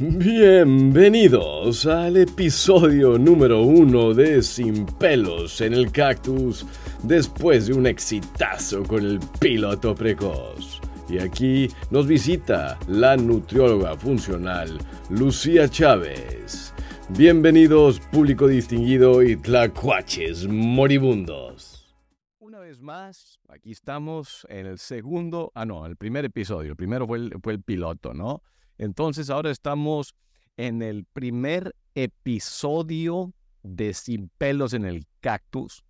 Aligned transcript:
Bienvenidos 0.00 1.86
al 1.86 2.16
episodio 2.16 3.16
número 3.16 3.62
uno 3.62 4.12
de 4.12 4.42
Sin 4.42 4.86
pelos 4.86 5.60
en 5.60 5.72
el 5.72 5.92
cactus 5.92 6.66
después 7.04 7.68
de 7.68 7.74
un 7.74 7.86
exitazo 7.86 8.82
con 8.82 9.04
el 9.04 9.20
piloto 9.38 9.94
precoz. 9.94 10.80
Y 11.08 11.18
aquí 11.18 11.68
nos 11.92 12.08
visita 12.08 12.76
la 12.88 13.16
nutrióloga 13.16 13.96
funcional 13.96 14.78
Lucía 15.10 15.68
Chávez. 15.68 16.74
Bienvenidos 17.10 18.00
público 18.00 18.48
distinguido 18.48 19.22
y 19.22 19.36
tlacuaches 19.36 20.48
moribundos. 20.48 21.94
Una 22.40 22.58
vez 22.58 22.80
más, 22.80 23.38
aquí 23.48 23.70
estamos 23.70 24.44
en 24.50 24.66
el 24.66 24.78
segundo, 24.78 25.52
ah 25.54 25.64
no, 25.64 25.86
el 25.86 25.94
primer 25.94 26.24
episodio. 26.24 26.72
El 26.72 26.76
primero 26.76 27.06
fue 27.06 27.18
el, 27.18 27.34
fue 27.40 27.52
el 27.52 27.62
piloto, 27.62 28.12
¿no? 28.12 28.42
Entonces 28.78 29.30
ahora 29.30 29.50
estamos 29.50 30.14
en 30.56 30.82
el 30.82 31.04
primer 31.04 31.74
episodio 31.94 33.32
de 33.62 33.94
Sin 33.94 34.30
pelos 34.36 34.74
en 34.74 34.84
el 34.84 35.06
cactus 35.20 35.84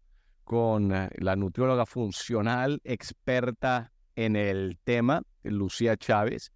con 0.45 0.95
eh, 0.95 1.11
la 1.17 1.37
nutrióloga 1.37 1.87
funcional 1.87 2.81
experta 2.85 3.93
en 4.17 4.37
el 4.37 4.79
tema, 4.85 5.23
Lucía 5.43 5.97
Chávez, 5.97 6.53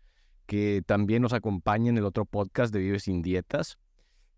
que 0.46 0.82
también 0.86 1.22
nos 1.22 1.32
acompaña 1.32 1.90
en 1.90 1.98
el 1.98 2.04
otro 2.04 2.24
podcast 2.24 2.72
de 2.72 2.80
Vive 2.80 3.00
sin 3.00 3.22
Dietas. 3.22 3.78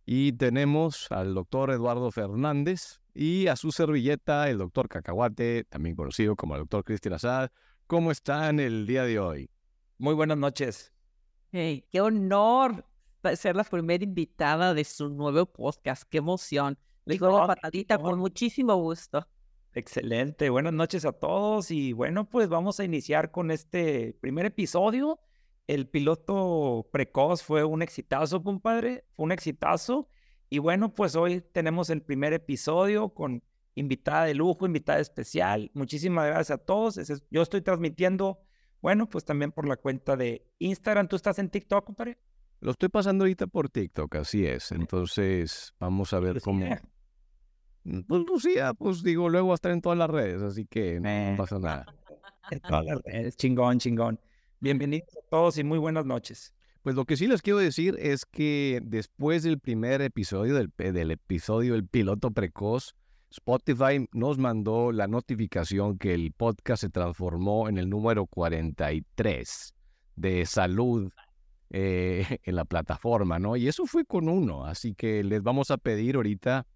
Y 0.06 0.32
tenemos 0.32 1.10
al 1.12 1.34
doctor 1.34 1.70
Eduardo 1.70 2.10
Fernández 2.10 3.00
y 3.14 3.48
a 3.48 3.56
su 3.56 3.70
servilleta, 3.70 4.48
el 4.48 4.58
doctor 4.58 4.88
Cacahuate, 4.88 5.64
también 5.68 5.94
conocido 5.94 6.34
como 6.36 6.54
el 6.54 6.62
doctor 6.62 6.84
Cristian 6.84 7.14
Azad. 7.14 7.50
¿Cómo 7.86 8.10
están 8.10 8.58
el 8.60 8.86
día 8.86 9.04
de 9.04 9.18
hoy? 9.18 9.50
Muy 9.98 10.14
buenas 10.14 10.38
noches. 10.38 10.92
Hey, 11.52 11.84
qué 11.90 12.00
honor 12.00 12.86
ser 13.34 13.56
la 13.56 13.64
primera 13.64 14.04
invitada 14.04 14.72
de 14.72 14.84
su 14.84 15.08
nuevo 15.08 15.46
podcast. 15.46 16.04
Qué 16.08 16.18
emoción. 16.18 16.78
Les 17.04 17.18
doy 17.18 17.32
la 17.32 17.48
patadita 17.48 17.98
con 17.98 18.20
muchísimo 18.20 18.76
gusto. 18.76 19.26
Excelente. 19.74 20.48
Buenas 20.48 20.72
noches 20.72 21.04
a 21.04 21.10
todos. 21.10 21.72
Y 21.72 21.92
bueno, 21.92 22.30
pues 22.30 22.48
vamos 22.48 22.78
a 22.78 22.84
iniciar 22.84 23.32
con 23.32 23.50
este 23.50 24.16
primer 24.20 24.46
episodio. 24.46 25.18
El 25.66 25.88
piloto 25.88 26.88
precoz 26.92 27.42
fue 27.42 27.64
un 27.64 27.82
exitazo, 27.82 28.44
compadre. 28.44 29.04
Fue 29.16 29.24
un 29.24 29.32
exitazo. 29.32 30.08
Y 30.50 30.58
bueno, 30.58 30.94
pues 30.94 31.16
hoy 31.16 31.40
tenemos 31.40 31.90
el 31.90 32.00
primer 32.02 32.32
episodio 32.32 33.08
con 33.08 33.42
invitada 33.74 34.26
de 34.26 34.34
lujo, 34.34 34.66
invitada 34.66 35.00
especial. 35.00 35.68
Muchísimas 35.74 36.26
gracias 36.26 36.60
a 36.60 36.64
todos. 36.64 36.96
Yo 37.28 37.42
estoy 37.42 37.60
transmitiendo 37.60 38.38
bueno, 38.80 39.08
pues 39.08 39.24
también 39.24 39.52
por 39.52 39.68
la 39.68 39.76
cuenta 39.76 40.16
de 40.16 40.46
Instagram. 40.58 41.08
¿Tú 41.08 41.16
estás 41.16 41.38
en 41.38 41.50
TikTok, 41.50 41.84
compadre? 41.84 42.18
Lo 42.60 42.72
estoy 42.72 42.88
pasando 42.88 43.24
ahorita 43.24 43.46
por 43.46 43.68
TikTok, 43.68 44.16
así 44.16 44.46
es. 44.46 44.72
Entonces, 44.72 45.74
vamos 45.78 46.12
a 46.12 46.20
ver 46.20 46.40
cómo. 46.40 46.66
Mm, 47.84 48.00
pues 48.02 48.22
Lucía, 48.26 48.74
pues 48.74 49.02
digo, 49.02 49.28
luego 49.28 49.48
va 49.48 49.54
a 49.54 49.56
estar 49.56 49.72
en 49.72 49.80
todas 49.80 49.98
las 49.98 50.10
redes, 50.10 50.42
así 50.42 50.66
que 50.66 51.00
no 51.00 51.36
pasa 51.36 51.58
nada. 51.58 51.86
En 52.50 52.58
todas 52.60 52.84
las 52.84 53.00
redes, 53.02 53.36
chingón, 53.36 53.78
chingón. 53.78 54.18
Bienvenidos 54.58 55.08
a 55.16 55.28
todos 55.30 55.56
y 55.58 55.62
muy 55.62 55.78
buenas 55.78 56.04
noches. 56.04 56.52
Pues 56.82 56.96
lo 56.96 57.04
que 57.04 57.16
sí 57.16 57.28
les 57.28 57.42
quiero 57.42 57.58
decir 57.58 57.96
es 58.00 58.24
que 58.24 58.80
después 58.82 59.42
del 59.42 59.60
primer 59.60 60.00
episodio, 60.00 60.54
del, 60.54 60.72
del 60.76 61.10
episodio 61.12 61.74
El 61.76 61.86
piloto 61.86 62.30
precoz, 62.30 62.96
Spotify 63.30 64.08
nos 64.12 64.38
mandó 64.38 64.90
la 64.90 65.06
notificación 65.06 65.98
que 65.98 66.14
el 66.14 66.32
podcast 66.32 66.80
se 66.82 66.90
transformó 66.90 67.68
en 67.68 67.78
el 67.78 67.88
número 67.88 68.26
43 68.26 69.74
de 70.16 70.46
salud 70.46 71.12
eh, 71.70 72.38
en 72.42 72.56
la 72.56 72.64
plataforma, 72.64 73.38
¿no? 73.38 73.56
Y 73.56 73.68
eso 73.68 73.86
fue 73.86 74.04
con 74.04 74.28
uno, 74.28 74.64
así 74.64 74.94
que 74.94 75.22
les 75.22 75.42
vamos 75.42 75.70
a 75.70 75.78
pedir 75.78 76.16
ahorita 76.16 76.66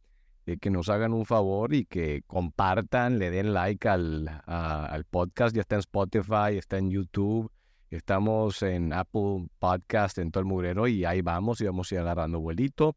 eh, 0.46 0.56
que 0.58 0.70
nos 0.70 0.88
hagan 0.88 1.12
un 1.12 1.26
favor 1.26 1.74
y 1.74 1.86
que 1.86 2.22
compartan, 2.26 3.18
le 3.18 3.30
den 3.30 3.52
like 3.52 3.88
al, 3.88 4.42
al 4.46 5.04
podcast, 5.06 5.56
ya 5.56 5.62
está 5.62 5.74
en 5.74 5.80
Spotify, 5.80 6.56
está 6.56 6.78
en 6.78 6.90
YouTube, 6.90 7.50
estamos 7.90 8.62
en 8.62 8.92
Apple 8.92 9.48
Podcast, 9.58 10.18
en 10.18 10.30
todo 10.30 10.42
el 10.42 10.46
mugrero 10.46 10.86
y 10.86 11.04
ahí 11.04 11.20
vamos 11.20 11.60
y 11.60 11.64
vamos 11.64 11.90
a 11.90 11.94
ir 11.96 12.00
agarrando 12.02 12.38
vuelito. 12.38 12.96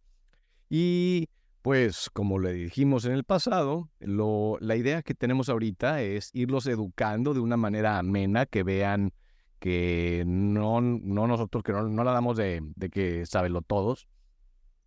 Y 0.70 1.30
pues 1.68 2.10
como 2.14 2.40
le 2.40 2.54
dijimos 2.54 3.04
en 3.04 3.12
el 3.12 3.26
pasado, 3.26 3.90
lo, 4.00 4.58
la 4.62 4.78
idea 4.78 5.02
que 5.02 5.14
tenemos 5.14 5.50
ahorita 5.50 6.02
es 6.02 6.30
irlos 6.32 6.66
educando 6.66 7.34
de 7.34 7.42
una 7.42 7.58
manera 7.58 7.98
amena, 7.98 8.46
que 8.46 8.64
vean 8.64 9.12
que 9.60 10.24
no, 10.26 10.80
no 10.80 11.28
nosotros, 11.28 11.66
que 11.66 11.74
no, 11.74 12.04
la 12.06 12.14
damos 12.14 12.38
de, 12.38 12.62
de 12.78 12.90
que 12.90 13.26
lo 13.50 13.62
todos. 13.64 14.08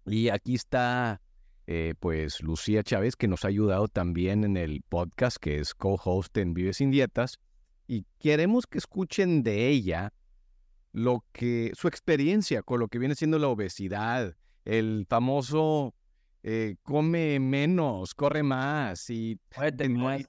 Y 0.06 0.30
aquí 0.30 0.54
está, 0.54 1.20
eh, 1.66 1.92
pues, 2.00 2.40
Lucía 2.40 2.82
Chávez, 2.82 3.14
que 3.14 3.28
nos 3.28 3.44
ha 3.44 3.48
ayudado 3.48 3.86
también 3.86 4.42
en 4.42 4.56
el 4.56 4.80
podcast, 4.80 5.36
que 5.36 5.58
es 5.58 5.74
co-host 5.74 6.34
en 6.38 6.54
Vive 6.54 6.72
Sin 6.72 6.90
Dietas. 6.90 7.40
Y 7.88 8.06
queremos 8.18 8.66
que 8.66 8.78
escuchen 8.78 9.42
de 9.42 9.68
ella 9.68 10.14
lo 10.92 11.26
que, 11.32 11.72
su 11.74 11.88
experiencia 11.88 12.62
con 12.62 12.80
lo 12.80 12.88
que 12.88 12.98
viene 12.98 13.16
siendo 13.16 13.38
la 13.38 13.48
obesidad, 13.48 14.34
el 14.64 15.04
famoso 15.10 15.94
eh, 16.42 16.76
come 16.82 17.38
menos, 17.38 18.14
corre 18.14 18.42
más 18.42 19.10
y, 19.10 19.38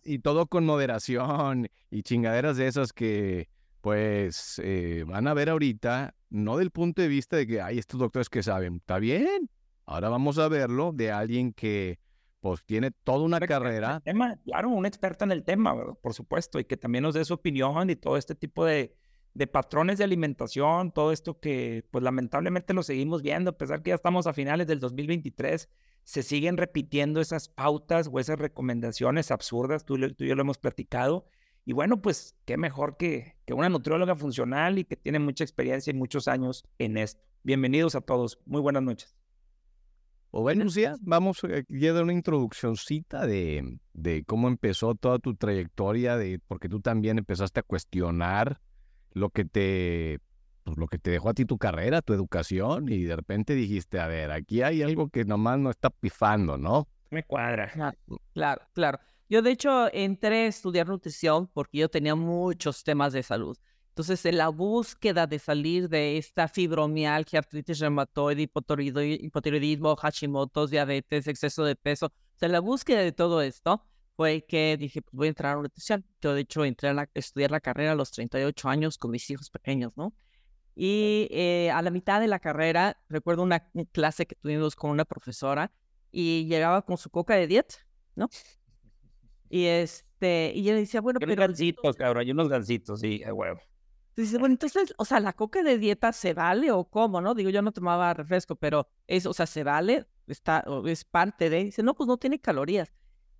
y, 0.03 0.19
todo 0.19 0.47
con 0.47 0.65
moderación 0.65 1.69
y 1.89 2.03
chingaderas 2.03 2.57
de 2.57 2.67
esas 2.67 2.91
que 2.91 3.47
pues 3.79 4.61
eh, 4.63 5.03
van 5.07 5.27
a 5.27 5.33
ver 5.33 5.49
ahorita, 5.49 6.13
no 6.29 6.57
del 6.57 6.71
punto 6.71 7.01
de 7.01 7.07
vista 7.07 7.37
de 7.37 7.47
que 7.47 7.61
hay 7.61 7.79
estos 7.79 7.99
doctores 7.99 8.29
que 8.29 8.43
saben, 8.43 8.75
está 8.75 8.99
bien, 8.99 9.49
ahora 9.85 10.09
vamos 10.09 10.37
a 10.37 10.47
verlo 10.47 10.91
de 10.93 11.11
alguien 11.11 11.53
que 11.53 11.99
pues 12.41 12.63
tiene 12.65 12.91
toda 13.03 13.23
una 13.23 13.39
carrera. 13.39 14.01
Tema, 14.03 14.35
claro, 14.43 14.69
un 14.69 14.85
experto 14.85 15.23
en 15.25 15.31
el 15.31 15.43
tema, 15.43 15.75
por 16.01 16.13
supuesto, 16.13 16.59
y 16.59 16.65
que 16.65 16.75
también 16.75 17.03
nos 17.03 17.13
dé 17.13 17.23
su 17.23 17.35
opinión 17.35 17.89
y 17.89 17.95
todo 17.95 18.17
este 18.17 18.35
tipo 18.35 18.65
de, 18.65 18.95
de 19.33 19.47
patrones 19.47 19.97
de 19.97 20.03
alimentación, 20.03 20.91
todo 20.91 21.11
esto 21.11 21.39
que 21.39 21.85
pues 21.91 22.03
lamentablemente 22.03 22.73
lo 22.73 22.83
seguimos 22.83 23.21
viendo, 23.21 23.51
a 23.51 23.57
pesar 23.57 23.81
que 23.81 23.89
ya 23.89 23.95
estamos 23.95 24.27
a 24.27 24.33
finales 24.33 24.67
del 24.67 24.79
2023 24.79 25.69
se 26.03 26.23
siguen 26.23 26.57
repitiendo 26.57 27.21
esas 27.21 27.47
pautas 27.47 28.09
o 28.11 28.19
esas 28.19 28.39
recomendaciones 28.39 29.31
absurdas, 29.31 29.85
tú, 29.85 29.97
tú 30.13 30.23
y 30.23 30.27
yo 30.27 30.35
lo 30.35 30.41
hemos 30.41 30.57
platicado. 30.57 31.25
Y 31.63 31.73
bueno, 31.73 32.01
pues 32.01 32.35
qué 32.45 32.57
mejor 32.57 32.97
que, 32.97 33.35
que 33.45 33.53
una 33.53 33.69
nutrióloga 33.69 34.15
funcional 34.15 34.79
y 34.79 34.83
que 34.83 34.95
tiene 34.95 35.19
mucha 35.19 35.43
experiencia 35.43 35.91
y 35.91 35.93
muchos 35.93 36.27
años 36.27 36.63
en 36.79 36.97
esto. 36.97 37.21
Bienvenidos 37.43 37.95
a 37.95 38.01
todos. 38.01 38.39
Muy 38.45 38.61
buenas 38.61 38.81
noches. 38.81 39.15
O 40.31 40.41
bueno, 40.41 40.63
Lucía, 40.63 40.95
vamos 41.01 41.43
a 41.43 41.47
dar 41.47 42.03
una 42.03 42.13
introduccióncita 42.13 43.27
de, 43.27 43.79
de 43.93 44.23
cómo 44.23 44.47
empezó 44.47 44.95
toda 44.95 45.19
tu 45.19 45.35
trayectoria, 45.35 46.17
de, 46.17 46.39
porque 46.47 46.69
tú 46.69 46.79
también 46.79 47.17
empezaste 47.17 47.59
a 47.59 47.63
cuestionar 47.63 48.59
lo 49.13 49.29
que 49.29 49.45
te 49.45 50.19
pues, 50.63 50.77
lo 50.77 50.87
que 50.87 50.97
te 50.97 51.11
dejó 51.11 51.29
a 51.29 51.33
ti 51.33 51.45
tu 51.45 51.57
carrera, 51.57 52.01
tu 52.01 52.13
educación, 52.13 52.89
y 52.89 53.03
de 53.03 53.15
repente 53.15 53.55
dijiste, 53.55 53.99
a 53.99 54.07
ver, 54.07 54.31
aquí 54.31 54.61
hay 54.61 54.81
algo 54.83 55.09
que 55.09 55.25
nomás 55.25 55.59
no 55.59 55.69
está 55.69 55.89
pifando, 55.89 56.57
¿no? 56.57 56.87
Me 57.09 57.23
cuadra. 57.23 57.95
Claro, 58.33 58.61
claro. 58.73 58.99
Yo 59.27 59.41
de 59.41 59.51
hecho 59.51 59.91
entré 59.93 60.43
a 60.43 60.47
estudiar 60.47 60.87
nutrición 60.87 61.47
porque 61.47 61.79
yo 61.79 61.89
tenía 61.89 62.15
muchos 62.15 62.83
temas 62.83 63.13
de 63.13 63.23
salud. 63.23 63.57
Entonces, 63.89 64.25
en 64.25 64.37
la 64.37 64.47
búsqueda 64.47 65.27
de 65.27 65.37
salir 65.37 65.89
de 65.89 66.17
esta 66.17 66.47
fibromialgia, 66.47 67.39
artritis 67.39 67.79
reumatoide, 67.79 68.43
hipotiroidismo, 68.43 69.95
Hashimoto, 69.97 70.67
diabetes, 70.67 71.27
exceso 71.27 71.65
de 71.65 71.75
peso, 71.75 72.05
o 72.07 72.37
sea, 72.37 72.47
la 72.47 72.61
búsqueda 72.61 72.99
de 72.99 73.11
todo 73.11 73.41
esto 73.41 73.83
fue 74.21 74.45
que 74.47 74.77
dije, 74.77 75.01
pues 75.01 75.13
voy 75.15 75.25
a 75.25 75.29
entrar 75.29 75.57
a 75.57 75.61
nutrición. 75.63 76.05
Yo, 76.21 76.35
de 76.35 76.41
hecho, 76.41 76.63
entré 76.63 76.89
a, 76.89 76.91
a 76.91 77.09
estudiar 77.15 77.49
la 77.49 77.59
carrera 77.59 77.93
a 77.93 77.95
los 77.95 78.11
38 78.11 78.69
años 78.69 78.99
con 78.99 79.09
mis 79.09 79.27
hijos 79.31 79.49
pequeños, 79.49 79.93
¿no? 79.95 80.13
Y 80.75 81.27
eh, 81.31 81.71
a 81.71 81.81
la 81.81 81.89
mitad 81.89 82.21
de 82.21 82.27
la 82.27 82.37
carrera, 82.37 83.01
recuerdo 83.09 83.41
una 83.41 83.67
clase 83.91 84.27
que 84.27 84.35
tuvimos 84.35 84.75
con 84.75 84.91
una 84.91 85.05
profesora 85.05 85.71
y 86.11 86.45
llegaba 86.45 86.83
con 86.83 86.97
su 86.97 87.09
coca 87.09 87.33
de 87.33 87.47
dieta, 87.47 87.73
¿no? 88.15 88.29
Y 89.49 89.65
este, 89.65 90.51
y 90.53 90.65
yo 90.65 90.75
decía, 90.75 91.01
bueno, 91.01 91.19
pero. 91.19 91.35
gancitos, 91.35 91.95
cabrón, 91.95 92.21
hay 92.21 92.29
unos 92.29 92.47
gancitos, 92.47 92.99
sí, 92.99 93.23
huevo. 93.25 93.59
Dice, 94.15 94.37
bueno, 94.37 94.53
entonces, 94.53 94.93
o 94.99 95.05
sea, 95.05 95.19
¿la 95.19 95.33
coca 95.33 95.63
de 95.63 95.79
dieta 95.79 96.13
se 96.13 96.35
vale 96.35 96.69
o 96.71 96.83
cómo, 96.83 97.21
no? 97.21 97.33
Digo, 97.33 97.49
yo 97.49 97.63
no 97.63 97.71
tomaba 97.71 98.13
refresco, 98.13 98.55
pero 98.55 98.87
es, 99.07 99.25
o 99.25 99.33
sea, 99.33 99.47
¿se 99.47 99.63
vale? 99.63 100.05
Está, 100.27 100.63
es 100.85 101.05
parte 101.05 101.49
de. 101.49 101.63
Dice, 101.63 101.81
no, 101.81 101.95
pues 101.95 102.05
no 102.05 102.17
tiene 102.17 102.39
calorías. 102.39 102.93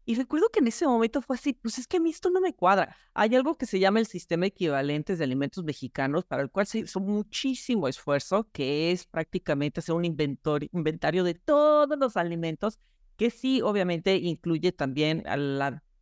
Y 0.06 0.16
recuerdo 0.16 0.48
que 0.52 0.60
en 0.60 0.68
ese 0.68 0.88
momento 0.88 1.22
fue 1.22 1.36
así, 1.36 1.54
pues 1.54 1.78
es 1.78 1.88
que 1.88 1.98
a 1.98 2.00
mí 2.00 2.10
esto 2.10 2.30
no 2.32 2.42
me 2.42 2.54
cuadra. 2.54 2.96
Hay 3.14 3.36
algo 3.36 3.56
que 3.56 3.66
se 3.66 3.80
llama 3.80 4.00
el 4.00 4.08
sistema 4.08 4.48
equivalentes 4.48 5.20
de 5.20 5.24
alimentos 5.24 5.64
mexicanos, 5.64 6.26
para 6.26 6.42
el 6.42 6.50
cual 6.50 6.66
se 6.66 6.80
hizo 6.80 7.00
muchísimo 7.00 7.88
esfuerzo, 7.88 8.50
que 8.52 8.92
es 8.92 9.06
prácticamente 9.06 9.80
hacer 9.80 9.94
un 9.94 10.06
inventario 10.06 11.24
de 11.24 11.36
todos 11.36 11.98
los 12.00 12.18
alimentos, 12.18 12.80
que 13.16 13.30
sí, 13.30 13.62
obviamente, 13.62 14.16
incluye 14.16 14.72
también 14.72 15.24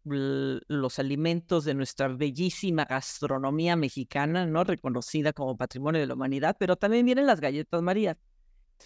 los 0.05 0.99
alimentos 0.99 1.65
de 1.65 1.73
nuestra 1.73 2.07
bellísima 2.07 2.85
gastronomía 2.85 3.75
mexicana, 3.75 4.45
¿no? 4.45 4.63
Reconocida 4.63 5.33
como 5.33 5.57
patrimonio 5.57 5.99
de 5.99 6.07
la 6.07 6.13
humanidad, 6.13 6.55
pero 6.57 6.77
también 6.77 7.05
vienen 7.05 7.27
las 7.27 7.41
galletas 7.41 7.81
marías. 7.81 8.15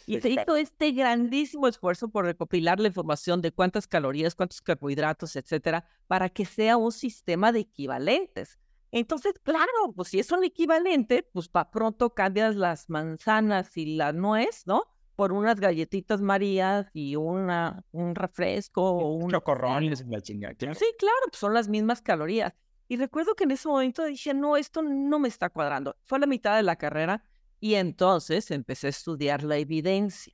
Y 0.06 0.19
se 0.19 0.30
hizo 0.30 0.56
este 0.56 0.92
grandísimo 0.92 1.68
esfuerzo 1.68 2.10
por 2.10 2.25
recopilar 2.25 2.80
la 2.80 2.88
información 2.88 3.42
de 3.42 3.51
cuántas 3.51 3.88
calorías, 3.88 4.36
cuántos 4.36 4.62
carbohidratos, 4.62 5.36
etcétera, 5.36 5.86
para 6.07 6.30
que 6.30 6.45
sea 6.45 6.78
un 6.78 6.92
sistema 6.92 7.51
de 7.51 7.62
equivalentes. 7.62 8.60
Entonces, 8.92 9.34
claro, 9.42 9.94
pues 9.95 10.10
si 10.10 10.19
es 10.19 10.31
un 10.31 10.44
equivalente, 10.44 11.28
pues 11.34 11.50
para 11.50 11.72
pronto 11.72 12.13
cambias 12.13 12.56
las 12.56 12.90
manzanas 12.90 13.75
y 13.75 13.95
la 13.95 14.13
nuez, 14.13 14.68
¿no? 14.68 14.84
Por 15.16 15.31
unas 15.31 15.60
galletitas 15.60 16.22
marías 16.22 16.88
y 16.94 17.16
una, 17.16 17.84
un 17.92 18.13
refresco 18.13 18.84
o 18.84 19.16
un... 19.16 19.31
Chocorrones, 19.31 20.06
la 20.07 20.22
chingada. 20.22 20.54
Sí, 20.75 20.86
claro, 21.00 21.22
pues 21.30 21.40
son 21.40 21.56
las 21.56 21.68
mismas 21.69 22.01
calorías. 22.01 22.54
Y 22.88 22.98
recuerdo 22.98 23.34
que 23.34 23.45
en 23.45 23.51
ese 23.51 23.68
momento 23.68 24.04
dije, 24.06 24.34
no, 24.36 24.57
esto 24.57 24.84
no 24.84 25.18
me 25.18 25.28
está 25.28 25.50
cuadrando. 25.50 25.95
Fue 26.04 26.18
a 26.18 26.22
la 26.22 26.28
mitad 26.28 26.56
de 26.56 26.63
la 26.63 26.75
carrera 26.75 27.24
y 27.63 27.75
entonces 27.75 28.51
empecé 28.51 28.88
a 28.88 28.89
estudiar 28.89 29.42
la 29.42 29.56
evidencia. 29.56 30.33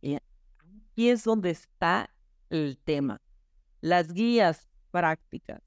Y 0.00 0.14
aquí 0.14 1.10
es 1.10 1.24
donde 1.24 1.50
está 1.50 2.08
el 2.48 2.78
tema. 2.78 3.20
Las 3.82 4.14
guías 4.14 4.66
prácticas, 4.90 5.60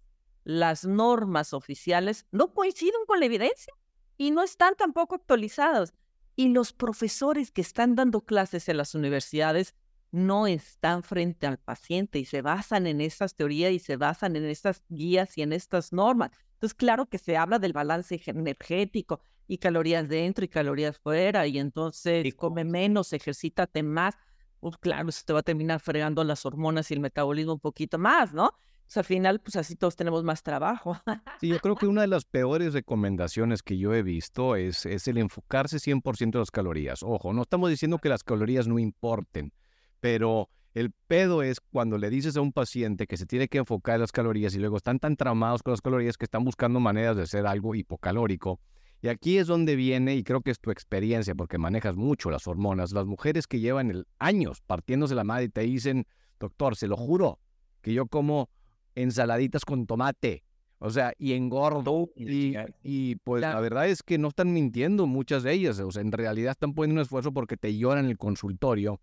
las 0.43 0.85
normas 0.85 1.53
oficiales 1.53 2.25
no 2.31 2.51
coinciden 2.55 3.05
con 3.05 3.19
la 3.19 3.27
evidencia 3.27 3.71
y 4.17 4.31
no 4.31 4.41
están 4.41 4.73
tampoco 4.73 5.13
actualizadas. 5.13 5.93
Y 6.35 6.47
los 6.47 6.73
profesores 6.73 7.51
que 7.51 7.61
están 7.61 7.93
dando 7.93 8.21
clases 8.21 8.67
en 8.67 8.77
las 8.77 8.95
universidades 8.95 9.75
no 10.09 10.47
están 10.47 11.03
frente 11.03 11.45
al 11.45 11.59
paciente 11.59 12.17
y 12.17 12.25
se 12.25 12.41
basan 12.41 12.87
en 12.87 13.01
estas 13.01 13.35
teorías 13.35 13.71
y 13.71 13.77
se 13.77 13.97
basan 13.97 14.35
en 14.35 14.45
estas 14.45 14.83
guías 14.89 15.37
y 15.37 15.43
en 15.43 15.53
estas 15.53 15.93
normas. 15.93 16.31
Entonces, 16.53 16.73
claro 16.73 17.05
que 17.05 17.19
se 17.19 17.37
habla 17.37 17.59
del 17.59 17.73
balance 17.73 18.19
energético 18.25 19.21
y 19.47 19.57
calorías 19.57 20.07
dentro 20.07 20.45
y 20.45 20.47
calorías 20.47 20.97
fuera, 20.97 21.45
y 21.47 21.59
entonces 21.59 22.33
come 22.35 22.63
menos, 22.63 23.13
ejercítate 23.13 23.83
más. 23.83 24.15
Pues 24.59 24.77
claro, 24.77 25.09
eso 25.09 25.23
te 25.25 25.33
va 25.33 25.39
a 25.39 25.43
terminar 25.43 25.79
fregando 25.79 26.23
las 26.23 26.45
hormonas 26.45 26.89
y 26.89 26.93
el 26.93 27.01
metabolismo 27.01 27.53
un 27.53 27.59
poquito 27.59 27.97
más, 27.97 28.33
¿no? 28.33 28.53
Pues 28.85 28.97
al 28.97 29.03
final, 29.05 29.39
pues 29.39 29.55
así 29.55 29.75
todos 29.75 29.95
tenemos 29.95 30.23
más 30.23 30.43
trabajo. 30.43 30.97
Sí, 31.39 31.47
yo 31.49 31.59
creo 31.59 31.75
que 31.75 31.87
una 31.87 32.01
de 32.01 32.07
las 32.07 32.25
peores 32.25 32.73
recomendaciones 32.73 33.63
que 33.63 33.77
yo 33.77 33.93
he 33.93 34.03
visto 34.03 34.55
es, 34.55 34.85
es 34.85 35.07
el 35.07 35.17
enfocarse 35.17 35.77
100% 35.77 36.21
en 36.21 36.39
las 36.39 36.51
calorías. 36.51 37.03
Ojo, 37.03 37.33
no 37.33 37.41
estamos 37.41 37.69
diciendo 37.69 37.97
que 37.97 38.09
las 38.09 38.23
calorías 38.23 38.67
no 38.67 38.79
importen, 38.79 39.51
pero 39.99 40.49
el 40.73 40.91
pedo 40.91 41.43
es 41.43 41.59
cuando 41.59 41.97
le 41.97 42.09
dices 42.09 42.37
a 42.37 42.41
un 42.41 42.53
paciente 42.53 43.07
que 43.07 43.17
se 43.17 43.25
tiene 43.25 43.47
que 43.47 43.57
enfocar 43.57 43.95
en 43.95 44.01
las 44.01 44.11
calorías 44.11 44.55
y 44.55 44.59
luego 44.59 44.77
están 44.77 44.99
tan 44.99 45.17
tramados 45.17 45.63
con 45.63 45.71
las 45.71 45.81
calorías 45.81 46.17
que 46.17 46.25
están 46.25 46.43
buscando 46.43 46.79
maneras 46.79 47.15
de 47.15 47.23
hacer 47.23 47.45
algo 47.45 47.75
hipocalórico 47.75 48.59
y 49.03 49.09
aquí 49.09 49.37
es 49.37 49.47
donde 49.47 49.75
viene, 49.75 50.15
y 50.15 50.23
creo 50.23 50.39
que 50.39 50.49
es 50.49 50.61
tu 50.61 50.71
experiencia, 50.71 51.35
porque 51.35 51.57
manejas 51.57 51.97
mucho 51.97 52.31
las 52.31 52.47
hormonas, 52.47 52.93
las 52.93 53.05
mujeres 53.05 53.47
que 53.47 53.59
llevan 53.59 53.91
el, 53.91 54.07
años 54.17 54.61
partiéndose 54.61 55.13
la 55.13 55.25
madre 55.25 55.43
y 55.43 55.49
te 55.49 55.59
dicen, 55.59 56.07
doctor, 56.39 56.77
se 56.77 56.87
lo 56.87 56.95
juro, 56.95 57.37
que 57.81 57.93
yo 57.93 58.05
como 58.07 58.49
ensaladitas 58.95 59.65
con 59.65 59.87
tomate, 59.87 60.45
o 60.79 60.89
sea, 60.89 61.11
y 61.17 61.33
engordo. 61.33 62.11
Y, 62.15 62.55
y 62.81 63.15
pues 63.17 63.41
la 63.41 63.59
verdad 63.59 63.89
es 63.89 64.03
que 64.03 64.17
no 64.17 64.29
están 64.29 64.53
mintiendo 64.53 65.05
muchas 65.05 65.43
de 65.43 65.51
ellas, 65.51 65.81
o 65.81 65.91
sea, 65.91 66.01
en 66.01 66.13
realidad 66.13 66.51
están 66.51 66.73
poniendo 66.73 67.01
un 67.01 67.03
esfuerzo 67.03 67.33
porque 67.33 67.57
te 67.57 67.77
lloran 67.77 68.05
en 68.05 68.11
el 68.11 68.17
consultorio. 68.17 69.01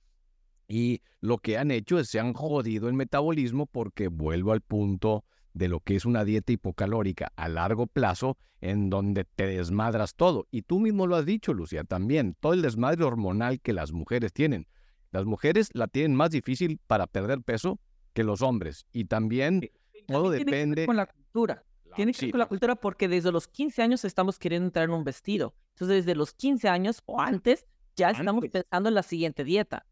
Y 0.66 1.02
lo 1.20 1.36
que 1.36 1.58
han 1.58 1.70
hecho 1.70 1.98
es 1.98 2.08
se 2.08 2.20
han 2.20 2.32
jodido 2.32 2.88
el 2.88 2.94
metabolismo 2.94 3.66
porque 3.66 4.08
vuelvo 4.08 4.52
al 4.52 4.62
punto 4.62 5.26
de 5.54 5.68
lo 5.68 5.80
que 5.80 5.96
es 5.96 6.04
una 6.04 6.24
dieta 6.24 6.52
hipocalórica 6.52 7.32
a 7.36 7.48
largo 7.48 7.86
plazo 7.86 8.36
en 8.60 8.90
donde 8.90 9.24
te 9.24 9.46
desmadras 9.46 10.14
todo. 10.14 10.46
Y 10.50 10.62
tú 10.62 10.80
mismo 10.80 11.06
lo 11.06 11.16
has 11.16 11.26
dicho, 11.26 11.54
Lucía, 11.54 11.84
también, 11.84 12.36
todo 12.40 12.52
el 12.52 12.62
desmadre 12.62 13.04
hormonal 13.04 13.60
que 13.60 13.72
las 13.72 13.92
mujeres 13.92 14.32
tienen. 14.32 14.66
Las 15.10 15.24
mujeres 15.24 15.70
la 15.72 15.88
tienen 15.88 16.14
más 16.14 16.30
difícil 16.30 16.78
para 16.86 17.06
perder 17.06 17.42
peso 17.42 17.80
que 18.12 18.22
los 18.22 18.42
hombres. 18.42 18.86
Y 18.92 19.06
también 19.06 19.70
todo 20.06 20.30
depende... 20.30 20.86
con 20.86 20.96
la 20.96 21.06
cultura. 21.06 21.64
Tiene 21.96 22.12
que 22.12 22.26
ver 22.26 22.30
con 22.32 22.38
la 22.38 22.46
cultura 22.46 22.76
porque 22.76 23.08
desde 23.08 23.32
los 23.32 23.48
15 23.48 23.82
años 23.82 24.04
estamos 24.04 24.38
queriendo 24.38 24.66
entrar 24.66 24.84
en 24.84 24.94
un 24.94 25.02
vestido. 25.02 25.54
Entonces, 25.74 26.04
desde 26.04 26.14
los 26.14 26.34
15 26.34 26.68
años 26.68 27.02
o 27.06 27.20
antes, 27.20 27.66
ya 27.96 28.10
estamos 28.10 28.44
pensando 28.48 28.88
en 28.88 28.94
la 28.94 29.02
siguiente 29.02 29.42
dieta. 29.42 29.86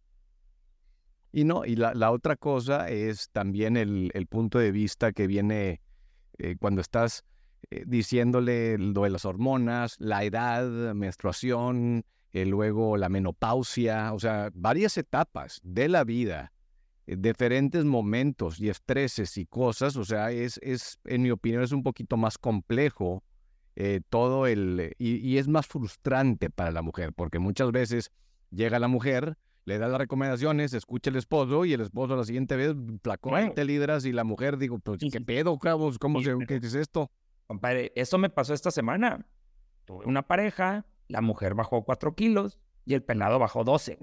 Y 1.32 1.44
no, 1.44 1.64
y 1.64 1.76
la, 1.76 2.10
otra 2.10 2.36
cosa 2.36 2.88
es 2.88 3.28
también 3.30 3.76
el, 3.76 4.26
punto 4.28 4.58
de 4.58 4.72
vista 4.72 5.12
que 5.12 5.26
viene 5.26 5.82
eh, 6.38 6.56
cuando 6.58 6.80
estás 6.80 7.24
eh, 7.70 7.84
diciéndole 7.86 8.78
lo 8.78 9.02
de 9.02 9.10
las 9.10 9.24
hormonas, 9.24 9.96
la 9.98 10.24
edad, 10.24 10.94
menstruación, 10.94 12.04
eh, 12.32 12.46
luego 12.46 12.96
la 12.96 13.10
menopausia, 13.10 14.14
o 14.14 14.18
sea, 14.18 14.50
varias 14.54 14.96
etapas 14.96 15.60
de 15.62 15.88
la 15.88 16.04
vida, 16.04 16.52
diferentes 17.06 17.84
momentos 17.84 18.60
y 18.60 18.68
estreses 18.68 19.36
y 19.36 19.46
cosas, 19.46 19.96
o 19.96 20.04
sea, 20.04 20.30
es, 20.30 20.58
es 20.62 20.98
en 21.04 21.22
mi 21.22 21.30
opinión, 21.30 21.62
es 21.62 21.72
un 21.72 21.82
poquito 21.82 22.16
más 22.16 22.38
complejo 22.38 23.22
todo 24.10 24.48
el, 24.48 24.96
y, 24.98 25.18
y 25.18 25.38
es 25.38 25.46
más 25.46 25.68
frustrante 25.68 26.50
para 26.50 26.72
la 26.72 26.82
mujer, 26.82 27.12
porque 27.12 27.38
muchas 27.38 27.70
veces 27.70 28.10
llega 28.50 28.80
la 28.80 28.88
mujer, 28.88 29.36
le 29.68 29.78
da 29.78 29.86
las 29.86 29.98
recomendaciones, 29.98 30.72
escucha 30.72 31.10
el 31.10 31.16
esposo 31.16 31.66
y 31.66 31.74
el 31.74 31.82
esposo 31.82 32.16
la 32.16 32.24
siguiente 32.24 32.56
vez 32.56 32.74
placó 33.02 33.28
bueno. 33.28 33.52
lideras 33.54 34.06
y 34.06 34.12
la 34.12 34.24
mujer 34.24 34.56
digo, 34.56 34.78
pues, 34.78 34.98
¿qué 35.12 35.20
pedo, 35.20 35.58
cabos? 35.58 35.98
¿Cómo 35.98 36.22
se, 36.22 36.34
¿qué 36.46 36.56
es 36.56 36.74
esto? 36.74 37.10
Compadre, 37.46 37.92
eso 37.94 38.16
me 38.16 38.30
pasó 38.30 38.54
esta 38.54 38.70
semana. 38.70 39.26
Tuve 39.84 40.06
una 40.06 40.22
pareja, 40.22 40.86
la 41.06 41.20
mujer 41.20 41.54
bajó 41.54 41.84
cuatro 41.84 42.14
kilos 42.14 42.58
y 42.86 42.94
el 42.94 43.02
pelado 43.02 43.38
bajó 43.38 43.62
12. 43.62 43.98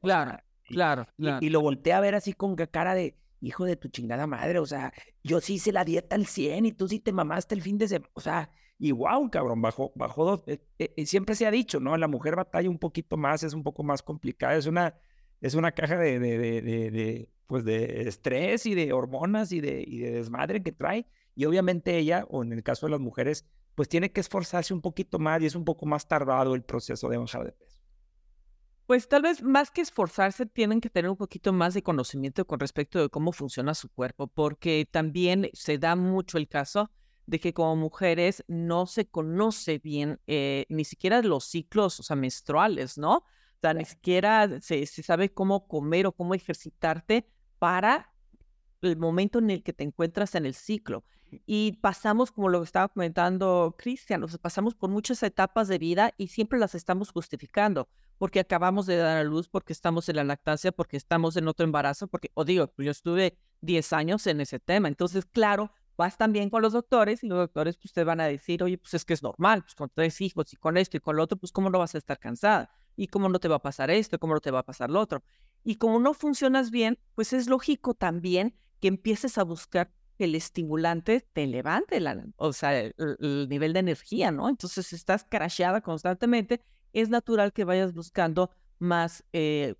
Claro, 0.00 0.38
claro, 0.64 1.06
claro. 1.18 1.38
Y, 1.44 1.50
lo 1.50 1.60
volteé 1.60 1.92
a 1.92 2.00
ver 2.00 2.14
así 2.14 2.32
con 2.32 2.56
cara 2.56 2.94
de, 2.94 3.18
hijo 3.42 3.66
de 3.66 3.76
tu 3.76 3.88
chingada 3.88 4.26
madre, 4.26 4.58
o 4.58 4.66
sea, 4.66 4.94
yo 5.22 5.42
sí 5.42 5.54
hice 5.54 5.70
la 5.70 5.84
dieta 5.84 6.16
al 6.16 6.24
100 6.24 6.64
y 6.64 6.72
tú 6.72 6.88
sí 6.88 6.98
te 6.98 7.12
mamaste 7.12 7.54
el 7.54 7.60
fin 7.60 7.76
de 7.76 7.88
semana, 7.88 8.10
o 8.14 8.20
sea, 8.20 8.50
y 8.78 8.92
wow, 8.92 9.30
cabrón, 9.30 9.62
bajó, 9.62 9.92
bajó 9.94 10.24
dos. 10.24 10.42
Eh, 10.46 10.60
eh, 10.78 11.06
siempre 11.06 11.34
se 11.34 11.46
ha 11.46 11.50
dicho, 11.50 11.80
¿no? 11.80 11.96
La 11.96 12.08
mujer 12.08 12.36
batalla 12.36 12.68
un 12.68 12.78
poquito 12.78 13.16
más, 13.16 13.42
es 13.42 13.54
un 13.54 13.62
poco 13.62 13.82
más 13.82 14.02
complicada, 14.02 14.56
es 14.56 14.66
una, 14.66 14.94
es 15.40 15.54
una 15.54 15.72
caja 15.72 15.96
de, 15.96 16.18
de, 16.18 16.38
de, 16.38 16.62
de, 16.62 17.30
pues 17.46 17.64
de 17.64 18.08
estrés 18.08 18.66
y 18.66 18.74
de 18.74 18.92
hormonas 18.92 19.52
y 19.52 19.60
de, 19.60 19.84
y 19.86 19.98
de 19.98 20.12
desmadre 20.12 20.62
que 20.62 20.72
trae. 20.72 21.06
Y 21.36 21.44
obviamente 21.46 21.96
ella, 21.96 22.26
o 22.30 22.42
en 22.42 22.52
el 22.52 22.62
caso 22.62 22.86
de 22.86 22.92
las 22.92 23.00
mujeres, 23.00 23.46
pues 23.74 23.88
tiene 23.88 24.12
que 24.12 24.20
esforzarse 24.20 24.72
un 24.72 24.80
poquito 24.80 25.18
más 25.18 25.42
y 25.42 25.46
es 25.46 25.54
un 25.54 25.64
poco 25.64 25.86
más 25.86 26.06
tardado 26.06 26.54
el 26.54 26.62
proceso 26.62 27.08
de 27.08 27.18
bajar 27.18 27.44
de 27.44 27.52
peso. 27.52 27.80
Pues 28.86 29.08
tal 29.08 29.22
vez 29.22 29.42
más 29.42 29.70
que 29.70 29.80
esforzarse, 29.80 30.44
tienen 30.46 30.80
que 30.80 30.90
tener 30.90 31.10
un 31.10 31.16
poquito 31.16 31.52
más 31.52 31.72
de 31.72 31.82
conocimiento 31.82 32.46
con 32.46 32.60
respecto 32.60 33.00
de 33.00 33.08
cómo 33.08 33.32
funciona 33.32 33.74
su 33.74 33.88
cuerpo, 33.88 34.26
porque 34.26 34.86
también 34.90 35.48
se 35.54 35.78
da 35.78 35.96
mucho 35.96 36.36
el 36.36 36.48
caso 36.48 36.90
de 37.26 37.40
que 37.40 37.54
como 37.54 37.76
mujeres 37.76 38.44
no 38.48 38.86
se 38.86 39.06
conoce 39.06 39.78
bien 39.78 40.20
eh, 40.26 40.66
ni 40.68 40.84
siquiera 40.84 41.22
los 41.22 41.44
ciclos, 41.44 42.00
o 42.00 42.02
sea, 42.02 42.16
menstruales, 42.16 42.98
¿no? 42.98 43.16
O 43.16 43.60
sea, 43.60 43.74
ni 43.74 43.84
siquiera 43.84 44.60
se, 44.60 44.86
sabe 44.86 45.32
cómo 45.32 45.66
comer 45.66 46.06
o 46.06 46.12
cómo 46.12 46.34
ejercitarte 46.34 47.26
para 47.58 48.12
el 48.82 48.98
momento 48.98 49.38
en 49.38 49.50
el 49.50 49.62
que 49.62 49.72
te 49.72 49.84
encuentras 49.84 50.34
en 50.34 50.44
el 50.44 50.54
ciclo. 50.54 51.04
Y 51.46 51.78
pasamos, 51.80 52.30
como 52.30 52.50
lo 52.50 52.62
estaba 52.62 52.88
comentando 52.88 53.74
Cristian, 53.78 54.22
o 54.22 54.28
sea, 54.28 54.38
pasamos 54.38 54.74
por 54.74 54.90
muchas 54.90 55.22
etapas 55.22 55.66
de 55.68 55.78
vida 55.78 56.12
y 56.18 56.28
siempre 56.28 56.58
las 56.58 56.74
estamos 56.74 57.10
justificando, 57.10 57.88
porque 58.18 58.38
acabamos 58.38 58.86
de 58.86 58.96
dar 58.96 59.16
a 59.16 59.24
luz, 59.24 59.48
porque 59.48 59.72
estamos 59.72 60.08
en 60.10 60.16
la 60.16 60.24
lactancia, 60.24 60.70
porque 60.70 60.98
estamos 60.98 61.36
en 61.36 61.48
otro 61.48 61.64
embarazo, 61.64 62.06
porque, 62.06 62.30
o 62.34 62.44
digo, 62.44 62.72
yo 62.76 62.90
estuve 62.90 63.38
10 63.62 63.92
años 63.94 64.26
en 64.26 64.42
ese 64.42 64.60
tema. 64.60 64.88
Entonces, 64.88 65.24
claro, 65.24 65.72
vas 65.96 66.16
también 66.16 66.50
con 66.50 66.62
los 66.62 66.72
doctores 66.72 67.22
y 67.22 67.28
los 67.28 67.38
doctores 67.38 67.76
pues 67.76 67.92
te 67.92 68.04
van 68.04 68.20
a 68.20 68.26
decir, 68.26 68.62
oye, 68.62 68.78
pues 68.78 68.94
es 68.94 69.04
que 69.04 69.14
es 69.14 69.22
normal, 69.22 69.62
pues 69.62 69.74
con 69.74 69.90
tres 69.92 70.20
hijos 70.20 70.52
y 70.52 70.56
con 70.56 70.76
esto 70.76 70.96
y 70.96 71.00
con 71.00 71.16
lo 71.16 71.22
otro, 71.22 71.38
pues 71.38 71.52
cómo 71.52 71.70
no 71.70 71.78
vas 71.78 71.94
a 71.94 71.98
estar 71.98 72.18
cansada 72.18 72.70
y 72.96 73.08
cómo 73.08 73.28
no 73.28 73.38
te 73.38 73.48
va 73.48 73.56
a 73.56 73.62
pasar 73.62 73.90
esto, 73.90 74.18
cómo 74.18 74.34
no 74.34 74.40
te 74.40 74.50
va 74.50 74.60
a 74.60 74.64
pasar 74.64 74.90
lo 74.90 75.00
otro. 75.00 75.22
Y 75.64 75.76
como 75.76 75.98
no 75.98 76.14
funcionas 76.14 76.70
bien, 76.70 76.98
pues 77.14 77.32
es 77.32 77.48
lógico 77.48 77.94
también 77.94 78.54
que 78.80 78.88
empieces 78.88 79.38
a 79.38 79.44
buscar 79.44 79.92
que 80.18 80.24
el 80.24 80.34
estimulante 80.34 81.26
te 81.32 81.46
levante 81.46 82.00
la, 82.00 82.24
o 82.36 82.52
sea, 82.52 82.78
el, 82.78 83.48
nivel 83.48 83.72
de 83.72 83.80
energía, 83.80 84.30
¿no? 84.30 84.48
Entonces, 84.48 84.92
estás 84.92 85.26
crasheada 85.28 85.80
constantemente, 85.80 86.60
es 86.92 87.08
natural 87.08 87.52
que 87.52 87.64
vayas 87.64 87.92
buscando 87.92 88.50
más 88.78 89.24
eh, 89.32 89.74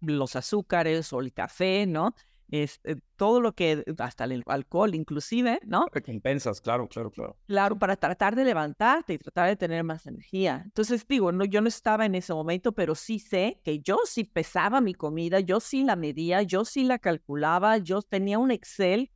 los 0.00 0.36
azúcares 0.36 1.12
o 1.12 1.20
el 1.20 1.32
café, 1.32 1.86
¿no? 1.86 2.14
Este, 2.50 2.96
todo 3.16 3.40
lo 3.40 3.54
que, 3.54 3.84
hasta 3.98 4.24
el 4.24 4.42
alcohol 4.46 4.94
inclusive, 4.94 5.60
¿no? 5.64 5.86
Recompensas, 5.92 6.60
claro, 6.60 6.88
claro, 6.88 7.10
claro. 7.10 7.36
Claro, 7.46 7.78
para 7.78 7.96
tratar 7.96 8.36
de 8.36 8.44
levantarte 8.44 9.14
y 9.14 9.18
tratar 9.18 9.48
de 9.48 9.56
tener 9.56 9.82
más 9.82 10.06
energía. 10.06 10.62
Entonces, 10.64 11.06
digo, 11.08 11.32
no, 11.32 11.44
yo 11.44 11.60
no 11.60 11.68
estaba 11.68 12.06
en 12.06 12.14
ese 12.14 12.34
momento, 12.34 12.72
pero 12.72 12.94
sí 12.94 13.18
sé 13.18 13.60
que 13.64 13.80
yo 13.80 13.98
sí 14.04 14.24
pesaba 14.24 14.80
mi 14.80 14.94
comida, 14.94 15.40
yo 15.40 15.60
sí 15.60 15.84
la 15.84 15.96
medía, 15.96 16.42
yo 16.42 16.64
sí 16.64 16.84
la 16.84 16.98
calculaba, 16.98 17.78
yo 17.78 18.02
tenía 18.02 18.38
un 18.38 18.50
Excel. 18.50 19.10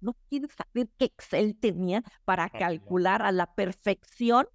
No 0.00 0.16
quieres 0.28 0.50
saber 0.52 0.88
qué 0.98 1.06
Excel 1.06 1.56
tenía 1.58 2.02
para 2.24 2.50
calcular 2.50 3.22
a 3.22 3.32
la 3.32 3.54
perfección 3.54 4.46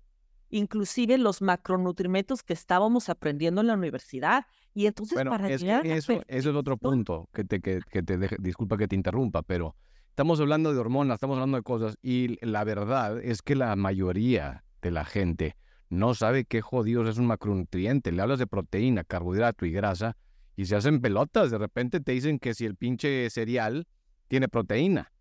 inclusive 0.51 1.17
los 1.17 1.41
macronutrientes 1.41 2.43
que 2.43 2.53
estábamos 2.53 3.09
aprendiendo 3.09 3.61
en 3.61 3.67
la 3.67 3.73
universidad. 3.73 4.45
Y 4.73 4.85
entonces 4.85 5.15
bueno, 5.15 5.31
para 5.31 5.49
es 5.49 5.61
llegar 5.61 5.81
que 5.83 5.93
a 5.93 5.95
eso, 5.95 6.21
eso 6.27 6.49
es 6.51 6.55
otro 6.55 6.77
punto 6.77 7.27
que 7.33 7.43
te, 7.43 7.59
que, 7.59 7.81
que 7.89 8.03
te 8.03 8.17
deje- 8.19 8.37
disculpa 8.39 8.77
que 8.77 8.87
te 8.87 8.95
interrumpa, 8.95 9.41
pero 9.41 9.75
estamos 10.09 10.39
hablando 10.39 10.73
de 10.73 10.79
hormonas, 10.79 11.15
estamos 11.15 11.35
hablando 11.35 11.57
de 11.57 11.63
cosas 11.63 11.97
y 12.01 12.37
la 12.45 12.63
verdad 12.63 13.19
es 13.21 13.41
que 13.41 13.55
la 13.55 13.75
mayoría 13.75 14.63
de 14.81 14.91
la 14.91 15.05
gente 15.05 15.55
no 15.89 16.13
sabe 16.13 16.45
qué 16.45 16.61
jodidos 16.61 17.09
es 17.09 17.17
un 17.17 17.25
macronutriente. 17.27 18.11
Le 18.11 18.21
hablas 18.21 18.39
de 18.39 18.47
proteína, 18.47 19.03
carbohidrato 19.03 19.65
y 19.65 19.71
grasa 19.71 20.15
y 20.55 20.65
se 20.65 20.75
hacen 20.75 21.01
pelotas. 21.01 21.51
De 21.51 21.57
repente 21.57 21.99
te 21.99 22.13
dicen 22.13 22.39
que 22.39 22.53
si 22.53 22.65
el 22.65 22.75
pinche 22.75 23.29
cereal 23.29 23.87
tiene 24.29 24.47
proteína. 24.47 25.11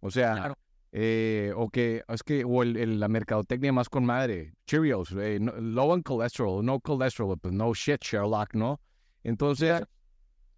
O 0.00 0.10
sea, 0.10 0.34
Claro. 0.34 0.54
Eh, 0.92 1.52
o 1.56 1.68
que 1.68 2.02
es 2.08 2.22
que, 2.22 2.44
o 2.44 2.62
el- 2.62 2.76
el- 2.76 3.00
la 3.00 3.08
mercadotecnia 3.08 3.72
más 3.72 3.88
con 3.88 4.04
madre, 4.04 4.54
Cheerios, 4.66 5.12
eh, 5.12 5.38
no- 5.40 5.52
low 5.60 5.94
en 5.94 6.02
cholesterol, 6.02 6.64
no 6.64 6.80
cholesterol, 6.84 7.38
pues 7.38 7.52
no 7.54 7.72
shit, 7.74 8.02
Sherlock, 8.02 8.54
¿no? 8.54 8.80
Entonces, 9.22 9.82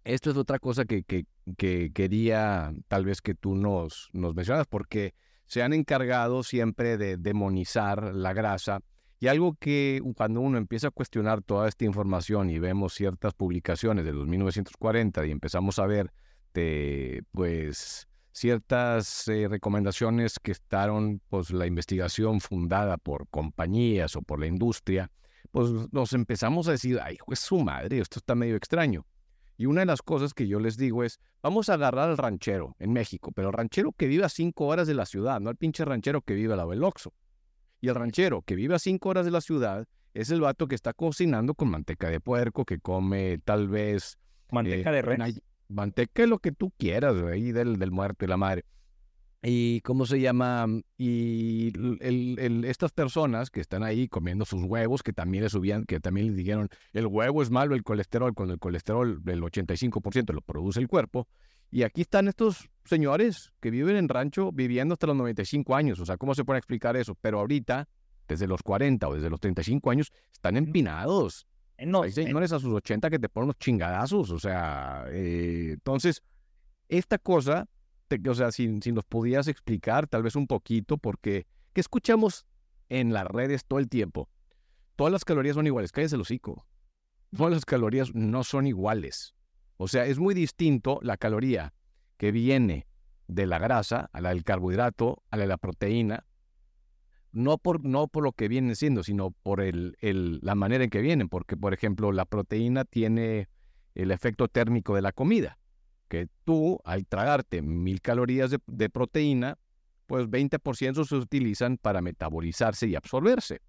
esto 0.03 0.31
es 0.31 0.37
otra 0.37 0.59
cosa 0.59 0.85
que, 0.85 1.03
que, 1.03 1.25
que 1.57 1.91
quería 1.93 2.73
tal 2.87 3.05
vez 3.05 3.21
que 3.21 3.35
tú 3.35 3.55
nos, 3.55 4.09
nos 4.13 4.33
mencionas, 4.33 4.67
porque 4.67 5.13
se 5.45 5.61
han 5.63 5.73
encargado 5.73 6.43
siempre 6.43 6.97
de 6.97 7.17
demonizar 7.17 8.15
la 8.15 8.33
grasa. 8.33 8.79
Y 9.19 9.27
algo 9.27 9.55
que 9.59 10.01
cuando 10.15 10.39
uno 10.41 10.57
empieza 10.57 10.87
a 10.87 10.91
cuestionar 10.91 11.41
toda 11.43 11.67
esta 11.67 11.85
información 11.85 12.49
y 12.49 12.57
vemos 12.57 12.93
ciertas 12.93 13.33
publicaciones 13.33 14.05
de 14.05 14.13
los 14.13 14.25
1940 14.27 15.25
y 15.27 15.31
empezamos 15.31 15.77
a 15.77 15.85
ver 15.85 16.11
de, 16.53 17.23
pues, 17.31 18.07
ciertas 18.31 19.27
eh, 19.27 19.47
recomendaciones 19.49 20.39
que 20.39 20.51
estaron, 20.51 21.21
pues, 21.29 21.51
la 21.51 21.65
investigación 21.65 22.39
fundada 22.39 22.97
por 22.97 23.27
compañías 23.29 24.15
o 24.15 24.21
por 24.21 24.39
la 24.39 24.47
industria, 24.47 25.11
pues 25.51 25.69
nos 25.91 26.13
empezamos 26.13 26.67
a 26.67 26.71
decir, 26.71 26.99
ay, 27.03 27.17
pues 27.25 27.39
su 27.39 27.59
madre, 27.59 27.99
esto 27.99 28.19
está 28.19 28.35
medio 28.35 28.55
extraño. 28.55 29.05
Y 29.57 29.65
una 29.65 29.81
de 29.81 29.85
las 29.85 30.01
cosas 30.01 30.33
que 30.33 30.47
yo 30.47 30.59
les 30.59 30.77
digo 30.77 31.03
es, 31.03 31.19
vamos 31.43 31.69
a 31.69 31.75
agarrar 31.75 32.09
al 32.09 32.17
ranchero 32.17 32.75
en 32.79 32.93
México, 32.93 33.31
pero 33.31 33.49
el 33.49 33.53
ranchero 33.53 33.91
que 33.91 34.07
vive 34.07 34.25
a 34.25 34.29
cinco 34.29 34.67
horas 34.67 34.87
de 34.87 34.93
la 34.93 35.05
ciudad, 35.05 35.39
no 35.39 35.49
el 35.49 35.57
pinche 35.57 35.85
ranchero 35.85 36.21
que 36.21 36.33
vive 36.33 36.53
al 36.53 36.57
lado 36.57 36.71
del 36.71 36.83
Oxxo. 36.83 37.13
Y 37.79 37.89
el 37.89 37.95
ranchero 37.95 38.41
que 38.43 38.55
vive 38.55 38.75
a 38.75 38.79
cinco 38.79 39.09
horas 39.09 39.25
de 39.25 39.31
la 39.31 39.41
ciudad 39.41 39.87
es 40.13 40.31
el 40.31 40.41
vato 40.41 40.67
que 40.67 40.75
está 40.75 40.93
cocinando 40.93 41.53
con 41.53 41.69
manteca 41.69 42.09
de 42.09 42.19
puerco, 42.19 42.65
que 42.65 42.79
come 42.79 43.39
tal 43.39 43.67
vez 43.67 44.17
Manteca 44.51 44.91
eh, 44.91 44.93
de 44.93 45.01
res. 45.01 45.41
Manteca, 45.71 46.25
lo 46.27 46.39
que 46.39 46.51
tú 46.51 46.71
quieras, 46.77 47.15
ahí 47.23 47.51
del, 47.51 47.77
del 47.77 47.91
muerto 47.91 48.25
y 48.25 48.27
la 48.27 48.37
madre. 48.37 48.65
Y 49.43 49.81
cómo 49.81 50.05
se 50.05 50.19
llama, 50.21 50.67
y 50.99 51.69
l- 51.75 51.97
el- 52.01 52.37
el- 52.37 52.65
estas 52.65 52.91
personas 52.91 53.49
que 53.49 53.59
están 53.59 53.81
ahí 53.81 54.07
comiendo 54.07 54.45
sus 54.45 54.63
huevos, 54.63 55.01
que 55.01 55.13
también 55.13 55.43
le 55.43 55.49
subían, 55.49 55.85
que 55.85 55.99
también 55.99 56.27
les 56.27 56.35
dijeron, 56.35 56.69
el 56.93 57.07
huevo 57.07 57.41
es 57.41 57.49
malo, 57.49 57.73
el 57.73 57.81
colesterol, 57.83 58.35
cuando 58.35 58.53
el 58.53 58.59
colesterol 58.59 59.23
del 59.23 59.41
85% 59.41 60.33
lo 60.33 60.41
produce 60.41 60.79
el 60.79 60.87
cuerpo. 60.87 61.27
Y 61.71 61.81
aquí 61.83 62.01
están 62.01 62.27
estos 62.27 62.69
señores 62.85 63.51
que 63.61 63.71
viven 63.71 63.95
en 63.95 64.09
rancho 64.09 64.51
viviendo 64.51 64.93
hasta 64.93 65.07
los 65.07 65.15
95 65.15 65.75
años. 65.75 65.99
O 65.99 66.05
sea, 66.05 66.17
¿cómo 66.17 66.35
se 66.35 66.43
puede 66.45 66.59
explicar 66.59 66.95
eso? 66.95 67.15
Pero 67.19 67.39
ahorita, 67.39 67.87
desde 68.27 68.45
los 68.45 68.61
40 68.61 69.07
o 69.07 69.15
desde 69.15 69.29
los 69.31 69.39
35 69.39 69.89
años, 69.89 70.11
están 70.31 70.55
empinados. 70.57 71.47
Eh, 71.81 71.85
no, 71.87 72.03
Hay 72.03 72.09
eh, 72.09 72.13
señores 72.13 72.51
a 72.51 72.59
sus 72.59 72.71
80 72.73 73.09
que 73.09 73.17
te 73.17 73.27
ponen 73.27 73.45
unos 73.45 73.57
chingadazos, 73.57 74.29
o 74.29 74.37
sea, 74.39 75.05
eh, 75.09 75.71
entonces, 75.73 76.21
esta 76.87 77.17
cosa, 77.17 77.67
te- 78.07 78.21
o 78.29 78.35
sea, 78.35 78.51
si, 78.51 78.79
si 78.81 78.91
nos 78.91 79.03
pudieras 79.05 79.47
explicar 79.47 80.07
tal 80.07 80.21
vez 80.21 80.35
un 80.35 80.45
poquito, 80.45 80.97
porque, 80.97 81.47
¿qué 81.73 81.81
escuchamos 81.81 82.45
en 82.89 83.13
las 83.13 83.25
redes 83.25 83.65
todo 83.65 83.79
el 83.79 83.89
tiempo? 83.89 84.29
Todas 84.95 85.11
las 85.11 85.25
calorías 85.25 85.55
son 85.55 85.65
iguales, 85.65 85.91
cállese 85.91 86.15
el 86.15 86.21
hocico. 86.21 86.67
Todas 87.35 87.51
las 87.53 87.65
calorías 87.65 88.13
no 88.13 88.43
son 88.43 88.67
iguales. 88.67 89.33
O 89.77 89.87
sea, 89.87 90.05
es 90.05 90.19
muy 90.19 90.35
distinto 90.35 90.99
la 91.01 91.17
caloría 91.17 91.73
que 92.17 92.31
viene 92.31 92.85
de 93.27 93.47
la 93.47 93.57
grasa 93.57 94.09
a 94.13 94.21
la 94.21 94.29
del 94.29 94.43
carbohidrato, 94.43 95.23
a 95.31 95.37
la 95.37 95.43
de 95.43 95.47
la 95.47 95.57
proteína, 95.57 96.25
no 97.31 97.57
por, 97.57 97.83
no 97.85 98.07
por 98.07 98.23
lo 98.23 98.31
que 98.33 98.47
vienen 98.47 98.75
siendo, 98.75 99.03
sino 99.03 99.31
por 99.31 99.61
el, 99.61 99.95
el- 100.01 100.39
la 100.41 100.55
manera 100.55 100.83
en 100.83 100.89
que 100.89 101.01
vienen. 101.01 101.29
Porque, 101.29 101.55
por 101.57 101.73
ejemplo, 101.73 102.11
la 102.11 102.25
proteína 102.25 102.85
tiene 102.85 103.47
el 103.95 104.11
efecto 104.11 104.47
térmico 104.47 104.95
de 104.95 105.01
la 105.01 105.11
comida, 105.11 105.57
que 106.07 106.27
tú, 106.43 106.79
al 106.83 107.05
tragarte 107.05 107.61
mil 107.61 108.01
calorías 108.01 108.51
de, 108.51 108.59
de 108.67 108.89
proteína, 108.89 109.57
pues 110.07 110.27
20% 110.29 111.05
se 111.05 111.15
utilizan 111.15 111.77
para 111.77 112.01
metabolizarse 112.01 112.87
y 112.87 112.95
absorberse. 112.95 113.61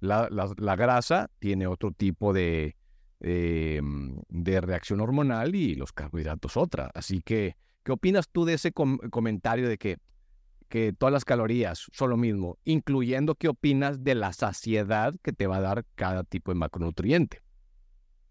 La, 0.00 0.28
la- 0.30 0.76
grasa 0.76 1.28
tiene 1.40 1.66
otro 1.66 1.90
tipo 1.90 2.32
de, 2.32 2.76
eh, 3.20 3.80
de 4.28 4.60
reacción 4.60 5.00
hormonal 5.00 5.54
y 5.54 5.74
los 5.74 5.92
carbohidratos 5.92 6.56
otra. 6.56 6.90
Así 6.94 7.20
que, 7.20 7.56
¿qué 7.82 7.92
opinas 7.92 8.28
tú 8.30 8.44
de 8.44 8.54
ese 8.54 8.72
com- 8.72 8.98
comentario 9.10 9.68
de 9.68 9.76
que 9.76 9.98
que 10.68 10.92
todas 10.92 11.12
las 11.12 11.24
calorías 11.24 11.86
son 11.92 12.10
lo 12.10 12.16
mismo, 12.16 12.58
incluyendo 12.64 13.34
qué 13.34 13.48
opinas 13.48 14.04
de 14.04 14.14
la 14.14 14.32
saciedad 14.32 15.14
que 15.22 15.32
te 15.32 15.46
va 15.46 15.56
a 15.56 15.60
dar 15.60 15.84
cada 15.94 16.24
tipo 16.24 16.50
de 16.52 16.58
macronutriente. 16.58 17.42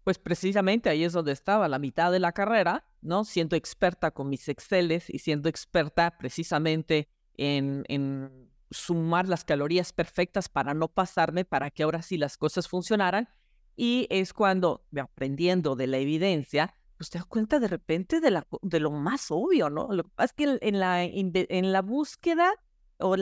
Pues 0.04 0.18
precisamente 0.18 0.88
ahí 0.88 1.04
es 1.04 1.12
donde 1.12 1.32
estaba 1.32 1.68
la 1.68 1.78
mitad 1.78 2.10
de 2.10 2.18
la 2.18 2.32
carrera, 2.32 2.86
¿no? 3.02 3.24
Siendo 3.24 3.56
experta 3.56 4.10
con 4.10 4.30
mis 4.30 4.48
Exceles 4.48 5.10
y 5.10 5.18
siendo 5.18 5.48
experta 5.48 6.16
precisamente 6.16 7.08
en, 7.34 7.84
en 7.88 8.48
sumar 8.70 9.28
las 9.28 9.44
calorías 9.44 9.92
perfectas 9.92 10.48
para 10.48 10.72
no 10.72 10.88
pasarme, 10.88 11.44
para 11.44 11.70
que 11.70 11.82
ahora 11.82 12.02
sí 12.02 12.16
las 12.16 12.38
cosas 12.38 12.68
funcionaran. 12.68 13.28
Y 13.76 14.06
es 14.10 14.32
cuando, 14.32 14.84
aprendiendo 14.98 15.76
de 15.76 15.86
la 15.86 15.98
evidencia, 15.98 16.74
pues 16.98 17.10
te 17.10 17.18
das 17.18 17.26
cuenta 17.26 17.60
de 17.60 17.68
repente 17.68 18.20
de, 18.20 18.30
la, 18.32 18.46
de 18.62 18.80
lo 18.80 18.90
más 18.90 19.30
obvio, 19.30 19.70
¿no? 19.70 19.88
Lo 19.92 20.04
que 20.04 20.10
pasa 20.10 20.26
es 20.26 20.32
que 20.34 20.58
en- 20.62 20.80
la, 20.80 21.04
en 21.04 21.72
la 21.72 21.82
búsqueda 21.82 22.52
o, 22.98 23.16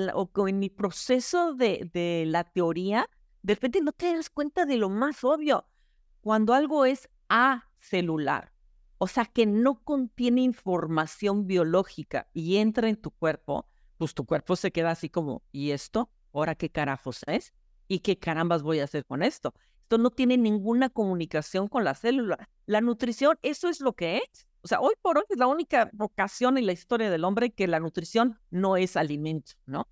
en 0.48 0.58
mi 0.58 0.70
proceso 0.70 1.54
de, 1.54 1.90
de 1.92 2.24
la 2.26 2.44
teoría, 2.44 3.08
de 3.42 3.54
repente 3.54 3.80
no 3.82 3.92
te 3.92 4.14
das 4.14 4.30
cuenta 4.30 4.64
de 4.66 4.76
lo 4.76 4.88
más 4.88 5.22
obvio 5.24 5.66
cuando 6.20 6.54
algo 6.54 6.84
es 6.86 7.08
acelular, 7.28 8.52
o 8.98 9.06
sea, 9.06 9.26
que 9.26 9.46
no 9.46 9.82
contiene 9.84 10.40
información 10.42 11.46
biológica 11.46 12.28
y 12.32 12.56
entra 12.56 12.88
en 12.88 12.96
tu 12.96 13.10
cuerpo, 13.10 13.68
pues 13.98 14.14
tu 14.14 14.24
cuerpo 14.26 14.56
se 14.56 14.72
queda 14.72 14.90
así 14.92 15.10
como, 15.10 15.42
¿y 15.52 15.70
esto? 15.72 16.10
¿Ahora 16.32 16.54
qué 16.54 16.70
carajos 16.70 17.20
es? 17.26 17.52
¿Y 17.88 18.00
qué 18.00 18.18
carambas 18.18 18.62
voy 18.62 18.80
a 18.80 18.84
hacer 18.84 19.04
con 19.06 19.22
esto? 19.22 19.54
Esto 19.86 19.98
no 19.98 20.10
tiene 20.10 20.36
ninguna 20.36 20.88
comunicación 20.90 21.68
con 21.68 21.84
la 21.84 21.94
célula. 21.94 22.48
La 22.66 22.80
nutrición, 22.80 23.38
eso 23.42 23.68
es 23.68 23.80
lo 23.80 23.92
que 23.92 24.16
es. 24.16 24.48
O 24.62 24.66
sea, 24.66 24.80
hoy 24.80 24.94
por 25.00 25.16
hoy 25.16 25.22
es 25.28 25.38
la 25.38 25.46
única 25.46 25.92
ocasión 26.00 26.58
en 26.58 26.66
la 26.66 26.72
historia 26.72 27.08
del 27.08 27.22
hombre 27.22 27.50
que 27.52 27.68
la 27.68 27.78
nutrición 27.78 28.36
no 28.50 28.76
es 28.76 28.96
alimento, 28.96 29.52
¿no? 29.64 29.86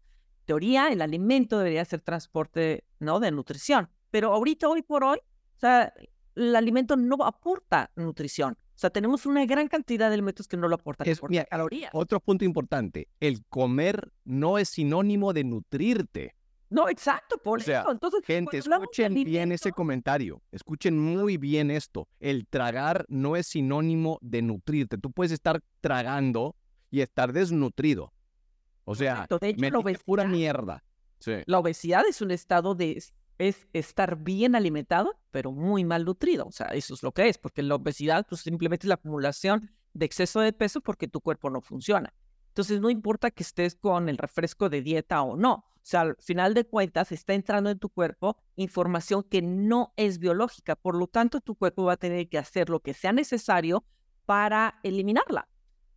Teoría, 0.46 0.88
el 0.88 1.00
alimento 1.00 1.58
debería 1.58 1.84
ser 1.84 2.00
transporte, 2.00 2.82
¿no? 2.98 3.20
De 3.20 3.30
nutrición. 3.30 3.88
Pero 4.10 4.32
ahorita, 4.32 4.68
hoy 4.68 4.82
por 4.82 5.04
hoy, 5.04 5.18
o 5.18 5.60
sea, 5.60 5.94
el 6.34 6.56
alimento 6.56 6.96
no 6.96 7.24
aporta 7.24 7.92
nutrición. 7.94 8.54
O 8.54 8.76
sea, 8.78 8.90
tenemos 8.90 9.26
una 9.26 9.46
gran 9.46 9.68
cantidad 9.68 10.08
de 10.08 10.14
alimentos 10.14 10.48
que 10.48 10.56
no 10.56 10.66
lo 10.66 10.74
aportan, 10.74 11.08
Es- 11.08 11.20
mira, 11.28 11.44
calorías. 11.44 11.92
Otro 11.94 12.18
punto 12.18 12.44
importante, 12.44 13.06
el 13.20 13.44
comer 13.48 14.10
no 14.24 14.58
es 14.58 14.70
sinónimo 14.70 15.32
de 15.32 15.44
nutrirte. 15.44 16.34
No, 16.71 16.88
exacto, 16.88 17.38
por 17.38 17.61
O 17.61 17.62
sea, 17.62 17.83
eso. 17.83 17.90
Entonces, 17.92 18.25
Gente, 18.25 18.59
escuchen 18.59 19.14
bien 19.14 19.52
ese 19.52 19.68
alimento, 19.68 19.76
comentario, 19.76 20.42
escuchen 20.50 20.99
muy 20.99 21.37
bien 21.37 21.71
esto. 21.71 22.09
El 22.21 22.47
tragar 22.47 23.04
no 23.09 23.37
es 23.37 23.47
sinónimo 23.47 24.18
de 24.23 24.42
nutrirte. 24.42 24.99
Tú 24.99 25.12
puedes 25.12 25.33
estar 25.33 25.61
tragando 25.80 26.56
y 26.90 27.00
estar 27.00 27.33
desnutrido. 27.33 28.12
O 28.85 28.94
sea, 28.94 29.26
de 29.40 29.49
hecho, 29.49 29.59
la 29.71 29.80
metiste 29.80 30.04
pura 30.04 30.25
obesidad, 30.25 30.37
mierda. 30.37 30.85
Sí. 31.18 31.33
la 31.47 31.59
obesidad 31.59 32.02
es 32.06 32.21
un 32.21 32.30
estado 32.30 32.75
de 32.75 33.02
es 33.38 33.66
estar 33.73 34.16
bien 34.16 34.54
alimentado, 34.54 35.18
pero 35.30 35.52
muy 35.52 35.85
mal 35.85 36.04
nutrido. 36.04 36.47
O 36.47 36.52
sea, 36.52 36.66
eso 36.68 36.94
es 36.94 37.02
lo 37.02 37.12
que 37.12 37.28
es, 37.28 37.38
porque 37.38 37.62
la 37.62 37.75
obesidad 37.75 38.26
pues 38.28 38.42
simplemente 38.42 38.87
es 38.87 38.88
la 38.88 38.94
acumulación 38.94 39.71
de 39.92 40.06
exceso 40.06 40.40
de 40.40 40.52
peso 40.52 40.80
porque 40.80 41.09
tu 41.09 41.21
cuerpo 41.21 41.50
no 41.50 41.61
funciona. 41.61 42.12
Entonces, 42.54 42.80
no 42.80 42.88
importa 42.88 43.32
que 43.32 43.42
estés 43.42 43.75
con 43.75 44.08
el 44.08 44.16
refresco 44.16 44.68
de 44.68 44.80
dieta 44.80 45.23
o 45.23 45.37
no. 45.37 45.54
O 45.54 45.80
sea, 45.82 46.02
al 46.02 46.16
final 46.20 46.54
de 46.54 46.64
cuentas, 46.64 47.11
está 47.11 47.34
entrando 47.34 47.68
en 47.68 47.80
tu 47.80 47.88
cuerpo 47.88 48.37
información 48.54 49.25
que 49.25 49.42
no 49.42 49.92
es 49.96 50.20
biológica. 50.20 50.76
Por 50.76 50.94
lo 50.94 51.08
tanto, 51.08 51.40
tu 51.40 51.56
cuerpo 51.56 51.82
va 51.82 51.94
a 51.94 51.96
tener 51.96 52.28
que 52.28 52.38
hacer 52.38 52.70
lo 52.70 52.78
que 52.78 52.94
sea 52.94 53.12
necesario 53.12 53.84
para 54.25 54.78
eliminarla. 54.84 55.49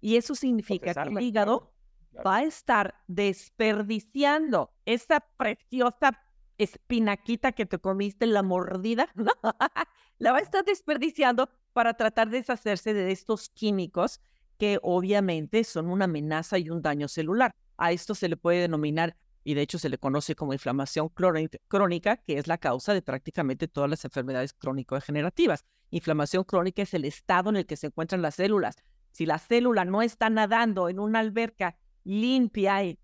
Y 0.02 0.16
eso 0.16 0.34
significa 0.34 0.96
que 0.96 1.10
el 1.10 1.22
hígado 1.22 1.72
claro, 2.10 2.28
va 2.28 2.38
a 2.38 2.44
estar 2.44 3.04
desperdiciando 3.06 4.74
esa 4.86 5.20
preciosa 5.38 6.20
espinaquita 6.58 7.52
que 7.52 7.68
te 7.68 7.78
comiste 7.78 8.26
en 8.26 8.34
la 8.34 8.42
mordida, 8.42 9.10
la 10.18 10.32
va 10.32 10.40
a 10.40 10.42
estar 10.42 10.66
desperdiciando 10.66 11.52
para 11.74 11.94
tratar 11.94 12.32
de 12.32 12.38
deshacerse 12.38 12.96
de 12.96 13.12
estos 13.12 13.48
químicos 13.50 14.22
que 14.58 14.80
obviamente 14.82 15.64
son 15.64 15.90
una 15.90 16.06
amenaza 16.06 16.58
y 16.58 16.70
un 16.70 16.82
daño 16.82 17.08
celular. 17.08 17.56
A 17.78 17.92
esto 17.92 18.16
se 18.16 18.28
le 18.28 18.38
puede 18.38 18.62
denominar 18.62 19.16
y 19.44 19.54
de 19.54 19.62
hecho 19.62 19.80
se 19.80 19.88
le 19.88 19.98
conoce 19.98 20.36
como 20.36 20.52
inflamación 20.52 21.10
crónica, 21.10 22.18
que 22.18 22.38
es 22.38 22.48
la 22.48 22.58
causa 22.58 22.94
de 22.94 23.02
prácticamente 23.02 23.70
todas 23.70 23.90
las 23.90 24.04
enfermedades 24.04 24.54
crónico-degenerativas. 24.54 25.64
Inflamación 25.90 26.44
crónica 26.44 26.82
es 26.82 26.94
el 26.94 27.06
estado 27.06 27.50
en 27.50 27.56
el 27.56 27.66
que 27.66 27.78
se 27.78 27.88
encuentran 27.88 28.22
las 28.22 28.36
células. 28.36 28.76
Si 29.12 29.26
la 29.26 29.40
célula 29.40 29.86
no 29.86 30.02
está 30.02 30.30
nadando 30.30 30.90
en 30.90 31.00
una 31.00 31.20
alberca 31.20 31.78
limpia 32.04 32.84
y, 32.84 33.00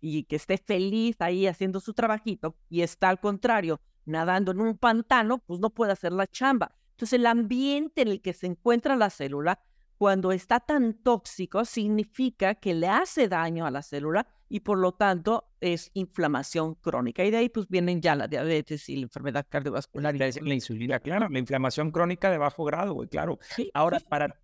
y, 0.00 0.24
que 0.24 0.36
esté 0.36 0.58
feliz 0.58 1.16
ahí 1.20 1.46
haciendo 1.46 1.80
su 1.80 1.94
trabajito 1.94 2.54
y 2.68 2.82
está 2.82 3.08
al 3.08 3.20
contrario 3.20 3.80
nadando 4.04 4.52
en 4.52 4.60
un 4.60 4.76
pantano, 4.76 5.38
pues 5.38 5.60
no 5.60 5.70
puede 5.70 5.92
hacer 5.92 6.12
la 6.12 6.26
chamba. 6.26 6.74
Entonces 6.90 7.18
el 7.18 7.26
ambiente 7.26 8.02
en 8.02 8.08
el 8.08 8.20
que 8.20 8.32
se 8.32 8.46
encuentra 8.46 8.96
la 8.96 9.08
célula 9.08 9.60
cuando 9.98 10.30
está 10.30 10.60
tan 10.60 10.94
tóxico 10.94 11.64
significa 11.64 12.54
que 12.54 12.72
le 12.72 12.86
hace 12.88 13.28
daño 13.28 13.66
a 13.66 13.70
la 13.70 13.82
célula 13.82 14.26
y 14.48 14.60
por 14.60 14.78
lo 14.78 14.92
tanto 14.92 15.50
es 15.60 15.90
inflamación 15.94 16.76
crónica. 16.76 17.24
Y 17.24 17.30
de 17.32 17.38
ahí 17.38 17.48
pues 17.48 17.68
vienen 17.68 18.00
ya 18.00 18.14
la 18.14 18.28
diabetes 18.28 18.88
y 18.88 18.96
la 18.96 19.02
enfermedad 19.02 19.46
cardiovascular. 19.48 20.14
La, 20.14 20.30
la 20.40 20.54
insulina, 20.54 21.00
claro, 21.00 21.28
la 21.28 21.38
inflamación 21.38 21.90
crónica 21.90 22.30
de 22.30 22.38
bajo 22.38 22.64
grado, 22.64 22.94
güey, 22.94 23.08
claro. 23.08 23.38
Ahora, 23.74 23.98
para... 24.08 24.40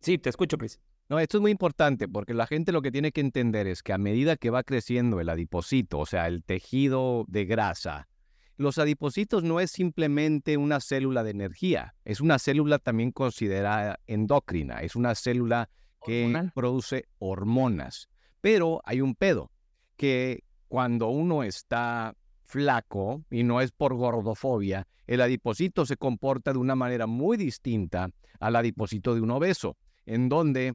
Sí, 0.00 0.18
te 0.18 0.28
escucho, 0.28 0.58
Chris. 0.58 0.78
No, 1.08 1.18
esto 1.18 1.38
es 1.38 1.40
muy 1.40 1.50
importante 1.50 2.06
porque 2.06 2.34
la 2.34 2.46
gente 2.46 2.70
lo 2.70 2.82
que 2.82 2.90
tiene 2.90 3.10
que 3.10 3.22
entender 3.22 3.66
es 3.66 3.82
que 3.82 3.92
a 3.92 3.98
medida 3.98 4.36
que 4.36 4.50
va 4.50 4.62
creciendo 4.62 5.20
el 5.20 5.30
adipocito, 5.30 5.98
o 5.98 6.06
sea, 6.06 6.26
el 6.26 6.42
tejido 6.44 7.24
de 7.28 7.46
grasa, 7.46 8.08
los 8.56 8.78
adipocitos 8.78 9.42
no 9.42 9.60
es 9.60 9.70
simplemente 9.70 10.56
una 10.56 10.80
célula 10.80 11.22
de 11.24 11.30
energía, 11.30 11.94
es 12.04 12.20
una 12.20 12.38
célula 12.38 12.78
también 12.78 13.10
considerada 13.10 13.98
endocrina, 14.06 14.80
es 14.80 14.94
una 14.96 15.14
célula 15.14 15.68
que 16.04 16.50
produce 16.54 17.06
hormonas. 17.18 18.08
Pero 18.40 18.80
hay 18.84 19.00
un 19.00 19.14
pedo, 19.14 19.50
que 19.96 20.44
cuando 20.68 21.08
uno 21.08 21.42
está 21.42 22.14
flaco, 22.44 23.24
y 23.30 23.42
no 23.42 23.60
es 23.60 23.72
por 23.72 23.94
gordofobia, 23.94 24.86
el 25.06 25.20
adipocito 25.20 25.86
se 25.86 25.96
comporta 25.96 26.52
de 26.52 26.58
una 26.58 26.74
manera 26.74 27.06
muy 27.06 27.36
distinta 27.36 28.10
al 28.40 28.56
adipocito 28.56 29.14
de 29.14 29.20
un 29.20 29.30
obeso, 29.30 29.76
en 30.06 30.28
donde 30.28 30.74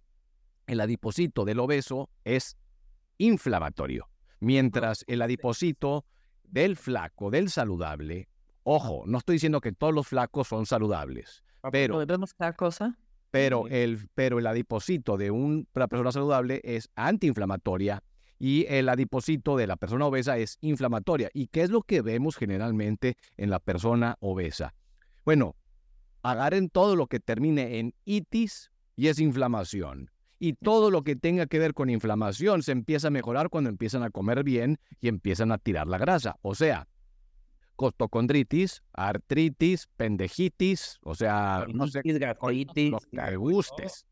el 0.67 0.81
adipocito 0.81 1.45
del 1.45 1.59
obeso 1.59 2.09
es 2.23 2.57
inflamatorio, 3.17 4.09
mientras 4.39 5.03
el 5.07 5.21
adipocito 5.21 6.05
del 6.51 6.75
flaco, 6.75 7.29
del 7.31 7.49
saludable, 7.49 8.29
ojo, 8.63 9.03
no 9.05 9.17
estoy 9.17 9.35
diciendo 9.35 9.61
que 9.61 9.71
todos 9.71 9.93
los 9.93 10.07
flacos 10.07 10.47
son 10.47 10.65
saludables, 10.65 11.43
pero... 11.71 11.95
¿Podemos 11.95 12.35
dar 12.37 12.55
cosa? 12.55 12.97
Pero 13.31 13.67
el, 13.67 14.09
pero 14.15 14.39
el 14.39 14.47
adipocito 14.47 15.17
de 15.17 15.29
una 15.29 15.87
persona 15.87 16.11
saludable 16.11 16.61
es 16.63 16.89
antiinflamatoria 16.95 18.03
y 18.39 18.65
el 18.69 18.89
adipocito 18.89 19.57
de 19.57 19.67
la 19.67 19.75
persona 19.75 20.07
obesa 20.07 20.37
es 20.37 20.57
inflamatoria. 20.61 21.29
¿Y 21.33 21.47
qué 21.47 21.61
es 21.61 21.69
lo 21.69 21.81
que 21.81 22.01
vemos 22.01 22.37
generalmente 22.37 23.17
en 23.37 23.49
la 23.49 23.59
persona 23.59 24.15
obesa? 24.21 24.73
Bueno, 25.25 25.55
agarren 26.23 26.69
todo 26.69 26.95
lo 26.95 27.07
que 27.07 27.19
termine 27.19 27.79
en 27.79 27.93
itis 28.05 28.71
y 28.95 29.07
es 29.07 29.19
inflamación. 29.19 30.09
Y 30.39 30.53
todo 30.53 30.89
lo 30.89 31.03
que 31.03 31.15
tenga 31.15 31.45
que 31.47 31.59
ver 31.59 31.73
con 31.73 31.89
inflamación 31.89 32.63
se 32.63 32.71
empieza 32.71 33.09
a 33.09 33.11
mejorar 33.11 33.49
cuando 33.49 33.69
empiezan 33.69 34.03
a 34.03 34.09
comer 34.09 34.43
bien 34.43 34.79
y 35.01 35.09
empiezan 35.09 35.51
a 35.51 35.57
tirar 35.57 35.87
la 35.87 35.97
grasa. 35.97 36.37
O 36.41 36.55
sea, 36.55 36.87
costocondritis, 37.75 38.83
artritis, 38.93 39.87
pendejitis, 39.95 40.99
o 41.03 41.15
sea, 41.15 41.65
no 41.73 41.87
sé, 41.87 42.01
lo 42.03 42.99
que 43.13 43.35
gustes. 43.37 44.05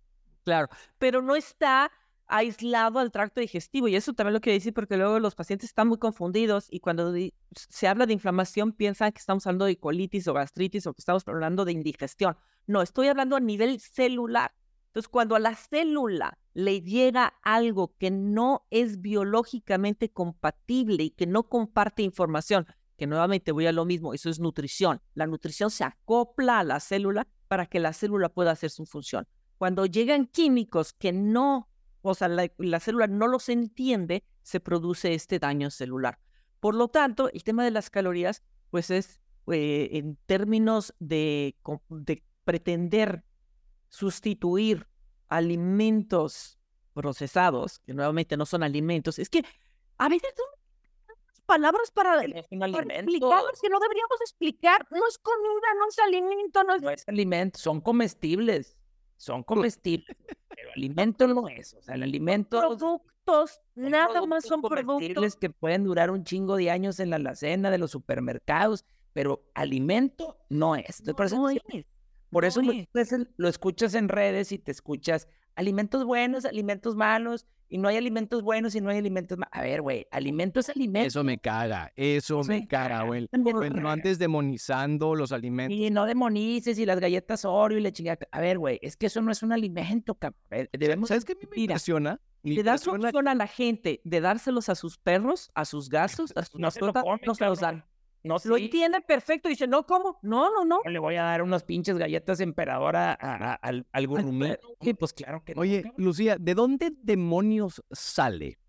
Claro, 0.43 0.69
pero 0.97 1.21
no 1.21 1.35
está 1.35 1.91
aislado 2.27 2.99
al 2.99 3.11
tracto 3.11 3.39
digestivo 3.41 3.87
y 3.87 3.95
eso 3.95 4.13
también 4.13 4.33
lo 4.33 4.41
quiero 4.41 4.55
decir 4.55 4.73
porque 4.73 4.97
luego 4.97 5.19
los 5.19 5.35
pacientes 5.35 5.69
están 5.69 5.87
muy 5.87 5.97
confundidos 5.97 6.67
y 6.69 6.79
cuando 6.79 7.13
se 7.51 7.87
habla 7.87 8.05
de 8.05 8.13
inflamación 8.13 8.73
piensan 8.73 9.11
que 9.11 9.19
estamos 9.19 9.45
hablando 9.47 9.65
de 9.65 9.77
colitis 9.77 10.27
o 10.27 10.33
gastritis 10.33 10.87
o 10.87 10.93
que 10.93 10.99
estamos 11.01 11.27
hablando 11.27 11.65
de 11.65 11.71
indigestión. 11.71 12.37
No, 12.65 12.81
estoy 12.81 13.07
hablando 13.07 13.35
a 13.35 13.39
nivel 13.39 13.79
celular. 13.79 14.53
Entonces, 14.97 15.09
cuando 15.09 15.35
a 15.35 15.39
la 15.39 15.53
célula 15.53 16.39
le 16.55 16.81
llega 16.81 17.35
algo 17.43 17.93
que 17.99 18.09
no 18.09 18.65
es 18.71 18.99
biológicamente 18.99 20.09
compatible 20.09 21.03
y 21.03 21.09
que 21.11 21.27
no 21.27 21.49
comparte 21.49 22.01
información, 22.01 22.65
que 22.97 23.05
nuevamente 23.05 23.51
voy 23.51 23.67
a 23.67 23.71
lo 23.71 23.85
mismo, 23.85 24.15
eso 24.15 24.31
es 24.31 24.39
nutrición. 24.39 24.99
La 25.13 25.27
nutrición 25.27 25.69
se 25.69 25.83
acopla 25.83 26.57
a 26.57 26.63
la 26.63 26.79
célula 26.79 27.27
para 27.47 27.67
que 27.67 27.79
la 27.79 27.93
célula 27.93 28.29
pueda 28.29 28.49
hacer 28.49 28.71
su 28.71 28.87
función. 28.87 29.27
Cuando 29.59 29.85
llegan 29.85 30.25
químicos 30.25 30.93
que 30.93 31.13
no, 31.13 31.69
o 32.01 32.15
sea, 32.15 32.27
la, 32.27 32.79
célula 32.79 33.05
no 33.05 33.27
los 33.27 33.49
entiende, 33.49 34.23
se 34.41 34.59
produce 34.59 35.13
este 35.13 35.37
daño 35.37 35.69
celular. 35.69 36.17
Por 36.59 36.73
lo 36.73 36.87
tanto, 36.87 37.29
el 37.31 37.43
tema 37.43 37.63
de 37.63 37.69
las 37.69 37.91
calorías, 37.91 38.41
pues 38.71 38.89
es 38.89 39.21
eh, 39.51 39.89
en 39.91 40.17
términos 40.25 40.95
de, 40.97 41.55
de 41.87 42.23
pretender 42.45 43.26
sustituir 43.89 44.87
alimentos 45.27 46.57
procesados, 46.93 47.79
que 47.79 47.93
nuevamente 47.93 48.37
no 48.37 48.45
son 48.45 48.63
alimentos, 48.63 49.19
es 49.19 49.29
que 49.29 49.43
a 49.97 50.09
veces 50.09 50.33
son 50.35 50.47
palabras 51.45 51.91
para, 51.91 52.23
explicar 52.23 52.49
que 52.49 52.55
no 52.57 53.79
deberíamos 53.79 54.21
explicar. 54.21 54.85
No 54.91 55.07
es 55.07 55.17
comida, 55.17 55.67
no 55.79 55.87
es 55.89 55.99
alimento, 55.99 56.63
no 56.63 56.75
es... 56.75 56.81
No 56.81 56.89
es 56.89 57.07
alimento, 57.07 57.59
son 57.59 57.81
comestibles, 57.81 58.77
son 59.15 59.43
comestibles, 59.43 60.15
pero 60.49 60.69
alimento 60.75 61.27
no 61.27 61.47
es. 61.47 61.73
O 61.73 61.81
sea, 61.81 61.95
el 61.95 62.03
alimento... 62.03 62.59
Productos, 62.59 63.61
nada 63.75 64.25
más 64.25 64.45
son 64.45 64.61
productos. 64.61 65.35
que 65.35 65.49
pueden 65.49 65.83
durar 65.83 66.11
un 66.11 66.23
chingo 66.23 66.55
de 66.57 66.69
años 66.69 66.99
en 66.99 67.09
la 67.09 67.15
alacena 67.15 67.71
de 67.71 67.77
los 67.77 67.91
supermercados, 67.91 68.85
pero 69.13 69.43
alimento 69.55 70.37
no 70.49 70.75
es. 70.75 71.01
no 71.05 71.49
es. 71.49 71.61
Por 72.29 72.45
eso 72.45 72.61
lo, 73.37 73.47
escuchas 73.47 73.93
en 73.93 74.09
redes 74.09 74.51
y 74.51 74.59
te 74.59 74.71
escuchas 74.71 75.27
alimentos 75.55 76.05
buenos, 76.05 76.45
alimentos 76.45 76.95
malos, 76.95 77.45
y 77.69 77.77
no 77.79 77.89
hay 77.89 77.97
alimentos 77.97 78.43
buenos 78.43 78.75
y 78.75 78.81
no 78.81 78.89
hay 78.89 78.97
alimentos 78.97 79.37
malos. 79.37 79.51
A 79.53 79.61
ver, 79.61 79.81
güey, 79.81 80.07
alimento 80.11 80.59
es 80.59 80.69
alimento. 80.69 81.07
Eso 81.07 81.23
me 81.23 81.37
caga, 81.37 81.91
eso 81.95 82.41
me 82.43 82.67
caga, 82.67 83.03
güey. 83.03 83.27
No 83.81 83.89
antes 83.89 84.19
demonizando 84.19 85.15
los 85.15 85.31
alimentos. 85.31 85.77
Y 85.77 85.89
no 85.89 86.05
demonices 86.05 86.77
y 86.79 86.85
las 86.85 86.99
galletas 86.99 87.45
Oreo 87.45 87.77
y 87.77 87.81
la 87.81 87.91
chingada. 87.91 88.19
A 88.31 88.39
ver, 88.39 88.57
güey, 88.57 88.79
es 88.81 88.95
que 88.95 89.07
eso 89.07 89.21
no 89.21 89.31
es 89.31 89.43
un 89.43 89.51
alimento, 89.51 90.15
cabrón. 90.15 90.69
Debemos... 90.71 91.09
¿Sabes 91.09 91.25
qué 91.25 91.35
me 91.35 91.61
impresiona? 91.61 92.21
Le 92.43 92.63
das 92.63 92.87
opción 92.87 93.27
a 93.27 93.35
la 93.35 93.47
gente 93.47 94.01
de 94.03 94.21
dárselos 94.21 94.69
a 94.69 94.75
sus 94.75 94.97
perros, 94.97 95.51
a 95.53 95.65
sus 95.65 95.89
gatos, 95.89 96.33
a 96.35 96.45
sus 96.45 96.59
no 96.59 96.71
se 96.71 97.45
los 97.45 97.59
dan. 97.59 97.83
No 98.23 98.37
Lo 98.43 98.57
entiende 98.57 99.01
perfecto. 99.01 99.47
Dice, 99.49 99.67
no, 99.67 99.85
¿cómo? 99.85 100.19
No, 100.21 100.51
no, 100.51 100.65
no. 100.65 100.79
Le 100.85 100.99
voy 100.99 101.15
a 101.15 101.23
dar 101.23 101.41
unas 101.41 101.63
pinches 101.63 101.97
galletas 101.97 102.39
emperadora 102.39 103.13
al, 103.13 103.85
al 103.91 104.07
gourmet. 104.07 104.59
pues 104.99 105.13
claro 105.13 105.43
que 105.43 105.53
Oye, 105.55 105.91
Lucía, 105.97 106.37
¿de 106.39 106.53
dónde 106.53 106.91
demonios 107.01 107.83
sale 107.91 108.59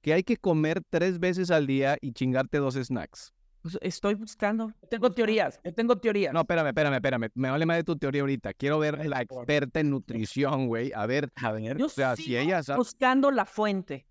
que 0.00 0.12
hay 0.12 0.22
que 0.22 0.36
comer 0.36 0.82
tres 0.88 1.18
veces 1.18 1.50
al 1.50 1.66
día 1.66 1.96
y 2.00 2.12
chingarte 2.12 2.58
dos 2.58 2.74
snacks? 2.74 3.32
Pues 3.62 3.78
estoy 3.82 4.14
buscando. 4.14 4.72
tengo 4.88 5.10
teorías, 5.10 5.60
yo 5.64 5.74
tengo 5.74 5.98
teorías. 5.98 6.32
No, 6.32 6.42
espérame, 6.42 6.68
espérame, 6.68 6.94
espérame. 6.94 7.28
Me 7.34 7.50
vale 7.50 7.66
más 7.66 7.78
de 7.78 7.82
tu 7.82 7.96
teoría 7.96 8.20
ahorita. 8.20 8.54
Quiero 8.54 8.78
ver 8.78 9.04
la 9.06 9.22
experta 9.22 9.80
en 9.80 9.90
nutrición, 9.90 10.68
güey. 10.68 10.92
A 10.94 11.04
ver, 11.06 11.32
a 11.34 11.50
ver. 11.50 11.76
Yo 11.76 11.86
o 11.86 11.88
sea, 11.88 12.14
si 12.14 12.36
ella 12.36 12.62
sabe... 12.62 12.78
buscando 12.78 13.32
la 13.32 13.44
fuente. 13.44 14.06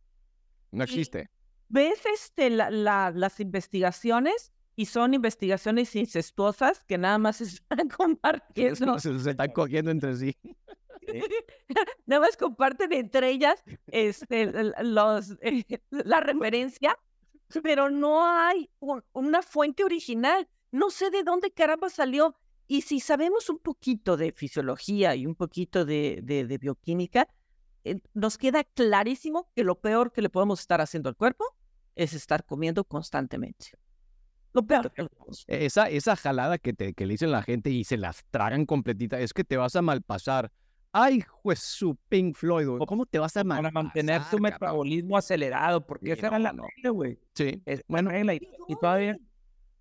No 0.71 0.83
existe. 0.83 1.29
¿Ves 1.69 2.05
este, 2.05 2.49
las 2.49 3.39
investigaciones? 3.39 4.51
Y 4.75 4.85
son 4.85 5.13
investigaciones 5.13 5.95
incestuosas 5.95 6.83
que 6.83 6.97
nada 6.97 7.17
más 7.17 7.37
se 7.37 7.43
están 7.45 7.89
compartiendo. 7.89 8.99
Se, 8.99 9.17
se 9.19 9.31
están 9.31 9.51
cogiendo 9.51 9.91
entre 9.91 10.15
sí. 10.15 10.35
nada 12.05 12.21
más 12.21 12.37
comparten 12.37 12.91
entre 12.93 13.29
ellas 13.29 13.63
este, 13.87 14.51
los, 14.81 15.35
la 15.89 16.19
referencia, 16.19 16.97
pero 17.63 17.89
no 17.89 18.25
hay 18.25 18.69
una 19.13 19.41
fuente 19.41 19.83
original. 19.83 20.47
No 20.71 20.89
sé 20.89 21.09
de 21.09 21.23
dónde 21.23 21.51
caramba 21.51 21.89
salió. 21.89 22.35
Y 22.67 22.81
si 22.81 22.99
sabemos 22.99 23.49
un 23.49 23.59
poquito 23.59 24.17
de 24.17 24.31
fisiología 24.31 25.15
y 25.15 25.27
un 25.27 25.35
poquito 25.35 25.85
de, 25.85 26.21
de 26.23 26.57
bioquímica, 26.57 27.27
eh, 27.83 27.99
nos 28.15 28.39
queda 28.39 28.63
clarísimo 28.63 29.47
que 29.55 29.63
lo 29.63 29.79
peor 29.79 30.11
que 30.11 30.23
le 30.23 30.29
podemos 30.29 30.59
estar 30.59 30.81
haciendo 30.81 31.07
al 31.07 31.15
cuerpo 31.15 31.45
es 31.95 32.13
estar 32.13 32.43
comiendo 32.43 32.83
constantemente. 32.83 33.73
Lo 34.55 34.65
peor. 34.65 34.91
Esa, 35.47 35.89
esa 35.89 36.15
jalada 36.15 36.57
que, 36.57 36.71
te, 36.71 36.93
que 36.93 37.05
le 37.05 37.15
dicen 37.15 37.29
la 37.29 37.43
gente 37.43 37.69
y 37.69 37.83
se 37.83 37.97
las 37.97 38.23
tragan 38.31 38.65
completita 38.65 39.19
es 39.19 39.33
que 39.33 39.43
te 39.43 39.57
vas 39.57 39.75
a 39.75 39.81
malpasar. 39.81 40.49
Ay, 40.93 41.21
pues 41.43 41.59
su 41.59 41.97
Pink 42.07 42.37
Floyd, 42.37 42.65
¿Cómo 42.87 43.05
te 43.05 43.19
vas 43.19 43.35
a 43.35 43.43
malpasar? 43.43 43.73
Para 43.73 43.83
mantener 43.83 44.21
su 44.23 44.39
metabolismo 44.39 45.17
acelerado, 45.17 45.85
porque 45.85 46.13
esa 46.13 46.27
era 46.27 46.39
la 46.39 46.53
no. 46.53 46.63
güey. 46.93 47.19
Sí. 47.33 47.61
Es, 47.65 47.83
bueno, 47.89 48.11
y, 48.17 48.47
y, 48.69 48.75
todavía, 48.77 49.17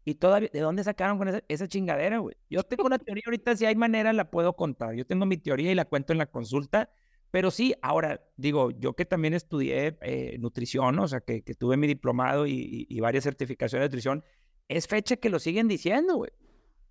y 0.04 0.16
todavía, 0.16 0.50
¿de 0.52 0.58
dónde 0.58 0.82
sacaron 0.82 1.16
con 1.16 1.28
esa, 1.28 1.40
esa 1.46 1.68
chingadera, 1.68 2.18
güey? 2.18 2.34
Yo 2.50 2.64
tengo 2.64 2.84
una 2.84 2.98
teoría 2.98 3.22
ahorita, 3.26 3.54
si 3.54 3.64
hay 3.64 3.76
manera 3.76 4.12
la 4.12 4.28
puedo 4.28 4.56
contar. 4.56 4.96
Yo 4.96 5.06
tengo 5.06 5.24
mi 5.24 5.36
teoría 5.36 5.70
y 5.70 5.76
la 5.76 5.84
cuento 5.84 6.12
en 6.12 6.18
la 6.18 6.26
consulta, 6.26 6.90
Pero 7.30 7.52
sí, 7.52 7.74
ahora, 7.80 8.20
digo, 8.36 8.72
yo 8.72 8.94
que 8.94 9.04
también 9.04 9.34
estudié 9.34 9.96
eh, 10.02 10.36
nutrición, 10.40 10.98
o 10.98 11.06
sea, 11.06 11.20
que, 11.20 11.42
que 11.42 11.54
tuve 11.54 11.76
mi 11.76 11.86
diplomado 11.86 12.44
y, 12.48 12.86
y, 12.88 13.00
varias 13.00 13.22
certificaciones 13.22 13.84
de 13.84 13.88
nutrición, 13.88 14.24
es 14.68 14.86
fecha 14.86 15.16
que 15.16 15.30
lo 15.30 15.38
siguen 15.38 15.68
diciendo, 15.68 16.16
güey. 16.16 16.30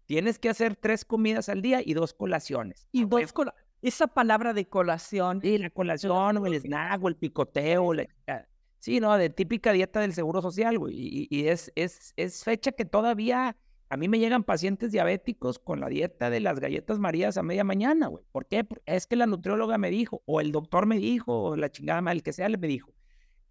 Tienes 0.06 0.38
que 0.38 0.50
hacer 0.50 0.76
tres 0.76 1.06
comidas 1.06 1.50
al 1.50 1.62
día 1.62 1.82
y 1.84 1.94
dos 1.94 2.14
colaciones. 2.14 2.88
Y 2.92 3.06
dos 3.06 3.32
colaciones. 3.32 3.68
Esa 3.82 4.08
palabra 4.08 4.54
de 4.54 4.66
colación. 4.66 5.42
Sí, 5.42 5.58
la 5.58 5.70
colación, 5.70 6.38
o 6.38 6.46
el 6.46 6.54
snack, 6.56 7.04
o 7.04 7.08
el 7.08 7.16
picoteo. 7.16 7.94
La... 7.94 8.08
Sí, 8.80 9.00
no, 9.00 9.18
de 9.18 9.30
típica 9.30 9.72
dieta 9.72 10.02
del 10.02 10.14
seguro 10.14 10.42
social, 10.42 10.78
güey. 10.78 10.96
Y, 10.96 11.28
y, 11.30 11.48
es, 11.48 11.72
es, 11.76 12.14
es 12.18 12.44
fecha 12.44 12.72
que 12.74 12.86
todavía 12.86 13.56
a 13.94 13.98
mí 13.98 14.08
me 14.08 14.18
llegan 14.18 14.44
pacientes 14.44 14.92
diabéticos 14.92 15.60
con 15.60 15.80
la 15.80 15.88
dieta 15.88 16.32
de 16.32 16.40
las 16.40 16.60
galletas 16.60 16.98
marías 16.98 17.38
a 17.38 17.44
media 17.44 17.64
mañana, 17.64 18.08
güey. 18.08 18.24
¿Por 18.32 18.48
qué? 18.48 18.66
Es 18.88 19.06
que 19.06 19.16
la 19.16 19.28
nutrióloga 19.28 19.78
me 19.78 19.92
dijo, 19.92 20.24
o 20.26 20.42
el 20.42 20.52
doctor 20.52 20.88
me 20.88 20.98
dijo, 20.98 21.44
o 21.44 21.56
la 21.56 21.72
chingada, 21.72 22.12
el 22.12 22.24
que 22.24 22.34
sea, 22.34 22.50
le 22.50 22.58
me 22.58 22.68
dijo. 22.68 22.92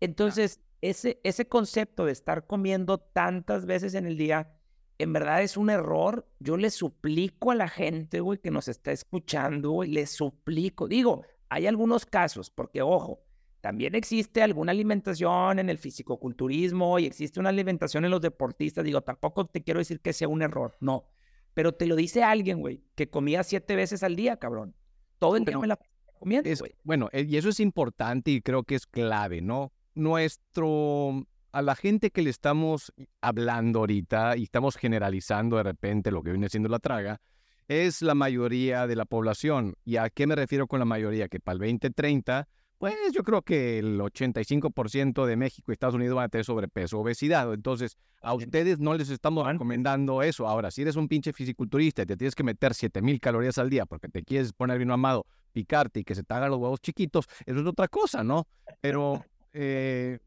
Entonces, 0.00 0.60
ese, 0.82 1.20
ese 1.24 1.46
concepto 1.46 2.04
de 2.04 2.12
estar 2.12 2.46
comiendo 2.46 2.98
tantas 2.98 3.64
veces 3.64 3.94
en 3.94 4.04
el 4.04 4.18
día, 4.18 4.52
en 4.98 5.12
verdad 5.12 5.42
es 5.42 5.56
un 5.56 5.70
error. 5.70 6.28
Yo 6.40 6.56
le 6.56 6.70
suplico 6.70 7.52
a 7.52 7.54
la 7.54 7.68
gente, 7.68 8.20
güey, 8.20 8.38
que 8.38 8.50
nos 8.50 8.68
está 8.68 8.92
escuchando, 8.92 9.70
güey, 9.70 9.90
le 9.90 10.06
suplico. 10.06 10.88
Digo, 10.88 11.22
hay 11.48 11.66
algunos 11.66 12.04
casos, 12.04 12.50
porque 12.50 12.82
ojo, 12.82 13.24
también 13.60 13.94
existe 13.94 14.42
alguna 14.42 14.72
alimentación 14.72 15.60
en 15.60 15.70
el 15.70 15.78
fisicoculturismo 15.78 16.98
y 16.98 17.06
existe 17.06 17.38
una 17.38 17.50
alimentación 17.50 18.04
en 18.04 18.10
los 18.10 18.20
deportistas. 18.20 18.84
Digo, 18.84 19.02
tampoco 19.02 19.46
te 19.46 19.62
quiero 19.62 19.78
decir 19.78 20.00
que 20.00 20.12
sea 20.12 20.26
un 20.26 20.42
error, 20.42 20.76
no. 20.80 21.06
Pero 21.54 21.72
te 21.72 21.86
lo 21.86 21.94
dice 21.94 22.24
alguien, 22.24 22.58
güey, 22.58 22.82
que 22.96 23.08
comía 23.08 23.44
siete 23.44 23.76
veces 23.76 24.02
al 24.02 24.16
día, 24.16 24.36
cabrón. 24.38 24.74
Todo 25.18 25.36
el 25.36 25.44
día 25.44 25.58
me 25.58 25.68
la 25.68 25.78
comiendo, 26.18 26.50
güey. 26.58 26.74
Bueno, 26.82 27.08
eh, 27.12 27.24
y 27.28 27.36
eso 27.36 27.50
es 27.50 27.60
importante 27.60 28.32
y 28.32 28.40
creo 28.40 28.64
que 28.64 28.74
es 28.74 28.86
clave, 28.86 29.42
¿no? 29.42 29.72
Nuestro, 29.94 31.26
a 31.52 31.62
la 31.62 31.74
gente 31.74 32.10
que 32.10 32.22
le 32.22 32.30
estamos 32.30 32.92
hablando 33.20 33.80
ahorita 33.80 34.36
y 34.36 34.44
estamos 34.44 34.76
generalizando 34.76 35.56
de 35.56 35.62
repente 35.62 36.10
lo 36.10 36.22
que 36.22 36.30
viene 36.30 36.48
siendo 36.48 36.68
la 36.68 36.78
traga, 36.78 37.20
es 37.68 38.02
la 38.02 38.14
mayoría 38.14 38.86
de 38.86 38.96
la 38.96 39.04
población. 39.04 39.74
¿Y 39.84 39.96
a 39.96 40.10
qué 40.10 40.26
me 40.26 40.34
refiero 40.34 40.66
con 40.66 40.78
la 40.78 40.84
mayoría? 40.84 41.28
Que 41.28 41.40
para 41.40 41.54
el 41.54 41.60
2030 41.60 42.48
pues 42.82 42.96
yo 43.12 43.22
creo 43.22 43.42
que 43.42 43.78
el 43.78 44.00
85% 44.00 45.24
de 45.24 45.36
México 45.36 45.70
y 45.70 45.74
Estados 45.74 45.94
Unidos 45.94 46.16
van 46.16 46.24
a 46.24 46.28
tener 46.28 46.44
sobrepeso, 46.44 46.98
obesidad. 46.98 47.54
Entonces, 47.54 47.96
a 48.20 48.34
ustedes 48.34 48.80
no 48.80 48.94
les 48.94 49.08
estamos 49.08 49.46
recomendando 49.46 50.20
eso. 50.20 50.48
Ahora, 50.48 50.72
si 50.72 50.82
eres 50.82 50.96
un 50.96 51.06
pinche 51.06 51.32
fisiculturista 51.32 52.02
y 52.02 52.06
te 52.06 52.16
tienes 52.16 52.34
que 52.34 52.42
meter 52.42 52.74
7000 52.74 53.20
calorías 53.20 53.56
al 53.58 53.70
día 53.70 53.86
porque 53.86 54.08
te 54.08 54.24
quieres 54.24 54.52
poner 54.52 54.78
bien 54.78 54.90
amado, 54.90 55.26
picarte 55.52 56.00
y 56.00 56.02
que 56.02 56.16
se 56.16 56.24
te 56.24 56.34
hagan 56.34 56.50
los 56.50 56.58
huevos 56.58 56.80
chiquitos, 56.80 57.26
eso 57.46 57.60
es 57.60 57.66
otra 57.68 57.86
cosa, 57.86 58.24
¿no? 58.24 58.48
Pero, 58.80 59.24
eh, 59.52 60.18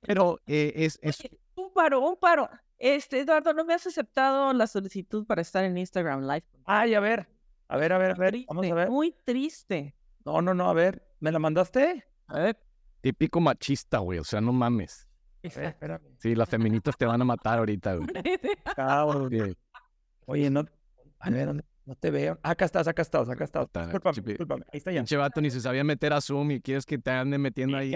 pero 0.00 0.40
eh, 0.46 0.72
es, 0.76 0.98
es... 1.02 1.18
Un 1.54 1.72
paro, 1.72 2.00
un 2.00 2.16
paro. 2.16 2.48
Este, 2.78 3.20
Eduardo, 3.20 3.52
no 3.52 3.64
me 3.64 3.74
has 3.74 3.86
aceptado 3.86 4.52
la 4.52 4.66
solicitud 4.66 5.26
para 5.26 5.42
estar 5.42 5.64
en 5.64 5.78
Instagram 5.78 6.22
Live. 6.22 6.44
Ay, 6.64 6.94
a 6.94 7.00
ver, 7.00 7.28
a 7.68 7.76
ver, 7.76 7.92
a 7.92 7.98
ver, 7.98 8.10
a 8.10 8.14
ver, 8.14 8.44
vamos 8.48 8.66
a 8.66 8.74
ver. 8.74 8.90
Muy 8.90 9.14
triste. 9.24 9.94
No, 10.24 10.42
no, 10.42 10.54
no, 10.54 10.68
a 10.68 10.74
ver, 10.74 11.02
¿me 11.20 11.30
la 11.30 11.38
mandaste? 11.38 12.04
A 12.26 12.38
ver. 12.38 12.58
Típico 13.00 13.40
machista, 13.40 13.98
güey, 13.98 14.18
o 14.18 14.24
sea, 14.24 14.40
no 14.40 14.52
mames. 14.52 15.08
Sí, 16.18 16.34
las 16.36 16.48
feminitas 16.48 16.96
te 16.96 17.04
van 17.04 17.20
a 17.20 17.24
matar 17.24 17.58
ahorita, 17.58 17.96
güey. 17.96 18.08
Oye, 20.26 20.50
no, 20.50 20.64
a 21.18 21.30
ver, 21.30 21.64
no 21.84 21.94
te 21.96 22.10
veo. 22.10 22.38
acá 22.42 22.64
estás, 22.64 22.86
acá 22.86 23.02
estás, 23.02 23.28
acá 23.28 23.44
estás. 23.44 23.68
Disculpame, 24.24 24.64
Ahí 24.72 24.78
está 24.78 24.92
ya. 24.92 25.00
Pinche 25.00 25.16
vato 25.16 25.40
ni 25.40 25.50
se 25.50 25.60
sabía 25.60 25.84
meter 25.84 26.12
a 26.12 26.20
Zoom 26.20 26.52
y 26.52 26.60
quieres 26.60 26.86
que 26.86 26.98
te 26.98 27.10
ande 27.10 27.38
metiendo 27.38 27.76
ahí. 27.76 27.92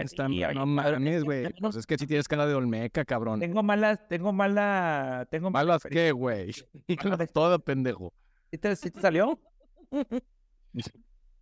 No 0.54 0.66
mames, 0.66 1.24
güey. 1.24 1.52
Pues 1.60 1.76
es 1.76 1.86
que 1.86 1.96
si 1.98 2.06
tienes 2.06 2.28
cara 2.28 2.46
de 2.46 2.54
Olmeca, 2.54 3.04
cabrón. 3.04 3.40
Tengo 3.40 3.62
malas, 3.62 4.06
tengo 4.08 4.32
mala... 4.32 5.26
Tengo 5.30 5.50
¿Malas 5.50 5.82
qué, 5.88 6.12
güey? 6.12 6.52
Todo 7.32 7.58
pendejo. 7.58 8.12
¿Sí 8.50 8.58
te, 8.58 8.76
¿Sí 8.76 8.90
te 8.90 9.00
salió? 9.00 9.40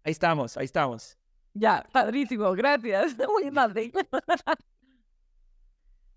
Ahí 0.04 0.12
estamos, 0.12 0.58
ahí 0.58 0.66
estamos. 0.66 1.16
Ya, 1.54 1.86
padrísimo, 1.90 2.52
gracias. 2.52 3.16
Muy 3.28 3.48
amable. 3.48 3.90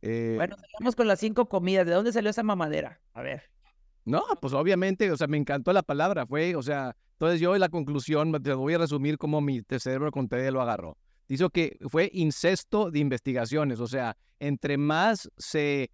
Eh, 0.01 0.33
bueno, 0.35 0.57
vamos 0.79 0.95
con 0.95 1.07
las 1.07 1.19
cinco 1.19 1.47
comidas. 1.47 1.85
¿De 1.85 1.93
dónde 1.93 2.11
salió 2.11 2.29
esa 2.29 2.43
mamadera? 2.43 2.99
A 3.13 3.21
ver. 3.21 3.43
No, 4.07 4.23
pues 4.39 4.53
obviamente, 4.53 5.11
o 5.11 5.17
sea, 5.17 5.27
me 5.27 5.35
encantó 5.35 5.73
la 5.73 5.83
palabra, 5.83 6.25
fue, 6.25 6.55
o 6.55 6.63
sea, 6.63 6.95
entonces 7.11 7.41
yo 7.41 7.53
en 7.55 7.59
la 7.59 7.67
conclusión 7.67 8.31
te 8.41 8.53
voy 8.53 8.73
a 8.73 8.77
resumir 8.77 9.17
cómo 9.17 9.41
mi 9.41 9.61
cerebro 9.79 10.11
con 10.11 10.29
TD 10.29 10.49
lo 10.49 10.61
agarró. 10.61 10.97
Dice 11.27 11.45
que 11.51 11.77
fue 11.89 12.09
incesto 12.13 12.89
de 12.89 12.99
investigaciones, 12.99 13.81
o 13.81 13.87
sea, 13.87 14.15
entre 14.39 14.77
más 14.77 15.29
se 15.35 15.91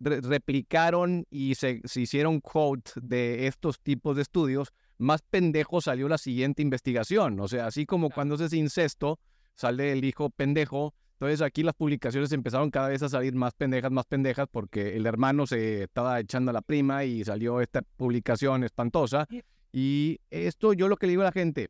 replicaron 0.00 1.24
y 1.30 1.54
se, 1.54 1.80
se 1.84 2.00
hicieron 2.00 2.40
quote 2.40 2.90
de 3.00 3.46
estos 3.46 3.78
tipos 3.78 4.16
de 4.16 4.22
estudios, 4.22 4.72
más 4.98 5.22
pendejo 5.22 5.80
salió 5.80 6.08
la 6.08 6.18
siguiente 6.18 6.62
investigación. 6.62 7.38
O 7.38 7.46
sea, 7.46 7.68
así 7.68 7.86
como 7.86 8.10
cuando 8.10 8.34
es 8.34 8.52
incesto, 8.52 9.20
sale 9.54 9.92
el 9.92 10.04
hijo 10.04 10.30
pendejo. 10.30 10.94
Entonces 11.22 11.40
aquí 11.40 11.62
las 11.62 11.76
publicaciones 11.76 12.32
empezaron 12.32 12.68
cada 12.72 12.88
vez 12.88 13.00
a 13.04 13.08
salir 13.08 13.32
más 13.32 13.54
pendejas, 13.54 13.92
más 13.92 14.06
pendejas, 14.06 14.48
porque 14.50 14.96
el 14.96 15.06
hermano 15.06 15.46
se 15.46 15.84
estaba 15.84 16.18
echando 16.18 16.50
a 16.50 16.52
la 16.52 16.62
prima 16.62 17.04
y 17.04 17.22
salió 17.22 17.60
esta 17.60 17.82
publicación 17.82 18.64
espantosa. 18.64 19.28
Y 19.72 20.18
esto 20.30 20.72
yo 20.72 20.88
lo 20.88 20.96
que 20.96 21.06
le 21.06 21.12
digo 21.12 21.22
a 21.22 21.26
la 21.26 21.30
gente, 21.30 21.68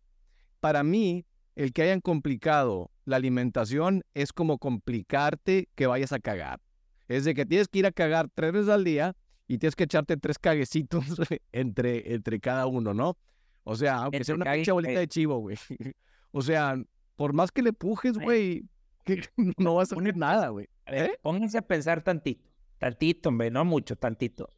para 0.61 0.83
mí, 0.83 1.27
el 1.55 1.75
que 1.75 1.83
hayan 1.83 2.01
complicado 2.01 2.91
la 3.05 3.17
alimentación 3.17 4.05
es 4.15 4.33
como 4.33 4.57
complicarte 4.57 5.69
que 5.75 5.87
vayas 5.87 6.13
a 6.13 6.19
cagar. 6.19 6.59
Es 7.07 7.27
de 7.27 7.35
que 7.35 7.45
tienes 7.45 7.69
que 7.69 7.81
ir 7.81 7.87
a 7.87 7.93
cagar 7.93 8.31
tres 8.33 8.53
veces 8.55 8.71
al 8.71 8.85
día 8.85 9.15
y 9.49 9.59
tienes 9.59 9.77
que 9.77 9.85
echarte 9.85 10.17
tres 10.17 10.39
caguecitos 10.39 11.05
entre, 11.53 12.15
entre 12.15 12.41
cada 12.41 12.65
uno, 12.65 12.95
¿no? 12.95 13.19
O 13.65 13.77
sea, 13.77 13.97
aunque 13.97 14.25
sea 14.25 14.35
una 14.35 14.51
pinche 14.51 14.73
bolita 14.73 14.99
de 14.99 15.09
chivo, 15.09 15.41
güey. 15.41 15.59
o 16.31 16.41
sea, 16.41 16.83
por 17.17 17.35
más 17.35 17.53
que 17.53 17.61
le 17.61 17.75
pujes, 17.75 18.17
güey, 18.17 18.65
no 19.59 19.75
vas 19.75 19.93
a 19.93 19.95
poner 19.95 20.17
nada, 20.17 20.49
güey. 20.49 20.69
¿Eh? 20.87 21.13
Pónganse 21.23 21.59
a 21.59 21.63
pensar 21.63 22.03
tantito, 22.03 22.49
tantito, 22.79 23.29
hombre, 23.29 23.51
no 23.51 23.65
mucho, 23.65 23.97
tantito. 23.97 24.49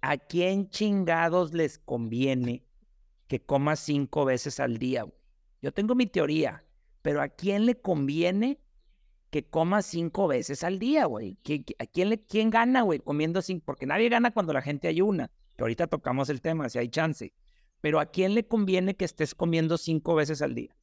¿A 0.00 0.16
quién 0.16 0.68
chingados 0.70 1.52
les 1.52 1.78
conviene 1.78 2.64
que 3.26 3.40
coma 3.40 3.76
cinco 3.76 4.24
veces 4.24 4.60
al 4.60 4.78
día, 4.78 5.02
güey? 5.02 5.18
Yo 5.60 5.72
tengo 5.72 5.94
mi 5.94 6.06
teoría, 6.06 6.64
pero 7.02 7.20
¿a 7.20 7.28
quién 7.28 7.66
le 7.66 7.80
conviene 7.80 8.60
que 9.30 9.44
coma 9.44 9.82
cinco 9.82 10.28
veces 10.28 10.64
al 10.64 10.78
día, 10.78 11.04
güey. 11.06 11.38
¿A 11.78 11.86
quién, 11.86 12.08
le, 12.08 12.22
quién 12.22 12.50
gana, 12.50 12.82
güey, 12.82 12.98
comiendo 13.00 13.42
cinco? 13.42 13.64
Porque 13.66 13.86
nadie 13.86 14.08
gana 14.08 14.30
cuando 14.30 14.52
la 14.52 14.62
gente 14.62 14.88
ayuna. 14.88 15.30
Que 15.56 15.64
ahorita 15.64 15.86
tocamos 15.86 16.28
el 16.30 16.40
tema, 16.40 16.68
si 16.68 16.78
hay 16.78 16.88
chance. 16.88 17.32
Pero 17.80 18.00
¿a 18.00 18.06
quién 18.06 18.34
le 18.34 18.46
conviene 18.46 18.96
que 18.96 19.04
estés 19.04 19.34
comiendo 19.34 19.76
cinco 19.76 20.14
veces 20.14 20.40
al 20.42 20.54
día? 20.54 20.74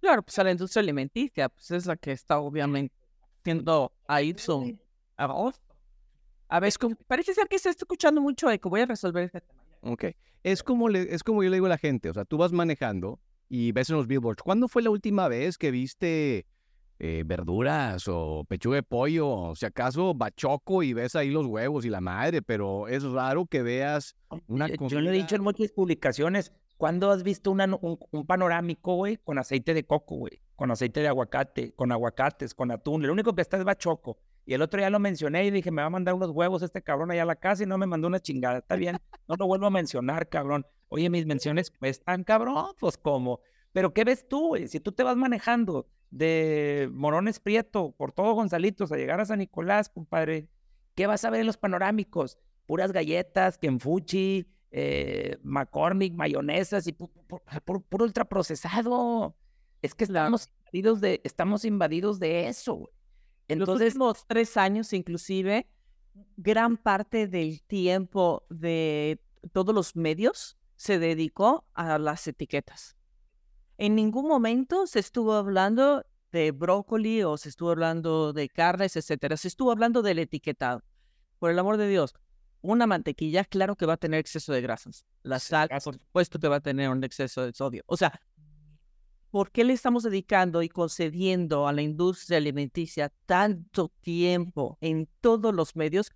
Claro, 0.00 0.22
pues 0.22 0.38
a 0.38 0.44
la 0.44 0.52
industria 0.52 0.82
alimenticia, 0.82 1.48
pues 1.48 1.70
es 1.70 1.86
la 1.86 1.96
que 1.96 2.12
está 2.12 2.38
obviamente 2.38 2.94
haciendo 3.40 3.92
ahí 4.06 4.34
su 4.36 4.78
A 5.16 6.60
ver, 6.60 6.72
parece 7.06 7.34
ser 7.34 7.48
que 7.48 7.58
se 7.58 7.70
está 7.70 7.84
escuchando 7.84 8.20
mucho 8.20 8.50
eco. 8.50 8.70
Voy 8.70 8.80
a 8.80 8.86
resolver 8.86 9.24
este 9.24 9.40
tema. 9.40 9.62
Ok. 9.82 10.04
Es 10.42 10.62
como, 10.62 10.88
le, 10.88 11.14
es 11.14 11.22
como 11.22 11.42
yo 11.42 11.50
le 11.50 11.56
digo 11.56 11.66
a 11.66 11.70
la 11.70 11.78
gente. 11.78 12.10
O 12.10 12.14
sea, 12.14 12.24
tú 12.24 12.36
vas 12.38 12.52
manejando 12.52 13.18
y 13.48 13.72
ves 13.72 13.90
en 13.90 13.96
los 13.96 14.06
billboards. 14.06 14.42
¿Cuándo 14.42 14.68
fue 14.68 14.82
la 14.82 14.90
última 14.90 15.28
vez 15.28 15.58
que 15.58 15.70
viste 15.70 16.46
eh, 17.00 17.22
verduras 17.24 18.08
o 18.08 18.44
pechuga 18.48 18.76
de 18.76 18.82
pollo, 18.82 19.28
o 19.28 19.54
si 19.54 19.64
acaso 19.66 20.14
bachoco 20.14 20.82
y 20.82 20.94
ves 20.94 21.14
ahí 21.14 21.30
los 21.30 21.46
huevos 21.46 21.84
y 21.84 21.90
la 21.90 22.00
madre, 22.00 22.42
pero 22.42 22.88
es 22.88 23.04
raro 23.04 23.46
que 23.46 23.62
veas 23.62 24.16
una 24.48 24.68
cosa. 24.76 24.96
Yo 24.96 25.00
lo 25.00 25.10
he 25.10 25.12
dicho 25.12 25.36
en 25.36 25.42
muchas 25.42 25.70
publicaciones, 25.70 26.52
¿cuándo 26.78 27.10
has 27.10 27.22
visto 27.22 27.50
una, 27.50 27.66
un, 27.80 28.26
panorámico, 28.26 28.94
güey, 28.94 29.18
con 29.18 29.36
aceite 29.36 29.74
de 29.74 29.84
coco, 29.84 30.14
güey? 30.14 30.40
Con 30.56 30.70
aceite 30.70 31.00
de 31.00 31.08
aguacate, 31.08 31.74
con 31.74 31.92
aguacates, 31.92 32.54
con 32.54 32.70
atún. 32.70 33.06
Lo 33.06 33.12
único 33.12 33.34
que 33.34 33.42
está 33.42 33.58
es 33.58 33.64
bachoco. 33.64 34.18
Y 34.46 34.54
el 34.54 34.62
otro 34.62 34.78
día 34.78 34.88
lo 34.88 34.98
mencioné 34.98 35.44
y 35.44 35.50
dije, 35.50 35.70
me 35.70 35.82
va 35.82 35.88
a 35.88 35.90
mandar 35.90 36.14
unos 36.14 36.30
huevos 36.30 36.62
este 36.62 36.82
cabrón 36.82 37.10
allá 37.10 37.24
a 37.24 37.26
la 37.26 37.36
casa 37.36 37.64
y 37.64 37.66
no 37.66 37.76
me 37.76 37.86
mandó 37.86 38.08
una 38.08 38.20
chingada. 38.20 38.58
Está 38.58 38.76
bien, 38.76 38.96
no 39.28 39.34
lo 39.36 39.46
vuelvo 39.46 39.66
a 39.66 39.70
mencionar, 39.70 40.28
cabrón. 40.30 40.64
Oye, 40.88 41.10
mis 41.10 41.26
menciones 41.26 41.70
están 41.82 42.24
cabrón, 42.24 42.72
pues 42.80 42.96
como. 42.96 43.40
Pero 43.72 43.92
¿qué 43.92 44.04
ves 44.04 44.26
tú, 44.26 44.48
güey? 44.48 44.68
Si 44.68 44.80
tú 44.80 44.92
te 44.92 45.02
vas 45.02 45.16
manejando 45.16 45.86
de 46.10 46.88
Morones 46.92 47.40
Prieto 47.40 47.94
por 47.98 48.12
todo 48.12 48.32
Gonzalitos 48.32 48.90
a 48.90 48.96
llegar 48.96 49.20
a 49.20 49.26
San 49.26 49.40
Nicolás, 49.40 49.90
compadre, 49.90 50.48
¿qué 50.94 51.06
vas 51.06 51.24
a 51.24 51.30
ver 51.30 51.40
en 51.40 51.46
los 51.46 51.58
panorámicos? 51.58 52.38
Puras 52.64 52.92
galletas, 52.92 53.58
kenfuchi, 53.58 54.46
eh, 54.70 55.38
McCormick, 55.42 56.14
mayonesas 56.14 56.86
y 56.86 56.92
puro, 56.92 57.12
ultraprocesado. 57.90 59.36
Es 59.82 59.94
que 59.94 60.04
estamos 60.04 60.48
invadidos 60.66 61.00
de, 61.00 61.20
estamos 61.24 61.64
invadidos 61.64 62.18
de 62.18 62.48
eso. 62.48 62.90
Entonces, 63.48 63.94
los 63.94 64.26
tres 64.26 64.56
años 64.56 64.92
inclusive, 64.92 65.66
gran 66.36 66.76
parte 66.76 67.26
del 67.26 67.62
tiempo 67.62 68.44
de 68.50 69.20
todos 69.52 69.74
los 69.74 69.96
medios 69.96 70.58
se 70.76 70.98
dedicó 70.98 71.64
a 71.74 71.98
las 71.98 72.26
etiquetas. 72.26 72.96
En 73.78 73.94
ningún 73.94 74.26
momento 74.26 74.86
se 74.86 74.98
estuvo 74.98 75.34
hablando 75.34 76.04
de 76.32 76.50
brócoli 76.50 77.22
o 77.22 77.36
se 77.36 77.48
estuvo 77.48 77.70
hablando 77.70 78.32
de 78.32 78.48
carnes, 78.48 78.96
etcétera. 78.96 79.36
Se 79.36 79.48
estuvo 79.48 79.70
hablando 79.70 80.02
del 80.02 80.18
etiquetado. 80.18 80.82
Por 81.38 81.50
el 81.50 81.58
amor 81.58 81.76
de 81.76 81.88
Dios, 81.88 82.14
una 82.60 82.86
mantequilla, 82.86 83.44
claro 83.44 83.76
que 83.76 83.86
va 83.86 83.94
a 83.94 83.98
tener 83.98 84.20
exceso 84.20 84.52
de 84.52 84.60
grasas. 84.60 85.04
La 85.22 85.38
sal, 85.38 85.68
por 85.68 85.98
supuesto 85.98 86.38
que 86.38 86.48
va 86.48 86.56
a 86.56 86.60
tener 86.60 86.90
un 86.90 87.04
exceso 87.04 87.44
de 87.44 87.52
sodio. 87.52 87.82
O 87.86 87.96
sea, 87.96 88.20
¿por 89.30 89.50
qué 89.50 89.64
le 89.64 89.72
estamos 89.72 90.02
dedicando 90.02 90.62
y 90.62 90.68
concediendo 90.68 91.68
a 91.68 91.72
la 91.72 91.82
industria 91.82 92.38
alimenticia 92.38 93.12
tanto 93.26 93.92
tiempo 94.00 94.78
en 94.80 95.08
todos 95.20 95.54
los 95.54 95.76
medios? 95.76 96.12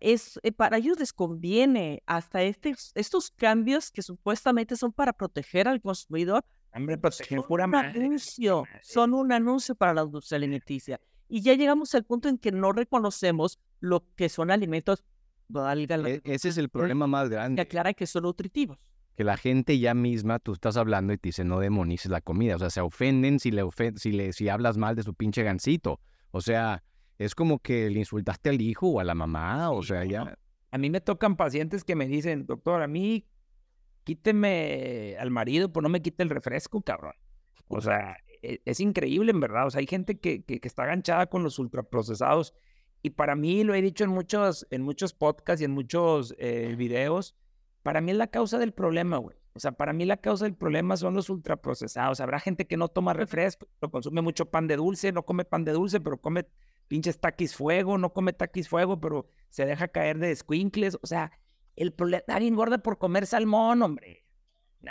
Es, 0.00 0.40
eh, 0.42 0.50
para 0.50 0.78
ellos 0.78 0.98
les 0.98 1.12
conviene 1.12 2.02
hasta 2.06 2.42
estos, 2.42 2.90
estos 2.94 3.30
cambios 3.30 3.92
que 3.92 4.02
supuestamente 4.02 4.76
son 4.76 4.92
para 4.92 5.12
proteger 5.12 5.68
al 5.68 5.80
consumidor. 5.80 6.44
Hombre, 6.74 6.98
proteger 6.98 7.42
pura 7.42 7.66
un 7.66 7.74
anuncio, 7.74 8.64
son 8.82 9.14
un 9.14 9.32
anuncio 9.32 9.74
para 9.74 9.94
la 9.94 10.02
industria 10.02 10.36
alimenticia. 10.36 11.00
Y 11.28 11.42
ya 11.42 11.54
llegamos 11.54 11.94
al 11.94 12.04
punto 12.04 12.28
en 12.28 12.38
que 12.38 12.50
no 12.52 12.72
reconocemos 12.72 13.60
lo 13.80 14.04
que 14.16 14.28
son 14.28 14.50
alimentos 14.50 15.04
e, 15.50 16.20
ese 16.24 16.48
es 16.48 16.58
el 16.58 16.68
problema 16.68 17.06
más 17.06 17.28
grande. 17.28 17.56
Que 17.56 17.62
aclara 17.62 17.94
que 17.94 18.06
son 18.06 18.24
nutritivos. 18.24 18.78
Que 19.16 19.24
la 19.24 19.36
gente 19.36 19.78
ya 19.78 19.94
misma, 19.94 20.38
tú 20.38 20.52
estás 20.52 20.76
hablando 20.76 21.12
y 21.12 21.18
te 21.18 21.30
dice 21.30 21.44
no 21.44 21.58
demonices 21.58 22.10
la 22.10 22.20
comida. 22.20 22.56
O 22.56 22.58
sea, 22.58 22.70
se 22.70 22.80
ofenden 22.80 23.40
si 23.40 23.50
le, 23.50 23.64
si 23.96 24.12
le 24.12 24.32
si 24.32 24.48
hablas 24.48 24.76
mal 24.76 24.94
de 24.94 25.02
su 25.02 25.14
pinche 25.14 25.42
gancito. 25.42 26.00
O 26.30 26.40
sea, 26.40 26.84
es 27.18 27.34
como 27.34 27.58
que 27.58 27.90
le 27.90 27.98
insultaste 27.98 28.50
al 28.50 28.60
hijo 28.60 28.88
o 28.88 29.00
a 29.00 29.04
la 29.04 29.14
mamá. 29.14 29.70
O 29.70 29.82
sea, 29.82 30.04
ya. 30.04 30.38
A 30.70 30.78
mí 30.78 30.90
me 30.90 31.00
tocan 31.00 31.36
pacientes 31.36 31.82
que 31.82 31.96
me 31.96 32.06
dicen, 32.06 32.46
doctor, 32.46 32.82
a 32.82 32.86
mí 32.86 33.26
quíteme 34.04 35.16
al 35.18 35.30
marido, 35.30 35.72
pues 35.72 35.82
no 35.82 35.88
me 35.88 36.00
quite 36.00 36.22
el 36.22 36.30
refresco, 36.30 36.80
cabrón. 36.82 37.14
O 37.68 37.80
sea, 37.80 38.16
e, 38.42 38.60
es, 38.64 38.80
increíble 38.80 39.32
en 39.32 39.40
verdad. 39.40 39.66
O 39.66 39.70
sea, 39.70 39.80
hay 39.80 39.86
gente 39.86 40.20
que, 40.20 40.44
que, 40.44 40.60
que 40.60 40.68
está 40.68 40.84
aganchada 40.84 41.26
con 41.26 41.42
los 41.42 41.58
ultraprocesados 41.58 42.54
y 43.08 43.10
para 43.10 43.34
mí, 43.34 43.64
lo 43.64 43.72
he 43.72 43.80
dicho 43.80 44.04
en 44.04 44.10
muchos, 44.10 44.66
en 44.70 44.82
muchos 44.82 45.14
podcasts 45.14 45.62
y 45.62 45.64
en 45.64 45.70
muchos 45.70 46.34
eh, 46.36 46.74
videos, 46.76 47.34
para 47.82 48.02
mí 48.02 48.10
es 48.10 48.18
la 48.18 48.26
causa 48.26 48.58
del 48.58 48.72
problema, 48.72 49.16
güey. 49.16 49.38
O 49.54 49.60
sea, 49.60 49.72
para 49.72 49.94
mí 49.94 50.04
la 50.04 50.18
causa 50.18 50.44
del 50.44 50.54
problema 50.54 50.94
son 50.98 51.14
los 51.14 51.30
ultraprocesados. 51.30 52.20
Habrá 52.20 52.38
gente 52.38 52.66
que 52.66 52.76
no 52.76 52.88
toma 52.88 53.14
refresco, 53.14 53.66
pero 53.80 53.90
consume 53.90 54.20
mucho 54.20 54.50
pan 54.50 54.66
de 54.66 54.76
dulce, 54.76 55.10
no 55.10 55.24
come 55.24 55.46
pan 55.46 55.64
de 55.64 55.72
dulce, 55.72 56.00
pero 56.00 56.20
come 56.20 56.46
pinches 56.86 57.18
taquis 57.18 57.56
fuego, 57.56 57.96
no 57.96 58.12
come 58.12 58.34
taquis 58.34 58.68
fuego, 58.68 59.00
pero 59.00 59.26
se 59.48 59.64
deja 59.64 59.88
caer 59.88 60.18
de 60.18 60.36
squinkles. 60.36 60.98
O 61.00 61.06
sea, 61.06 61.32
el 61.76 61.94
problema, 61.94 62.24
nadie 62.28 62.48
engorda 62.48 62.76
por 62.76 62.98
comer 62.98 63.24
salmón, 63.24 63.80
hombre. 63.80 64.26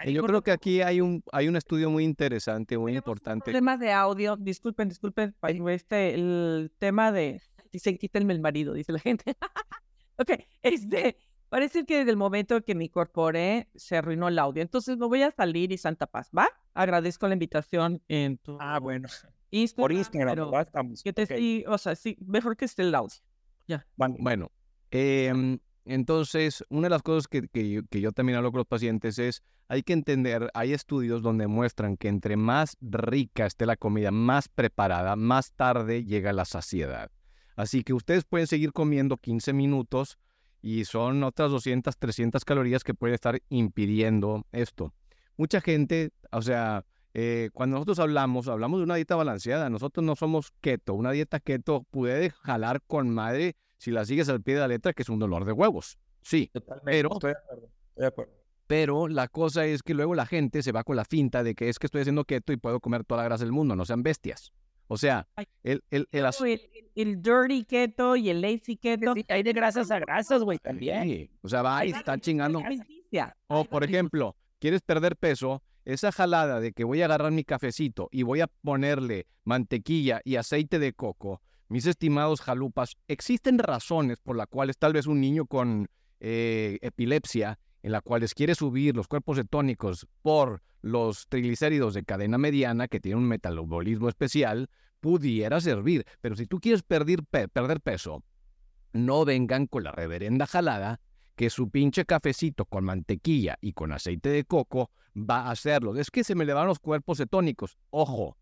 Yo 0.07 0.23
creo 0.23 0.41
que 0.41 0.51
aquí 0.51 0.81
hay 0.81 1.01
un, 1.01 1.23
hay 1.31 1.47
un 1.47 1.55
estudio 1.55 1.91
muy 1.91 2.03
interesante, 2.03 2.79
muy 2.79 2.97
importante. 2.97 3.51
Tema 3.51 3.77
de 3.77 3.91
audio, 3.91 4.37
disculpen, 4.37 4.89
disculpen, 4.89 5.35
este, 5.69 6.15
el 6.15 6.71
tema 6.79 7.11
de 7.11 7.41
Dice, 7.71 7.97
quítenme 7.97 8.33
el 8.33 8.39
marido, 8.39 8.73
dice 8.73 8.91
la 8.91 8.99
gente. 8.99 9.35
ok, 10.17 10.31
este, 10.61 11.17
parece 11.49 11.85
que 11.85 11.97
desde 11.99 12.11
el 12.11 12.17
momento 12.17 12.63
que 12.63 12.75
me 12.75 12.85
incorporé 12.85 13.69
se 13.75 13.97
arruinó 13.97 14.27
el 14.27 14.39
audio. 14.39 14.61
Entonces 14.61 14.97
me 14.97 15.05
voy 15.05 15.21
a 15.23 15.31
salir 15.31 15.71
y 15.71 15.77
Santa 15.77 16.07
Paz, 16.07 16.29
¿va? 16.35 16.49
Agradezco 16.73 17.27
la 17.27 17.33
invitación 17.33 18.01
en 18.07 18.37
tu... 18.37 18.57
Ah, 18.59 18.79
bueno. 18.79 19.07
Instagram, 19.51 19.83
Por 19.83 19.91
Instagram, 19.93 20.53
estamos. 20.55 21.03
Que 21.03 21.13
te, 21.13 21.65
o 21.67 21.77
sea, 21.77 21.95
sí, 21.95 22.17
mejor 22.25 22.57
que 22.57 22.65
esté 22.65 22.81
el 22.81 22.93
audio. 22.93 23.15
Ya. 23.67 23.85
Bueno, 23.95 24.51
eh, 24.91 25.59
entonces, 25.87 26.65
una 26.69 26.87
de 26.87 26.89
las 26.89 27.01
cosas 27.01 27.27
que, 27.27 27.47
que, 27.47 28.01
yo, 28.01 28.11
también 28.11 28.37
hablo 28.37 28.51
con 28.51 28.59
los 28.59 28.67
pacientes 28.67 29.17
es, 29.19 29.41
hay 29.69 29.83
que 29.83 29.93
entender, 29.93 30.49
hay 30.53 30.73
estudios 30.73 31.21
donde 31.21 31.47
muestran 31.47 31.95
que 31.95 32.09
entre 32.09 32.35
más 32.35 32.77
rica 32.81 33.45
esté 33.45 33.65
la 33.65 33.77
comida, 33.77 34.11
más 34.11 34.49
preparada, 34.49 35.15
más 35.15 35.53
tarde 35.53 36.03
llega 36.03 36.33
la 36.33 36.45
saciedad. 36.45 37.09
Así 37.57 37.83
que 37.83 37.93
ustedes 37.93 38.23
pueden 38.23 38.45
seguir 38.45 38.71
comiendo 38.71 39.17
15 39.17 39.51
minutos 39.51 40.19
y 40.61 40.85
son 40.85 41.23
otras 41.23 41.49
200, 41.51 41.97
300 41.97 42.45
calorías 42.45 42.83
que 42.83 42.93
pueden 42.93 43.15
estar 43.15 43.41
impidiendo 43.49 44.45
esto. 44.51 44.93
Mucha 45.37 45.59
gente, 45.59 46.11
o 46.31 46.41
sea, 46.43 46.85
eh, 47.15 47.49
cuando 47.53 47.77
nosotros 47.77 47.97
hablamos, 47.97 48.47
hablamos 48.47 48.79
de 48.79 48.83
una 48.83 48.93
dieta 48.95 49.15
balanceada. 49.15 49.71
Nosotros 49.71 50.05
no 50.05 50.15
somos 50.15 50.51
keto. 50.61 50.93
Una 50.93 51.11
dieta 51.11 51.39
keto 51.39 51.83
puede 51.89 52.29
jalar 52.29 52.83
con 52.85 53.09
madre 53.09 53.55
si 53.79 53.89
la 53.89 54.05
sigues 54.05 54.29
al 54.29 54.43
pie 54.43 54.53
de 54.53 54.59
la 54.59 54.67
letra, 54.67 54.93
que 54.93 55.01
es 55.01 55.09
un 55.09 55.17
dolor 55.17 55.43
de 55.43 55.51
huevos. 55.51 55.97
Sí, 56.21 56.51
pero, 56.85 57.09
estoy 57.13 57.31
de 57.31 57.37
acuerdo, 57.37 57.69
estoy 57.89 58.01
de 58.01 58.07
acuerdo. 58.07 58.33
Pero 58.67 59.07
la 59.07 59.29
cosa 59.29 59.65
es 59.65 59.81
que 59.81 59.95
luego 59.95 60.13
la 60.13 60.27
gente 60.27 60.61
se 60.61 60.71
va 60.71 60.83
con 60.83 60.95
la 60.95 61.05
finta 61.05 61.41
de 61.41 61.55
que 61.55 61.69
es 61.69 61.79
que 61.79 61.87
estoy 61.87 62.01
haciendo 62.01 62.23
keto 62.23 62.53
y 62.53 62.57
puedo 62.57 62.79
comer 62.79 63.03
toda 63.03 63.21
la 63.21 63.29
grasa 63.29 63.45
del 63.45 63.51
mundo. 63.53 63.75
No 63.75 63.83
sean 63.83 64.03
bestias. 64.03 64.53
O 64.87 64.97
sea, 64.97 65.27
el, 65.63 65.83
el, 65.91 66.07
el, 66.11 66.25
el, 66.95 67.21
dirty 67.21 67.65
keto 67.65 68.15
y 68.15 68.29
el 68.29 68.41
lazy 68.41 68.77
keto. 68.77 69.13
hay 69.27 69.43
de 69.43 69.53
grasas 69.53 69.91
a 69.91 69.99
grasas, 69.99 70.43
güey, 70.43 70.57
también. 70.57 71.29
O 71.41 71.49
sea, 71.49 71.61
va 71.61 71.85
y 71.85 71.91
está 71.91 72.17
chingando. 72.17 72.61
O, 73.47 73.65
por 73.65 73.83
ejemplo, 73.83 74.35
quieres 74.59 74.81
perder 74.81 75.17
peso, 75.17 75.61
esa 75.85 76.11
jalada 76.11 76.59
de 76.59 76.73
que 76.73 76.83
voy 76.83 77.01
a 77.01 77.05
agarrar 77.05 77.31
mi 77.31 77.43
cafecito 77.43 78.09
y 78.11 78.23
voy 78.23 78.41
a 78.41 78.47
ponerle 78.47 79.27
mantequilla 79.43 80.21
y 80.23 80.35
aceite 80.35 80.79
de 80.79 80.93
coco, 80.93 81.41
mis 81.69 81.85
estimados 81.85 82.41
jalupas, 82.41 82.95
existen 83.07 83.59
razones 83.59 84.19
por 84.19 84.35
las 84.35 84.47
cuales 84.47 84.77
tal 84.77 84.93
vez 84.93 85.05
un 85.05 85.19
niño 85.21 85.45
con 85.45 85.87
eh, 86.19 86.77
epilepsia, 86.81 87.59
en 87.83 87.91
la 87.91 88.01
cuales 88.01 88.33
quiere 88.33 88.55
subir 88.55 88.95
los 88.95 89.07
cuerpos 89.07 89.37
cetónicos 89.37 90.07
por 90.21 90.61
los 90.87 91.27
triglicéridos 91.27 91.93
de 91.93 92.03
cadena 92.03 92.37
mediana, 92.37 92.87
que 92.87 92.99
tienen 92.99 93.19
un 93.23 93.27
metabolismo 93.27 94.09
especial, 94.09 94.69
pudiera 94.99 95.59
servir. 95.61 96.05
Pero 96.21 96.35
si 96.35 96.47
tú 96.47 96.59
quieres 96.59 96.83
perder, 96.83 97.23
perder 97.23 97.81
peso, 97.81 98.23
no 98.93 99.25
vengan 99.25 99.67
con 99.67 99.83
la 99.83 99.91
reverenda 99.91 100.47
jalada 100.47 100.99
que 101.35 101.49
su 101.51 101.69
pinche 101.69 102.05
cafecito 102.05 102.65
con 102.65 102.83
mantequilla 102.83 103.57
y 103.61 103.73
con 103.73 103.91
aceite 103.91 104.29
de 104.29 104.43
coco 104.43 104.89
va 105.15 105.41
a 105.41 105.51
hacerlo. 105.51 105.95
Es 105.95 106.09
que 106.09 106.23
se 106.23 106.33
me 106.33 106.43
elevan 106.43 106.67
los 106.67 106.79
cuerpos 106.79 107.19
cetónicos. 107.19 107.77
Ojo, 107.91 108.37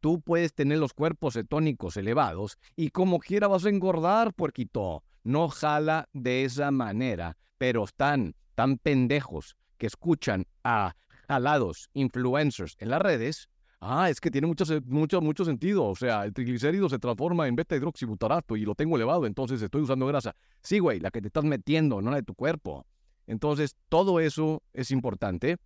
tú 0.00 0.20
puedes 0.20 0.52
tener 0.52 0.78
los 0.78 0.92
cuerpos 0.92 1.34
cetónicos 1.34 1.96
elevados 1.96 2.58
y 2.76 2.90
como 2.90 3.18
quiera 3.18 3.48
vas 3.48 3.64
a 3.64 3.70
engordar, 3.70 4.34
puerquito. 4.34 5.02
No 5.22 5.48
jala 5.48 6.10
de 6.12 6.44
esa 6.44 6.70
manera, 6.70 7.38
pero 7.56 7.84
están 7.84 8.34
tan 8.54 8.76
pendejos 8.76 9.56
que 9.78 9.86
escuchan 9.86 10.44
a 10.62 10.94
jalados 11.26 11.88
influencers 11.94 12.76
en 12.78 12.90
las 12.90 13.00
redes, 13.00 13.48
ah, 13.80 14.08
es 14.10 14.20
que 14.20 14.30
tiene 14.30 14.46
mucho, 14.46 15.44
sentido. 15.44 15.84
O 15.84 15.94
sea, 15.94 16.24
el 16.24 16.32
triglicérido 16.32 16.88
se 16.88 16.98
transforma 16.98 17.46
en 17.48 17.56
beta 17.56 17.76
hidroxibutarato 17.76 18.56
y 18.56 18.64
lo 18.64 18.74
tengo 18.74 18.96
elevado, 18.96 19.26
entonces 19.26 19.60
estoy 19.62 19.82
usando 19.82 20.06
grasa. 20.06 20.34
Sí, 20.62 20.78
güey, 20.78 21.00
la 21.00 21.10
que 21.10 21.20
te 21.20 21.28
estás 21.28 21.44
metiendo, 21.44 22.00
no 22.00 22.10
la 22.10 22.16
de 22.16 22.22
tu 22.22 22.34
cuerpo. 22.34 22.86
Entonces, 23.26 23.76
todo 23.88 24.20
eso 24.20 24.62
es 24.72 24.90
importante. 24.90 25.56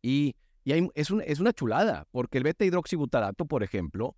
Y, 0.00 0.34
y 0.64 0.72
es, 0.94 1.12
es 1.24 1.40
una 1.40 1.52
chulada, 1.52 2.06
porque 2.10 2.38
el 2.38 2.44
beta 2.44 2.64
hidroxibutarato, 2.64 3.46
por 3.46 3.62
ejemplo, 3.62 4.16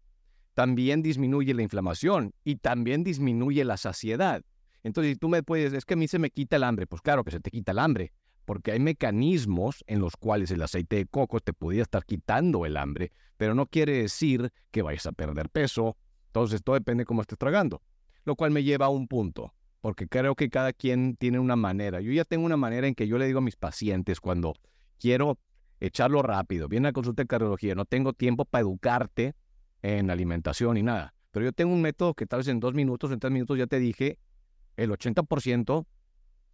también 0.55 1.03
disminuye 1.03 1.53
la 1.53 1.63
inflamación 1.63 2.33
y 2.45 2.57
también 2.57 3.05
disminuye 3.05 3.65
la 3.65 3.77
saciedad. 3.77 4.43
Entonces, 4.83 5.15
si 5.15 5.19
tú 5.19 5.29
me 5.29 5.43
puedes, 5.43 5.73
es 5.73 5.85
que 5.85 5.95
a 5.95 5.97
mí 5.97 6.09
se 6.09 6.19
me 6.19 6.31
quita 6.31 6.57
el 6.57 6.65
hambre, 6.65 6.87
pues 6.87 7.03
claro 7.03 7.25
que 7.25 7.31
se 7.31 7.41
te 7.41 7.51
quita 7.51 7.73
el 7.73 7.79
hambre, 7.79 8.13
porque 8.45 8.73
hay 8.73 8.81
mecanismos 8.81 9.85
en 9.87 10.01
los 10.01 10.17
cuales 10.17 10.51
el 10.51 10.63
aceite 10.63 10.97
de 10.97 11.07
coco 11.07 11.41
te 11.41 11.53
podría 11.53 11.83
estar 11.83 12.05
quitando 12.05 12.67
el 12.67 12.77
hambre, 12.77 13.13
pero 13.37 13.55
no 13.55 13.67
quiere 13.67 14.03
decir 14.03 14.53
que 14.71 14.83
vayas 14.83 15.07
a 15.07 15.13
perder 15.13 15.49
peso. 15.49 15.97
Entonces, 16.27 16.63
todo 16.63 16.75
depende 16.75 17.03
de 17.03 17.07
cómo 17.07 17.23
estés 17.23 17.39
tragando. 17.39 17.83
Lo 18.25 18.37
cual 18.37 18.51
me 18.51 18.63
lleva 18.63 18.87
a 18.87 18.91
un 18.91 19.07
punto, 19.07 19.55
porque 19.81 20.09
creo 20.09 20.35
que 20.35 20.51
cada 20.51 20.73
quien 20.73 21.17
tiene 21.17 21.39
una 21.39 21.57
manera. 21.57 22.01
Yo 22.01 22.13
ya 22.13 22.25
tengo 22.25 22.47
una 22.47 22.57
manera 22.57 22.87
en 22.87 22.95
que 22.95 23.07
yo 23.07 23.19
le 23.19 23.27
digo 23.27 23.39
a 23.39 23.43
mis 23.43 23.57
pacientes 23.57 24.21
cuando 24.21 24.55
quiero 24.99 25.39
echarlo 25.81 26.23
rápido, 26.23 26.69
viene 26.69 26.89
a 26.89 26.93
consulta 26.93 27.23
de 27.23 27.27
cardiología, 27.27 27.75
no 27.75 27.85
tengo 27.85 28.13
tiempo 28.13 28.45
para 28.45 28.63
educarte 28.63 29.35
en 29.83 30.11
alimentación 30.11 30.77
y 30.77 30.83
nada. 30.83 31.15
Pero 31.31 31.47
yo 31.47 31.53
tengo 31.53 31.75
un 31.75 31.83
método 31.83 32.15
que 32.15 32.27
tal 32.27 32.39
vez 32.39 32.49
en 32.49 32.61
dos 32.61 32.75
minutos, 32.75 33.11
en 33.11 33.19
tres 33.19 33.33
minutos 33.33 33.59
ya 33.59 33.67
te 33.67 33.79
dije 33.79 34.19
el 34.77 34.91
80% 34.91 35.87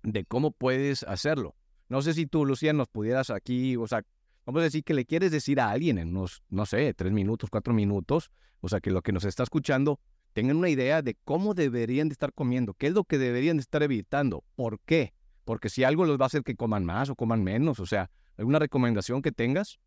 de 0.03 0.25
cómo 0.25 0.51
puedes 0.51 1.03
hacerlo. 1.05 1.55
No 1.91 2.03
sé 2.03 2.15
si 2.15 2.27
tú, 2.27 2.47
Lucía, 2.47 2.73
nos 2.73 2.87
pudieras 2.87 3.31
aquí, 3.31 3.77
o 3.77 3.85
sea, 3.89 4.05
vamos 4.47 4.61
a 4.61 4.65
decir 4.65 4.85
que 4.85 4.95
le 4.95 5.05
quieres 5.05 5.33
decir 5.33 5.61
a 5.61 5.71
alguien 5.71 5.99
en 5.99 6.17
unos, 6.17 6.45
no 6.49 6.65
sé, 6.65 6.95
tres 6.95 7.13
minutos, 7.13 7.51
cuatro 7.51 7.75
minutos, 7.75 8.31
o 8.61 8.69
sea, 8.69 8.79
que 8.81 8.93
lo 8.93 9.03
que 9.03 9.11
nos 9.11 9.25
está 9.25 9.43
escuchando 9.43 9.99
tengan 10.33 10.57
una 10.57 10.69
idea 10.69 11.03
de 11.03 11.17
cómo 11.25 11.53
deberían 11.53 12.09
de 12.09 12.13
estar 12.13 12.33
comiendo, 12.33 12.75
qué 12.75 12.87
es 12.87 12.93
lo 12.93 13.03
que 13.03 13.19
deberían 13.19 13.57
de 13.57 13.63
estar 13.63 13.83
evitando, 13.83 14.45
por 14.55 14.79
qué, 14.83 15.15
porque 15.45 15.69
si 15.69 15.83
algo 15.83 16.07
les 16.07 16.17
va 16.17 16.27
a 16.27 16.27
hacer 16.27 16.45
que 16.45 16.55
coman 16.55 16.85
más 16.85 17.11
o 17.11 17.17
coman 17.17 17.43
menos, 17.43 17.81
o 17.81 17.87
sea, 17.87 18.09
¿alguna 18.39 18.61
recomendación 18.61 19.21
que 19.21 19.33
tengas? 19.33 19.81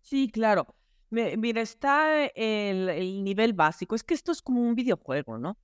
Sí, 0.00 0.30
claro. 0.32 0.76
Mira, 1.10 1.60
está 1.60 2.24
el, 2.26 2.88
el 2.88 3.24
nivel 3.24 3.52
básico, 3.52 3.96
es 3.96 4.04
que 4.04 4.14
esto 4.14 4.30
es 4.30 4.40
como 4.40 4.62
un 4.62 4.76
videojuego, 4.76 5.38
¿no? 5.38 5.58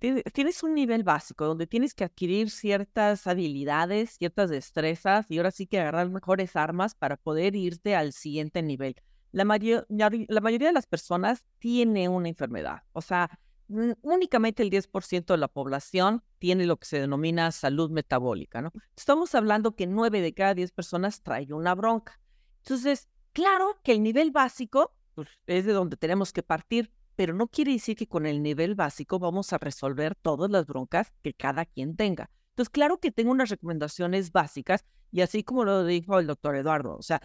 Tienes 0.00 0.62
un 0.62 0.74
nivel 0.74 1.04
básico 1.04 1.44
donde 1.44 1.66
tienes 1.66 1.94
que 1.94 2.04
adquirir 2.04 2.50
ciertas 2.50 3.26
habilidades, 3.26 4.16
ciertas 4.16 4.48
destrezas 4.50 5.30
y 5.30 5.36
ahora 5.36 5.50
sí 5.50 5.66
que 5.66 5.78
agarrar 5.78 6.08
mejores 6.08 6.56
armas 6.56 6.94
para 6.94 7.16
poder 7.16 7.54
irte 7.54 7.94
al 7.94 8.12
siguiente 8.12 8.62
nivel. 8.62 8.96
La, 9.32 9.44
mayoría 9.44 9.84
de 9.88 10.72
las 10.72 10.86
personas 10.86 11.44
tiene 11.58 12.08
una 12.08 12.28
enfermedad, 12.28 12.82
o 12.92 13.00
sea, 13.00 13.38
únicamente 13.68 14.64
el 14.64 14.70
10% 14.70 15.26
de 15.26 15.36
la 15.36 15.46
población 15.46 16.24
tiene 16.38 16.66
lo 16.66 16.76
que 16.76 16.86
se 16.86 16.98
denomina 16.98 17.52
salud 17.52 17.90
metabólica, 17.90 18.62
¿no? 18.62 18.72
Estamos 18.96 19.34
hablando 19.36 19.76
que 19.76 19.86
9 19.86 20.20
de 20.20 20.34
cada 20.34 20.54
10 20.54 20.72
personas 20.72 21.22
trae 21.22 21.52
una 21.52 21.76
bronca. 21.76 22.18
Entonces, 22.64 23.08
claro 23.32 23.78
que 23.84 23.92
el 23.92 24.02
nivel 24.02 24.32
básico 24.32 24.96
pues, 25.14 25.28
es 25.46 25.66
de 25.66 25.72
donde 25.72 25.96
tenemos 25.96 26.32
que 26.32 26.42
partir, 26.42 26.90
pero 27.20 27.34
no 27.34 27.48
quiere 27.48 27.72
decir 27.72 27.96
que 27.96 28.08
con 28.08 28.24
el 28.24 28.42
nivel 28.42 28.74
básico 28.74 29.18
vamos 29.18 29.52
a 29.52 29.58
resolver 29.58 30.14
todas 30.14 30.50
las 30.50 30.64
broncas 30.64 31.12
que 31.22 31.34
cada 31.34 31.66
quien 31.66 31.94
tenga. 31.94 32.30
Entonces, 32.52 32.70
claro 32.70 32.98
que 32.98 33.10
tengo 33.10 33.30
unas 33.30 33.50
recomendaciones 33.50 34.32
básicas 34.32 34.86
y 35.12 35.20
así 35.20 35.44
como 35.44 35.66
lo 35.66 35.84
dijo 35.84 36.18
el 36.18 36.26
doctor 36.26 36.56
Eduardo, 36.56 36.96
o 36.96 37.02
sea, 37.02 37.20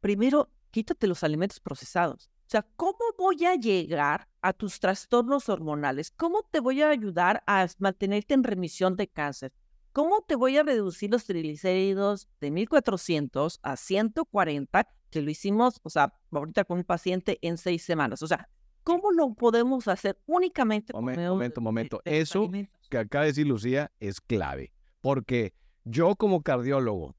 primero, 0.00 0.50
quítate 0.70 1.06
los 1.06 1.24
alimentos 1.24 1.60
procesados. 1.60 2.26
O 2.26 2.50
sea, 2.50 2.66
¿cómo 2.76 2.98
voy 3.16 3.42
a 3.46 3.54
llegar 3.54 4.28
a 4.42 4.52
tus 4.52 4.80
trastornos 4.80 5.48
hormonales? 5.48 6.10
¿Cómo 6.10 6.42
te 6.42 6.60
voy 6.60 6.82
a 6.82 6.90
ayudar 6.90 7.42
a 7.46 7.66
mantenerte 7.78 8.34
en 8.34 8.44
remisión 8.44 8.96
de 8.96 9.08
cáncer? 9.08 9.50
¿Cómo 9.92 10.26
te 10.28 10.36
voy 10.36 10.58
a 10.58 10.62
reducir 10.62 11.10
los 11.10 11.24
triglicéridos 11.24 12.28
de 12.38 12.50
1400 12.50 13.60
a 13.62 13.76
140? 13.78 14.86
Que 15.08 15.22
lo 15.22 15.30
hicimos, 15.30 15.80
o 15.82 15.88
sea, 15.88 16.12
ahorita 16.30 16.64
con 16.64 16.76
un 16.76 16.84
paciente 16.84 17.38
en 17.40 17.56
seis 17.56 17.82
semanas. 17.82 18.20
O 18.20 18.26
sea, 18.26 18.50
¿cómo 18.86 19.10
lo 19.10 19.34
podemos 19.34 19.88
hacer 19.88 20.16
únicamente? 20.26 20.92
Momento, 20.92 21.34
momento, 21.34 21.60
momento. 21.60 22.02
Eso 22.04 22.48
que 22.88 22.98
acaba 22.98 23.24
de 23.24 23.32
decir 23.32 23.46
Lucía 23.46 23.90
es 23.98 24.20
clave. 24.20 24.72
Porque 25.00 25.52
yo 25.84 26.14
como 26.14 26.42
cardiólogo, 26.42 27.16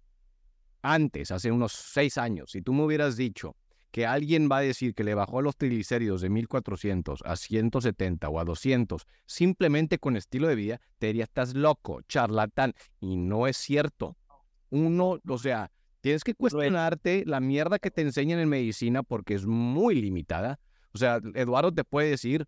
antes, 0.82 1.30
hace 1.30 1.52
unos 1.52 1.74
seis 1.74 2.18
años, 2.18 2.52
si 2.52 2.62
tú 2.62 2.72
me 2.72 2.84
hubieras 2.84 3.18
dicho 3.18 3.58
que 3.92 4.06
alguien 4.06 4.48
va 4.50 4.60
a 4.60 4.62
decir 4.62 4.94
que 4.96 5.04
le 5.04 5.14
bajó 5.14 5.42
los 5.42 5.58
triglicéridos 5.58 6.22
de 6.22 6.30
1400 6.30 7.22
a 7.26 7.36
170 7.36 8.30
o 8.30 8.40
a 8.40 8.46
200 8.46 9.06
simplemente 9.26 10.00
con 10.00 10.16
estilo 10.16 10.48
de 10.48 10.56
vida, 10.56 10.82
te 11.00 11.08
diría, 11.08 11.26
estás 11.26 11.54
loco, 11.54 12.02
charlatán. 12.08 12.74
Y 13.02 13.18
no 13.18 13.46
es 13.46 13.58
cierto. 13.58 14.16
Uno, 14.70 15.20
o 15.28 15.38
sea, 15.38 15.72
tienes 16.00 16.24
que 16.24 16.34
cuestionarte 16.34 17.26
la 17.26 17.42
mierda 17.42 17.80
que 17.80 17.92
te 17.92 18.02
enseñan 18.02 18.40
en 18.40 18.48
medicina 18.48 19.04
porque 19.04 19.34
es 19.34 19.46
muy 19.46 19.96
limitada. 19.96 20.60
O 20.98 21.00
sea, 21.00 21.22
Eduardo 21.36 21.72
te 21.72 21.84
puede 21.84 22.10
decir, 22.10 22.48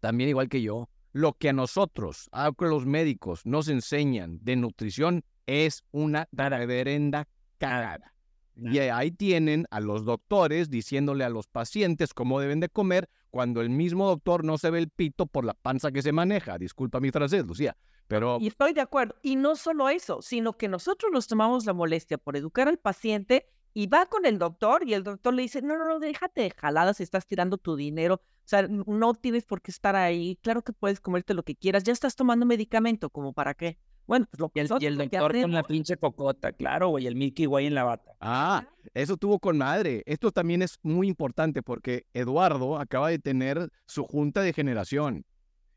también 0.00 0.30
igual 0.30 0.48
que 0.48 0.62
yo, 0.62 0.88
lo 1.12 1.34
que 1.34 1.50
a 1.50 1.52
nosotros, 1.52 2.28
a 2.32 2.50
los 2.58 2.86
médicos, 2.86 3.46
nos 3.46 3.68
enseñan 3.68 4.38
de 4.42 4.56
nutrición 4.56 5.24
es 5.46 5.84
una 5.92 6.28
reverenda 6.32 7.28
cagada. 7.58 8.12
Y 8.56 8.78
ahí 8.80 9.12
tienen 9.12 9.66
a 9.70 9.78
los 9.78 10.04
doctores 10.04 10.70
diciéndole 10.70 11.24
a 11.24 11.30
los 11.30 11.46
pacientes 11.46 12.12
cómo 12.12 12.40
deben 12.40 12.58
de 12.58 12.68
comer 12.68 13.08
cuando 13.30 13.60
el 13.60 13.70
mismo 13.70 14.08
doctor 14.08 14.44
no 14.44 14.58
se 14.58 14.70
ve 14.70 14.80
el 14.80 14.90
pito 14.90 15.26
por 15.26 15.44
la 15.44 15.54
panza 15.54 15.92
que 15.92 16.02
se 16.02 16.12
maneja. 16.12 16.58
Disculpa 16.58 16.98
mi 16.98 17.10
francés, 17.10 17.46
Lucía. 17.46 17.76
Pero... 18.08 18.38
Y 18.40 18.48
estoy 18.48 18.72
de 18.72 18.80
acuerdo. 18.80 19.14
Y 19.22 19.36
no 19.36 19.54
solo 19.54 19.88
eso, 19.88 20.20
sino 20.20 20.58
que 20.58 20.68
nosotros 20.68 21.12
nos 21.12 21.28
tomamos 21.28 21.64
la 21.64 21.72
molestia 21.72 22.18
por 22.18 22.36
educar 22.36 22.68
al 22.68 22.78
paciente 22.78 23.46
y 23.74 23.86
va 23.86 24.06
con 24.06 24.26
el 24.26 24.38
doctor 24.38 24.82
y 24.86 24.94
el 24.94 25.02
doctor 25.02 25.34
le 25.34 25.42
dice, 25.42 25.62
no, 25.62 25.76
no, 25.76 25.86
no, 25.86 25.98
déjate 25.98 26.42
de 26.42 26.50
jaladas, 26.50 27.00
estás 27.00 27.26
tirando 27.26 27.58
tu 27.58 27.76
dinero, 27.76 28.16
o 28.16 28.48
sea, 28.48 28.66
no 28.68 29.14
tienes 29.14 29.44
por 29.44 29.62
qué 29.62 29.70
estar 29.70 29.96
ahí, 29.96 30.38
claro 30.42 30.62
que 30.62 30.72
puedes 30.72 31.00
comerte 31.00 31.34
lo 31.34 31.42
que 31.42 31.54
quieras, 31.54 31.84
ya 31.84 31.92
estás 31.92 32.16
tomando 32.16 32.44
medicamento, 32.46 33.10
¿como 33.10 33.32
para 33.32 33.54
qué? 33.54 33.78
Bueno, 34.06 34.26
pues 34.30 34.40
lo 34.40 34.50
y 34.54 34.60
el, 34.60 34.68
y 34.80 34.86
el 34.86 34.98
doctor 34.98 35.40
con 35.40 35.52
la 35.52 35.62
pinche 35.62 35.96
cocota, 35.96 36.52
claro, 36.52 36.88
güey, 36.88 37.06
el 37.06 37.14
Mickey 37.14 37.46
Way 37.46 37.66
en 37.66 37.74
la 37.74 37.84
bata. 37.84 38.12
Ah, 38.20 38.66
eso 38.94 39.16
tuvo 39.16 39.38
con 39.38 39.58
madre. 39.58 40.02
Esto 40.06 40.32
también 40.32 40.60
es 40.60 40.78
muy 40.82 41.06
importante 41.06 41.62
porque 41.62 42.06
Eduardo 42.12 42.78
acaba 42.78 43.10
de 43.10 43.20
tener 43.20 43.70
su 43.86 44.04
junta 44.04 44.42
de 44.42 44.52
generación 44.52 45.24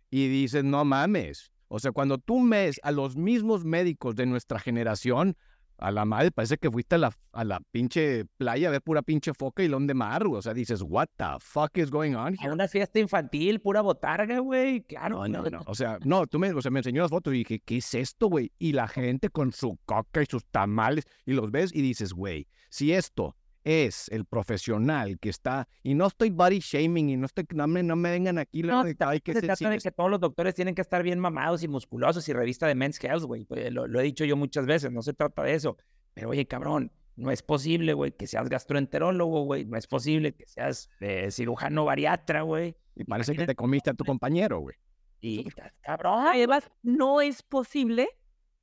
y 0.09 0.27
dice, 0.27 0.63
no 0.63 0.83
mames. 0.83 1.51
O 1.67 1.79
sea, 1.79 1.91
cuando 1.91 2.17
tú 2.17 2.47
ves 2.47 2.79
a 2.83 2.91
los 2.91 3.15
mismos 3.15 3.63
médicos 3.63 4.15
de 4.15 4.25
nuestra 4.25 4.59
generación, 4.59 5.37
a 5.77 5.91
la 5.91 6.05
madre, 6.05 6.31
parece 6.31 6.57
que 6.57 6.71
fuiste 6.71 6.95
a 6.95 6.97
la, 6.97 7.11
a 7.33 7.43
la 7.43 7.59
pinche 7.71 8.25
playa 8.37 8.69
a 8.69 8.71
ver 8.71 8.81
pura 8.81 9.01
pinche 9.01 9.33
foca 9.33 9.63
y 9.63 9.67
lón 9.67 9.87
de 9.87 9.93
mar, 9.93 10.25
O 10.27 10.41
sea, 10.41 10.53
dices, 10.53 10.81
what 10.81 11.07
the 11.17 11.25
fuck 11.39 11.77
is 11.77 11.91
going 11.91 12.13
on 12.13 12.33
here? 12.33 12.49
A 12.49 12.53
una 12.53 12.67
fiesta 12.67 12.99
infantil, 12.99 13.59
pura 13.59 13.81
botarga, 13.81 14.39
güey. 14.39 14.81
Claro. 14.81 15.27
No, 15.27 15.41
no, 15.41 15.49
no. 15.49 15.63
O 15.67 15.75
sea, 15.75 15.97
no, 16.03 16.25
tú 16.27 16.39
me, 16.39 16.51
o 16.53 16.61
sea, 16.61 16.71
me 16.71 16.79
enseñó 16.79 17.01
las 17.01 17.11
fotos 17.11 17.33
y 17.33 17.39
dije, 17.39 17.59
¿qué 17.59 17.77
es 17.77 17.93
esto, 17.93 18.27
güey? 18.27 18.51
Y 18.59 18.73
la 18.73 18.87
gente 18.87 19.29
con 19.29 19.51
su 19.51 19.77
coca 19.85 20.21
y 20.21 20.25
sus 20.25 20.45
tamales, 20.45 21.05
y 21.25 21.33
los 21.33 21.51
ves 21.51 21.73
y 21.73 21.81
dices, 21.81 22.13
güey, 22.13 22.47
si 22.69 22.93
esto 22.93 23.35
es 23.65 24.07
el 24.09 24.25
profesional 24.25 25.19
que 25.19 25.29
está, 25.29 25.67
y 25.83 25.95
no 25.95 26.05
estoy 26.05 26.29
body 26.29 26.59
shaming, 26.59 27.09
y 27.09 27.17
no 27.17 27.25
estoy, 27.25 27.45
no 27.53 27.67
me, 27.67 27.83
no 27.83 27.95
me 27.95 28.11
vengan 28.11 28.37
aquí, 28.37 28.61
no, 28.61 28.83
de, 28.83 28.95
que 29.21 29.33
se 29.33 29.41
trata 29.41 29.69
de 29.71 29.79
que 29.79 29.91
todos 29.91 30.09
los 30.09 30.19
doctores 30.19 30.53
tienen 30.53 30.75
que 30.75 30.81
estar 30.81 31.01
bien 31.03 31.19
mamados 31.19 31.63
y 31.63 31.67
musculosos 31.67 32.29
y 32.29 32.33
revista 32.33 32.67
de 32.67 32.75
Men's 32.75 33.03
Health, 33.03 33.23
güey, 33.23 33.43
pues, 33.45 33.73
lo, 33.73 33.99
he 33.99 34.03
dicho 34.03 34.23
yo 34.23 34.37
muchas 34.37 34.67
veces, 34.67 34.91
no 34.91 35.01
se 35.01 35.13
trata 35.13 35.43
de 35.43 35.55
eso, 35.55 35.77
pero 36.13 36.29
oye, 36.29 36.45
cabrón, 36.45 36.91
no 37.15 37.31
es 37.31 37.41
posible, 37.41 37.93
güey, 37.93 38.11
que 38.11 38.27
seas 38.27 38.49
gastroenterólogo, 38.49 39.43
güey, 39.43 39.65
no 39.65 39.77
es 39.77 39.87
posible 39.87 40.33
que 40.33 40.45
seas 40.45 40.89
eh, 40.99 41.31
cirujano 41.31 41.85
bariatra, 41.85 42.41
güey. 42.41 42.75
Y 42.95 43.03
parece 43.05 43.35
que 43.35 43.45
te 43.45 43.55
comiste 43.55 43.89
a 43.89 43.93
tu 43.93 44.03
compañero, 44.03 44.59
güey. 44.59 44.75
Y 45.21 45.47
cabrón. 45.81 46.27
Además, 46.27 46.69
no 46.83 47.21
es 47.21 47.41
posible 47.41 48.09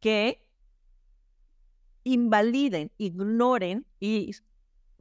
que 0.01 0.47
invaliden, 2.05 2.91
ignoren 2.99 3.87
y 4.01 4.33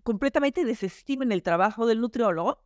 completamente 0.03 0.65
desestimen 0.65 1.31
el 1.31 1.43
trabajo 1.43 1.85
del 1.85 1.99
nutriólogo 2.01 2.59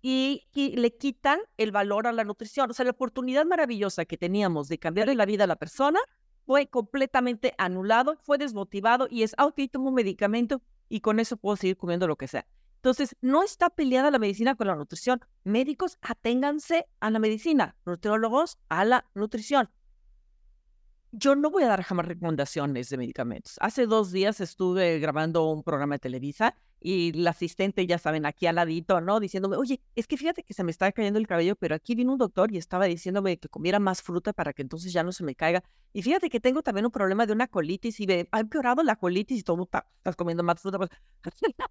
y, 0.00 0.46
le 0.54 0.96
quitan 0.96 1.40
el 1.56 1.72
valor 1.72 2.06
a 2.06 2.12
la 2.12 2.24
nutrición. 2.24 2.70
O 2.70 2.74
sea, 2.74 2.84
la 2.84 2.92
oportunidad 2.92 3.44
maravillosa 3.44 4.04
que 4.04 4.16
teníamos 4.16 4.68
de 4.68 4.78
cambiarle 4.78 5.14
la 5.14 5.26
vida 5.26 5.44
a 5.44 5.46
la 5.46 5.56
persona 5.56 5.98
fue 6.46 6.68
completamente 6.68 7.54
anulado, 7.58 8.16
fue 8.22 8.38
desmotivado 8.38 9.06
y 9.10 9.22
es, 9.22 9.34
ah, 9.38 9.46
ok, 9.46 9.60
tomo 9.70 9.88
un 9.88 9.94
medicamento 9.94 10.62
y 10.88 11.00
con 11.00 11.20
eso 11.20 11.36
puedo 11.36 11.56
seguir 11.56 11.76
comiendo 11.76 12.06
lo 12.06 12.16
que 12.16 12.28
sea. 12.28 12.46
Entonces, 12.76 13.16
no 13.20 13.42
está 13.42 13.70
peleada 13.70 14.10
la 14.10 14.20
medicina 14.20 14.54
con 14.54 14.68
la 14.68 14.76
nutrición. 14.76 15.20
Médicos, 15.42 15.98
aténganse 16.00 16.86
a 17.00 17.10
la 17.10 17.18
medicina. 17.18 17.76
Nutriólogos, 17.84 18.58
a 18.68 18.84
la 18.84 19.04
nutrición 19.14 19.68
yo 21.12 21.34
no 21.34 21.50
voy 21.50 21.62
a 21.62 21.68
dar 21.68 21.82
jamás 21.82 22.06
recomendaciones 22.06 22.88
de 22.90 22.98
medicamentos. 22.98 23.56
Hace 23.60 23.86
dos 23.86 24.12
días 24.12 24.40
estuve 24.40 24.98
grabando 24.98 25.50
un 25.50 25.62
programa 25.62 25.94
de 25.94 26.00
Televisa 26.00 26.54
y 26.80 27.12
la 27.12 27.30
asistente, 27.30 27.86
ya 27.86 27.98
saben, 27.98 28.26
aquí 28.26 28.46
al 28.46 28.56
ladito, 28.56 29.00
¿no? 29.00 29.18
Diciéndome, 29.18 29.56
oye, 29.56 29.80
es 29.96 30.06
que 30.06 30.16
fíjate 30.16 30.44
que 30.44 30.54
se 30.54 30.62
me 30.62 30.70
está 30.70 30.92
cayendo 30.92 31.18
el 31.18 31.26
cabello, 31.26 31.56
pero 31.56 31.74
aquí 31.74 31.94
vino 31.94 32.12
un 32.12 32.18
doctor 32.18 32.52
y 32.52 32.58
estaba 32.58 32.84
diciéndome 32.84 33.38
que 33.38 33.48
comiera 33.48 33.78
más 33.80 34.02
fruta 34.02 34.32
para 34.32 34.52
que 34.52 34.62
entonces 34.62 34.92
ya 34.92 35.02
no 35.02 35.12
se 35.12 35.24
me 35.24 35.34
caiga. 35.34 35.64
Y 35.92 36.02
fíjate 36.02 36.30
que 36.30 36.40
tengo 36.40 36.62
también 36.62 36.84
un 36.84 36.92
problema 36.92 37.26
de 37.26 37.32
una 37.32 37.48
colitis 37.48 37.98
y 38.00 38.06
me 38.06 38.28
ha 38.30 38.40
empeorado 38.40 38.82
la 38.82 38.96
colitis 38.96 39.40
y 39.40 39.42
todo, 39.42 39.62
estás 39.62 40.16
comiendo 40.16 40.42
más 40.42 40.60
fruta. 40.60 40.78
Pues, 40.78 40.90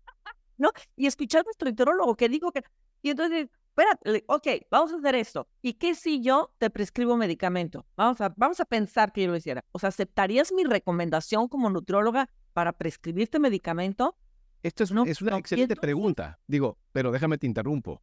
¿No? 0.58 0.72
Y 0.96 1.06
escuchar 1.06 1.42
a 1.42 1.44
nuestro 1.44 1.70
enterólogo 1.70 2.16
que 2.16 2.28
digo 2.30 2.52
que... 2.52 2.64
Y 3.04 3.12
entonces, 3.12 3.48
espérate, 3.78 4.24
ok, 4.28 4.48
vamos 4.72 4.92
a 4.94 4.98
hacer 4.98 5.16
esto. 5.16 5.48
¿Y 5.62 5.74
qué 5.74 5.94
si 5.96 6.22
yo 6.22 6.54
te 6.58 6.70
prescribo 6.70 7.16
medicamento? 7.16 7.86
Vamos 7.96 8.20
a, 8.22 8.34
vamos 8.36 8.60
a 8.60 8.66
pensar 8.66 9.12
que 9.12 9.24
yo 9.24 9.32
lo 9.32 9.38
hiciera. 9.38 9.64
O 9.72 9.80
sea, 9.80 9.90
¿aceptarías 9.90 10.52
mi 10.52 10.64
recomendación 10.64 11.48
como 11.48 11.70
nutrióloga 11.70 12.30
para 12.54 12.74
prescribirte 12.74 13.40
medicamento? 13.40 14.18
Esto 14.64 14.84
es, 14.84 14.92
es 15.06 15.22
una 15.22 15.38
excelente 15.38 15.76
pregunta. 15.76 16.40
Digo, 16.48 16.78
pero 16.92 17.12
déjame 17.12 17.38
te 17.38 17.46
interrumpo. 17.46 18.02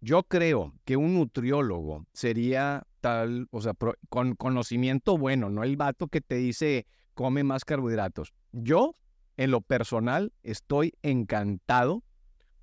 Yo 0.00 0.24
creo 0.24 0.74
que 0.84 0.96
un 0.96 1.14
nutriólogo 1.14 2.06
sería 2.12 2.86
tal, 3.00 3.46
o 3.50 3.60
sea, 3.60 3.74
con 4.08 4.34
conocimiento 4.34 5.16
bueno, 5.16 5.48
no 5.48 5.62
el 5.62 5.76
vato 5.76 6.08
que 6.08 6.20
te 6.20 6.34
dice 6.34 6.86
come 7.14 7.44
más 7.44 7.64
carbohidratos. 7.64 8.34
Yo, 8.52 8.92
en 9.36 9.50
lo 9.50 9.60
personal, 9.60 10.32
estoy 10.42 10.94
encantado 11.02 12.02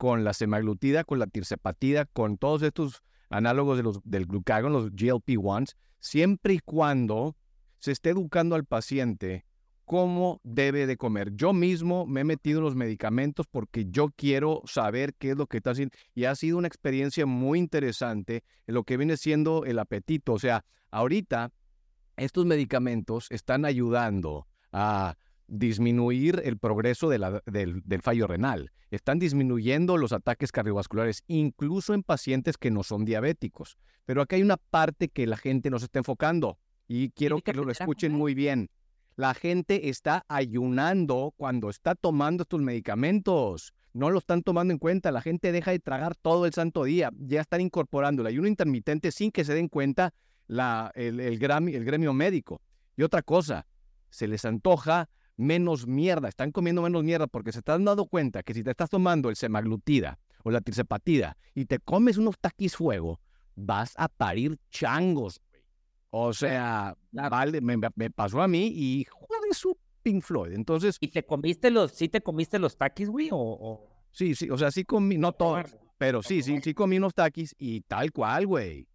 con 0.01 0.23
la 0.23 0.33
semaglutida, 0.33 1.03
con 1.03 1.19
la 1.19 1.27
tirzepatida, 1.27 2.05
con 2.05 2.39
todos 2.39 2.63
estos 2.63 3.03
análogos 3.29 3.77
de 3.77 3.83
los, 3.83 3.99
del 4.03 4.25
glucagón, 4.25 4.73
los 4.73 4.91
GLP-1s, 4.93 5.75
siempre 5.99 6.55
y 6.55 6.59
cuando 6.59 7.35
se 7.77 7.91
esté 7.91 8.09
educando 8.09 8.55
al 8.55 8.65
paciente 8.65 9.45
cómo 9.85 10.41
debe 10.43 10.87
de 10.87 10.97
comer. 10.97 11.35
Yo 11.35 11.53
mismo 11.53 12.07
me 12.07 12.21
he 12.21 12.23
metido 12.23 12.61
los 12.61 12.75
medicamentos 12.75 13.45
porque 13.45 13.91
yo 13.91 14.09
quiero 14.15 14.63
saber 14.65 15.13
qué 15.19 15.29
es 15.29 15.37
lo 15.37 15.45
que 15.45 15.57
está 15.57 15.69
haciendo 15.69 15.95
y 16.15 16.25
ha 16.25 16.33
sido 16.33 16.57
una 16.57 16.67
experiencia 16.67 17.27
muy 17.27 17.59
interesante 17.59 18.43
en 18.65 18.73
lo 18.73 18.83
que 18.83 18.97
viene 18.97 19.17
siendo 19.17 19.65
el 19.65 19.77
apetito. 19.77 20.33
O 20.33 20.39
sea, 20.39 20.65
ahorita 20.89 21.51
estos 22.17 22.47
medicamentos 22.47 23.27
están 23.29 23.65
ayudando 23.65 24.47
a 24.71 25.15
disminuir 25.51 26.41
el 26.45 26.57
progreso 26.57 27.09
del, 27.09 27.41
del 27.45 28.01
fallo 28.01 28.25
renal. 28.25 28.71
Están 28.89 29.19
disminuyendo 29.19 29.97
los 29.97 30.13
ataques 30.13 30.51
cardiovasculares, 30.51 31.23
incluso 31.27 31.93
en 31.93 32.03
pacientes 32.03 32.57
que 32.57 32.71
no 32.71 32.83
son 32.83 33.05
diabéticos. 33.05 33.77
Pero 34.05 34.21
aquí 34.21 34.35
hay 34.35 34.41
una 34.41 34.57
parte 34.57 35.09
que 35.09 35.27
la 35.27 35.37
gente 35.37 35.69
no 35.69 35.77
se 35.77 35.85
está 35.85 35.99
enfocando 35.99 36.57
y 36.87 37.09
quiero 37.09 37.39
que 37.41 37.53
lo 37.53 37.69
escuchen 37.69 38.13
muy 38.13 38.33
bien. 38.33 38.69
La 39.15 39.33
gente 39.33 39.89
está 39.89 40.25
ayunando 40.29 41.33
cuando 41.35 41.69
está 41.69 41.95
tomando 41.95 42.43
estos 42.43 42.61
medicamentos. 42.61 43.73
No 43.93 44.09
lo 44.09 44.19
están 44.19 44.41
tomando 44.41 44.71
en 44.73 44.79
cuenta. 44.79 45.11
La 45.11 45.21
gente 45.21 45.51
deja 45.51 45.71
de 45.71 45.79
tragar 45.79 46.15
todo 46.15 46.45
el 46.45 46.53
santo 46.53 46.85
día. 46.85 47.11
Ya 47.19 47.41
están 47.41 47.59
incorporando 47.59 48.21
el 48.21 48.27
ayuno 48.27 48.47
intermitente 48.47 49.11
sin 49.11 49.31
que 49.31 49.43
se 49.43 49.53
den 49.53 49.67
cuenta 49.67 50.13
la, 50.47 50.91
el, 50.95 51.19
el 51.19 51.37
gremio 51.39 52.13
médico. 52.13 52.61
Y 52.95 53.03
otra 53.03 53.21
cosa, 53.21 53.67
se 54.09 54.27
les 54.27 54.45
antoja 54.45 55.09
menos 55.41 55.87
mierda, 55.87 56.29
están 56.29 56.51
comiendo 56.51 56.81
menos 56.81 57.03
mierda 57.03 57.27
porque 57.27 57.51
se 57.51 57.59
están 57.59 57.83
dando 57.83 58.05
cuenta 58.05 58.43
que 58.43 58.53
si 58.53 58.63
te 58.63 58.71
estás 58.71 58.89
tomando 58.89 59.29
el 59.29 59.35
semaglutida 59.35 60.19
o 60.43 60.51
la 60.51 60.61
tirzepatida 60.61 61.37
y 61.53 61.65
te 61.65 61.79
comes 61.79 62.17
unos 62.17 62.37
taquis 62.39 62.75
fuego, 62.75 63.19
vas 63.55 63.93
a 63.97 64.07
parir 64.07 64.57
changos. 64.69 65.41
O 66.11 66.33
sea, 66.33 66.95
vale, 67.11 67.61
me, 67.61 67.79
pasó 68.11 68.41
a 68.41 68.47
mí 68.47 68.67
y 68.67 69.05
joder 69.09 69.53
su 69.53 69.77
Pink 70.03 70.23
Floyd. 70.23 70.53
Entonces. 70.53 70.97
¿Y 70.99 71.07
te 71.07 71.25
comiste 71.25 71.71
los, 71.71 71.91
sí 71.91 72.09
te 72.09 72.21
comiste 72.21 72.59
los 72.59 72.77
taquis, 72.77 73.09
güey? 73.09 73.29
O, 73.31 73.87
Sí, 74.13 74.35
sí, 74.35 74.49
o 74.49 74.57
sea, 74.57 74.71
sí 74.71 74.83
comí, 74.83 75.17
no 75.17 75.31
todos, 75.31 75.77
pero 75.97 76.21
sí, 76.21 76.43
sí, 76.43 76.59
sí 76.61 76.73
comí 76.73 76.97
unos 76.97 77.13
taquis 77.13 77.55
y 77.57 77.79
tal 77.81 78.11
cual, 78.11 78.45
güey. 78.45 78.85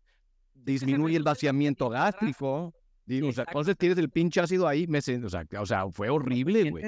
Disminuye 0.53 1.17
el 1.17 1.23
vaciamiento 1.23 1.89
gástrico 1.89 2.75
entonces 3.07 3.77
tienes 3.77 3.99
el 3.99 4.11
pinche 4.11 4.41
ácido 4.41 4.67
ahí, 4.67 4.87
me, 4.87 4.99
o, 4.99 5.03
sea, 5.03 5.47
o 5.59 5.67
sea, 5.67 5.91
fue 5.91 6.09
horrible, 6.09 6.71
güey. 6.71 6.85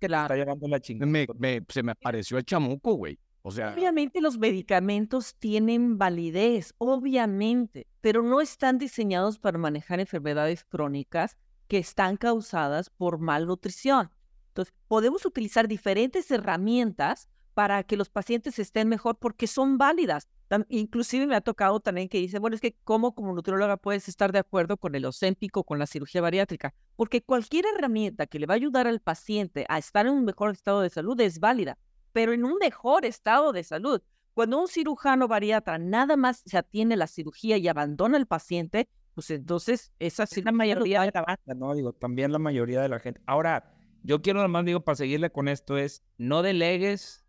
que 0.00 0.08
la 0.08 0.22
está 0.22 0.36
llevando 0.36 0.68
la 0.68 0.80
chingada. 0.80 1.10
Me, 1.10 1.64
se 1.68 1.82
me 1.82 1.92
apareció 1.92 2.38
el 2.38 2.44
chamuco, 2.44 2.94
güey. 2.94 3.18
O 3.44 3.50
sea, 3.50 3.74
obviamente 3.74 4.20
los 4.20 4.38
medicamentos 4.38 5.34
tienen 5.36 5.98
validez, 5.98 6.74
obviamente, 6.78 7.88
pero 8.00 8.22
no 8.22 8.40
están 8.40 8.78
diseñados 8.78 9.38
para 9.38 9.58
manejar 9.58 9.98
enfermedades 9.98 10.64
crónicas 10.64 11.36
que 11.66 11.78
están 11.78 12.16
causadas 12.16 12.90
por 12.90 13.18
malnutrición. 13.18 14.10
Entonces, 14.48 14.72
podemos 14.86 15.26
utilizar 15.26 15.66
diferentes 15.66 16.30
herramientas 16.30 17.28
para 17.54 17.82
que 17.82 17.96
los 17.96 18.10
pacientes 18.10 18.58
estén 18.58 18.88
mejor 18.88 19.18
porque 19.18 19.46
son 19.46 19.78
válidas. 19.78 20.28
Inclusive 20.68 21.26
me 21.26 21.36
ha 21.36 21.40
tocado 21.40 21.80
también 21.80 22.08
que 22.08 22.18
dice, 22.18 22.38
bueno, 22.38 22.54
es 22.54 22.60
que 22.60 22.76
cómo 22.84 23.14
como 23.14 23.34
nutrióloga 23.34 23.76
puedes 23.76 24.08
estar 24.08 24.32
de 24.32 24.38
acuerdo 24.38 24.76
con 24.76 24.94
el 24.94 25.04
océmpico, 25.04 25.64
con 25.64 25.78
la 25.78 25.86
cirugía 25.86 26.20
bariátrica, 26.20 26.74
porque 26.96 27.22
cualquier 27.22 27.64
herramienta 27.66 28.26
que 28.26 28.38
le 28.38 28.46
va 28.46 28.54
a 28.54 28.56
ayudar 28.56 28.86
al 28.86 29.00
paciente 29.00 29.64
a 29.68 29.78
estar 29.78 30.06
en 30.06 30.12
un 30.12 30.24
mejor 30.24 30.50
estado 30.50 30.80
de 30.80 30.90
salud 30.90 31.18
es 31.20 31.40
válida, 31.40 31.78
pero 32.12 32.32
en 32.32 32.44
un 32.44 32.56
mejor 32.58 33.04
estado 33.04 33.52
de 33.52 33.64
salud. 33.64 34.02
Cuando 34.34 34.60
un 34.60 34.68
cirujano 34.68 35.28
bariatra 35.28 35.78
nada 35.78 36.16
más 36.16 36.42
se 36.46 36.56
atiene 36.56 36.94
a 36.94 36.98
la 36.98 37.06
cirugía 37.06 37.56
y 37.58 37.68
abandona 37.68 38.16
al 38.16 38.26
paciente, 38.26 38.88
pues 39.14 39.30
entonces 39.30 39.92
esa 39.98 40.26
sí 40.26 40.42
la 40.42 40.52
mayoría 40.52 41.02
de 41.02 41.10
la 41.12 41.22
banda, 41.22 41.54
¿no? 41.54 41.74
Digo, 41.74 41.92
también 41.92 42.32
la 42.32 42.38
mayoría 42.38 42.80
de 42.80 42.88
la 42.88 42.98
gente. 42.98 43.20
Ahora, 43.26 43.74
yo 44.02 44.22
quiero 44.22 44.40
nomás, 44.40 44.64
digo, 44.64 44.80
para 44.80 44.96
seguirle 44.96 45.30
con 45.30 45.48
esto 45.48 45.76
es, 45.76 46.02
no 46.16 46.42
delegues 46.42 47.21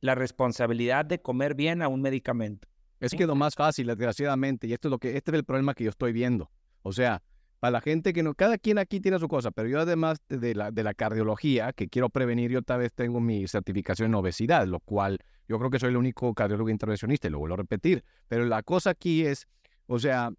la 0.00 0.14
responsabilidad 0.14 1.04
de 1.04 1.20
comer 1.20 1.54
bien 1.54 1.82
a 1.82 1.88
un 1.88 2.02
medicamento. 2.02 2.68
Es 3.00 3.12
que 3.12 3.26
lo 3.26 3.34
más 3.34 3.54
fácil, 3.54 3.86
desgraciadamente, 3.88 4.66
y 4.66 4.72
esto 4.72 4.88
es 4.88 4.90
lo 4.90 4.98
que, 4.98 5.16
este 5.16 5.30
es 5.30 5.34
el 5.36 5.44
problema 5.44 5.74
que 5.74 5.84
yo 5.84 5.90
estoy 5.90 6.12
viendo. 6.12 6.50
O 6.82 6.92
sea, 6.92 7.22
para 7.60 7.72
la 7.72 7.80
gente 7.80 8.12
que 8.12 8.22
no, 8.22 8.34
cada 8.34 8.58
quien 8.58 8.78
aquí 8.78 9.00
tiene 9.00 9.18
su 9.18 9.28
cosa, 9.28 9.50
pero 9.50 9.68
yo 9.68 9.80
además 9.80 10.18
de 10.28 10.54
la, 10.54 10.70
de 10.70 10.82
la 10.82 10.94
cardiología, 10.94 11.72
que 11.72 11.88
quiero 11.88 12.08
prevenir, 12.08 12.50
yo 12.50 12.62
tal 12.62 12.80
vez 12.80 12.92
tengo 12.94 13.20
mi 13.20 13.46
certificación 13.48 14.10
en 14.10 14.14
obesidad, 14.14 14.66
lo 14.66 14.80
cual 14.80 15.18
yo 15.48 15.58
creo 15.58 15.70
que 15.70 15.78
soy 15.78 15.90
el 15.90 15.96
único 15.96 16.32
cardiólogo 16.34 16.70
intervencionista, 16.70 17.28
y 17.28 17.30
lo 17.30 17.38
vuelvo 17.38 17.54
a 17.54 17.58
repetir. 17.58 18.02
Pero 18.28 18.46
la 18.46 18.62
cosa 18.62 18.90
aquí 18.90 19.26
es, 19.26 19.46
o 19.86 19.98
sea, 19.98 20.30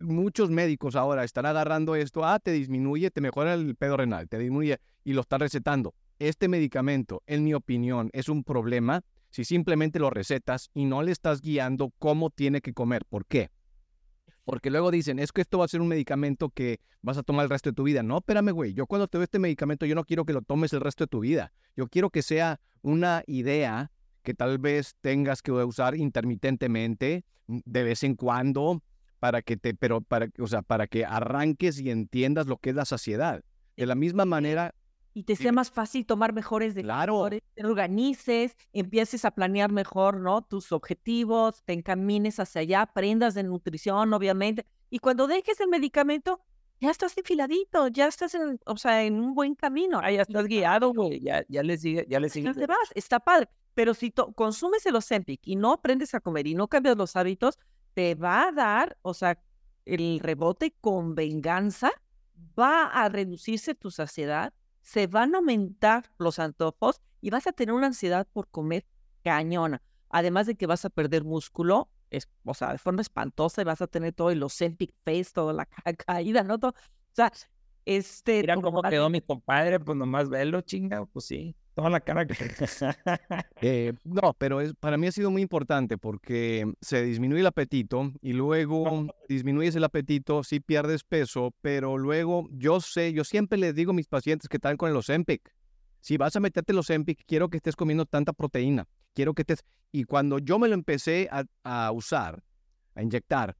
muchos 0.00 0.50
médicos 0.50 0.96
ahora 0.96 1.24
están 1.24 1.44
agarrando 1.44 1.96
esto, 1.96 2.24
ah, 2.24 2.38
te 2.38 2.52
disminuye, 2.52 3.10
te 3.10 3.20
mejora 3.20 3.54
el 3.54 3.76
pedo 3.76 3.96
renal, 3.98 4.28
te 4.28 4.38
disminuye, 4.38 4.78
y 5.04 5.12
lo 5.12 5.20
están 5.20 5.40
recetando 5.40 5.94
este 6.18 6.48
medicamento, 6.48 7.22
en 7.26 7.44
mi 7.44 7.54
opinión, 7.54 8.10
es 8.12 8.28
un 8.28 8.44
problema 8.44 9.02
si 9.30 9.44
simplemente 9.44 9.98
lo 9.98 10.10
recetas 10.10 10.70
y 10.72 10.84
no 10.84 11.02
le 11.02 11.12
estás 11.12 11.42
guiando 11.42 11.92
cómo 11.98 12.30
tiene 12.30 12.60
que 12.60 12.72
comer. 12.72 13.04
¿Por 13.04 13.26
qué? 13.26 13.50
Porque 14.44 14.70
luego 14.70 14.90
dicen, 14.90 15.18
es 15.18 15.32
que 15.32 15.40
esto 15.40 15.58
va 15.58 15.64
a 15.64 15.68
ser 15.68 15.80
un 15.80 15.88
medicamento 15.88 16.50
que 16.50 16.80
vas 17.02 17.18
a 17.18 17.22
tomar 17.22 17.44
el 17.44 17.50
resto 17.50 17.70
de 17.70 17.74
tu 17.74 17.82
vida. 17.82 18.02
No, 18.02 18.18
espérame, 18.18 18.52
güey. 18.52 18.72
Yo 18.72 18.86
cuando 18.86 19.08
te 19.08 19.18
doy 19.18 19.24
este 19.24 19.38
medicamento, 19.38 19.86
yo 19.86 19.94
no 19.94 20.04
quiero 20.04 20.24
que 20.24 20.32
lo 20.32 20.42
tomes 20.42 20.72
el 20.72 20.80
resto 20.80 21.04
de 21.04 21.08
tu 21.08 21.20
vida. 21.20 21.52
Yo 21.76 21.88
quiero 21.88 22.10
que 22.10 22.22
sea 22.22 22.60
una 22.82 23.24
idea 23.26 23.90
que 24.22 24.34
tal 24.34 24.58
vez 24.58 24.94
tengas 25.00 25.42
que 25.42 25.52
usar 25.52 25.96
intermitentemente, 25.96 27.24
mm, 27.46 27.58
de 27.64 27.82
vez 27.82 28.04
en 28.04 28.14
cuando, 28.14 28.82
para 29.18 29.42
que 29.42 29.56
te, 29.56 29.74
pero 29.74 30.00
para, 30.00 30.28
o 30.38 30.46
sea, 30.46 30.62
para 30.62 30.86
que 30.86 31.04
arranques 31.04 31.80
y 31.80 31.90
entiendas 31.90 32.46
lo 32.46 32.58
que 32.58 32.70
es 32.70 32.76
la 32.76 32.84
saciedad. 32.84 33.42
De 33.76 33.86
la 33.86 33.94
misma 33.94 34.24
manera, 34.24 34.74
y 35.16 35.22
te 35.22 35.34
sea 35.34 35.50
más 35.50 35.70
fácil 35.70 36.04
tomar 36.04 36.34
mejores 36.34 36.74
decisiones, 36.74 37.40
te 37.54 37.64
organices, 37.64 38.54
empieces 38.74 39.24
a 39.24 39.30
planear 39.30 39.72
mejor, 39.72 40.20
¿no? 40.20 40.42
Tus 40.42 40.72
objetivos, 40.72 41.64
te 41.64 41.72
encamines 41.72 42.38
hacia 42.38 42.60
allá, 42.60 42.82
aprendas 42.82 43.32
de 43.32 43.42
nutrición, 43.42 44.12
obviamente. 44.12 44.66
Y 44.90 44.98
cuando 44.98 45.26
dejes 45.26 45.58
el 45.60 45.68
medicamento, 45.68 46.42
ya 46.82 46.90
estás 46.90 47.16
enfiladito, 47.16 47.88
ya 47.88 48.08
estás 48.08 48.34
en, 48.34 48.60
o 48.66 48.76
sea, 48.76 49.04
en 49.04 49.14
un 49.14 49.34
buen 49.34 49.54
camino. 49.54 50.00
Ah, 50.02 50.12
ya 50.12 50.20
estás 50.20 50.44
guiado, 50.44 50.92
güey, 50.92 51.18
ya, 51.22 51.46
ya 51.48 51.62
le 51.62 51.78
sigue, 51.78 52.04
ya 52.10 52.20
le 52.20 52.28
sigue. 52.28 52.52
Te 52.52 52.66
vas, 52.66 52.92
está 52.94 53.18
padre. 53.18 53.48
Pero 53.72 53.94
si 53.94 54.10
consumes 54.10 54.84
el 54.84 54.96
Ozempic 54.96 55.40
y 55.44 55.56
no 55.56 55.72
aprendes 55.72 56.14
a 56.14 56.20
comer 56.20 56.46
y 56.46 56.54
no 56.54 56.68
cambias 56.68 56.98
los 56.98 57.16
hábitos, 57.16 57.58
te 57.94 58.16
va 58.16 58.48
a 58.48 58.52
dar, 58.52 58.98
o 59.00 59.14
sea, 59.14 59.42
el 59.86 60.20
rebote 60.20 60.74
con 60.78 61.14
venganza, 61.14 61.90
va 62.58 62.84
a 62.84 63.08
reducirse 63.08 63.74
tu 63.74 63.90
saciedad, 63.90 64.52
se 64.86 65.08
van 65.08 65.34
a 65.34 65.38
aumentar 65.38 66.12
los 66.16 66.38
antojos 66.38 67.00
y 67.20 67.30
vas 67.30 67.48
a 67.48 67.52
tener 67.52 67.74
una 67.74 67.88
ansiedad 67.88 68.24
por 68.32 68.46
comer 68.48 68.86
cañona. 69.24 69.82
Además 70.10 70.46
de 70.46 70.54
que 70.54 70.68
vas 70.68 70.84
a 70.84 70.90
perder 70.90 71.24
músculo, 71.24 71.90
es, 72.08 72.28
o 72.44 72.54
sea, 72.54 72.70
de 72.70 72.78
forma 72.78 73.02
espantosa 73.02 73.62
y 73.62 73.64
vas 73.64 73.82
a 73.82 73.88
tener 73.88 74.12
todo 74.12 74.30
el 74.30 74.40
Ozempic 74.44 74.94
face, 75.04 75.32
toda 75.34 75.52
la 75.52 75.66
caída, 76.06 76.44
¿no? 76.44 76.54
o 76.54 76.72
sea, 77.12 77.32
este... 77.84 78.42
Mira 78.42 78.60
cómo 78.60 78.80
quedó 78.80 79.10
mi 79.10 79.20
compadre, 79.20 79.80
pues 79.80 79.98
nomás 79.98 80.28
verlo, 80.28 80.60
chinga, 80.60 81.04
pues 81.06 81.24
sí 81.24 81.56
toda 81.76 81.90
la 81.90 82.00
cara 82.00 82.26
que... 82.26 82.34
eh, 83.60 83.92
no, 84.02 84.34
pero 84.38 84.62
es, 84.62 84.72
para 84.74 84.96
mí 84.96 85.06
ha 85.06 85.12
sido 85.12 85.30
muy 85.30 85.42
importante 85.42 85.98
porque 85.98 86.72
se 86.80 87.02
disminuye 87.02 87.42
el 87.42 87.46
apetito 87.46 88.12
y 88.22 88.32
luego 88.32 89.06
disminuyes 89.28 89.76
el 89.76 89.84
apetito, 89.84 90.42
sí 90.42 90.58
pierdes 90.58 91.04
peso, 91.04 91.54
pero 91.60 91.98
luego 91.98 92.48
yo 92.50 92.80
sé, 92.80 93.12
yo 93.12 93.24
siempre 93.24 93.58
les 93.58 93.74
digo 93.74 93.90
a 93.90 93.94
mis 93.94 94.08
pacientes 94.08 94.48
que 94.48 94.56
están 94.56 94.78
con 94.78 94.90
el 94.90 94.96
Ozempic, 94.96 95.54
si 96.00 96.16
vas 96.16 96.34
a 96.34 96.40
meterte 96.40 96.72
el 96.72 96.78
Ozempic, 96.78 97.22
quiero 97.26 97.50
que 97.50 97.58
estés 97.58 97.76
comiendo 97.76 98.06
tanta 98.06 98.32
proteína, 98.32 98.88
quiero 99.12 99.34
que 99.34 99.42
estés... 99.42 99.62
Y 99.92 100.04
cuando 100.04 100.38
yo 100.38 100.58
me 100.58 100.68
lo 100.68 100.74
empecé 100.74 101.28
a, 101.30 101.44
a 101.62 101.92
usar, 101.92 102.42
a 102.94 103.02
inyectar, 103.02 103.54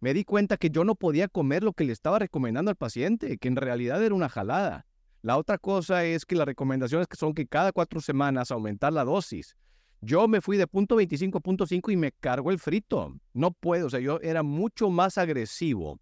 me 0.00 0.14
di 0.14 0.24
cuenta 0.24 0.56
que 0.56 0.70
yo 0.70 0.84
no 0.84 0.94
podía 0.94 1.28
comer 1.28 1.62
lo 1.62 1.74
que 1.74 1.84
le 1.84 1.92
estaba 1.92 2.18
recomendando 2.18 2.70
al 2.70 2.76
paciente, 2.76 3.36
que 3.36 3.48
en 3.48 3.56
realidad 3.56 4.02
era 4.02 4.14
una 4.14 4.30
jalada. 4.30 4.86
La 5.28 5.36
otra 5.36 5.58
cosa 5.58 6.06
es 6.06 6.24
que 6.24 6.36
las 6.36 6.46
recomendaciones 6.46 7.06
son 7.12 7.34
que 7.34 7.46
cada 7.46 7.70
cuatro 7.72 8.00
semanas 8.00 8.50
aumentar 8.50 8.94
la 8.94 9.04
dosis. 9.04 9.58
Yo 10.00 10.26
me 10.26 10.40
fui 10.40 10.56
de 10.56 10.66
punto 10.66 10.96
25 10.96 11.36
a 11.36 11.40
punto 11.42 11.66
5 11.66 11.90
y 11.90 11.98
me 11.98 12.12
cargo 12.12 12.50
el 12.50 12.58
frito. 12.58 13.14
No 13.34 13.50
puedo, 13.50 13.88
o 13.88 13.90
sea, 13.90 14.00
yo 14.00 14.20
era 14.22 14.42
mucho 14.42 14.88
más 14.88 15.18
agresivo 15.18 16.00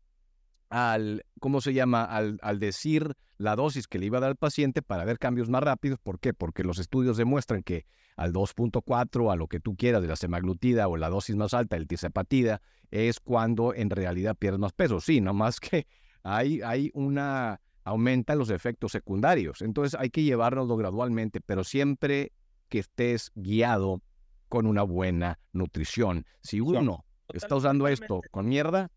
al, 0.71 1.25
¿cómo 1.41 1.61
se 1.61 1.75
llama? 1.75 2.05
Al, 2.05 2.39
al, 2.41 2.61
decir 2.61 3.17
la 3.37 3.57
dosis 3.57 3.89
que 3.89 3.99
le 3.99 4.07
iba 4.07 4.19
a 4.19 4.21
dar 4.21 4.31
al 4.31 4.37
paciente 4.37 4.81
para 4.81 5.05
ver 5.05 5.19
cambios 5.19 5.49
más 5.49 5.65
rápidos. 5.65 5.99
¿Por 6.01 6.21
qué? 6.21 6.33
Porque 6.33 6.63
los 6.63 6.79
estudios 6.79 7.17
demuestran 7.17 7.65
que 7.65 7.85
al 8.17 8.33
2.4, 8.33 9.33
a 9.33 9.35
lo 9.35 9.49
que 9.49 9.59
tú 9.59 9.75
quieras 9.75 10.03
de 10.03 10.07
la 10.07 10.15
semaglutida 10.15 10.87
o 10.87 10.97
la 10.97 11.11
dosis 11.11 11.35
más 11.35 11.53
alta, 11.53 11.75
el 11.75 11.89
tisepatida, 11.89 12.63
es 12.93 13.19
cuando 13.19 13.75
en 13.75 13.91
realidad 13.91 14.37
pierdes 14.37 14.61
más 14.61 14.73
peso. 14.73 15.01
Sí, 15.01 15.21
más 15.21 15.59
que 15.59 15.89
hay, 16.23 16.63
hay 16.63 16.93
una 16.95 17.61
aumenta 17.87 18.35
los 18.35 18.51
efectos 18.51 18.91
secundarios. 18.93 19.63
Entonces 19.63 19.99
hay 19.99 20.11
que 20.11 20.25
llevárnoslo 20.25 20.77
gradualmente, 20.77 21.41
pero 21.41 21.63
siempre 21.63 22.33
que 22.69 22.81
estés 22.81 23.31
guiado 23.37 24.03
con 24.49 24.67
una 24.67 24.83
buena 24.83 25.39
nutrición. 25.53 26.27
Si 26.41 26.61
uno 26.61 27.05
está 27.33 27.55
usando 27.55 27.87
esto 27.87 28.23
con 28.33 28.49
mierda, 28.49 28.91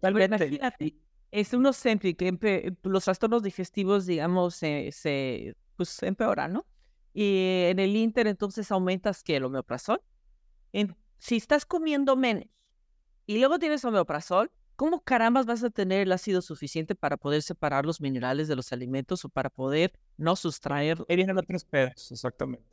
tal 0.00 0.14
vez 0.14 0.30
es 1.32 1.52
uno 1.52 1.72
siempre 1.72 2.14
que 2.14 2.76
los 2.84 3.04
trastornos 3.04 3.42
digestivos, 3.42 4.06
digamos, 4.06 4.54
se, 4.54 5.56
pues, 5.74 6.00
empeoran, 6.04 6.52
¿no? 6.52 6.66
Y 7.12 7.64
en 7.70 7.80
el 7.80 7.96
Inter 7.96 8.28
entonces 8.28 8.70
aumentas 8.70 9.24
que 9.24 9.34
el 9.34 9.44
homeoprazol. 9.44 10.00
En, 10.72 10.96
si 11.18 11.36
estás 11.36 11.66
comiendo 11.66 12.14
menos 12.14 12.46
y 13.26 13.38
luego 13.38 13.58
tienes 13.58 13.84
homeoprazol, 13.84 14.52
¿cómo 14.80 15.02
carambas 15.02 15.44
vas 15.44 15.62
a 15.62 15.68
tener 15.68 16.00
el 16.00 16.10
ácido 16.10 16.40
suficiente 16.40 16.94
para 16.94 17.18
poder 17.18 17.42
separar 17.42 17.84
los 17.84 18.00
minerales 18.00 18.48
de 18.48 18.56
los 18.56 18.72
alimentos 18.72 19.22
o 19.26 19.28
para 19.28 19.50
poder 19.50 19.92
no 20.16 20.36
sustraer? 20.36 20.96
Ahí 21.06 21.16
vienen 21.16 21.36
otros 21.36 21.66
pedos, 21.66 22.10
exactamente. 22.10 22.64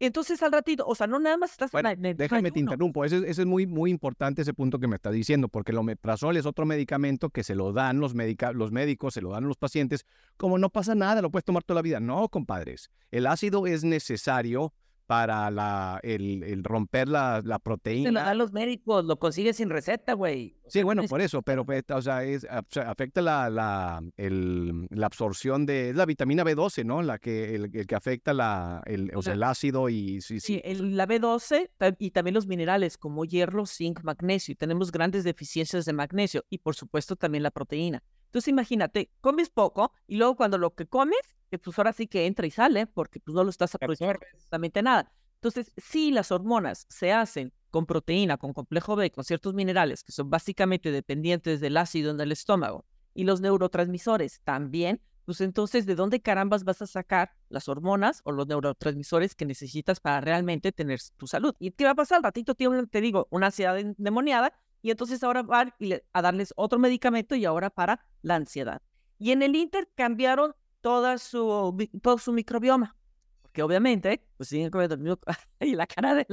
Entonces 0.00 0.42
al 0.42 0.50
ratito, 0.50 0.84
o 0.84 0.96
sea, 0.96 1.06
no 1.06 1.20
nada 1.20 1.36
más 1.36 1.52
estás 1.52 1.70
Bueno, 1.70 1.90
en 1.90 2.06
el 2.06 2.16
déjame 2.16 2.50
te 2.50 2.58
interrumpo. 2.58 3.04
Ese, 3.04 3.18
ese 3.18 3.42
es 3.42 3.46
muy, 3.46 3.68
muy 3.68 3.92
importante 3.92 4.42
ese 4.42 4.52
punto 4.52 4.80
que 4.80 4.88
me 4.88 4.96
está 4.96 5.12
diciendo, 5.12 5.46
porque 5.46 5.70
el 5.70 5.78
omeprazol 5.78 6.36
es 6.36 6.44
otro 6.44 6.66
medicamento 6.66 7.30
que 7.30 7.44
se 7.44 7.54
lo 7.54 7.72
dan 7.72 8.00
los, 8.00 8.16
medica- 8.16 8.52
los 8.52 8.72
médicos, 8.72 9.14
se 9.14 9.20
lo 9.20 9.30
dan 9.30 9.44
a 9.44 9.46
los 9.46 9.56
pacientes, 9.56 10.06
como 10.36 10.58
no 10.58 10.70
pasa 10.70 10.96
nada, 10.96 11.22
lo 11.22 11.30
puedes 11.30 11.44
tomar 11.44 11.62
toda 11.62 11.76
la 11.76 11.82
vida. 11.82 12.00
No, 12.00 12.28
compadres. 12.30 12.90
El 13.12 13.28
ácido 13.28 13.68
es 13.68 13.84
necesario 13.84 14.74
para 15.06 15.50
la, 15.50 16.00
el, 16.02 16.42
el 16.42 16.64
romper 16.64 17.08
la, 17.08 17.36
la 17.36 17.40
Se 17.42 17.48
lo 17.52 17.58
proteína. 17.60 18.22
dan 18.24 18.38
los 18.38 18.52
médicos, 18.52 19.04
lo 19.04 19.18
consigues 19.18 19.56
sin 19.56 19.70
receta, 19.70 20.14
güey. 20.14 20.56
Sí, 20.66 20.82
bueno, 20.82 21.02
por 21.04 21.20
eso, 21.20 21.42
pero 21.42 21.64
pues, 21.66 21.84
o 21.90 22.00
sea, 22.00 22.24
es, 22.24 22.46
afecta 22.50 23.20
la, 23.20 23.50
la, 23.50 24.02
el- 24.16 24.86
la 24.90 25.06
absorción 25.06 25.66
de 25.66 25.90
es 25.90 25.96
la 25.96 26.06
vitamina 26.06 26.42
B12, 26.42 26.84
¿no? 26.86 27.02
La 27.02 27.18
que, 27.18 27.54
el, 27.54 27.70
el 27.74 27.86
que 27.86 27.94
afecta 27.94 28.32
la, 28.32 28.82
el, 28.86 29.12
o 29.14 29.20
sea, 29.22 29.34
el 29.34 29.42
ácido 29.42 29.88
y 29.90 30.20
sí, 30.22 30.40
Sí, 30.40 30.54
sí. 30.54 30.60
el- 30.64 30.96
la 30.96 31.06
B12 31.06 31.70
ta- 31.76 31.94
y 31.98 32.10
también 32.12 32.34
los 32.34 32.46
minerales 32.46 32.96
como 32.96 33.24
hierro, 33.26 33.66
zinc, 33.66 34.02
magnesio. 34.02 34.52
Y 34.52 34.56
tenemos 34.56 34.90
grandes 34.90 35.22
deficiencias 35.24 35.84
de 35.84 35.92
magnesio 35.92 36.44
y 36.48 36.58
por 36.58 36.74
supuesto 36.74 37.14
también 37.16 37.42
la 37.42 37.50
proteína. 37.50 38.02
Entonces 38.34 38.48
imagínate, 38.48 39.12
comes 39.20 39.48
poco 39.48 39.92
y 40.08 40.16
luego 40.16 40.34
cuando 40.34 40.58
lo 40.58 40.74
que 40.74 40.88
comes, 40.88 41.20
que 41.52 41.58
pues 41.60 41.78
ahora 41.78 41.92
sí 41.92 42.08
que 42.08 42.26
entra 42.26 42.44
y 42.44 42.50
sale 42.50 42.88
porque 42.88 43.20
pues 43.20 43.32
no 43.32 43.44
lo 43.44 43.50
estás 43.50 43.76
aprovechando 43.76 44.18
absolutamente 44.32 44.82
nada. 44.82 45.12
Entonces, 45.36 45.70
si 45.76 46.10
las 46.10 46.32
hormonas 46.32 46.84
se 46.88 47.12
hacen 47.12 47.52
con 47.70 47.86
proteína, 47.86 48.36
con 48.36 48.52
complejo 48.52 48.96
B, 48.96 49.12
con 49.12 49.22
ciertos 49.22 49.54
minerales 49.54 50.02
que 50.02 50.10
son 50.10 50.30
básicamente 50.30 50.90
dependientes 50.90 51.60
del 51.60 51.76
ácido 51.76 52.10
en 52.10 52.20
el 52.20 52.32
estómago 52.32 52.84
y 53.14 53.22
los 53.22 53.40
neurotransmisores 53.40 54.40
también, 54.42 55.00
pues 55.24 55.40
entonces, 55.40 55.86
¿de 55.86 55.94
dónde 55.94 56.20
carambas 56.20 56.64
vas 56.64 56.82
a 56.82 56.88
sacar 56.88 57.30
las 57.50 57.68
hormonas 57.68 58.20
o 58.24 58.32
los 58.32 58.48
neurotransmisores 58.48 59.36
que 59.36 59.46
necesitas 59.46 60.00
para 60.00 60.20
realmente 60.20 60.72
tener 60.72 60.98
tu 61.16 61.28
salud? 61.28 61.54
¿Y 61.60 61.70
qué 61.70 61.84
va 61.84 61.90
a 61.90 61.94
pasar? 61.94 62.16
Al 62.16 62.24
ratito 62.24 62.56
te 62.56 63.00
digo, 63.00 63.28
una 63.30 63.46
ansiedad 63.46 63.78
endemoniada 63.78 64.52
y 64.84 64.90
entonces 64.90 65.24
ahora 65.24 65.42
van 65.42 65.72
a 66.12 66.20
darles 66.20 66.52
otro 66.56 66.78
medicamento 66.78 67.34
y 67.34 67.46
ahora 67.46 67.70
para 67.70 68.04
la 68.20 68.34
ansiedad. 68.34 68.82
Y 69.18 69.30
en 69.30 69.42
el 69.42 69.56
Inter 69.56 69.88
cambiaron 69.94 70.54
toda 70.82 71.16
su, 71.16 71.74
todo 72.02 72.18
su 72.18 72.34
microbioma, 72.34 72.94
porque 73.40 73.62
obviamente, 73.62 74.22
pues 74.36 74.50
siguen 74.50 74.68
comiendo 74.68 75.18
y 75.60 75.74
la 75.74 75.86
cara 75.86 76.14
de... 76.14 76.26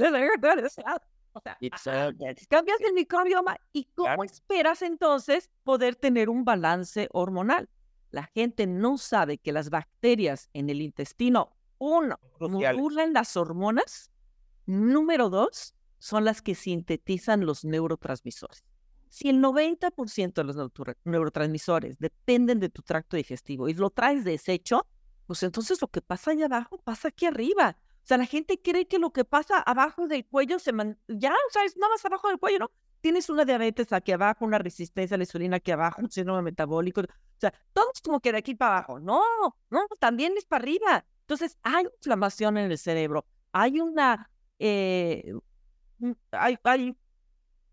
O 1.32 1.40
sea, 1.40 1.56
It's 1.60 2.46
cambias 2.46 2.78
el 2.82 2.92
microbioma 2.92 3.56
y 3.72 3.84
cómo 3.94 4.22
esperas 4.22 4.82
entonces 4.82 5.48
poder 5.64 5.96
tener 5.96 6.28
un 6.28 6.44
balance 6.44 7.08
hormonal. 7.12 7.70
La 8.10 8.24
gente 8.34 8.66
no 8.66 8.98
sabe 8.98 9.38
que 9.38 9.52
las 9.52 9.70
bacterias 9.70 10.50
en 10.52 10.68
el 10.68 10.82
intestino, 10.82 11.56
uno, 11.78 12.20
modulan 12.38 13.14
las 13.14 13.34
hormonas. 13.34 14.10
Número 14.66 15.30
dos, 15.30 15.74
son 16.02 16.24
las 16.24 16.42
que 16.42 16.56
sintetizan 16.56 17.46
los 17.46 17.64
neurotransmisores. 17.64 18.64
Si 19.08 19.28
el 19.28 19.40
90% 19.40 20.32
de 20.32 20.44
los 20.44 20.56
neurotransmisores 21.04 21.96
dependen 22.00 22.58
de 22.58 22.70
tu 22.70 22.82
tracto 22.82 23.16
digestivo 23.16 23.68
y 23.68 23.74
lo 23.74 23.88
traes 23.90 24.24
deshecho, 24.24 24.84
pues 25.28 25.44
entonces 25.44 25.80
lo 25.80 25.86
que 25.86 26.02
pasa 26.02 26.32
allá 26.32 26.46
abajo 26.46 26.78
pasa 26.78 27.08
aquí 27.08 27.26
arriba. 27.26 27.76
O 27.78 28.06
sea, 28.06 28.16
la 28.18 28.26
gente 28.26 28.60
cree 28.60 28.88
que 28.88 28.98
lo 28.98 29.12
que 29.12 29.24
pasa 29.24 29.60
abajo 29.60 30.08
del 30.08 30.26
cuello 30.26 30.58
se 30.58 30.72
man... 30.72 30.98
ya, 31.06 31.30
o 31.30 31.52
sea, 31.52 31.62
es 31.64 31.76
nada 31.76 31.92
más 31.92 32.04
abajo 32.04 32.26
del 32.26 32.40
cuello, 32.40 32.58
¿no? 32.58 32.72
Tienes 33.00 33.30
una 33.30 33.44
diabetes 33.44 33.92
aquí 33.92 34.10
abajo, 34.10 34.44
una 34.44 34.58
resistencia 34.58 35.14
a 35.14 35.18
la 35.18 35.24
insulina 35.24 35.58
aquí 35.58 35.70
abajo, 35.70 36.02
un 36.02 36.10
síndrome 36.10 36.42
metabólico. 36.42 37.02
O 37.02 37.04
sea, 37.38 37.54
todo 37.72 37.92
es 37.94 38.00
como 38.00 38.18
que 38.18 38.32
de 38.32 38.38
aquí 38.38 38.56
para 38.56 38.78
abajo. 38.78 38.98
No, 38.98 39.22
no, 39.70 39.86
también 40.00 40.34
es 40.36 40.46
para 40.46 40.64
arriba. 40.64 41.04
Entonces, 41.20 41.56
hay 41.62 41.84
inflamación 41.84 42.56
en 42.56 42.72
el 42.72 42.78
cerebro, 42.78 43.24
hay 43.52 43.78
una... 43.78 44.28
eh, 44.58 45.32
hay, 46.32 46.96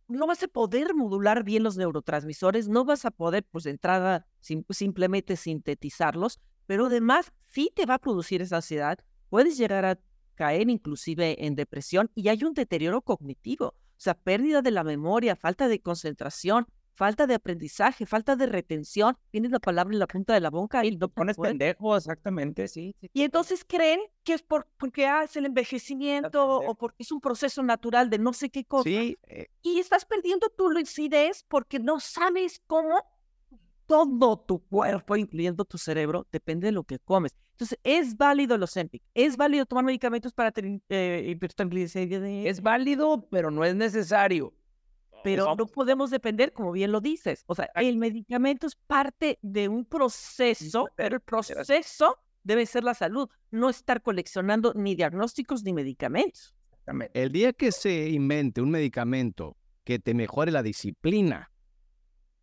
no 0.07 0.27
vas 0.27 0.41
a 0.43 0.47
poder 0.47 0.95
modular 0.95 1.43
bien 1.43 1.63
los 1.63 1.77
neurotransmisores, 1.77 2.67
no 2.67 2.85
vas 2.85 3.05
a 3.05 3.11
poder, 3.11 3.45
pues, 3.51 3.63
de 3.63 3.71
entrada, 3.71 4.25
sim- 4.41 4.65
simplemente 4.69 5.35
sintetizarlos, 5.35 6.39
pero 6.65 6.87
además 6.87 7.31
sí 7.37 7.71
te 7.75 7.85
va 7.85 7.95
a 7.95 7.99
producir 7.99 8.41
esa 8.41 8.57
ansiedad, 8.57 8.99
puedes 9.29 9.57
llegar 9.57 9.85
a 9.85 9.99
caer 10.35 10.69
inclusive 10.69 11.45
en 11.45 11.55
depresión 11.55 12.11
y 12.15 12.29
hay 12.29 12.43
un 12.43 12.53
deterioro 12.53 13.01
cognitivo, 13.01 13.67
o 13.67 13.75
sea, 14.01 14.13
pérdida 14.15 14.61
de 14.61 14.71
la 14.71 14.83
memoria, 14.83 15.35
falta 15.35 15.67
de 15.67 15.81
concentración, 15.81 16.67
falta 16.99 17.25
de 17.27 17.33
aprendizaje, 17.35 18.05
falta 18.05 18.35
de 18.35 18.45
retención, 18.45 19.15
tienes 19.31 19.51
la 19.51 19.59
palabra 19.59 19.93
en 19.93 19.99
la 19.99 20.05
punta 20.07 20.33
de 20.33 20.41
la 20.41 20.49
boca 20.49 20.83
y 20.85 20.97
no 20.97 21.07
Pones 21.07 21.37
puedes. 21.37 21.51
pendejo, 21.51 21.95
exactamente, 21.95 22.67
sí. 22.67 22.93
sí, 22.99 23.09
Y 23.13 23.21
entonces 23.23 23.63
creen 23.65 24.01
que 24.25 24.33
es 24.33 24.41
por, 24.43 24.67
porque 24.77 25.09
es 25.23 25.33
el 25.37 25.45
envejecimiento 25.45 26.45
o 26.45 26.75
porque 26.75 27.03
es 27.03 27.13
un 27.13 27.21
proceso 27.21 27.63
natural 27.63 28.09
de 28.09 28.19
no 28.19 28.33
sé 28.33 28.49
qué 28.49 28.65
cosa. 28.65 28.83
Sí, 28.83 29.17
eh, 29.27 29.47
Y 29.61 29.79
estás 29.79 30.03
perdiendo 30.03 30.49
tu 30.49 30.69
lucidez 30.69 31.45
porque 31.47 31.79
no 31.79 32.01
sabes 32.01 32.61
cómo 32.67 33.01
todo 33.85 34.37
tu 34.37 34.59
cuerpo, 34.67 35.15
incluyendo 35.15 35.63
tu 35.63 35.77
cerebro, 35.77 36.27
depende 36.33 36.67
de 36.67 36.73
lo 36.73 36.83
que 36.83 36.99
comes. 36.99 37.33
Entonces, 37.51 37.79
es 37.83 38.17
válido 38.17 38.55
el 38.55 38.63
Ozempic, 38.63 39.03
es 39.13 39.37
válido 39.37 39.65
tomar 39.65 39.85
medicamentos 39.85 40.33
para 40.33 40.51
tener 40.51 40.81
eh, 40.89 41.25
hipertriglicéridos, 41.29 42.23
Es 42.25 42.61
válido, 42.61 43.27
pero 43.29 43.51
no 43.51 43.63
es 43.63 43.73
necesario. 43.75 44.53
Pero 45.21 45.43
Eso- 45.43 45.55
no 45.55 45.65
podemos 45.67 46.09
depender, 46.11 46.51
como 46.53 46.71
bien 46.71 46.91
lo 46.91 47.01
dices. 47.01 47.43
O 47.47 47.55
sea, 47.55 47.69
el 47.75 47.97
medicamento 47.97 48.67
es 48.67 48.75
parte 48.75 49.37
de 49.41 49.67
un 49.67 49.85
proceso, 49.85 50.87
pero 50.95 51.15
el 51.15 51.21
proceso 51.21 52.17
debe 52.43 52.65
ser 52.65 52.83
la 52.83 52.93
salud, 52.93 53.29
no 53.51 53.69
estar 53.69 54.01
coleccionando 54.01 54.73
ni 54.75 54.95
diagnósticos 54.95 55.63
ni 55.63 55.73
medicamentos. 55.73 56.55
El 57.13 57.31
día 57.31 57.53
que 57.53 57.71
se 57.71 58.09
invente 58.09 58.61
un 58.61 58.71
medicamento 58.71 59.55
que 59.83 59.99
te 59.99 60.13
mejore 60.13 60.51
la 60.51 60.63
disciplina, 60.63 61.51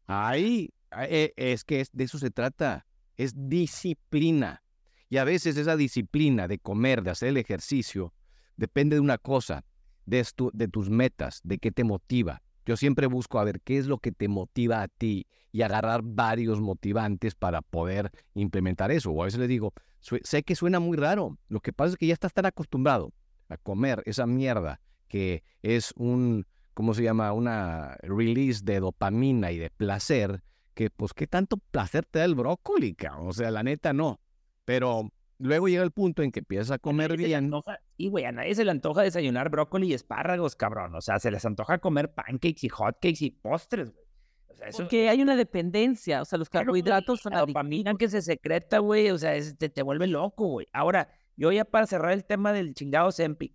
ahí 0.07 0.71
eh, 1.09 1.33
es 1.37 1.65
que 1.65 1.85
de 1.93 2.05
eso 2.05 2.19
se 2.19 2.31
trata, 2.31 2.87
es 3.17 3.33
disciplina. 3.37 4.63
Y 5.09 5.19
a 5.19 5.25
veces 5.25 5.57
esa 5.57 5.77
disciplina 5.77 6.49
de 6.49 6.59
comer, 6.59 7.03
de 7.03 7.11
hacer 7.11 7.29
el 7.31 7.37
ejercicio, 7.37 8.13
depende 8.57 8.97
de 8.97 9.01
una 9.01 9.19
cosa, 9.19 9.65
de, 10.05 10.21
estu- 10.21 10.51
de 10.53 10.69
tus 10.69 10.91
metas, 10.91 11.41
de 11.45 11.59
qué 11.59 11.71
te 11.71 11.85
motiva. 11.85 12.43
Yo 12.67 12.77
siempre 12.77 13.07
busco 13.07 13.39
a 13.39 13.45
ver 13.45 13.61
qué 13.63 13.79
es 13.79 13.87
lo 13.87 13.99
que 13.99 14.13
te 14.13 14.29
motiva 14.29 14.83
a 14.83 14.89
ti 14.89 15.27
y 15.53 15.63
agarrar 15.63 16.03
varios 16.05 16.61
motivantes 16.61 17.35
para 17.35 17.63
poder 17.63 18.11
implementar 18.35 18.91
eso. 18.91 19.11
O 19.13 19.23
a 19.23 19.27
veces 19.27 19.41
le 19.41 19.47
digo, 19.47 19.73
"Sue- 20.01 20.21
sé 20.25 20.43
que 20.43 20.57
suena 20.57 20.81
muy 20.81 20.97
raro, 20.97 21.39
lo 21.49 21.61
que 21.61 21.73
pasa 21.73 21.93
es 21.93 21.97
que 21.97 22.07
ya 22.09 22.13
estás 22.13 22.33
tan 22.35 22.45
acostumbrado 22.47 23.13
a 23.49 23.57
comer 23.57 24.03
esa 24.05 24.27
mierda 24.27 24.81
que 25.09 25.45
es 25.63 25.93
un, 25.97 26.45
¿cómo 26.75 26.93
se 26.93 27.05
llama? 27.05 27.33
Una 27.33 27.97
release 28.03 28.63
de 28.65 28.81
dopamina 28.81 29.53
y 29.53 29.59
de 29.59 29.71
placer, 29.71 30.43
que 30.75 30.91
pues 30.91 31.15
qué 31.15 31.27
tanto 31.29 31.59
placer 31.71 32.05
te 32.05 32.19
da 32.19 32.25
el 32.25 32.35
brócoli, 32.35 32.95
cabrón? 32.95 33.29
O 33.29 33.33
sea, 33.33 33.51
la 33.53 33.63
neta 33.63 33.93
no. 33.93 34.21
Pero 34.65 35.11
luego 35.39 35.69
llega 35.69 35.83
el 35.83 35.91
punto 35.91 36.23
en 36.23 36.33
que 36.33 36.41
empiezas 36.41 36.71
a 36.71 36.79
comer 36.79 37.11
le 37.13 37.17
bien. 37.27 37.45
antoja- 37.47 37.79
Y, 37.97 38.09
güey, 38.09 38.25
a 38.25 38.33
nadie 38.33 38.55
se 38.55 38.65
le 38.65 38.71
antoja 38.71 39.03
desayunar 39.03 39.51
brócoli 39.51 39.89
y 39.89 39.95
espárragos, 39.95 40.57
cabrón. 40.57 40.95
O 40.95 41.01
sea, 41.01 41.19
se 41.19 41.31
les 41.31 41.45
antoja 41.45 41.79
comer 41.79 42.13
pancakes 42.15 42.61
y 42.67 42.69
hotcakes 42.69 43.25
y 43.25 43.31
postres, 43.31 43.93
güey. 43.93 44.05
O 44.49 44.55
sea, 44.57 44.69
eso... 44.69 44.79
Porque 44.85 45.09
hay 45.11 45.21
una 45.21 45.37
dependencia, 45.37 46.23
o 46.23 46.25
sea, 46.25 46.39
los 46.39 46.49
Claro, 46.49 46.67
carbohidratos 46.67 47.21
son 47.21 47.33
la 47.35 47.41
dopamina 47.41 47.95
que 47.95 48.09
se 48.09 48.23
secreta, 48.23 48.79
güey, 48.79 49.11
o 49.11 49.19
sea, 49.19 49.35
es- 49.37 49.57
te, 49.59 49.69
te 49.69 49.83
vuelve 49.83 50.07
loco, 50.07 50.47
güey. 50.47 50.67
Ahora, 50.73 51.09
yo 51.37 51.53
ya 51.53 51.65
para 51.67 51.87
cerrar 51.87 52.13
el 52.13 52.25
tema 52.25 52.53
del 52.55 52.73
chingado 52.75 53.13
Zempic, 53.13 53.53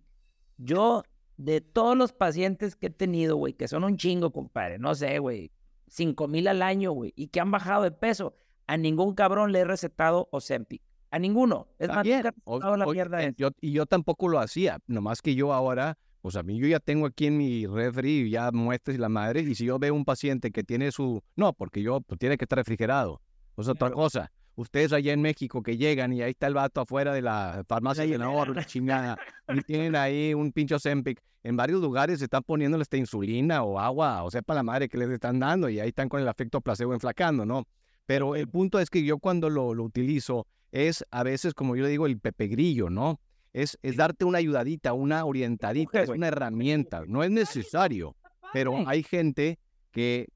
yo, 0.58 1.02
de 1.36 1.60
todos 1.60 1.96
los 1.96 2.12
pacientes 2.12 2.76
que 2.76 2.86
he 2.86 2.90
tenido, 2.90 3.36
güey, 3.36 3.54
que 3.54 3.66
son 3.66 3.82
un 3.84 3.96
chingo, 3.96 4.30
compadre, 4.32 4.78
no 4.78 4.94
sé, 4.94 5.18
güey, 5.18 5.50
cinco 5.88 6.28
mil 6.28 6.46
al 6.46 6.62
año, 6.62 6.92
güey, 6.92 7.12
y 7.16 7.28
que 7.28 7.40
han 7.40 7.50
bajado 7.50 7.82
de 7.82 7.90
peso, 7.90 8.36
a 8.68 8.76
ningún 8.76 9.14
cabrón 9.16 9.50
le 9.50 9.60
he 9.60 9.64
recetado 9.64 10.28
Ozempic. 10.30 10.82
A 11.12 11.18
ninguno. 11.18 11.68
Es 11.78 11.88
más, 11.88 12.04
nunca 12.06 12.32
o- 12.44 12.76
la 12.76 12.86
o- 12.86 12.92
mierda 12.92 13.22
eh, 13.22 13.34
yo, 13.36 13.50
y 13.60 13.72
yo 13.72 13.84
tampoco 13.86 14.28
lo 14.28 14.38
hacía, 14.40 14.78
nomás 14.86 15.20
que 15.20 15.34
yo 15.34 15.52
ahora, 15.52 15.98
pues 16.22 16.36
a 16.36 16.42
mí 16.42 16.58
yo 16.58 16.66
ya 16.66 16.80
tengo 16.80 17.04
aquí 17.06 17.26
en 17.26 17.36
mi 17.36 17.66
refri 17.66 18.30
ya 18.30 18.50
muestras 18.50 18.96
y 18.96 18.98
la 18.98 19.10
madre, 19.10 19.42
y 19.42 19.54
si 19.54 19.66
yo 19.66 19.78
veo 19.78 19.94
un 19.94 20.06
paciente 20.06 20.50
que 20.50 20.64
tiene 20.64 20.90
su, 20.90 21.22
no, 21.36 21.52
porque 21.52 21.82
yo, 21.82 22.00
pues 22.00 22.18
tiene 22.18 22.38
que 22.38 22.46
estar 22.46 22.56
refrigerado, 22.56 23.20
o 23.56 23.62
sea, 23.62 23.72
otra 23.72 23.88
Claro. 23.88 23.96
cosa. 24.02 24.32
Ustedes 24.54 24.92
allá 24.92 25.12
en 25.12 25.20
México 25.22 25.62
que 25.62 25.76
llegan 25.78 26.12
y 26.12 26.20
ahí 26.22 26.30
está 26.32 26.46
el 26.46 26.54
vato 26.54 26.80
afuera 26.82 27.12
de 27.14 27.22
la 27.22 27.62
farmacia 27.68 28.04
de 28.06 28.18
la 28.18 28.26
chingada, 28.66 29.18
y 29.48 29.60
tienen 29.62 29.94
ahí 29.96 30.32
un 30.34 30.50
pincho 30.52 30.78
Zempic. 30.78 31.20
En 31.42 31.56
varios 31.56 31.80
lugares 31.82 32.20
se 32.20 32.24
están 32.26 32.42
poniéndole 32.42 32.82
esta 32.82 32.96
insulina 32.96 33.62
o 33.64 33.78
agua, 33.78 34.22
o 34.22 34.30
sepa 34.30 34.54
la 34.54 34.62
madre 34.62 34.88
que 34.88 34.96
les 34.96 35.10
están 35.10 35.38
dando, 35.40 35.68
y 35.68 35.78
ahí 35.78 35.88
están 35.88 36.08
con 36.08 36.20
el 36.22 36.28
efecto 36.28 36.60
placebo 36.62 36.94
enflacando, 36.94 37.44
¿no? 37.44 37.64
Pero 38.06 38.34
el 38.36 38.48
punto 38.48 38.78
es 38.78 38.88
que 38.90 39.02
yo 39.04 39.18
cuando 39.18 39.50
lo, 39.50 39.74
lo 39.74 39.84
utilizo 39.84 40.46
es 40.72 41.04
a 41.10 41.22
veces, 41.22 41.54
como 41.54 41.76
yo 41.76 41.84
le 41.84 41.88
digo, 41.90 42.06
el 42.06 42.18
pepegrillo, 42.18 42.90
¿no? 42.90 43.20
Es, 43.52 43.78
es 43.82 43.96
darte 43.96 44.24
una 44.24 44.38
ayudadita, 44.38 44.92
una 44.94 45.24
orientadita, 45.24 46.00
es 46.02 46.08
una 46.16 46.28
herramienta, 46.28 47.04
no 47.06 47.22
es 47.22 47.30
necesario, 47.30 48.16
pero 48.52 48.72
hay 48.88 49.02
gente 49.02 49.58
que 49.90 50.26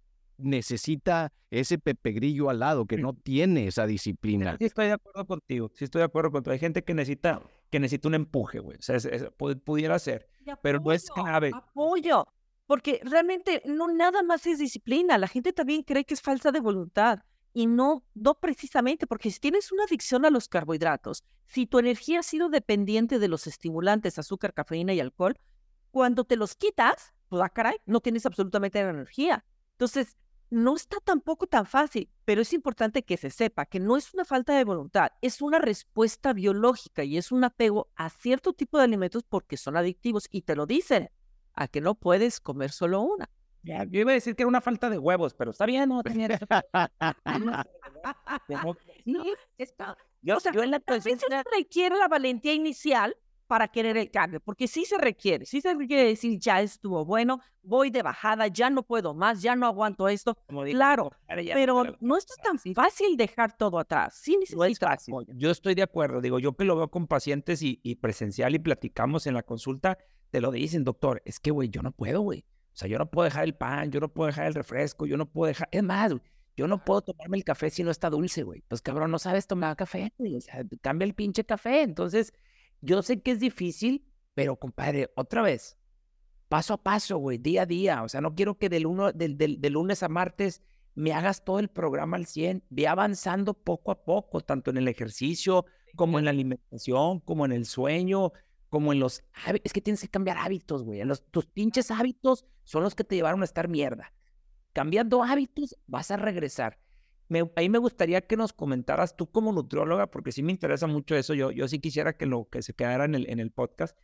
necesita 0.41 1.33
ese 1.51 1.79
Pepe 1.79 2.13
Grillo 2.13 2.51
al 2.51 2.59
lado, 2.61 2.87
que 2.87 2.99
no 2.99 3.15
tiene 3.15 3.67
esa 3.69 3.87
disciplina. 3.87 4.57
Sí 4.59 4.67
estoy 4.67 4.87
de 4.87 4.93
acuerdo 4.93 5.27
contigo, 5.27 5.71
sí 5.75 5.85
estoy 5.85 6.01
de 6.01 6.05
acuerdo 6.05 6.31
contigo. 6.31 6.53
Hay 6.53 6.59
gente 6.59 6.83
que 6.83 6.95
necesita, 6.95 7.41
que 7.71 7.81
necesita 7.81 8.09
un 8.09 8.15
empuje, 8.15 8.59
güey. 8.59 8.79
O 8.79 8.83
sea, 8.83 8.97
es- 8.97 9.05
es- 9.07 9.25
pu- 9.31 9.59
pudiera 9.63 9.99
ser, 9.99 10.29
pero 10.63 10.81
no 10.81 10.93
es 10.93 11.09
apoyo, 11.11 11.25
clave. 11.25 11.51
Apoyo, 11.55 12.27
porque 12.67 13.01
realmente 13.05 13.63
no 13.65 13.89
nada 13.93 14.23
más 14.23 14.47
es 14.47 14.59
disciplina. 14.59 15.17
La 15.19 15.29
gente 15.29 15.53
también 15.53 15.83
cree 15.83 16.05
que 16.05 16.15
es 16.15 16.21
falta 16.21 16.53
de 16.53 16.61
voluntad 16.61 17.21
y 17.57 17.67
no, 17.67 18.05
no 18.13 18.35
precisamente, 18.35 19.07
porque 19.07 19.31
si 19.31 19.41
tienes 19.41 19.73
una 19.73 19.85
adicción 19.85 20.27
a 20.27 20.31
los 20.31 20.47
carbohidratos, 20.47 21.25
si 21.47 21.67
tu 21.67 21.79
energía 21.79 22.21
ha 22.21 22.23
sido 22.23 22.51
dependiente 22.51 23.19
de 23.19 23.29
los 23.29 23.47
estimulantes, 23.47 24.19
azúcar, 24.19 24.53
cafeína 24.53 24.93
y 24.93 25.01
alcohol, 25.01 25.39
cuando 25.91 26.25
te 26.25 26.37
los 26.37 26.55
quitas, 26.55 27.15
pues 27.31 27.43
ah, 27.43 27.49
caray, 27.49 27.79
no 27.87 28.01
tienes 28.01 28.27
absolutamente 28.27 28.79
energía. 28.79 29.43
Entonces, 29.71 30.19
no 30.51 30.77
está 30.77 30.99
tampoco 31.03 31.47
tan 31.47 31.65
fácil, 31.65 32.11
pero 32.27 32.43
es 32.43 32.53
importante 32.53 33.05
que 33.05 33.17
se 33.17 33.31
sepa 33.31 33.65
que 33.65 33.81
no 33.81 33.97
es 33.97 34.13
una 34.13 34.27
falta 34.27 34.55
de 34.55 34.65
voluntad, 34.65 35.13
es 35.23 35.41
una 35.41 35.59
respuesta 35.59 36.35
biológica 36.35 37.05
y 37.05 37.17
es 37.17 37.33
un 37.33 37.43
apego 37.43 37.89
a 37.97 38.11
cierto 38.11 38.53
tipo 38.53 38.77
de 38.77 38.85
alimentos 38.85 39.23
porque 39.23 39.57
son 39.57 39.79
adictivos 39.79 40.29
y 40.31 40.43
te 40.43 40.57
lo 40.57 40.67
dicen, 40.67 41.09
a 41.55 41.69
que 41.69 41.81
no 41.81 41.95
puedes 41.95 42.39
comer 42.39 42.71
solo 42.71 43.01
una. 43.01 43.31
Ya, 43.67 43.83
yo 43.85 44.01
iba 44.01 44.13
a 44.13 44.15
decir 44.15 44.37
que 44.37 44.45
era 44.45 44.49
una 44.49 44.61
falta 44.61 44.89
de 44.89 44.97
huevos, 44.99 45.35
pero 45.35 45.51
está 45.51 45.67
bien, 45.67 45.89
no 45.89 46.03
tenía 46.03 46.27
eso. 46.29 46.47
Está- 49.59 49.97
Yo, 50.23 50.37
o 50.37 50.41
sea, 50.41 50.53
yo 50.53 50.63
en 50.63 50.71
la 50.71 50.77
a 50.77 50.81
veces 50.93 51.19
conciencia- 51.19 51.43
se 51.43 51.57
requiere 51.57 51.97
la 51.97 52.07
valentía 52.09 52.53
inicial 52.55 53.17
para 53.49 53.69
querer 53.69 53.97
el 53.97 54.11
cambio, 54.11 54.41
porque 54.41 54.67
sí 54.67 54.85
se 54.85 54.99
requiere, 54.99 55.47
sí 55.47 55.61
se 55.61 55.73
requiere 55.75 56.05
decir, 56.05 56.39
ya 56.41 56.61
estuvo 56.61 57.05
bueno, 57.05 57.41
voy 57.63 57.91
de 57.91 58.03
bajada, 58.03 58.49
ya 58.49 58.71
no 58.71 58.83
puedo 58.83 59.15
más, 59.15 59.41
ya 59.43 59.55
no 59.55 59.67
aguanto 59.67 60.09
esto, 60.09 60.37
digo, 60.65 60.77
claro, 60.79 61.11
pero 61.55 61.85
no 62.01 62.17
está 62.17 62.35
tan 62.43 62.59
fácil 62.75 63.17
dejar 63.17 63.57
todo 63.57 63.79
atrás, 63.79 64.17
sí 64.21 64.37
No 64.53 64.65
es 64.65 64.79
fácil. 64.79 65.15
Yo 65.35 65.51
estoy 65.53 65.75
de 65.77 65.83
acuerdo. 65.83 66.21
Digo, 66.21 66.39
yo 66.41 66.55
que 66.57 66.65
lo 66.65 66.75
veo 66.77 66.89
con 66.91 67.07
pacientes 67.07 67.63
y, 67.63 67.79
y 67.85 67.97
presencial 67.97 68.55
y 68.55 68.59
platicamos 68.59 69.27
en 69.29 69.35
la 69.35 69.43
consulta, 69.45 69.97
te 70.31 70.41
lo 70.41 70.51
dicen, 70.51 70.83
doctor, 70.83 71.23
es 71.25 71.39
que, 71.39 71.53
güey, 71.53 71.69
yo 71.69 71.83
no 71.83 71.93
puedo, 71.93 72.21
güey. 72.23 72.45
O 72.77 72.79
sea, 72.79 72.89
yo 72.89 72.99
no 72.99 73.11
puedo 73.11 73.25
dejar 73.25 73.45
el 73.45 73.55
pan, 73.55 73.91
yo 73.91 74.01
no 74.01 74.13
puedo 74.13 74.27
dejar 74.27 74.49
el 74.49 74.55
refresco, 74.55 75.07
yo 75.07 75.17
no 75.17 75.25
puedo 75.25 75.49
dejar... 75.49 75.67
Es 75.73 75.83
más, 75.83 76.13
yo 76.59 76.69
no 76.69 76.85
puedo 76.85 77.01
tomarme 77.01 77.39
el 77.39 77.45
café 77.45 77.71
si 77.71 77.83
no 77.83 77.91
está 77.91 78.11
dulce, 78.11 78.43
güey. 78.43 78.65
Pues, 78.69 78.83
cabrón, 78.83 79.11
no 79.11 79.19
sabes 79.19 79.47
tomar 79.47 79.77
café, 79.77 80.13
güey. 80.19 80.37
O 80.37 80.41
sea, 80.43 80.63
cambia 80.83 81.07
el 81.07 81.15
pinche 81.15 81.47
café. 81.47 81.81
Entonces, 81.81 82.35
yo 82.83 83.03
sé 83.03 83.23
que 83.23 83.31
es 83.31 83.41
difícil, 83.41 84.07
pero, 84.35 84.57
compadre, 84.57 85.11
otra 85.17 85.41
vez, 85.41 85.79
paso 86.51 86.75
a 86.75 86.83
paso, 86.83 87.17
güey, 87.17 87.39
día 87.39 87.63
a 87.63 87.67
día. 87.67 88.03
O 88.03 88.11
sea, 88.11 88.21
no 88.21 88.35
quiero 88.35 88.59
que 88.59 88.69
del, 88.69 88.85
uno, 88.85 89.11
del, 89.11 89.39
del, 89.39 89.59
del 89.59 89.73
lunes 89.73 90.03
a 90.03 90.11
martes 90.11 90.61
me 90.95 91.15
hagas 91.15 91.47
todo 91.47 91.61
el 91.61 91.69
programa 91.69 92.19
al 92.19 92.27
100. 92.27 92.63
Ve 92.69 92.89
avanzando 92.89 93.55
poco 93.55 93.91
a 93.91 94.05
poco, 94.05 94.43
tanto 94.43 94.69
en 94.69 94.77
el 94.77 94.89
ejercicio, 94.89 95.65
como 95.95 96.19
en 96.19 96.27
la 96.27 96.31
alimentación, 96.31 97.21
como 97.21 97.47
en 97.47 97.53
el 97.53 97.65
sueño, 97.65 98.33
como 98.69 98.93
en 98.93 99.01
los 99.01 99.23
hábitos. 99.45 99.67
Es 99.67 99.73
que 99.73 99.81
tienes 99.81 100.01
que 100.01 100.09
cambiar 100.09 100.39
hábitos, 100.39 100.85
güey. 100.85 101.03
Los, 101.05 101.25
tus 101.31 101.47
pinches 101.47 101.91
hábitos 101.91 102.45
son 102.65 102.83
los 102.83 102.95
que 102.95 103.05
te 103.05 103.17
llevaron 103.17 103.43
a 103.43 103.45
estar 103.45 103.69
mierda. 103.69 104.13
Cambiando 104.73 105.23
hábitos, 105.23 105.77
vas 105.87 106.11
a 106.11 106.17
regresar. 106.17 106.79
Me, 107.29 107.51
ahí 107.57 107.69
me 107.69 107.79
gustaría 107.79 108.21
que 108.21 108.37
nos 108.37 108.53
comentaras 108.53 109.17
tú 109.17 109.31
como 109.31 109.53
nutrióloga, 109.53 110.11
porque 110.11 110.33
sí 110.33 110.43
me 110.43 110.53
interesa 110.53 110.87
mucho 110.87 111.17
eso. 111.17 111.35
Yo, 111.35 111.51
yo 111.51 111.67
sí 111.69 111.79
quisiera 111.79 112.17
que 112.17 112.27
lo 112.27 112.49
que 112.49 112.63
se 112.63 112.75
quedara 112.75 113.05
en 113.05 113.15
el, 113.15 113.29
en 113.31 113.41
el 113.41 113.51
podcast. 113.51 113.99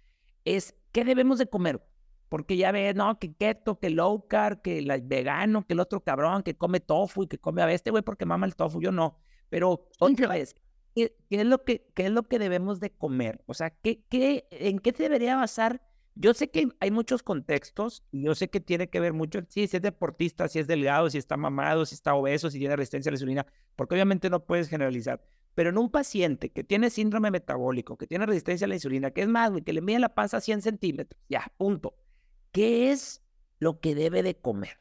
Es 0.45 0.75
qué 0.93 1.05
debemos 1.05 1.39
de 1.39 1.47
comer. 1.47 1.87
Porque 2.29 2.57
ya 2.57 2.73
ves, 2.73 2.95
no, 2.95 3.19
que 3.19 3.35
keto, 3.35 3.79
que 3.79 3.91
low 3.91 4.27
carb, 4.27 4.63
que 4.63 4.81
la 4.81 4.97
vegano, 4.97 5.67
que 5.67 5.75
el 5.75 5.81
otro 5.81 6.03
cabrón 6.03 6.43
que 6.43 6.57
come 6.57 6.81
tofu 6.81 7.25
y 7.25 7.27
que 7.27 7.39
come 7.39 7.61
a 7.61 7.71
este 7.71 7.91
güey 7.91 8.03
porque 8.03 8.25
mama 8.25 8.47
el 8.47 8.57
tofu, 8.57 8.81
yo 8.81 8.91
no. 8.91 9.19
Pero 9.51 9.91
otra 9.99 10.29
vez, 10.29 10.57
¿qué, 10.95 11.17
qué 11.29 11.41
es 11.41 11.47
lo 11.47 11.65
que, 11.65 11.87
qué 11.95 12.07
es 12.07 12.11
lo 12.11 12.25
que 12.25 12.39
debemos 12.39 12.81
de 12.81 12.91
comer? 12.91 13.43
O 13.47 13.55
sea, 13.55 13.71
¿qué, 13.71 14.03
qué, 14.09 14.47
¿en 14.51 14.79
qué 14.79 14.93
se 14.93 15.05
debería 15.05 15.37
basar? 15.37 15.83
Yo 16.15 16.35
sé 16.35 16.51
que 16.51 16.69
hay 16.81 16.91
muchos 16.91 17.23
contextos 17.23 18.05
y 18.11 18.23
yo 18.25 18.35
sé 18.35 18.51
que 18.51 18.61
tiene 18.61 18.91
que 18.91 19.01
ver 19.01 19.15
mucho, 19.15 19.41
sí, 19.49 19.67
si 19.67 19.77
es 19.77 19.83
deportista, 19.83 20.47
si 20.49 20.59
es 20.59 20.67
delgado, 20.67 21.09
si 21.09 21.17
está 21.17 21.37
mamado, 21.39 21.87
si 21.87 21.95
está 21.95 22.15
obeso, 22.15 22.51
si 22.51 22.59
tiene 22.59 22.77
resistencia 22.77 23.09
a 23.09 23.13
la 23.13 23.17
insulina, 23.17 23.47
porque 23.77 23.95
obviamente 23.95 24.29
no 24.29 24.45
puedes 24.45 24.69
generalizar. 24.69 25.25
Pero 25.55 25.71
en 25.71 25.79
un 25.79 25.91
paciente 25.91 26.51
que 26.51 26.65
tiene 26.65 26.91
síndrome 26.91 27.31
metabólico, 27.31 27.97
que 27.97 28.07
tiene 28.07 28.27
resistencia 28.27 28.67
a 28.67 28.69
la 28.69 28.75
insulina, 28.75 29.11
que 29.11 29.23
es 29.23 29.29
más, 29.29 29.53
que 29.65 29.73
le 29.73 29.81
mide 29.81 29.99
la 29.99 30.15
panza 30.15 30.39
a 30.39 30.41
100 30.41 30.63
centímetros, 30.63 31.21
ya, 31.29 31.51
punto. 31.57 31.95
¿Qué 32.53 32.91
es 32.91 33.23
lo 33.59 33.81
que 33.81 33.95
debe 33.95 34.23
de 34.23 34.35
comer? 34.35 34.79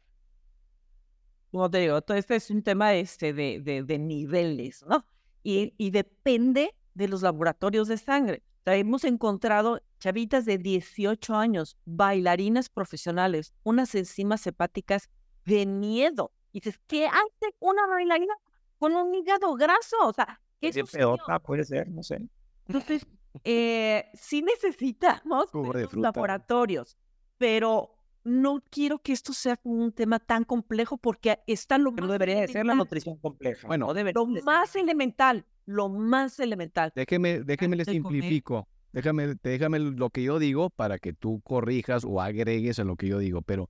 Como 1.51 1.69
te 1.69 1.79
digo, 1.79 2.01
todo 2.01 2.17
este 2.17 2.35
es 2.35 2.49
un 2.49 2.63
tema 2.63 2.93
este 2.93 3.33
de, 3.33 3.59
de, 3.61 3.83
de 3.83 3.99
niveles, 3.99 4.85
¿no? 4.87 5.05
Y, 5.43 5.73
y 5.77 5.91
depende 5.91 6.75
de 6.93 7.07
los 7.07 7.21
laboratorios 7.21 7.87
de 7.87 7.97
sangre. 7.97 8.43
O 8.61 8.63
sea, 8.63 8.75
hemos 8.75 9.03
encontrado 9.05 9.81
chavitas 9.99 10.45
de 10.45 10.57
18 10.57 11.35
años, 11.35 11.77
bailarinas 11.85 12.69
profesionales, 12.69 13.53
unas 13.63 13.95
enzimas 13.95 14.45
hepáticas 14.45 15.09
de 15.45 15.65
miedo. 15.65 16.31
Y 16.51 16.59
dices, 16.59 16.79
¿qué 16.87 17.07
hace 17.07 17.55
una 17.59 17.87
bailarina 17.87 18.33
con 18.77 18.95
un 18.95 19.15
hígado 19.15 19.55
graso? 19.55 19.97
O 20.03 20.13
sea, 20.13 20.39
¿qué 20.59 20.73
sucedió? 20.73 21.15
peota, 21.15 21.39
puede 21.39 21.63
ser, 21.63 21.89
no 21.89 22.03
sé. 22.03 22.21
Entonces, 22.67 23.07
eh, 23.43 24.05
sí 24.13 24.41
necesitamos 24.41 25.51
de 25.51 25.87
laboratorios, 25.93 26.97
pero 27.37 27.95
no 28.23 28.63
quiero 28.69 28.99
que 28.99 29.13
esto 29.13 29.33
sea 29.33 29.59
un 29.63 29.91
tema 29.91 30.19
tan 30.19 30.43
complejo 30.43 30.97
porque 30.97 31.39
está 31.47 31.77
lo 31.77 31.93
Pero 31.93 32.07
más 32.07 32.13
debería 32.13 32.41
de 32.41 32.47
ser 32.47 32.65
la 32.65 32.75
nutrición 32.75 33.17
compleja. 33.17 33.67
Bueno, 33.67 33.87
no 33.87 33.93
debería 33.93 34.21
lo 34.21 34.27
de 34.27 34.35
ser. 34.35 34.43
más 34.43 34.75
elemental, 34.75 35.45
lo 35.65 35.89
más 35.89 36.39
elemental. 36.39 36.91
Déjeme, 36.95 37.41
déjeme 37.41 37.75
le 37.75 37.85
comer. 37.85 37.95
simplifico. 37.95 38.67
Déjame, 38.93 39.35
déjame 39.41 39.79
lo 39.79 40.09
que 40.09 40.23
yo 40.23 40.37
digo 40.37 40.69
para 40.69 40.97
que 40.97 41.13
tú 41.13 41.41
corrijas 41.41 42.03
o 42.03 42.21
agregues 42.21 42.77
a 42.79 42.83
lo 42.83 42.95
que 42.97 43.07
yo 43.07 43.19
digo. 43.19 43.41
Pero 43.41 43.69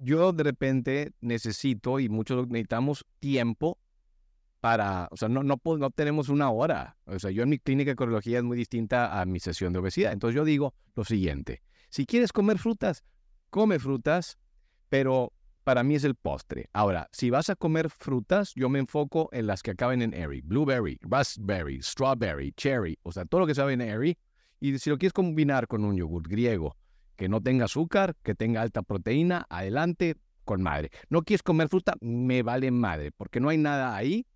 yo 0.00 0.32
de 0.32 0.44
repente 0.44 1.12
necesito, 1.20 2.00
y 2.00 2.08
muchos 2.08 2.46
necesitamos 2.48 3.06
tiempo 3.18 3.78
para, 4.60 5.08
o 5.10 5.16
sea, 5.16 5.28
no, 5.28 5.42
no, 5.42 5.60
no 5.64 5.90
tenemos 5.90 6.28
una 6.28 6.50
hora. 6.50 6.98
O 7.06 7.18
sea, 7.18 7.30
yo 7.30 7.42
en 7.42 7.48
mi 7.48 7.58
clínica 7.58 7.92
de 7.92 7.96
cardiología 7.96 8.38
es 8.38 8.44
muy 8.44 8.56
distinta 8.56 9.20
a 9.20 9.24
mi 9.24 9.40
sesión 9.40 9.72
de 9.72 9.78
obesidad. 9.78 10.12
Entonces 10.12 10.36
yo 10.36 10.44
digo 10.44 10.74
lo 10.94 11.04
siguiente, 11.04 11.62
si 11.90 12.06
quieres 12.06 12.32
comer 12.32 12.58
frutas, 12.58 13.04
come 13.50 13.78
frutas, 13.78 14.38
pero 14.88 15.32
para 15.64 15.82
mí 15.82 15.94
es 15.96 16.04
el 16.04 16.14
postre. 16.14 16.70
Ahora, 16.72 17.08
si 17.12 17.30
vas 17.30 17.50
a 17.50 17.56
comer 17.56 17.90
frutas, 17.90 18.52
yo 18.54 18.68
me 18.68 18.78
enfoco 18.78 19.28
en 19.32 19.46
las 19.46 19.62
que 19.62 19.72
acaben 19.72 20.00
en 20.02 20.12
berry, 20.12 20.40
blueberry, 20.40 20.98
raspberry, 21.02 21.82
strawberry, 21.82 22.52
cherry, 22.52 22.98
o 23.02 23.12
sea, 23.12 23.24
todo 23.24 23.42
lo 23.42 23.46
que 23.46 23.54
sabe 23.54 23.74
en 23.74 23.80
berry. 23.80 24.16
Y 24.60 24.78
si 24.78 24.90
lo 24.90 24.98
quieres 24.98 25.12
combinar 25.12 25.66
con 25.66 25.84
un 25.84 25.96
yogur 25.96 26.26
griego 26.26 26.76
que 27.16 27.28
no 27.28 27.42
tenga 27.42 27.66
azúcar, 27.66 28.16
que 28.22 28.34
tenga 28.34 28.62
alta 28.62 28.82
proteína, 28.82 29.44
adelante, 29.50 30.16
con 30.44 30.62
madre. 30.62 30.90
No 31.10 31.22
quieres 31.22 31.42
comer 31.42 31.68
fruta, 31.68 31.94
me 32.00 32.42
vale 32.42 32.70
madre, 32.70 33.12
porque 33.12 33.38
no 33.38 33.50
hay 33.50 33.58
nada 33.58 33.94
ahí 33.94 34.26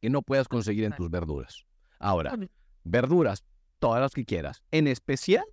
que 0.00 0.08
no 0.08 0.22
puedas 0.22 0.48
conseguir 0.48 0.84
en 0.84 0.94
tus 0.94 1.10
verduras. 1.10 1.66
Ahora, 1.98 2.38
verduras, 2.84 3.44
todas 3.78 4.00
las 4.00 4.12
que 4.12 4.24
quieras, 4.24 4.62
en 4.70 4.86
especial 4.86 5.44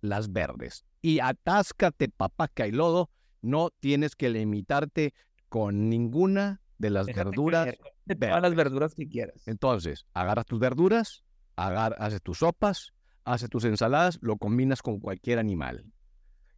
las 0.00 0.32
verdes. 0.32 0.84
Y 1.02 1.20
atáscate, 1.20 2.08
papaca 2.08 2.66
y 2.66 2.72
lodo, 2.72 3.10
no 3.42 3.70
tienes 3.80 4.16
que 4.16 4.28
limitarte 4.28 5.14
con 5.48 5.88
ninguna 5.88 6.60
de 6.78 6.90
las 6.90 7.06
Déjate 7.06 7.24
verduras 7.24 7.64
caer, 7.66 8.18
todas 8.18 8.42
las 8.42 8.54
verduras 8.54 8.94
que 8.94 9.08
quieras. 9.08 9.42
entonces, 9.46 10.06
agarras 10.14 10.46
tus 10.46 10.58
verduras, 10.58 11.24
agar- 11.56 11.96
haces 11.98 12.22
tus 12.22 12.38
sopas, 12.38 12.92
haces 13.24 13.48
tus 13.50 13.64
ensaladas, 13.64 14.18
lo 14.22 14.36
combinas 14.36 14.82
con 14.82 14.98
cualquier 15.00 15.38
animal. 15.38 15.84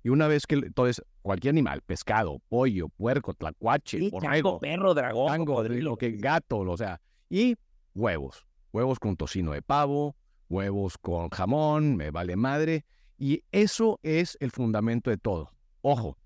Y 0.04 0.08
una 0.08 0.26
vez 0.26 0.46
que, 0.46 0.56
entonces, 0.56 1.04
cualquier 1.22 1.52
animal, 1.52 1.80
pescado, 1.82 2.40
pollo, 2.48 2.88
puerco, 2.88 3.34
tlacuache, 3.34 3.98
Sí, 3.98 4.10
borrego, 4.10 4.58
perro, 4.58 4.94
dragón, 4.94 5.28
tango, 5.28 5.62
lo 5.62 5.96
que 5.96 6.10
gato, 6.12 6.58
o 6.58 6.76
sea, 6.76 7.00
y 7.30 7.56
huevos, 7.94 8.44
huevos 8.72 8.98
con 8.98 9.16
tocino 9.16 9.52
de 9.52 9.62
pavo, 9.62 10.16
huevos 10.48 10.98
con 10.98 11.28
jamón, 11.30 11.96
me 11.96 12.10
vale 12.10 12.34
madre, 12.34 12.84
y 13.18 13.44
eso 13.52 14.00
es 14.02 14.36
el 14.40 14.50
fundamento 14.50 15.10
de 15.10 15.18
todo. 15.18 15.52
Ojo, 15.80 16.18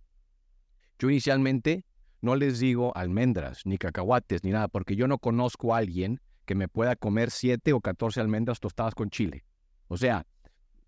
yo 0.98 1.10
inicialmente 1.10 1.84
no 2.20 2.36
les 2.36 2.58
digo 2.58 2.96
almendras, 2.96 3.66
ni 3.66 3.78
cacahuates, 3.78 4.44
ni 4.44 4.50
nada, 4.50 4.68
porque 4.68 4.96
yo 4.96 5.06
no 5.08 5.18
conozco 5.18 5.74
a 5.74 5.78
alguien 5.78 6.20
que 6.44 6.54
me 6.54 6.68
pueda 6.68 6.96
comer 6.96 7.30
7 7.30 7.72
o 7.72 7.80
14 7.80 8.20
almendras 8.20 8.60
tostadas 8.60 8.94
con 8.94 9.10
chile. 9.10 9.44
O 9.88 9.96
sea, 9.96 10.26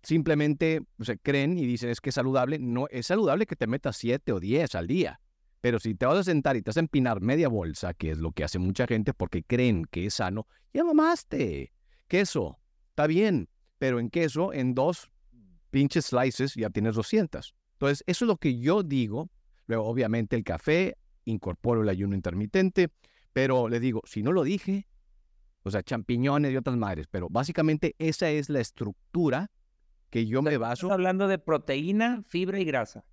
simplemente 0.01 0.81
se 0.99 1.17
creen 1.17 1.57
y 1.57 1.65
dicen 1.65 1.89
es 1.89 2.01
que 2.01 2.09
es 2.09 2.15
saludable. 2.15 2.59
No, 2.59 2.87
es 2.89 3.07
saludable 3.07 3.45
que 3.45 3.55
te 3.55 3.67
metas 3.67 3.97
7 3.97 4.31
o 4.31 4.39
10 4.39 4.75
al 4.75 4.87
día. 4.87 5.19
Pero 5.61 5.79
si 5.79 5.93
te 5.93 6.05
vas 6.05 6.17
a 6.17 6.23
sentar 6.23 6.55
y 6.55 6.61
te 6.61 6.69
vas 6.69 6.77
a 6.77 6.81
empinar 6.81 7.21
media 7.21 7.49
bolsa, 7.49 7.93
que 7.93 8.11
es 8.11 8.17
lo 8.17 8.31
que 8.31 8.45
hace 8.45 8.59
mucha 8.59 8.87
gente 8.87 9.13
porque 9.13 9.43
creen 9.43 9.85
que 9.91 10.05
es 10.05 10.15
sano, 10.15 10.47
ya 10.73 10.83
mamaste. 10.83 11.73
Queso, 12.07 12.59
está 12.89 13.07
bien, 13.07 13.49
pero 13.77 13.99
en 13.99 14.09
queso, 14.09 14.53
en 14.53 14.73
dos 14.73 15.11
pinches 15.69 16.07
slices 16.07 16.55
ya 16.55 16.69
tienes 16.69 16.95
200. 16.95 17.55
Entonces, 17.73 18.03
eso 18.07 18.25
es 18.25 18.27
lo 18.27 18.37
que 18.37 18.59
yo 18.59 18.83
digo. 18.83 19.29
Luego, 19.67 19.85
obviamente, 19.85 20.35
el 20.35 20.43
café 20.43 20.97
incorporo 21.25 21.83
el 21.83 21.89
ayuno 21.89 22.15
intermitente, 22.15 22.89
pero 23.33 23.69
le 23.69 23.79
digo, 23.79 24.01
si 24.05 24.23
no 24.23 24.31
lo 24.31 24.43
dije, 24.43 24.87
o 25.63 25.71
sea, 25.71 25.83
champiñones 25.83 26.51
y 26.51 26.57
otras 26.57 26.77
madres, 26.77 27.07
pero 27.09 27.27
básicamente 27.29 27.95
esa 27.99 28.29
es 28.29 28.49
la 28.49 28.59
estructura 28.59 29.51
que 30.09 30.25
yo 30.25 30.41
me 30.41 30.57
baso. 30.57 30.87
Estás 30.87 30.95
hablando 30.95 31.27
de 31.27 31.37
proteína, 31.37 32.23
fibra 32.27 32.59
y 32.59 32.65
grasa. 32.65 33.03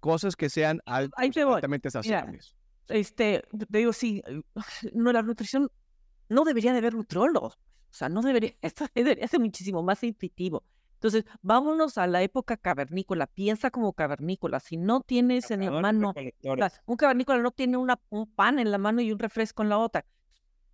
Cosas 0.00 0.36
que 0.36 0.50
sean 0.50 0.80
Ahí 0.84 1.30
te 1.30 1.44
voy. 1.44 1.54
altamente 1.54 1.90
saciables. 1.90 2.54
Este, 2.88 3.42
te 3.70 3.78
digo, 3.78 3.92
sí, 3.92 4.22
no, 4.92 5.12
la 5.12 5.22
nutrición 5.22 5.70
no 6.28 6.44
debería 6.44 6.72
de 6.72 6.78
haber 6.78 6.94
nutriólogos. 6.94 7.54
O 7.54 7.94
sea, 7.94 8.08
no 8.08 8.20
debería, 8.22 8.54
esto 8.62 8.86
debería 8.94 9.26
ser 9.28 9.40
muchísimo 9.40 9.82
más 9.82 10.02
intuitivo. 10.02 10.64
Entonces, 11.02 11.24
vámonos 11.42 11.98
a 11.98 12.06
la 12.06 12.22
época 12.22 12.56
cavernícola, 12.56 13.26
piensa 13.26 13.72
como 13.72 13.92
cavernícola. 13.92 14.60
Si 14.60 14.76
no 14.76 15.00
tienes 15.00 15.50
en 15.50 15.64
la 15.64 15.72
mano, 15.72 16.10
o 16.10 16.12
recolectores. 16.12 16.72
sea, 16.74 16.82
un 16.86 16.96
cavernícola 16.96 17.42
no 17.42 17.50
tiene 17.50 17.76
una, 17.76 18.00
un 18.08 18.32
pan 18.32 18.60
en 18.60 18.70
la 18.70 18.78
mano 18.78 19.00
y 19.00 19.10
un 19.10 19.18
refresco 19.18 19.64
en 19.64 19.68
la 19.68 19.78
otra. 19.78 20.06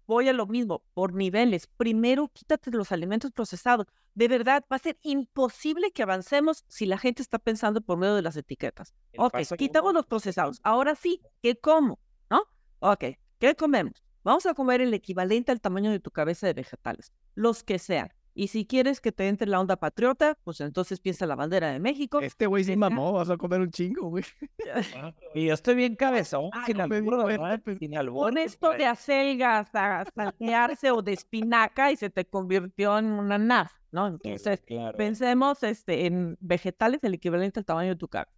Voy 0.07 0.29
a 0.29 0.35
lo 0.35 0.47
mismo, 0.47 0.83
por 0.93 1.15
niveles. 1.15 1.67
Primero, 1.67 2.29
quítate 2.29 2.71
los 2.73 2.93
alimentos 2.93 3.33
procesados. 3.33 3.87
De 4.13 4.29
verdad, 4.29 4.67
va 4.71 4.77
a 4.77 4.81
ser 4.81 4.99
imposible 5.01 5.93
que 5.93 6.03
avancemos 6.03 6.63
si 6.69 6.85
la 6.85 6.99
gente 6.99 7.23
está 7.23 7.39
pensando 7.39 7.81
por 7.81 7.97
medio 7.97 8.15
de 8.15 8.21
las 8.21 8.37
etiquetas. 8.37 8.93
El 9.15 9.21
Ok, 9.21 9.39
quitamos 9.57 9.95
los 9.95 10.05
procesados. 10.05 10.61
Ahora 10.63 10.95
sí, 10.95 11.23
¿qué 11.41 11.57
como? 11.57 12.01
¿No? 12.29 12.43
Ok, 12.81 13.05
¿qué 13.39 13.55
comemos? 13.55 14.05
Vamos 14.25 14.45
a 14.45 14.53
comer 14.53 14.83
el 14.83 14.93
equivalente 14.93 15.53
al 15.53 15.63
tamaño 15.63 15.91
de 15.91 16.01
tu 16.01 16.11
cabeza 16.11 16.47
de 16.47 16.53
vegetales, 16.53 17.15
los 17.35 17.65
que 17.65 17.79
sean. 17.79 18.13
Y 18.39 18.47
si 18.47 18.67
quieres 18.67 19.01
que 19.01 19.11
te 19.11 19.27
entre 19.27 19.49
la 19.49 19.59
onda 19.59 19.75
patriota, 19.75 20.39
pues 20.45 20.61
entonces 20.61 21.01
piensa 21.01 21.25
en 21.25 21.31
la 21.31 21.35
bandera 21.35 21.73
de 21.73 21.81
México. 21.81 22.21
Este 22.21 22.47
güey 22.47 22.63
sí 22.63 22.77
mamó, 22.77 23.13
vas 23.13 23.29
a 23.31 23.37
comer 23.37 23.61
un 23.61 23.73
chingo, 23.73 24.11
güey. 24.11 24.23
Y 25.35 25.47
yo 25.47 25.55
estoy 25.55 25.75
bien 25.75 25.97
cabezón, 25.97 26.51
sin 26.65 26.77
no, 26.77 26.87
me 26.87 26.97
albur, 26.99 27.19
di 27.19 27.25
¿verdad? 27.37 27.61
cuenta. 27.65 27.79
Sin 27.81 27.97
albur, 27.99 28.27
Con 28.27 28.39
esto 28.39 28.71
de 28.71 28.87
acelgas 28.87 29.75
a 29.75 30.05
saltearse 30.15 30.93
o 30.93 31.03
de 31.03 31.15
espinaca 31.15 31.91
y 31.91 31.97
se 31.97 32.11
te 32.11 32.27
convirtió 32.27 32.97
en 32.97 33.07
una 33.07 33.39
naf, 33.39 33.73
¿no? 33.91 34.07
Entonces, 34.07 34.61
Claro. 34.61 34.97
pensemos 34.97 35.65
este, 35.65 36.07
en 36.07 36.37
vegetales 36.39 37.03
el 37.03 37.15
equivalente 37.15 37.59
al 37.59 37.65
tamaño 37.67 37.89
de 37.89 37.97
tu 37.97 38.07
cara. 38.07 38.31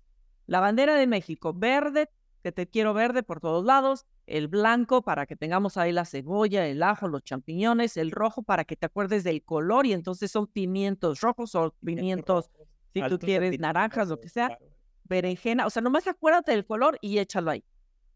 La 0.46 0.60
bandera 0.60 0.94
de 0.94 1.06
México, 1.06 1.52
verde, 1.52 2.08
que 2.42 2.52
te 2.52 2.66
quiero 2.66 2.94
verde 2.94 3.22
por 3.22 3.40
todos 3.40 3.66
lados, 3.66 4.06
el 4.30 4.48
blanco 4.48 5.02
para 5.02 5.26
que 5.26 5.36
tengamos 5.36 5.76
ahí 5.76 5.92
la 5.92 6.04
cebolla, 6.04 6.66
el 6.66 6.82
ajo, 6.82 7.08
los 7.08 7.22
champiñones, 7.22 7.96
el 7.96 8.10
rojo 8.10 8.42
para 8.42 8.64
que 8.64 8.76
te 8.76 8.86
acuerdes 8.86 9.24
del 9.24 9.42
color 9.42 9.86
y 9.86 9.92
entonces 9.92 10.30
son 10.30 10.46
pimientos 10.46 11.20
rojos 11.20 11.54
o 11.54 11.74
pimientos, 11.84 12.50
si 12.94 13.02
tú 13.08 13.18
quieres, 13.18 13.58
naranjas, 13.58 14.08
lo 14.08 14.20
que 14.20 14.28
sea, 14.28 14.58
berenjena, 15.04 15.66
o 15.66 15.70
sea, 15.70 15.82
nomás 15.82 16.06
acuérdate 16.06 16.52
del 16.52 16.64
color 16.64 16.98
y 17.00 17.18
échalo 17.18 17.50
ahí. 17.50 17.64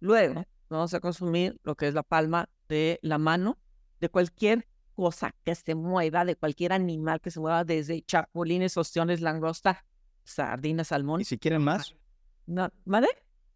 Luego, 0.01 0.45
vamos 0.69 0.95
a 0.95 1.01
consumir 1.01 1.59
lo 1.65 1.75
que 1.75 1.89
es 1.89 1.95
la 1.95 2.03
palma 2.03 2.49
de 2.69 2.99
la 3.03 3.19
mano 3.19 3.59
de 4.01 4.09
cualquier 4.09 4.69
cosa 4.95 5.35
que 5.45 5.55
se 5.55 5.75
mueva, 5.75 6.25
de 6.25 6.37
cualquier 6.37 6.73
animal 6.73 7.21
que 7.21 7.31
se 7.31 7.41
mueva, 7.41 7.65
desde 7.65 8.03
chapulines, 8.03 8.77
ostiones, 8.77 9.21
langosta, 9.21 9.85
sardinas, 10.25 10.89
salmón. 10.89 11.21
Y 11.21 11.25
si 11.25 11.39
quieren 11.39 11.62
más, 11.62 11.95
No, 12.47 12.71
¿Vale? 12.85 13.09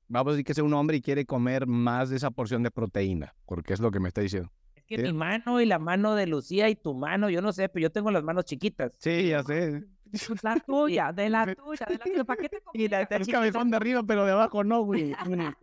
Vamos 0.08 0.30
a 0.32 0.34
decir 0.34 0.44
que 0.44 0.54
sea 0.54 0.64
un 0.64 0.74
hombre 0.74 0.96
y 0.96 1.00
quiere 1.02 1.24
comer 1.26 1.66
más 1.66 2.10
de 2.10 2.16
esa 2.16 2.30
porción 2.30 2.62
de 2.62 2.70
proteína, 2.70 3.34
porque 3.46 3.72
es 3.74 3.80
lo 3.80 3.90
que 3.90 4.00
me 4.00 4.08
está 4.08 4.20
diciendo. 4.20 4.50
Es 4.74 4.84
que 4.84 4.96
Sí. 4.96 5.02
mi 5.02 5.12
mano 5.12 5.60
y 5.60 5.66
la 5.66 5.78
mano 5.78 6.14
de 6.14 6.26
Lucía 6.26 6.68
y 6.68 6.76
tu 6.76 6.94
mano, 6.94 7.28
yo 7.30 7.42
no 7.42 7.52
sé, 7.52 7.68
pero 7.68 7.82
yo 7.84 7.90
tengo 7.92 8.10
las 8.10 8.22
manos 8.24 8.44
chiquitas. 8.44 8.92
Sí, 8.98 9.28
ya 9.28 9.42
sé. 9.42 9.84
Pues 10.10 10.42
La 10.42 10.56
tuya, 10.58 11.12
de 11.12 11.28
la 11.28 11.44
tuya, 11.54 11.86
de 11.86 11.98
la 11.98 12.04
tuya. 12.04 12.24
¿Para 12.24 12.40
qué 12.42 12.48
te 12.48 12.58
Y 12.72 12.88
la-? 12.88 13.02
Es 13.02 13.28
cabezón 13.28 13.70
de 13.70 13.76
arriba, 13.76 14.02
pero 14.02 14.24
de 14.24 14.32
abajo 14.32 14.64
no, 14.64 14.82
güey. 14.82 15.14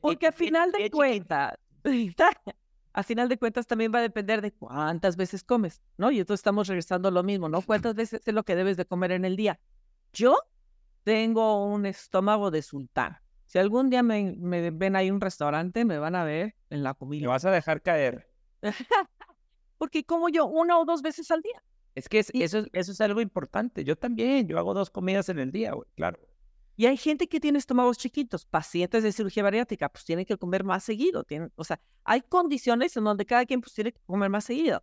Porque 0.00 0.26
al 0.26 0.32
Y- 0.32 0.34
y- 0.34 0.38
final 0.38 0.72
de 0.72 0.78
chiquita. 0.78 0.96
cuentas, 0.96 1.54
al 2.92 3.04
final 3.04 3.28
de 3.28 3.38
cuentas 3.38 3.66
también 3.66 3.92
va 3.94 3.98
a 3.98 4.02
depender 4.02 4.40
de 4.42 4.52
cuántas 4.52 5.16
veces 5.16 5.42
comes, 5.44 5.82
¿no? 5.96 6.10
Y 6.10 6.18
entonces 6.20 6.40
estamos 6.40 6.66
regresando 6.68 7.08
a 7.08 7.10
lo 7.12 7.22
mismo, 7.22 7.48
¿no? 7.48 7.62
¿Cuántas 7.62 7.94
veces 7.94 8.20
es 8.24 8.34
lo 8.34 8.42
que 8.44 8.56
debes 8.56 8.76
de 8.76 8.84
comer 8.86 9.12
en 9.12 9.24
el 9.24 9.36
día? 9.36 9.60
Yo 10.12 10.36
tengo 11.16 11.64
un 11.66 11.86
estómago 11.86 12.50
de 12.50 12.62
sultán. 12.62 13.16
Si 13.46 13.60
algún 13.60 13.90
día 13.90 14.02
me, 14.02 14.34
me 14.40 14.72
ven 14.72 14.96
ahí 14.96 15.06
en 15.06 15.14
un 15.14 15.20
restaurante, 15.20 15.84
me 15.84 15.98
van 15.98 16.16
a 16.16 16.24
ver 16.24 16.56
en 16.68 16.82
la 16.82 16.90
Me 16.90 16.96
comida. 16.96 17.28
vas 17.28 17.44
a 17.44 17.52
dejar 17.52 17.80
caer. 17.80 18.28
Porque 19.78 20.02
como 20.04 20.28
yo 20.28 20.46
una 20.46 20.76
o 20.80 20.84
dos 20.84 21.02
veces 21.02 21.30
al 21.30 21.42
día. 21.42 21.62
Es 21.94 22.08
que 22.08 22.18
es- 22.18 22.34
Y- 22.34 22.42
eso, 22.42 22.58
es- 22.58 22.66
eso 22.72 22.90
es 22.90 23.00
algo 23.00 23.20
importante. 23.20 23.84
Yo 23.84 23.94
también, 23.94 24.48
yo 24.48 24.58
hago 24.58 24.74
dos 24.74 24.90
comidas 24.90 25.28
en 25.28 25.38
el 25.38 25.52
día, 25.52 25.74
güey, 25.74 25.88
claro. 25.94 26.18
Y 26.74 26.86
hay 26.86 26.96
gente 26.96 27.28
que 27.28 27.38
tiene 27.38 27.58
estómagos 27.60 27.98
chiquitos, 27.98 28.44
pacientes 28.44 29.04
de 29.04 29.12
cirugía 29.12 29.44
bariátrica, 29.44 29.88
pues 29.88 30.04
tienen 30.04 30.24
que 30.26 30.36
comer 30.36 30.64
más 30.64 30.82
seguido. 30.82 31.22
Tienen, 31.22 31.52
o 31.54 31.62
sea, 31.62 31.80
hay 32.02 32.22
condiciones 32.22 32.96
en 32.96 33.04
donde 33.04 33.24
cada 33.24 33.46
quien 33.46 33.60
pues 33.60 33.72
tiene 33.74 33.92
que 33.92 34.00
comer 34.06 34.28
más 34.28 34.44
seguido. 34.44 34.82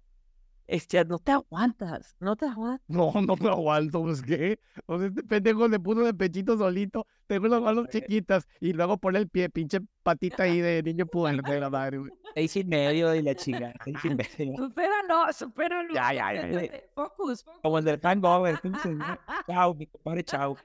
Este, 0.68 1.04
no 1.06 1.20
te 1.20 1.32
aguantas, 1.34 2.16
no 2.20 2.36
te 2.36 2.46
aguantas. 2.46 2.88
No, 2.88 3.12
no 3.22 3.36
me 3.36 3.50
aguanto, 3.50 4.02
pues 4.02 4.22
qué. 4.22 4.60
O 4.86 4.98
sea, 4.98 5.08
este 5.08 5.24
pendejo 5.24 5.68
le 5.68 5.80
puso 5.80 6.02
de 6.02 6.14
pechito 6.14 6.58
solito, 6.58 7.06
tengo 7.28 7.48
las 7.48 7.62
manos 7.62 7.90
chiquitas 7.90 8.48
y 8.60 8.74
luego 8.74 8.98
pone 8.98 9.20
el 9.20 9.28
pie, 9.30 9.50
pinche 9.50 9.80
patita 10.04 10.44
ahí 10.44 10.62
de 10.62 10.82
niño 10.84 11.06
puberto 11.06 11.52
de 11.52 11.60
la 11.60 11.70
madre, 11.70 11.98
güey. 11.98 12.12
Seis 12.34 12.56
y 12.56 12.64
medio 12.64 13.14
y 13.14 13.22
la 13.22 13.36
chingada. 13.36 13.74
seis 13.84 13.98
y 14.04 14.10
medio. 14.10 14.58
Supéralo, 14.58 15.34
supéralo. 15.34 15.94
Ya, 15.94 16.14
ya, 16.14 16.34
ya, 16.34 16.48
ya. 16.48 16.72
Focus, 16.96 17.44
focus. 17.44 17.62
Como 17.62 17.78
el 17.80 17.86
del 17.86 18.00
hangover. 18.00 18.60
Chao, 19.48 19.76
mi 19.76 19.86
compadre, 19.88 20.24
chao. 20.24 20.58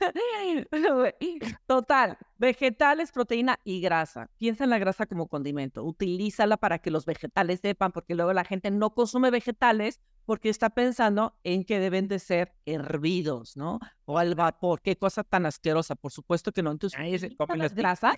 Total, 1.66 2.18
vegetales, 2.38 3.12
proteína 3.12 3.58
y 3.64 3.80
grasa. 3.80 4.30
Piensa 4.38 4.64
en 4.64 4.70
la 4.70 4.78
grasa 4.78 5.06
como 5.06 5.26
condimento. 5.28 5.84
Utilízala 5.84 6.56
para 6.56 6.78
que 6.78 6.90
los 6.90 7.06
vegetales 7.06 7.60
sepan, 7.60 7.92
porque 7.92 8.14
luego 8.14 8.32
la 8.32 8.44
gente 8.44 8.70
no 8.70 8.94
consume 8.94 9.30
vegetales 9.30 10.00
porque 10.26 10.48
está 10.48 10.70
pensando 10.70 11.36
en 11.44 11.64
que 11.64 11.78
deben 11.78 12.08
de 12.08 12.18
ser 12.18 12.54
hervidos, 12.64 13.56
¿no? 13.56 13.78
O 14.06 14.18
al 14.18 14.34
vapor. 14.34 14.80
Qué 14.80 14.96
cosa 14.96 15.22
tan 15.22 15.44
asquerosa. 15.46 15.94
Por 15.94 16.12
supuesto 16.12 16.50
que 16.52 16.62
no. 16.62 16.70
Entonces, 16.70 16.98
Ahí 16.98 17.18
se 17.18 17.36
comen 17.36 17.58
las 17.58 17.74
grasas 17.74 18.16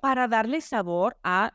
para 0.00 0.28
darle 0.28 0.60
sabor 0.60 1.16
a 1.22 1.52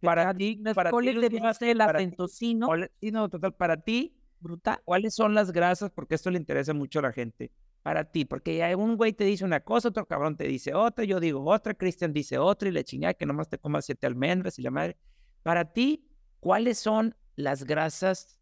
Para 0.00 0.34
ti, 0.34 0.60
para 0.74 0.90
coles 0.90 1.20
de 1.20 1.28
Bruselas 1.28 1.86
para 1.86 2.02
en 2.02 2.10
ti, 2.10 2.16
tocino. 2.16 2.66
¿cuál- 2.66 2.90
sí, 3.00 3.10
no, 3.10 3.28
total, 3.28 3.54
para 3.54 3.76
ti, 3.76 4.16
Brutal. 4.40 4.80
¿cuáles 4.84 5.14
son 5.14 5.34
las 5.34 5.52
grasas? 5.52 5.90
Porque 5.90 6.14
esto 6.14 6.30
le 6.30 6.38
interesa 6.38 6.74
mucho 6.74 6.98
a 6.98 7.02
la 7.02 7.12
gente. 7.12 7.50
Para 7.86 8.02
ti, 8.02 8.24
porque 8.24 8.74
un 8.74 8.96
güey 8.96 9.12
te 9.12 9.22
dice 9.22 9.44
una 9.44 9.60
cosa, 9.60 9.90
otro 9.90 10.06
cabrón 10.06 10.36
te 10.36 10.42
dice 10.48 10.74
otra, 10.74 11.04
yo 11.04 11.20
digo 11.20 11.48
otra, 11.48 11.72
Cristian 11.72 12.12
dice 12.12 12.36
otra 12.36 12.68
y 12.68 12.72
le 12.72 12.82
chingada 12.82 13.14
que 13.14 13.26
nomás 13.26 13.48
te 13.48 13.58
comas 13.58 13.84
siete 13.84 14.08
almendras 14.08 14.58
y 14.58 14.62
la 14.62 14.72
madre. 14.72 14.96
Para 15.44 15.72
ti, 15.72 16.04
¿cuáles 16.40 16.78
son 16.78 17.14
las 17.36 17.62
grasas 17.62 18.40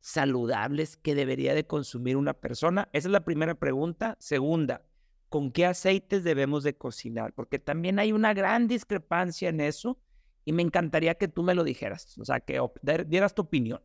saludables 0.00 0.96
que 0.96 1.14
debería 1.14 1.54
de 1.54 1.66
consumir 1.66 2.16
una 2.16 2.32
persona? 2.32 2.88
Esa 2.94 3.08
es 3.08 3.12
la 3.12 3.22
primera 3.22 3.54
pregunta. 3.54 4.16
Segunda, 4.18 4.82
¿con 5.28 5.52
qué 5.52 5.66
aceites 5.66 6.24
debemos 6.24 6.64
de 6.64 6.78
cocinar? 6.78 7.34
Porque 7.34 7.58
también 7.58 7.98
hay 7.98 8.12
una 8.12 8.32
gran 8.32 8.66
discrepancia 8.66 9.50
en 9.50 9.60
eso 9.60 9.98
y 10.46 10.52
me 10.54 10.62
encantaría 10.62 11.16
que 11.16 11.28
tú 11.28 11.42
me 11.42 11.54
lo 11.54 11.64
dijeras, 11.64 12.16
o 12.18 12.24
sea, 12.24 12.40
que 12.40 12.58
dieras 13.06 13.34
tu 13.34 13.42
opinión. 13.42 13.82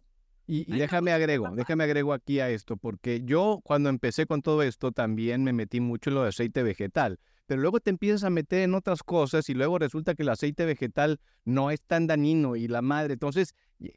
Y, 0.52 0.66
y 0.68 0.80
déjame 0.80 1.14
agrego, 1.14 1.49
déjame 1.56 1.86
agrego 1.86 2.12
aquí 2.12 2.41
a 2.41 2.49
esto, 2.49 2.76
porque 2.76 3.22
yo 3.24 3.62
cuando 3.64 3.88
empecé 3.88 4.26
con 4.26 4.41
todo 4.41 4.64
esto 4.64 4.91
también 4.91 5.45
me 5.45 5.54
metí 5.54 5.80
mucho 5.80 6.10
en 6.10 6.16
lo 6.16 6.24
de 6.24 6.28
aceite 6.28 6.62
vegetal, 6.62 7.22
pero 7.45 7.62
luego 7.62 7.80
te 7.80 7.89
empiezas 7.89 8.26
a 8.26 8.30
meter 8.30 8.64
en 8.64 8.74
otras 8.74 9.02
cosas 9.02 9.47
y 9.47 9.54
luego 9.54 9.80
resulta 9.80 10.14
que 10.14 10.24
el 10.24 10.30
aceite 10.30 10.66
vegetal 10.66 11.22
no 11.45 11.72
es 11.72 11.82
tan 11.82 12.06
dañino 12.06 12.58
y 12.58 12.68
la 12.68 12.82
madre, 12.82 13.14
entonces, 13.14 13.56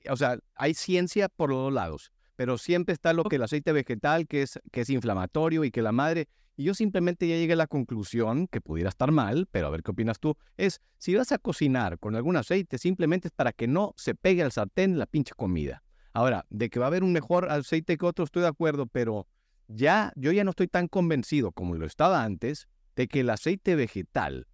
o 0.08 0.16
sea, 0.16 0.38
hay 0.54 0.74
ciencia 0.74 1.28
por 1.28 1.50
los 1.50 1.58
dos 1.58 1.72
lados, 1.72 2.12
pero 2.36 2.56
siempre 2.56 2.92
está 2.92 3.12
lo 3.14 3.24
que 3.24 3.34
el 3.34 3.42
aceite 3.42 3.72
vegetal, 3.72 4.28
que 4.28 4.42
es, 4.42 4.60
que 4.70 4.82
es 4.82 4.90
inflamatorio 4.90 5.64
y 5.64 5.72
que 5.72 5.82
la 5.82 5.90
madre, 5.90 6.28
y 6.56 6.62
yo 6.62 6.74
simplemente 6.74 7.26
ya 7.26 7.34
llegué 7.34 7.54
a 7.54 7.56
la 7.56 7.66
conclusión, 7.66 8.46
que 8.46 8.60
pudiera 8.60 8.90
estar 8.90 9.10
mal, 9.10 9.48
pero 9.50 9.66
a 9.66 9.70
ver 9.70 9.82
qué 9.82 9.90
opinas 9.90 10.20
tú, 10.20 10.36
es 10.56 10.80
si 10.98 11.16
vas 11.16 11.32
a 11.32 11.38
cocinar 11.38 11.98
con 11.98 12.14
algún 12.14 12.36
aceite, 12.36 12.78
simplemente 12.78 13.26
es 13.26 13.32
para 13.32 13.50
que 13.50 13.66
no 13.66 13.92
se 13.96 14.14
pegue 14.14 14.44
al 14.44 14.52
sartén 14.52 15.00
la 15.00 15.06
pinche 15.06 15.34
comida. 15.34 15.82
Ahora, 16.14 16.46
de 16.48 16.70
que 16.70 16.78
va 16.78 16.86
a 16.86 16.88
haber 16.88 17.02
un 17.02 17.12
mejor 17.12 17.50
aceite 17.50 17.98
que 17.98 18.06
otro, 18.06 18.24
estoy 18.24 18.42
de 18.42 18.48
acuerdo, 18.48 18.86
pero 18.86 19.26
ya, 19.66 20.12
yo 20.14 20.30
ya 20.30 20.44
no 20.44 20.50
estoy 20.50 20.68
tan 20.68 20.86
convencido 20.86 21.50
como 21.50 21.74
lo 21.74 21.84
estaba 21.86 22.22
antes 22.22 22.68
de 22.94 23.08
que 23.08 23.20
el 23.20 23.30
aceite 23.30 23.74
vegetal 23.74 24.46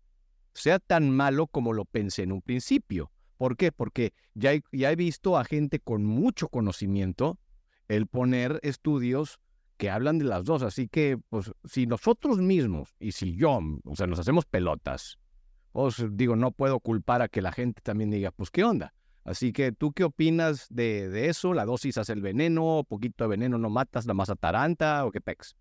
sea 0.54 0.78
tan 0.78 1.11
malo 1.11 1.46
como 1.46 1.74
lo 1.74 1.84
pensé 1.84 2.22
en 2.22 2.32
un 2.32 2.40
principio. 2.40 3.12
¿Por 3.36 3.58
qué? 3.58 3.72
Porque 3.72 4.14
ya 4.34 4.54
he, 4.54 4.62
ya 4.72 4.90
he 4.90 4.96
visto 4.96 5.36
a 5.36 5.44
gente 5.44 5.80
con 5.80 6.04
mucho 6.04 6.48
conocimiento 6.48 7.38
el 7.88 8.06
poner 8.06 8.58
estudios 8.62 9.38
que 9.76 9.90
hablan 9.90 10.18
de 10.18 10.24
las 10.24 10.44
dos. 10.44 10.62
Así 10.62 10.88
que, 10.88 11.18
pues, 11.28 11.52
si 11.64 11.86
nosotros 11.86 12.38
mismos 12.38 12.94
y 12.98 13.12
si 13.12 13.36
yo, 13.36 13.61
o 13.84 13.96
sea, 13.96 14.06
nos 14.06 14.18
hacemos 14.18 14.46
pelotas, 14.46 15.18
pues 15.72 16.02
digo, 16.12 16.36
no 16.36 16.52
puedo 16.52 16.80
culpar 16.80 17.20
a 17.20 17.28
que 17.28 17.42
la 17.42 17.52
gente 17.52 17.82
también 17.82 18.11
diga, 18.11 18.30
pues, 18.30 18.50
¿qué 18.50 18.64
onda? 18.64 18.94
Así 19.25 19.53
que, 19.53 19.73
¿tú 19.73 19.93
qué 19.93 20.05
opinas 20.05 20.66
de, 20.71 21.09
de 21.09 21.29
eso? 21.29 21.53
¿La 21.53 21.64
dosis 21.64 21.99
hace 21.99 22.12
el 22.12 22.23
veneno? 22.23 22.85
¿Poquito 22.89 23.25
de 23.25 23.29
veneno 23.29 23.59
no 23.59 23.71
matas, 23.71 24.07
la 24.07 24.14
más 24.14 24.31
ataranta 24.31 25.05
o 25.05 25.11
qué 25.11 25.21
pex? 25.21 25.57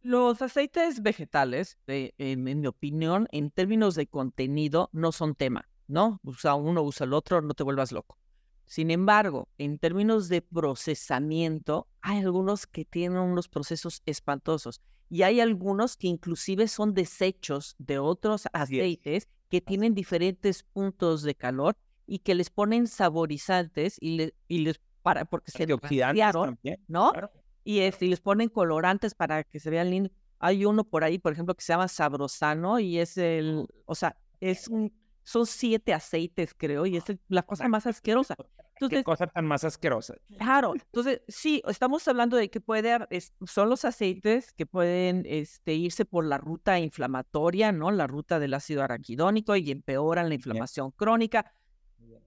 Los 0.00 0.40
aceites 0.42 1.02
vegetales, 1.02 1.76
en, 1.86 2.12
en 2.18 2.60
mi 2.60 2.66
opinión, 2.66 3.26
en 3.32 3.50
términos 3.50 3.96
de 3.96 4.06
contenido, 4.06 4.90
no 4.92 5.10
son 5.10 5.34
tema, 5.34 5.68
¿no? 5.88 6.20
Usa 6.22 6.54
uno, 6.54 6.82
usa 6.82 7.04
el 7.04 7.12
otro, 7.12 7.42
no 7.42 7.54
te 7.54 7.64
vuelvas 7.64 7.90
loco. 7.90 8.16
Sin 8.64 8.90
embargo, 8.90 9.48
en 9.58 9.78
términos 9.78 10.28
de 10.28 10.42
procesamiento, 10.42 11.88
hay 12.00 12.18
algunos 12.18 12.66
que 12.66 12.84
tienen 12.84 13.18
unos 13.18 13.48
procesos 13.48 14.02
espantosos 14.06 14.82
y 15.10 15.22
hay 15.22 15.40
algunos 15.40 15.96
que 15.96 16.06
inclusive 16.06 16.68
son 16.68 16.92
desechos 16.92 17.74
de 17.78 17.98
otros 17.98 18.46
aceites 18.52 19.26
que 19.48 19.62
tienen 19.62 19.94
diferentes 19.94 20.62
puntos 20.62 21.22
de 21.22 21.34
calor 21.34 21.76
y 22.08 22.20
que 22.20 22.34
les 22.34 22.50
ponen 22.50 22.86
saborizantes 22.88 23.96
y, 24.00 24.16
le- 24.16 24.34
y 24.48 24.58
les 24.58 24.80
para 25.02 25.24
porque 25.26 25.50
se 25.52 25.66
también, 25.66 26.84
¿no? 26.88 27.12
claro. 27.12 27.30
Y, 27.64 27.80
este, 27.80 28.06
y 28.06 28.08
les 28.08 28.20
ponen 28.20 28.48
colorantes 28.48 29.14
para 29.14 29.44
que 29.44 29.60
se 29.60 29.70
vean 29.70 29.90
lindos. 29.90 30.12
Hay 30.38 30.64
uno 30.64 30.84
por 30.84 31.04
ahí, 31.04 31.18
por 31.18 31.32
ejemplo, 31.32 31.54
que 31.54 31.62
se 31.62 31.72
llama 31.72 31.88
Sabrosano 31.88 32.78
y 32.80 32.98
es 32.98 33.16
el, 33.18 33.66
o 33.84 33.94
sea, 33.94 34.16
es 34.40 34.68
un, 34.68 34.92
son 35.22 35.46
siete 35.46 35.92
aceites, 35.92 36.54
creo, 36.56 36.86
y 36.86 36.96
es 36.96 37.04
la 37.28 37.42
cosa 37.42 37.68
más 37.68 37.86
asquerosa. 37.86 38.34
Qué 38.78 38.84
Entonces, 38.84 39.04
cosa 39.04 39.26
tan 39.26 39.44
más 39.44 39.64
asquerosa. 39.64 40.14
claro, 40.38 40.72
entonces 40.92 41.22
sí, 41.26 41.60
estamos 41.66 42.06
hablando 42.06 42.36
de 42.36 42.48
que 42.48 42.60
puede, 42.60 42.96
es- 43.10 43.34
son 43.44 43.68
los 43.68 43.84
aceites 43.84 44.52
que 44.52 44.66
pueden 44.66 45.24
este, 45.26 45.74
irse 45.74 46.04
por 46.04 46.24
la 46.24 46.38
ruta 46.38 46.78
inflamatoria, 46.78 47.72
¿no? 47.72 47.90
La 47.90 48.06
ruta 48.06 48.38
del 48.38 48.54
ácido 48.54 48.82
araquidónico 48.84 49.56
y 49.56 49.70
empeoran 49.72 50.28
la 50.28 50.36
inflamación 50.36 50.92
crónica. 50.92 51.52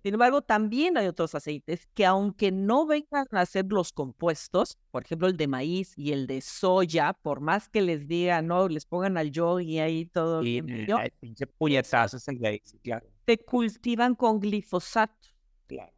Sin 0.04 0.14
embargo, 0.16 0.42
también 0.42 0.98
hay 0.98 1.08
otros 1.08 1.36
aceites 1.36 1.88
que 1.94 2.06
aunque 2.06 2.52
no 2.52 2.88
vengan 2.88 3.28
a 3.32 3.46
ser 3.46 3.66
los 3.70 3.92
compuestos, 3.94 4.78
por 4.90 5.04
ejemplo, 5.04 5.28
el 5.28 5.38
de 5.38 5.48
maíz 5.48 5.94
y 5.96 6.12
el 6.12 6.26
de 6.26 6.42
soya, 6.42 7.14
por 7.14 7.40
más 7.40 7.70
que 7.70 7.82
les 7.82 8.08
digan, 8.08 8.48
no, 8.48 8.68
les 8.68 8.86
pongan 8.86 9.18
al 9.18 9.32
yogi 9.32 9.80
ahí 9.80 10.06
todo, 10.06 10.42
Y 10.44 10.62
bello, 10.62 10.98
el 11.00 11.12
pinche 11.12 11.46
puñetazo 11.46 12.18
es 12.18 12.28
el 12.28 12.40
de 12.40 12.48
ahí, 12.48 12.62
sí, 12.64 12.80
claro. 12.80 13.08
se 13.28 13.38
cultivan 13.38 14.16
con 14.16 14.40
glifosato. 14.40 15.30
claro. 15.68 15.94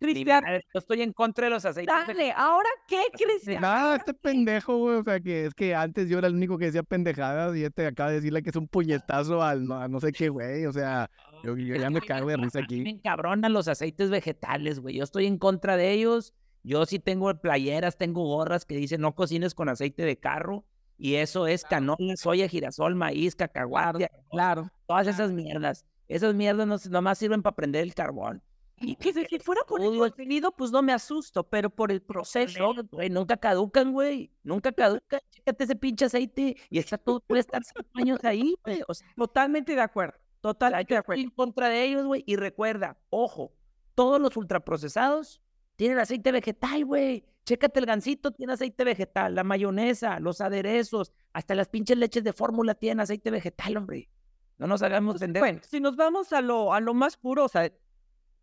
Cristian, 0.00 0.42
Yo 0.72 0.78
estoy 0.78 1.02
en 1.02 1.12
contra 1.12 1.44
de 1.46 1.50
los 1.50 1.64
aceites. 1.64 1.94
dale, 2.06 2.32
¿ahora 2.32 2.68
qué, 2.88 3.02
Cristian? 3.12 3.60
Nada, 3.62 3.96
este 3.96 4.14
pendejo, 4.14 4.76
güey. 4.78 4.96
O 4.96 5.04
sea, 5.04 5.20
que 5.20 5.46
es 5.46 5.54
que 5.54 5.74
antes 5.74 6.08
yo 6.08 6.18
era 6.18 6.26
el 6.28 6.34
único 6.34 6.56
que 6.58 6.66
decía 6.66 6.82
pendejadas 6.82 7.56
y 7.56 7.64
este 7.64 7.86
acaba 7.86 8.10
de 8.10 8.16
decirle 8.16 8.42
que 8.42 8.50
es 8.50 8.56
un 8.56 8.66
puñetazo 8.66 9.42
al 9.42 9.64
no, 9.66 9.74
a 9.80 9.88
no 9.88 10.00
sé 10.00 10.10
qué, 10.12 10.28
güey. 10.30 10.66
O 10.66 10.72
sea, 10.72 11.10
yo, 11.44 11.56
yo 11.56 11.76
ya 11.76 11.90
me 11.90 12.00
cago 12.00 12.28
de 12.28 12.36
risa 12.38 12.58
Me 12.60 12.64
aquí. 12.64 12.88
encabronan 12.88 13.52
los 13.52 13.68
aceites 13.68 14.10
vegetales, 14.10 14.80
güey. 14.80 14.96
Yo 14.96 15.04
estoy 15.04 15.26
en 15.26 15.38
contra 15.38 15.76
de 15.76 15.92
ellos. 15.92 16.32
Yo 16.62 16.84
sí 16.86 16.98
tengo 16.98 17.34
playeras, 17.40 17.96
tengo 17.96 18.22
gorras 18.24 18.64
que 18.66 18.76
dicen 18.76 19.00
no 19.00 19.14
cocines 19.14 19.54
con 19.54 19.68
aceite 19.68 20.02
de 20.04 20.18
carro. 20.18 20.64
Y 20.98 21.14
eso 21.14 21.46
es 21.46 21.64
canola, 21.64 22.14
soya, 22.16 22.46
girasol, 22.46 22.94
maíz, 22.94 23.34
cacahuate, 23.34 24.10
Claro. 24.30 24.68
todas 24.86 25.06
esas 25.06 25.32
mierdas. 25.32 25.86
Esas 26.08 26.34
mierdas 26.34 26.66
no, 26.66 26.76
nomás 26.90 27.16
sirven 27.16 27.40
para 27.40 27.56
prender 27.56 27.82
el 27.84 27.94
carbón. 27.94 28.42
Y 28.80 28.96
que 28.96 29.12
si 29.12 29.38
fuera 29.38 29.60
por 29.68 29.82
el 29.82 29.98
contenido, 29.98 30.52
pues 30.52 30.70
no 30.70 30.80
me 30.82 30.92
asusto, 30.92 31.44
pero 31.44 31.68
por 31.68 31.92
el 31.92 32.00
proceso, 32.00 32.74
güey, 32.90 33.10
nunca 33.10 33.36
caducan, 33.36 33.92
güey. 33.92 34.32
Nunca 34.42 34.72
caducan. 34.72 35.20
Chécate 35.30 35.64
ese 35.64 35.76
pinche 35.76 36.06
aceite 36.06 36.56
y 36.70 36.78
está 36.78 36.96
todo, 36.96 37.20
puede 37.20 37.40
estar 37.40 37.62
cinco 37.62 37.88
años 37.94 38.24
ahí, 38.24 38.56
güey. 38.64 38.80
O 38.88 38.94
sea, 38.94 39.06
totalmente 39.16 39.74
de 39.74 39.82
acuerdo. 39.82 40.18
Totalmente 40.40 40.94
de 40.94 40.98
acuerdo. 40.98 41.22
en 41.22 41.30
contra 41.30 41.68
de 41.68 41.84
ellos, 41.84 42.06
güey. 42.06 42.24
Y 42.26 42.36
recuerda, 42.36 42.96
ojo, 43.10 43.52
todos 43.94 44.18
los 44.18 44.34
ultraprocesados 44.38 45.42
tienen 45.76 45.98
aceite 45.98 46.32
vegetal, 46.32 46.86
güey. 46.86 47.24
Chécate 47.44 47.80
el 47.80 47.86
gansito, 47.86 48.30
tiene 48.30 48.54
aceite 48.54 48.84
vegetal. 48.84 49.34
La 49.34 49.44
mayonesa, 49.44 50.20
los 50.20 50.40
aderezos, 50.40 51.12
hasta 51.34 51.54
las 51.54 51.68
pinches 51.68 51.98
leches 51.98 52.24
de 52.24 52.32
fórmula 52.32 52.74
tienen 52.74 53.00
aceite 53.00 53.30
vegetal, 53.30 53.76
hombre. 53.76 54.08
No 54.56 54.66
nos 54.66 54.82
hagamos 54.82 55.18
vender. 55.18 55.40
Bueno, 55.40 55.60
si 55.68 55.80
nos 55.80 55.96
vamos 55.96 56.32
a 56.32 56.40
lo, 56.40 56.72
a 56.72 56.80
lo 56.80 56.94
más 56.94 57.16
puro, 57.16 57.44
o 57.44 57.48
sea, 57.48 57.70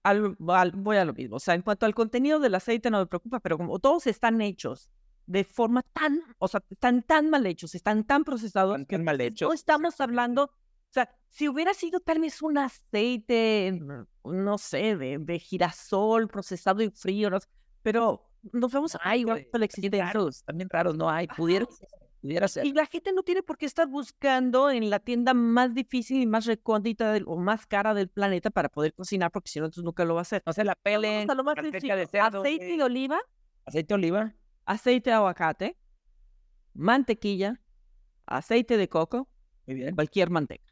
al- 0.04 0.36
al- 0.50 0.72
voy 0.72 0.98
a 0.98 1.06
lo 1.06 1.14
mismo. 1.14 1.38
O 1.38 1.40
sea, 1.40 1.54
en 1.56 1.62
cuanto 1.62 1.86
al 1.86 1.94
contenido 1.96 2.40
del 2.40 2.56
aceite 2.56 2.90
no 2.90 3.00
me 3.00 3.06
preocupa, 3.08 3.40
pero 3.40 3.58
como 3.58 3.80
todos 3.80 4.08
están 4.08 4.42
hechos 4.42 4.90
de 5.26 5.44
forma 5.44 5.82
tan, 5.94 6.22
o 6.38 6.48
sea, 6.48 6.64
están 6.70 7.04
tan 7.04 7.30
mal 7.30 7.46
hechos, 7.46 7.76
están 7.76 8.06
tan 8.06 8.24
procesados 8.24 8.74
Están 8.76 8.86
que 8.86 8.96
tan 8.96 9.06
mal 9.06 9.18
no 9.18 9.24
hechos. 9.24 9.54
estamos 9.54 10.00
hablando, 10.00 10.44
o 10.46 10.50
sea, 10.92 11.10
si 11.30 11.50
hubiera 11.50 11.74
sido 11.74 12.00
tal 12.00 12.20
vez 12.20 12.42
un 12.42 12.58
aceite, 12.58 13.78
no 14.24 14.58
sé, 14.58 14.96
de, 14.96 15.18
de 15.20 15.40
girasol 15.40 16.28
procesado 16.30 16.82
y 16.82 16.90
frío, 16.92 17.30
no 17.30 17.40
pero 17.82 18.30
nos 18.54 18.72
vamos 18.72 18.96
a 18.96 19.00
Ay, 19.04 19.24
la 19.26 19.34
güey. 19.34 19.46
También 20.46 20.70
raros, 20.70 20.96
no 20.96 21.10
hay. 21.10 21.28
Pudiera 21.28 21.66
ser, 21.66 21.90
pudiera 22.28 22.48
ser. 22.48 22.66
Y 22.66 22.74
la 22.74 22.86
gente 22.86 23.14
no 23.14 23.24
tiene 23.24 23.42
por 23.42 23.58
qué 23.58 23.66
estar 23.66 23.88
buscando 23.88 24.70
en 24.70 24.90
la 24.90 25.00
tienda 25.00 25.34
más 25.34 25.74
difícil 25.74 26.22
y 26.22 26.26
más 26.26 26.46
recóndita 26.46 27.12
del- 27.14 27.24
o 27.28 27.38
más 27.38 27.66
cara 27.66 27.94
del 27.94 28.10
planeta 28.10 28.50
para 28.52 28.68
poder 28.70 28.94
cocinar, 28.94 29.32
porque 29.32 29.50
si 29.50 29.60
no, 29.60 29.66
entonces 29.66 29.84
nunca 29.84 30.04
lo 30.06 30.14
va 30.16 30.22
a 30.22 30.24
hacer. 30.24 30.44
No 30.46 30.52
se 30.54 30.64
la 30.66 30.76
pelen. 30.76 31.28
Lo 31.28 31.44
más 31.44 31.56
de 31.56 31.80
cerdo, 32.12 32.40
aceite 32.42 32.66
de 32.78 32.84
oliva, 32.84 33.20
Aceite 33.66 33.88
de 33.88 33.94
oliva. 33.96 34.34
aceite 34.66 35.10
de 35.10 35.16
aguacate, 35.16 35.78
mantequilla, 36.74 37.62
aceite 38.26 38.78
de 38.78 38.90
coco, 38.90 39.28
Muy 39.66 39.76
bien. 39.76 39.96
cualquier 39.96 40.30
manteca. 40.30 40.64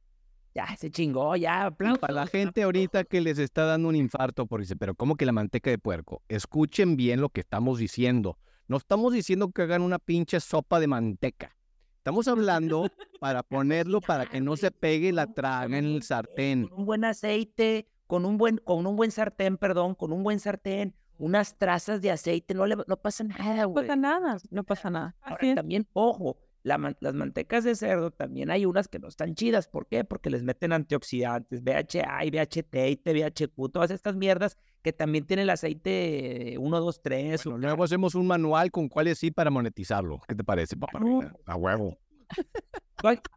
Ya, 0.53 0.73
se 0.77 0.89
chingó, 0.89 1.35
ya. 1.35 1.65
aplausos. 1.65 1.99
Para 1.99 2.13
la 2.13 2.27
gente 2.27 2.63
ahorita 2.63 3.03
que 3.03 3.19
les 3.19 3.39
está 3.39 3.65
dando 3.65 3.89
un 3.89 3.95
infarto 3.95 4.45
por 4.45 4.61
dice, 4.61 4.75
pero 4.77 4.95
¿cómo 4.95 5.15
que 5.17 5.25
la 5.25 5.33
manteca 5.33 5.69
de 5.69 5.77
puerco? 5.77 6.21
Escuchen 6.29 6.95
bien 6.95 7.19
lo 7.19 7.29
que 7.29 7.41
estamos 7.41 7.77
diciendo. 7.77 8.37
No 8.67 8.77
estamos 8.77 9.13
diciendo 9.13 9.51
que 9.51 9.61
hagan 9.61 9.81
una 9.81 9.99
pinche 9.99 10.39
sopa 10.39 10.79
de 10.79 10.87
manteca. 10.87 11.55
Estamos 11.97 12.27
hablando 12.27 12.87
para 13.19 13.43
ponerlo 13.43 14.01
para 14.01 14.25
que 14.25 14.41
no 14.41 14.57
se 14.57 14.71
pegue 14.71 15.11
la 15.11 15.33
traga 15.33 15.77
en 15.77 15.85
el 15.85 16.03
sartén. 16.03 16.67
Con 16.67 16.79
un 16.79 16.85
buen 16.85 17.03
aceite, 17.05 17.87
con 18.07 18.25
un 18.25 18.37
buen, 18.37 18.57
con 18.57 18.85
un 18.85 18.95
buen 18.95 19.11
sartén, 19.11 19.57
perdón, 19.57 19.95
con 19.95 20.11
un 20.13 20.23
buen 20.23 20.39
sartén, 20.39 20.93
unas 21.17 21.57
trazas 21.57 22.01
de 22.01 22.11
aceite, 22.11 22.53
no, 22.53 22.65
le, 22.65 22.75
no 22.87 22.97
pasa 22.97 23.23
nada, 23.23 23.63
No 23.63 23.69
güey. 23.69 23.85
pasa 23.87 23.95
nada, 23.95 24.37
no 24.49 24.63
pasa 24.63 24.89
nada. 24.89 25.15
Ahora, 25.21 25.55
también, 25.55 25.87
ojo, 25.93 26.37
la 26.63 26.77
man- 26.77 26.97
las 26.99 27.13
mantecas 27.13 27.63
de 27.63 27.75
cerdo 27.75 28.11
también 28.11 28.49
hay 28.51 28.65
unas 28.65 28.87
que 28.87 28.99
no 28.99 29.07
están 29.07 29.33
chidas. 29.35 29.67
¿Por 29.67 29.87
qué? 29.87 30.03
Porque 30.03 30.29
les 30.29 30.43
meten 30.43 30.73
antioxidantes, 30.73 31.63
BHA 31.63 32.25
y 32.25 32.31
BHT 32.31 32.75
y 32.89 32.95
TBHQ, 32.97 33.69
todas 33.71 33.91
estas 33.91 34.15
mierdas 34.15 34.57
que 34.85 34.93
también 34.93 35.25
tiene 35.25 35.41
el 35.41 35.49
aceite 35.49 36.57
1, 36.59 36.79
2, 36.79 37.01
3. 37.01 37.43
Bueno, 37.45 37.57
luego 37.57 37.83
hacemos 37.85 38.13
un 38.13 38.27
manual 38.27 38.69
con 38.69 38.87
cuáles 38.87 39.17
sí 39.17 39.31
para 39.31 39.49
monetizarlo. 39.49 40.21
¿Qué 40.27 40.35
te 40.35 40.43
parece, 40.43 40.77
papá? 40.77 40.99
A 41.47 41.55
huevo. 41.55 41.97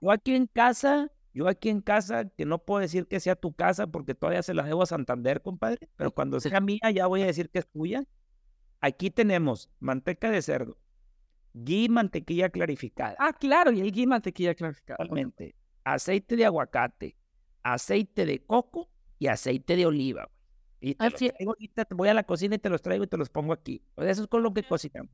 Yo, 0.03 0.11
aquí 0.11 0.35
en 0.35 0.47
casa, 0.47 1.11
yo 1.33 1.49
aquí 1.49 1.71
en 1.71 1.81
casa, 1.81 2.29
que 2.29 2.45
no 2.45 2.59
puedo 2.59 2.81
decir 2.83 3.07
que 3.07 3.19
sea 3.19 3.35
tu 3.35 3.55
casa 3.55 3.87
porque 3.87 4.15
todavía 4.15 4.43
se 4.43 4.53
la 4.53 4.63
debo 4.63 4.83
a 4.83 4.87
Santander, 4.87 5.41
compadre, 5.41 5.89
pero 5.97 6.11
cuando 6.11 6.39
sea 6.39 6.61
mía 6.61 6.91
ya 6.95 7.07
voy 7.07 7.23
a 7.23 7.27
decir 7.27 7.49
que 7.49 7.61
es 7.61 7.67
tuya. 7.71 8.05
Aquí 8.83 9.11
tenemos 9.11 9.71
manteca 9.81 10.31
de 10.31 10.43
cerdo, 10.43 10.77
ghee 11.55 11.89
mantequilla 11.89 12.51
clarificada, 12.51 13.17
Ah, 13.19 13.33
claro, 13.33 13.73
y 13.73 13.81
el 13.81 13.91
ghee 13.91 14.07
mantequilla 14.07 14.55
clarificada. 14.55 14.99
actualmente, 15.01 15.55
aceite 15.83 16.37
de 16.37 16.45
aguacate, 16.45 17.17
aceite 17.63 18.27
de 18.27 18.45
coco 18.45 18.91
y 19.19 19.29
aceite 19.29 19.77
de 19.77 19.87
oliva. 19.87 20.29
Y 20.81 20.95
te 20.95 21.05
los 21.05 21.15
Así 21.15 21.27
es. 21.27 21.33
traigo 21.35 21.53
ahorita, 21.53 21.87
voy 21.91 22.09
a 22.09 22.15
la 22.15 22.23
cocina 22.25 22.55
y 22.55 22.59
te 22.59 22.69
los 22.71 22.83
traigo 22.83 23.05
y 23.05 23.07
te 23.09 23.17
los 23.17 23.31
pongo 23.31 23.53
aquí. 23.53 23.83
O 23.97 24.03
sea, 24.03 24.11
eso 24.11 24.23
es 24.23 24.29
con 24.29 24.43
lo 24.43 24.53
que 24.55 24.63
cocinamos. 24.63 25.13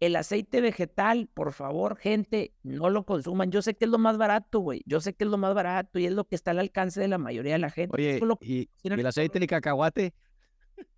El 0.00 0.16
aceite 0.16 0.60
vegetal, 0.60 1.28
por 1.32 1.52
favor, 1.52 1.96
gente, 1.96 2.52
no 2.62 2.90
lo 2.90 3.06
consuman. 3.06 3.50
Yo 3.52 3.62
sé 3.62 3.74
que 3.74 3.84
es 3.84 3.90
lo 3.90 3.98
más 3.98 4.18
barato, 4.18 4.58
güey. 4.58 4.82
Yo 4.86 5.00
sé 5.00 5.14
que 5.14 5.24
es 5.24 5.30
lo 5.30 5.38
más 5.38 5.54
barato 5.54 5.98
y 5.98 6.06
es 6.06 6.12
lo 6.12 6.24
que 6.24 6.34
está 6.34 6.50
al 6.50 6.58
alcance 6.58 7.00
de 7.00 7.08
la 7.08 7.16
mayoría 7.18 7.52
de 7.52 7.60
la 7.60 7.70
gente. 7.70 7.94
Oye, 7.96 8.18
lo 8.20 8.36
que 8.36 8.46
y, 8.46 8.70
y 8.82 8.92
el 8.92 9.06
aceite 9.06 9.38
de 9.38 9.46
cacahuate, 9.46 10.14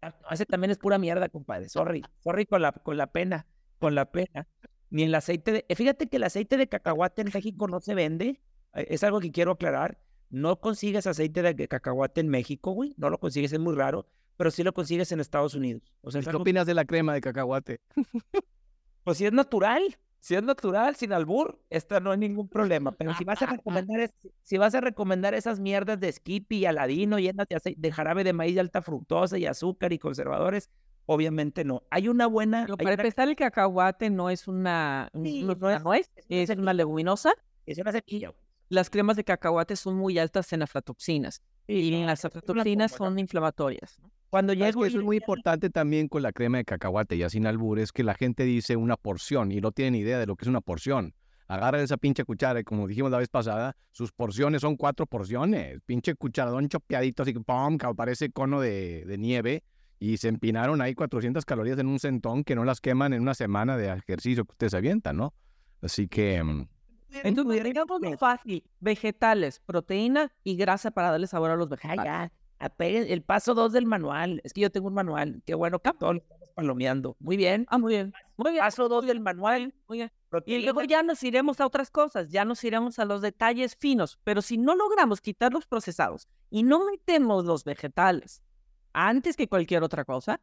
Ah, 0.00 0.14
Ese 0.30 0.46
también 0.46 0.70
es 0.70 0.78
pura 0.78 0.96
mierda, 0.98 1.28
compadre. 1.28 1.68
Sorry. 1.68 2.02
Sorry 2.24 2.46
con 2.46 2.62
la, 2.62 2.72
con 2.72 2.96
la 2.96 3.08
pena. 3.12 3.46
Con 3.78 3.94
la 3.94 4.10
pena. 4.10 4.48
Ni 4.88 5.02
el 5.02 5.14
aceite 5.14 5.52
de. 5.52 5.74
Fíjate 5.76 6.08
que 6.08 6.16
el 6.16 6.24
aceite 6.24 6.56
de 6.56 6.66
cacahuate 6.66 7.20
en 7.22 7.28
México 7.34 7.68
no 7.68 7.80
se 7.80 7.94
vende. 7.94 8.40
eh, 8.74 8.86
Es 8.88 9.04
algo 9.04 9.20
que 9.20 9.30
quiero 9.30 9.52
aclarar. 9.52 9.98
No 10.30 10.60
consigues 10.60 11.06
aceite 11.06 11.42
de 11.42 11.68
cacahuate 11.68 12.20
en 12.20 12.28
México, 12.28 12.72
güey. 12.72 12.94
No 12.96 13.10
lo 13.10 13.18
consigues, 13.18 13.52
es 13.52 13.60
muy 13.60 13.74
raro. 13.74 14.06
Pero 14.36 14.50
sí 14.50 14.62
lo 14.62 14.74
consigues 14.74 15.10
en 15.12 15.20
Estados 15.20 15.54
Unidos. 15.54 15.82
O 16.02 16.10
sea, 16.10 16.18
es 16.20 16.26
¿qué 16.26 16.30
algo- 16.30 16.42
opinas 16.42 16.66
de 16.66 16.74
la 16.74 16.84
crema 16.84 17.14
de 17.14 17.20
cacahuate? 17.20 17.80
pues 19.04 19.18
si 19.18 19.26
es 19.26 19.32
natural. 19.32 19.82
Si 20.18 20.34
es 20.34 20.42
natural, 20.42 20.96
sin 20.96 21.12
albur, 21.12 21.62
esta 21.70 22.00
no 22.00 22.10
hay 22.10 22.18
ningún 22.18 22.48
problema. 22.48 22.90
Pero 22.90 23.14
si 23.14 23.22
vas 23.22 23.40
a 23.42 23.46
recomendar, 23.46 24.00
es- 24.00 24.12
si 24.42 24.58
vas 24.58 24.74
a 24.74 24.80
recomendar 24.80 25.34
esas 25.34 25.60
mierdas 25.60 26.00
de 26.00 26.10
Skippy 26.10 26.56
y 26.58 26.66
Aladino 26.66 27.18
llenas 27.20 27.46
de, 27.48 27.74
de 27.76 27.92
jarabe 27.92 28.24
de 28.24 28.32
maíz 28.32 28.54
de 28.54 28.60
alta 28.60 28.82
fructosa 28.82 29.38
y 29.38 29.46
azúcar 29.46 29.92
y 29.92 29.98
conservadores, 30.00 30.68
obviamente 31.04 31.64
no. 31.64 31.84
Hay 31.90 32.08
una 32.08 32.26
buena, 32.26 32.64
Pero 32.64 32.76
para 32.76 32.94
una- 32.94 33.02
empezar, 33.02 33.28
el 33.28 33.36
cacahuate 33.36 34.10
no 34.10 34.28
es 34.28 34.48
una, 34.48 35.10
Sí, 35.14 35.44
no 35.44 35.52
es 35.52 35.58
no 35.60 35.66
una 35.68 35.96
es- 35.98 36.10
es 36.28 36.50
es 36.50 36.58
una 36.58 36.74
leguminosa. 36.74 37.32
es 37.64 37.78
una 37.78 37.92
semilla. 37.92 38.32
Las 38.68 38.90
cremas 38.90 39.16
de 39.16 39.24
cacahuate 39.24 39.76
son 39.76 39.96
muy 39.96 40.18
altas 40.18 40.52
en 40.52 40.62
aflatoxinas 40.62 41.40
y 41.68 42.04
las 42.04 42.24
aflatoxinas 42.24 42.92
son 42.92 43.18
inflamatorias. 43.18 44.00
Cuando 44.28 44.54
¿Sabes 44.54 44.66
llego 44.66 44.80
que 44.82 44.86
y 44.86 44.90
eso 44.90 44.98
es 44.98 45.04
muy 45.04 45.18
importante 45.18 45.70
también 45.70 46.08
con 46.08 46.22
la 46.22 46.32
crema 46.32 46.58
de 46.58 46.64
cacahuate, 46.64 47.16
ya 47.16 47.30
sin 47.30 47.46
albur, 47.46 47.78
es 47.78 47.92
que 47.92 48.02
la 48.02 48.14
gente 48.14 48.44
dice 48.44 48.76
una 48.76 48.96
porción 48.96 49.52
y 49.52 49.60
no 49.60 49.70
tienen 49.70 49.94
idea 49.94 50.18
de 50.18 50.26
lo 50.26 50.34
que 50.34 50.44
es 50.44 50.48
una 50.48 50.60
porción. 50.60 51.14
Agarran 51.46 51.80
esa 51.80 51.96
pinche 51.96 52.24
cuchara 52.24 52.58
y 52.58 52.64
como 52.64 52.88
dijimos 52.88 53.12
la 53.12 53.18
vez 53.18 53.28
pasada, 53.28 53.76
sus 53.92 54.10
porciones 54.10 54.62
son 54.62 54.76
cuatro 54.76 55.06
porciones. 55.06 55.80
Pinche 55.86 56.16
cucharadón 56.16 56.68
chopeadito, 56.68 57.22
así 57.22 57.32
que 57.32 57.40
pum, 57.40 57.78
parece 57.96 58.30
cono 58.30 58.60
de, 58.60 59.04
de 59.04 59.16
nieve. 59.16 59.62
Y 60.00 60.16
se 60.16 60.28
empinaron 60.28 60.82
ahí 60.82 60.94
400 60.94 61.44
calorías 61.44 61.78
en 61.78 61.86
un 61.86 62.00
centón 62.00 62.42
que 62.42 62.56
no 62.56 62.64
las 62.64 62.80
queman 62.80 63.12
en 63.12 63.22
una 63.22 63.32
semana 63.32 63.76
de 63.76 63.88
ejercicio 63.92 64.44
que 64.44 64.52
ustedes 64.52 64.74
avientan, 64.74 65.16
¿no? 65.16 65.34
Así 65.80 66.08
que... 66.08 66.66
Entonces, 67.10 67.64
digámoslo 67.64 68.18
fácil, 68.18 68.64
vegetales, 68.80 69.60
proteína 69.60 70.32
y 70.44 70.56
grasa 70.56 70.90
para 70.90 71.10
darle 71.10 71.26
sabor 71.26 71.50
a 71.50 71.56
los 71.56 71.66
Ay, 71.66 71.76
vegetales. 71.76 72.04
ya, 72.04 72.32
el 73.14 73.22
paso 73.22 73.54
dos 73.54 73.72
del 73.72 73.86
manual. 73.86 74.40
Es 74.44 74.52
que 74.52 74.62
yo 74.62 74.70
tengo 74.70 74.88
un 74.88 74.94
manual. 74.94 75.42
Qué 75.44 75.54
bueno 75.54 75.80
estamos 75.82 76.22
palomeando. 76.54 77.16
Muy 77.20 77.36
bien. 77.36 77.66
Ah, 77.68 77.78
muy 77.78 77.94
bien. 77.94 78.12
Muy 78.36 78.52
bien. 78.52 78.62
Paso 78.62 78.88
dos 78.88 79.06
del 79.06 79.20
manual. 79.20 79.74
Muy 79.88 79.98
bien. 79.98 80.12
Y 80.44 80.58
luego 80.58 80.82
ya 80.82 81.02
nos 81.02 81.22
iremos 81.22 81.60
a 81.60 81.66
otras 81.66 81.90
cosas, 81.90 82.28
ya 82.28 82.44
nos 82.44 82.62
iremos 82.64 82.98
a 82.98 83.04
los 83.04 83.22
detalles 83.22 83.76
finos, 83.76 84.18
pero 84.24 84.42
si 84.42 84.58
no 84.58 84.74
logramos 84.74 85.20
quitar 85.20 85.52
los 85.52 85.66
procesados 85.66 86.28
y 86.50 86.62
no 86.62 86.84
metemos 86.84 87.44
los 87.44 87.64
vegetales 87.64 88.42
antes 88.92 89.36
que 89.36 89.48
cualquier 89.48 89.82
otra 89.82 90.04
cosa, 90.04 90.40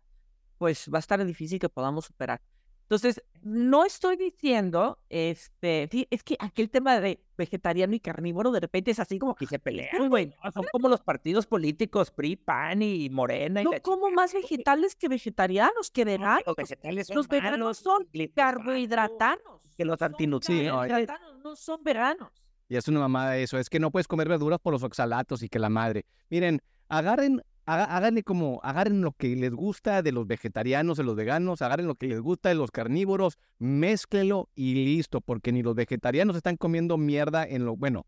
pues 0.57 0.89
va 0.91 0.97
a 0.97 0.99
estar 0.99 1.23
difícil 1.25 1.59
que 1.59 1.69
podamos 1.69 2.05
superar. 2.05 2.41
Entonces, 2.83 3.23
no 3.41 3.85
estoy 3.85 4.17
diciendo, 4.17 4.99
este, 5.09 5.89
sí, 5.91 6.07
es 6.11 6.23
que 6.23 6.35
aquel 6.39 6.69
tema 6.69 6.99
de 6.99 7.23
vegetariano 7.37 7.95
y 7.95 7.99
carnívoro 7.99 8.51
de 8.51 8.59
repente 8.59 8.91
es 8.91 8.99
así 8.99 9.17
como 9.17 9.35
Y 9.39 9.45
se 9.47 9.57
pelean. 9.57 9.99
Uy, 9.99 10.07
güey, 10.09 10.27
¿no? 10.27 10.51
Son 10.51 10.65
como 10.71 10.89
los 10.89 11.01
partidos 11.01 11.47
políticos, 11.47 12.11
PRI, 12.11 12.35
PAN 12.35 12.81
y 12.81 13.09
Morena. 13.09 13.61
y 13.61 13.65
no 13.65 13.71
como 13.81 14.11
más 14.11 14.33
vegetales 14.33 14.95
que 14.95 15.07
vegetarianos, 15.07 15.91
que 15.91 16.05
No, 16.05 16.11
veganos. 16.11 16.43
Los 16.45 16.55
vegetales 16.55 17.07
son 17.07 17.15
Los 17.17 17.27
veganos 17.27 17.77
son 17.77 18.07
carbohidratanos. 18.35 19.61
Que 19.75 19.85
los 19.85 20.01
antinutrientes. 20.01 20.71
no, 20.71 20.79
carbohidratanos, 20.79 21.39
no 21.43 21.55
son 21.55 21.83
veganos. 21.83 22.29
Y 22.69 22.75
es 22.75 22.87
una 22.87 22.99
mamada 22.99 23.37
eso, 23.37 23.57
es 23.57 23.69
que 23.69 23.79
no 23.79 23.91
puedes 23.91 24.07
comer 24.07 24.27
verduras 24.27 24.59
por 24.59 24.73
los 24.73 24.83
oxalatos 24.83 25.43
y 25.43 25.49
que 25.49 25.59
la 25.59 25.69
madre. 25.69 26.05
Miren, 26.29 26.61
agarren, 26.89 27.41
háganle 27.65 28.23
como, 28.23 28.59
agarren 28.63 29.01
lo 29.01 29.11
que 29.13 29.35
les 29.35 29.51
gusta 29.51 30.01
de 30.01 30.11
los 30.11 30.27
vegetarianos, 30.27 30.97
de 30.97 31.03
los 31.03 31.15
veganos, 31.15 31.61
agarren 31.61 31.87
lo 31.87 31.95
que 31.95 32.07
les 32.07 32.19
gusta 32.19 32.49
de 32.49 32.55
los 32.55 32.71
carnívoros, 32.71 33.37
mézclelo 33.59 34.49
y 34.55 34.73
listo, 34.85 35.21
porque 35.21 35.51
ni 35.51 35.63
los 35.63 35.75
vegetarianos 35.75 36.35
están 36.35 36.57
comiendo 36.57 36.97
mierda 36.97 37.45
en 37.45 37.65
lo, 37.65 37.75
bueno, 37.75 38.05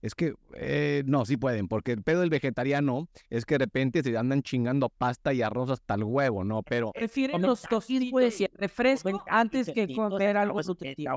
es 0.00 0.14
que, 0.14 0.34
eh, 0.54 1.02
no, 1.06 1.24
sí 1.24 1.36
pueden, 1.36 1.66
porque 1.66 1.92
el 1.92 2.02
pedo 2.02 2.20
del 2.20 2.30
vegetariano 2.30 3.08
es 3.30 3.44
que 3.44 3.54
de 3.54 3.64
repente 3.64 4.02
se 4.02 4.16
andan 4.16 4.42
chingando 4.42 4.90
pasta 4.90 5.32
y 5.32 5.42
arroz 5.42 5.70
hasta 5.70 5.94
el 5.94 6.04
huevo, 6.04 6.44
¿no? 6.44 6.62
Pero 6.62 6.92
Prefieren 6.92 7.42
los 7.42 7.62
tostitos 7.62 8.40
y 8.40 8.44
el 8.44 8.50
refresco 8.54 9.24
antes 9.26 9.70
que 9.70 9.92
comer 9.92 10.36
algo 10.36 10.62
nutritivo. 10.62 11.10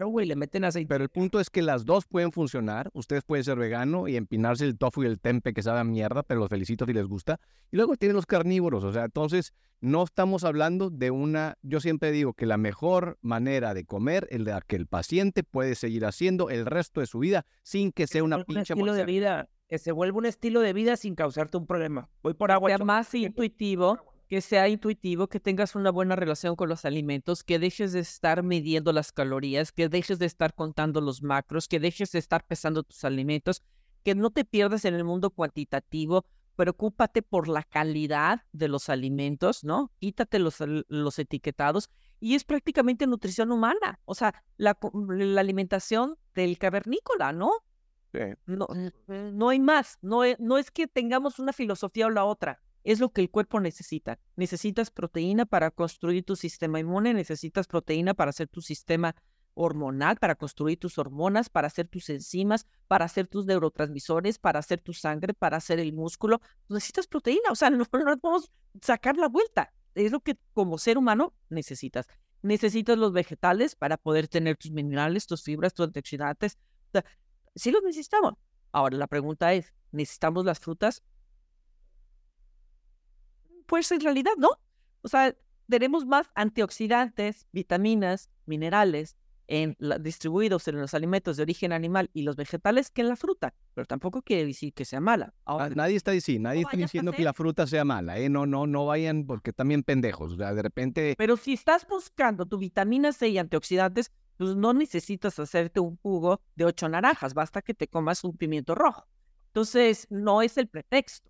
Claro, 0.00 0.12
güey, 0.12 0.26
le 0.26 0.34
meten 0.34 0.64
aceite. 0.64 0.88
Pero 0.88 1.04
el 1.04 1.10
punto 1.10 1.40
es 1.40 1.50
que 1.50 1.60
las 1.60 1.84
dos 1.84 2.06
pueden 2.06 2.32
funcionar. 2.32 2.88
Ustedes 2.94 3.22
pueden 3.22 3.44
ser 3.44 3.58
vegano 3.58 4.08
y 4.08 4.16
empinarse 4.16 4.64
el 4.64 4.78
tofu 4.78 5.02
y 5.02 5.06
el 5.06 5.20
tempe 5.20 5.52
que 5.52 5.62
sabe 5.62 5.80
a 5.80 5.84
mierda, 5.84 6.22
pero 6.22 6.40
los 6.40 6.48
felicito 6.48 6.86
si 6.86 6.94
les 6.94 7.04
gusta. 7.04 7.38
Y 7.70 7.76
luego 7.76 7.96
tienen 7.96 8.16
los 8.16 8.24
carnívoros. 8.24 8.82
O 8.82 8.94
sea, 8.94 9.04
entonces 9.04 9.52
no 9.82 10.02
estamos 10.02 10.44
hablando 10.44 10.88
de 10.88 11.10
una. 11.10 11.58
Yo 11.60 11.80
siempre 11.80 12.12
digo 12.12 12.32
que 12.32 12.46
la 12.46 12.56
mejor 12.56 13.18
manera 13.20 13.74
de 13.74 13.84
comer 13.84 14.26
es 14.30 14.40
la 14.40 14.62
que 14.62 14.76
el 14.76 14.86
paciente 14.86 15.42
puede 15.42 15.74
seguir 15.74 16.06
haciendo 16.06 16.48
el 16.48 16.64
resto 16.64 17.00
de 17.00 17.06
su 17.06 17.18
vida 17.18 17.44
sin 17.62 17.92
que 17.92 18.06
sea 18.06 18.24
una 18.24 18.38
un 18.38 18.44
pinche 18.44 18.72
estilo 18.72 18.94
de 18.94 19.04
vida. 19.04 19.50
Que 19.68 19.76
se 19.76 19.92
vuelva 19.92 20.16
un 20.16 20.24
estilo 20.24 20.60
de 20.60 20.72
vida 20.72 20.96
sin 20.96 21.14
causarte 21.14 21.58
un 21.58 21.66
problema. 21.66 22.08
Voy 22.22 22.32
por 22.32 22.52
agua. 22.52 22.70
sea 22.70 22.78
más 22.78 23.14
intuitivo, 23.14 23.98
que 24.30 24.40
sea 24.40 24.68
intuitivo, 24.68 25.26
que 25.26 25.40
tengas 25.40 25.74
una 25.74 25.90
buena 25.90 26.14
relación 26.14 26.54
con 26.54 26.68
los 26.68 26.84
alimentos, 26.84 27.42
que 27.42 27.58
dejes 27.58 27.92
de 27.92 27.98
estar 27.98 28.44
midiendo 28.44 28.92
las 28.92 29.10
calorías, 29.10 29.72
que 29.72 29.88
dejes 29.88 30.20
de 30.20 30.26
estar 30.26 30.54
contando 30.54 31.00
los 31.00 31.20
macros, 31.20 31.66
que 31.66 31.80
dejes 31.80 32.12
de 32.12 32.20
estar 32.20 32.46
pesando 32.46 32.84
tus 32.84 33.04
alimentos, 33.04 33.60
que 34.04 34.14
no 34.14 34.30
te 34.30 34.44
pierdas 34.44 34.84
en 34.84 34.94
el 34.94 35.02
mundo 35.02 35.30
cuantitativo, 35.30 36.24
preocúpate 36.54 37.22
por 37.22 37.48
la 37.48 37.64
calidad 37.64 38.42
de 38.52 38.68
los 38.68 38.88
alimentos, 38.88 39.64
¿no? 39.64 39.90
Quítate 39.98 40.38
los, 40.38 40.58
los 40.60 41.18
etiquetados 41.18 41.90
y 42.20 42.36
es 42.36 42.44
prácticamente 42.44 43.08
nutrición 43.08 43.50
humana, 43.50 43.98
o 44.04 44.14
sea, 44.14 44.44
la, 44.56 44.78
alimentación 45.38 46.16
del 46.36 46.56
cavernícola, 46.56 47.32
¿no? 47.32 47.50
No, 48.46 48.68
no 49.08 49.48
hay 49.48 49.58
más. 49.58 49.98
No, 50.02 50.22
no 50.38 50.56
es 50.56 50.70
que 50.70 50.86
tengamos 50.86 51.40
una 51.40 51.52
filosofía 51.52 52.06
o 52.06 52.10
la 52.10 52.24
otra. 52.24 52.60
Es 52.84 53.00
lo 53.00 53.10
que 53.10 53.20
el 53.20 53.30
cuerpo 53.30 53.60
necesita. 53.60 54.18
Necesitas 54.36 54.90
proteína 54.90 55.46
para 55.46 55.70
construir 55.70 56.24
tu 56.24 56.36
sistema 56.36 56.80
inmune, 56.80 57.14
necesitas 57.14 57.66
proteína 57.66 58.14
para 58.14 58.30
hacer 58.30 58.48
tu 58.48 58.62
sistema 58.62 59.14
hormonal, 59.54 60.16
para 60.16 60.34
construir 60.34 60.78
tus 60.78 60.98
hormonas, 60.98 61.50
para 61.50 61.66
hacer 61.66 61.88
tus 61.88 62.08
enzimas, 62.08 62.66
para 62.88 63.04
hacer 63.04 63.26
tus 63.26 63.46
neurotransmisores, 63.46 64.38
para 64.38 64.58
hacer 64.58 64.80
tu 64.80 64.92
sangre, 64.92 65.34
para 65.34 65.58
hacer 65.58 65.78
el 65.80 65.92
músculo. 65.92 66.40
Necesitas 66.68 67.06
proteína, 67.06 67.50
o 67.50 67.54
sea, 67.54 67.70
no, 67.70 67.78
no 67.78 68.18
podemos 68.18 68.50
sacar 68.80 69.16
la 69.16 69.28
vuelta. 69.28 69.72
Es 69.94 70.12
lo 70.12 70.20
que 70.20 70.38
como 70.54 70.78
ser 70.78 70.98
humano 70.98 71.34
necesitas. 71.48 72.06
Necesitas 72.42 72.96
los 72.96 73.12
vegetales 73.12 73.74
para 73.74 73.96
poder 73.96 74.28
tener 74.28 74.56
tus 74.56 74.70
minerales, 74.70 75.26
tus 75.26 75.42
fibras, 75.42 75.74
tus 75.74 75.86
antioxidantes. 75.86 76.56
O 76.94 77.00
sí 77.54 77.70
los 77.70 77.82
necesitamos. 77.82 78.34
Ahora 78.72 78.96
la 78.96 79.08
pregunta 79.08 79.52
es, 79.52 79.74
¿necesitamos 79.90 80.44
las 80.44 80.60
frutas? 80.60 81.02
Pues 83.70 83.90
en 83.92 84.00
realidad 84.00 84.32
no. 84.36 84.50
O 85.02 85.08
sea, 85.08 85.32
tenemos 85.68 86.04
más 86.04 86.28
antioxidantes, 86.34 87.46
vitaminas, 87.52 88.28
minerales 88.46 89.16
en 89.46 89.76
la- 89.78 89.98
distribuidos 89.98 90.66
en 90.68 90.80
los 90.80 90.92
alimentos 90.94 91.36
de 91.36 91.42
origen 91.44 91.72
animal 91.72 92.10
y 92.12 92.22
los 92.22 92.34
vegetales 92.36 92.90
que 92.90 93.00
en 93.02 93.08
la 93.08 93.16
fruta, 93.16 93.54
pero 93.74 93.84
tampoco 93.86 94.22
quiere 94.22 94.44
decir 94.46 94.72
que 94.72 94.84
sea 94.84 95.00
mala. 95.00 95.32
Ah, 95.44 95.52
Ahora, 95.52 95.68
Nadie 95.70 95.96
está 95.96 96.10
diciendo, 96.10 96.48
nadie 96.48 96.62
está 96.62 96.76
diciendo 96.76 97.12
que 97.12 97.22
la 97.22 97.32
fruta 97.32 97.66
sea 97.66 97.84
mala, 97.84 98.18
¿eh? 98.18 98.28
No, 98.28 98.44
no, 98.46 98.66
no 98.66 98.86
vayan 98.86 99.24
porque 99.26 99.52
también 99.52 99.84
pendejos. 99.84 100.32
O 100.32 100.36
sea, 100.36 100.52
de 100.52 100.62
repente 100.62 101.14
Pero 101.16 101.36
si 101.36 101.52
estás 101.52 101.86
buscando 101.88 102.46
tu 102.46 102.58
vitamina 102.58 103.12
C 103.12 103.28
y 103.28 103.38
antioxidantes, 103.38 104.10
pues 104.36 104.56
no 104.56 104.72
necesitas 104.72 105.38
hacerte 105.38 105.78
un 105.78 105.96
jugo 105.98 106.40
de 106.56 106.64
ocho 106.64 106.88
naranjas, 106.88 107.34
basta 107.34 107.62
que 107.62 107.74
te 107.74 107.86
comas 107.86 108.24
un 108.24 108.36
pimiento 108.36 108.74
rojo. 108.74 109.06
Entonces, 109.48 110.06
no 110.10 110.42
es 110.42 110.56
el 110.58 110.68
pretexto. 110.68 111.29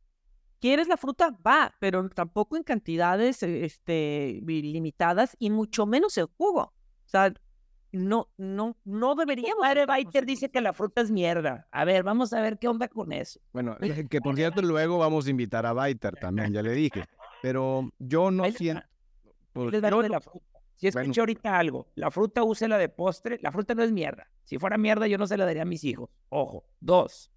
¿Quieres 0.60 0.88
la 0.88 0.96
fruta? 0.96 1.36
Va, 1.46 1.74
pero 1.80 2.08
tampoco 2.10 2.56
en 2.56 2.62
cantidades 2.62 3.42
eh, 3.42 3.64
este, 3.64 4.40
limitadas 4.44 5.34
y 5.38 5.50
mucho 5.50 5.86
menos 5.86 6.18
el 6.18 6.26
jugo. 6.26 6.62
O 6.62 7.08
sea, 7.08 7.32
no, 7.92 8.28
no, 8.36 8.76
no 8.84 9.14
deberíamos. 9.14 9.60
Madre 9.60 9.86
Baiter 9.86 10.26
dice 10.26 10.50
que 10.50 10.60
la 10.60 10.72
fruta 10.72 11.00
es 11.00 11.10
mierda. 11.10 11.66
A 11.70 11.84
ver, 11.84 12.02
vamos 12.02 12.32
a 12.32 12.40
ver 12.40 12.58
qué 12.58 12.68
onda 12.68 12.88
con 12.88 13.10
eso. 13.12 13.40
Bueno, 13.52 13.76
que 14.10 14.20
por 14.20 14.36
cierto 14.36 14.62
luego 14.62 14.98
vamos 14.98 15.26
a 15.26 15.30
invitar 15.30 15.64
a 15.64 15.72
Baiter 15.72 16.14
también, 16.16 16.52
ya 16.52 16.62
le 16.62 16.72
dije. 16.72 17.04
Pero 17.42 17.90
yo 17.98 18.30
no 18.30 18.44
siento... 18.52 18.84
pues, 19.54 19.72
les 19.72 19.82
yo 19.82 20.02
de 20.02 20.08
la 20.10 20.20
fruta. 20.20 20.46
Si 20.76 20.88
escuché 20.88 21.08
Bueno. 21.08 21.22
ahorita 21.22 21.58
algo, 21.58 21.88
la 21.94 22.10
fruta 22.10 22.42
úsela 22.42 22.78
de 22.78 22.88
postre, 22.88 23.38
la 23.42 23.52
fruta 23.52 23.74
no 23.74 23.82
es 23.82 23.92
mierda. 23.92 24.30
Si 24.44 24.58
fuera 24.58 24.78
mierda, 24.78 25.06
yo 25.06 25.18
no 25.18 25.26
se 25.26 25.36
la 25.36 25.44
daría 25.44 25.62
a 25.62 25.66
mis 25.66 25.84
hijos. 25.84 26.08
Ojo. 26.30 26.64
Dos, 26.80 27.30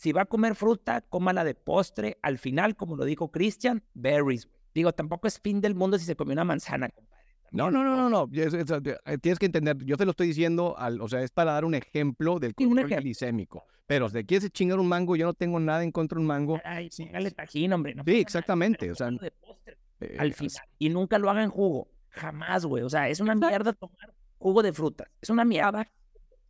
si 0.00 0.12
va 0.12 0.22
a 0.22 0.24
comer 0.24 0.54
fruta, 0.54 1.02
cómala 1.02 1.44
de 1.44 1.54
postre. 1.54 2.16
Al 2.22 2.38
final, 2.38 2.74
como 2.74 2.96
lo 2.96 3.04
dijo 3.04 3.30
Christian, 3.30 3.82
berries. 3.92 4.48
Digo, 4.74 4.92
tampoco 4.92 5.26
es 5.28 5.38
fin 5.38 5.60
del 5.60 5.74
mundo 5.74 5.98
si 5.98 6.06
se 6.06 6.16
comió 6.16 6.32
una 6.32 6.44
manzana, 6.44 6.88
compadre. 6.88 7.20
No, 7.52 7.70
no, 7.70 7.84
no, 7.84 7.96
no, 7.96 8.08
no. 8.08 8.28
es- 8.32 8.54
es- 8.54 8.70
eh, 8.70 9.18
tienes 9.18 9.38
que 9.38 9.44
entender, 9.46 9.76
yo 9.84 9.96
te 9.98 10.04
lo 10.06 10.12
estoy 10.12 10.28
diciendo, 10.28 10.74
al, 10.78 11.00
o 11.02 11.08
sea, 11.08 11.20
es 11.22 11.30
para 11.32 11.52
dar 11.52 11.64
un 11.66 11.74
ejemplo 11.74 12.38
del 12.38 12.54
Sí, 12.56 12.64
un 12.64 12.70
control 12.70 12.86
ejemplo. 12.86 13.02
glicémico. 13.02 13.64
Pero 13.86 14.08
si 14.08 14.24
quieres 14.24 14.50
chingar 14.52 14.78
un 14.78 14.88
mango, 14.88 15.16
yo 15.16 15.26
no 15.26 15.34
tengo 15.34 15.58
nada 15.60 15.82
en 15.82 15.90
contra 15.92 16.16
de 16.16 16.20
un 16.22 16.28
mango. 16.28 16.60
Ay, 16.64 16.88
sí, 16.90 17.08
dale 17.12 17.30
tajín, 17.32 17.72
hombre. 17.72 17.94
no 17.94 18.04
Sí, 18.04 18.10
nada, 18.12 18.20
exactamente, 18.22 18.90
o 18.90 18.94
sea, 18.94 19.10
de 19.10 19.30
postre. 19.32 19.76
eh, 20.00 20.16
al 20.18 20.32
final. 20.32 20.62
Y 20.78 20.88
nunca 20.88 21.18
lo 21.18 21.28
haga 21.28 21.42
en 21.42 21.50
jugo. 21.50 21.88
Jamás, 22.10 22.64
güey. 22.64 22.84
O 22.84 22.88
sea, 22.88 23.08
es 23.10 23.20
una 23.20 23.34
mierda 23.34 23.72
tomar 23.74 24.14
jugo 24.38 24.62
de 24.62 24.72
fruta. 24.72 25.10
Es 25.20 25.28
una 25.28 25.44
mierda. 25.44 25.86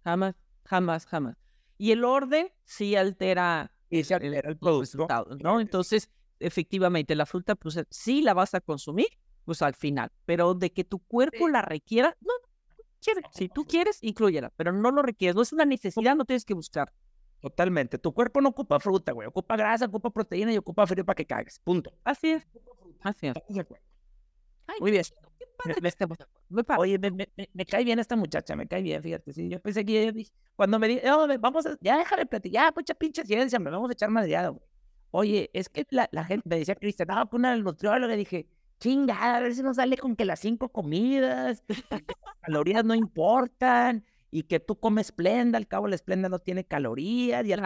Jamás, 0.05 0.35
jamás, 0.65 1.07
jamás. 1.07 1.37
Y 1.81 1.93
el 1.93 2.05
orden 2.05 2.53
sí 2.63 2.95
altera 2.95 3.73
Y 3.89 4.05
se 4.05 4.13
altera 4.13 4.51
el 4.51 4.59
producto. 4.59 5.09
¿no? 5.43 5.61
Entonces, 5.61 6.11
efectivamente, 6.39 7.15
la 7.15 7.25
fruta, 7.25 7.55
pues 7.55 7.79
eh, 7.79 7.87
sí 7.89 8.21
la 8.21 8.35
vas 8.35 8.53
a 8.53 8.61
consumir, 8.61 9.07
pues 9.47 9.63
al 9.63 9.75
final, 9.75 10.13
pero 10.27 10.53
de 10.53 10.75
que 10.75 10.85
tu 10.85 10.99
cuerpo 10.99 11.49
la 11.49 11.63
requiera, 11.63 12.15
no, 12.21 12.35
no 12.35 12.85
quiere. 13.01 13.23
Si 13.33 13.49
tú 13.49 13.65
quieres, 13.65 13.97
incluyela, 14.03 14.53
pero 14.57 14.73
no 14.73 14.91
lo 14.91 15.01
requieres, 15.01 15.35
no 15.35 15.41
es 15.41 15.55
una 15.55 15.65
necesidad, 15.65 16.15
no 16.15 16.27
tienes 16.27 16.45
que 16.45 16.53
buscar. 16.53 16.93
Totalmente. 17.41 17.97
Tu 17.97 18.13
cuerpo 18.13 18.43
no 18.43 18.51
ocupa 18.51 18.79
fruta, 18.79 19.13
güey. 19.13 19.27
Ocupa 19.27 19.57
grasa, 19.57 19.87
ocupa 19.87 20.11
proteína 20.11 20.53
y 20.53 20.59
ocupa 20.59 20.87
frío 20.87 21.07
para 21.07 21.17
que 21.17 21.25
cagues. 21.25 21.61
Punto. 21.61 21.95
Así 22.05 22.29
es, 22.29 22.47
así 23.01 23.29
es. 23.29 23.37
¿Estamos 23.37 23.55
de 23.55 23.61
acuerdo? 23.63 23.85
Ay, 24.60 24.60
Muy 24.79 24.91
bien. 24.93 25.05
padre. 26.65 26.81
Oye, 26.81 26.99
me, 26.99 27.11
me- 27.11 27.29
me- 27.53 27.67
cae 27.67 27.85
bien 27.85 27.99
esta 27.99 28.17
muchacha, 28.17 28.57
me 28.57 28.67
cae 28.67 28.83
bien, 28.83 29.03
fíjate. 29.03 29.33
Sí, 29.33 29.49
yo 29.49 29.61
pensé 29.61 29.85
que 29.85 30.03
ella 30.09 30.23
cuando 30.57 30.79
me 30.79 30.89
dijo, 30.89 31.03
vamos 31.41 31.67
a, 31.67 31.77
ya 31.81 31.99
déjame 31.99 32.27
platicar, 32.27 32.65
ya, 32.69 32.73
mucha 32.75 32.95
pinche 32.95 33.25
ciencia, 33.25 33.59
me 33.59 33.71
vamos 33.71 33.91
a 33.91 33.93
echar 33.93 34.11
madreada, 34.11 34.49
güey. 34.51 34.63
oye, 35.11 35.51
es 35.53 35.69
que 35.69 35.87
la, 35.91 36.09
la 36.13 36.25
gente 36.25 36.49
me 36.49 36.59
decía, 36.59 36.75
Cristian, 36.77 37.09
no, 37.09 37.29
con 37.29 37.41
una 37.41 37.57
nutrióloga, 37.57 38.15
dije, 38.17 38.47
chingada, 38.79 39.37
a 39.37 39.41
ver 39.41 39.55
si 39.55 39.63
nos 39.63 39.77
sale 39.77 39.97
con 39.99 40.17
que 40.17 40.25
las 40.25 40.41
cinco 40.41 40.71
comidas, 40.71 41.63
calorías 42.43 42.85
no 42.85 42.95
importan, 42.95 44.05
y 44.31 44.45
que 44.45 44.61
tú 44.61 44.79
comes 44.79 45.09
Splenda, 45.09 45.59
al 45.59 45.67
cabo 45.67 45.89
la 45.89 45.99
Splenda 45.99 46.29
no 46.29 46.39
tiene 46.39 46.65
calorías, 46.65 47.45
y, 47.47 47.53
al, 47.53 47.61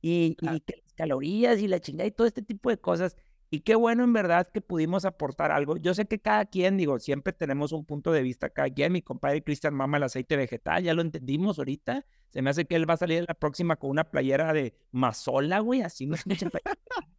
y, 0.00 0.36
y 0.56 0.60
que 0.60 0.76
las 0.82 0.92
calorías 0.94 1.58
y 1.60 1.68
la 1.68 1.80
chingada 1.80 2.06
y 2.06 2.12
todo 2.12 2.26
este 2.26 2.42
tipo 2.42 2.70
de 2.70 2.78
cosas. 2.78 3.16
Y 3.50 3.60
qué 3.60 3.74
bueno 3.74 4.04
en 4.04 4.12
verdad 4.12 4.48
que 4.52 4.60
pudimos 4.60 5.06
aportar 5.06 5.50
algo. 5.52 5.76
Yo 5.78 5.94
sé 5.94 6.04
que 6.04 6.18
cada 6.18 6.44
quien, 6.44 6.76
digo, 6.76 6.98
siempre 6.98 7.32
tenemos 7.32 7.72
un 7.72 7.84
punto 7.86 8.12
de 8.12 8.22
vista, 8.22 8.50
cada 8.50 8.68
quien, 8.68 8.92
mi 8.92 9.00
compadre 9.00 9.42
Cristian 9.42 9.74
mama 9.74 9.96
el 9.96 10.02
aceite 10.02 10.36
vegetal, 10.36 10.82
ya 10.82 10.92
lo 10.92 11.00
entendimos 11.00 11.58
ahorita. 11.58 12.04
Se 12.28 12.42
me 12.42 12.50
hace 12.50 12.66
que 12.66 12.76
él 12.76 12.88
va 12.88 12.94
a 12.94 12.98
salir 12.98 13.18
en 13.18 13.24
la 13.26 13.34
próxima 13.34 13.76
con 13.76 13.88
una 13.90 14.04
playera 14.04 14.52
de 14.52 14.74
mazola, 14.90 15.60
güey, 15.60 15.80
así 15.80 16.06
no 16.06 16.14
escucha 16.14 16.50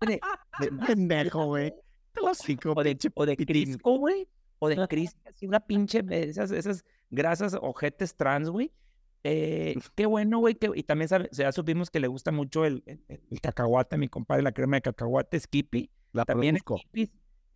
de, 0.02 0.20
de 0.60 0.72
pendejo, 0.88 1.46
güey. 1.46 1.74
O 2.22 2.84
de, 2.84 2.98
o 3.16 3.26
de 3.26 3.38
Crisco, 3.38 3.98
güey. 3.98 4.28
O 4.60 4.70
de 4.70 4.88
Crisco, 4.88 5.20
así 5.26 5.48
una 5.48 5.62
pinche, 5.62 6.04
esas, 6.10 6.52
esas 6.52 6.84
grasas 7.10 7.58
ojetes 7.60 8.16
trans, 8.16 8.50
güey. 8.50 8.72
Eh, 9.24 9.76
qué 9.96 10.06
bueno, 10.06 10.40
güey. 10.40 10.58
y 10.76 10.84
también 10.84 11.10
sabe, 11.10 11.30
ya 11.32 11.52
supimos 11.52 11.90
que 11.90 12.00
le 12.00 12.08
gusta 12.08 12.32
mucho 12.32 12.66
el, 12.66 12.84
el, 12.86 13.42
cacahuate, 13.42 13.98
mi 13.98 14.08
compadre, 14.08 14.44
la 14.44 14.52
crema 14.52 14.78
de 14.78 14.82
cacahuate, 14.82 15.40
Skippy. 15.40 15.90
La 16.12 16.26
también 16.26 16.58
Skippy, 16.58 17.12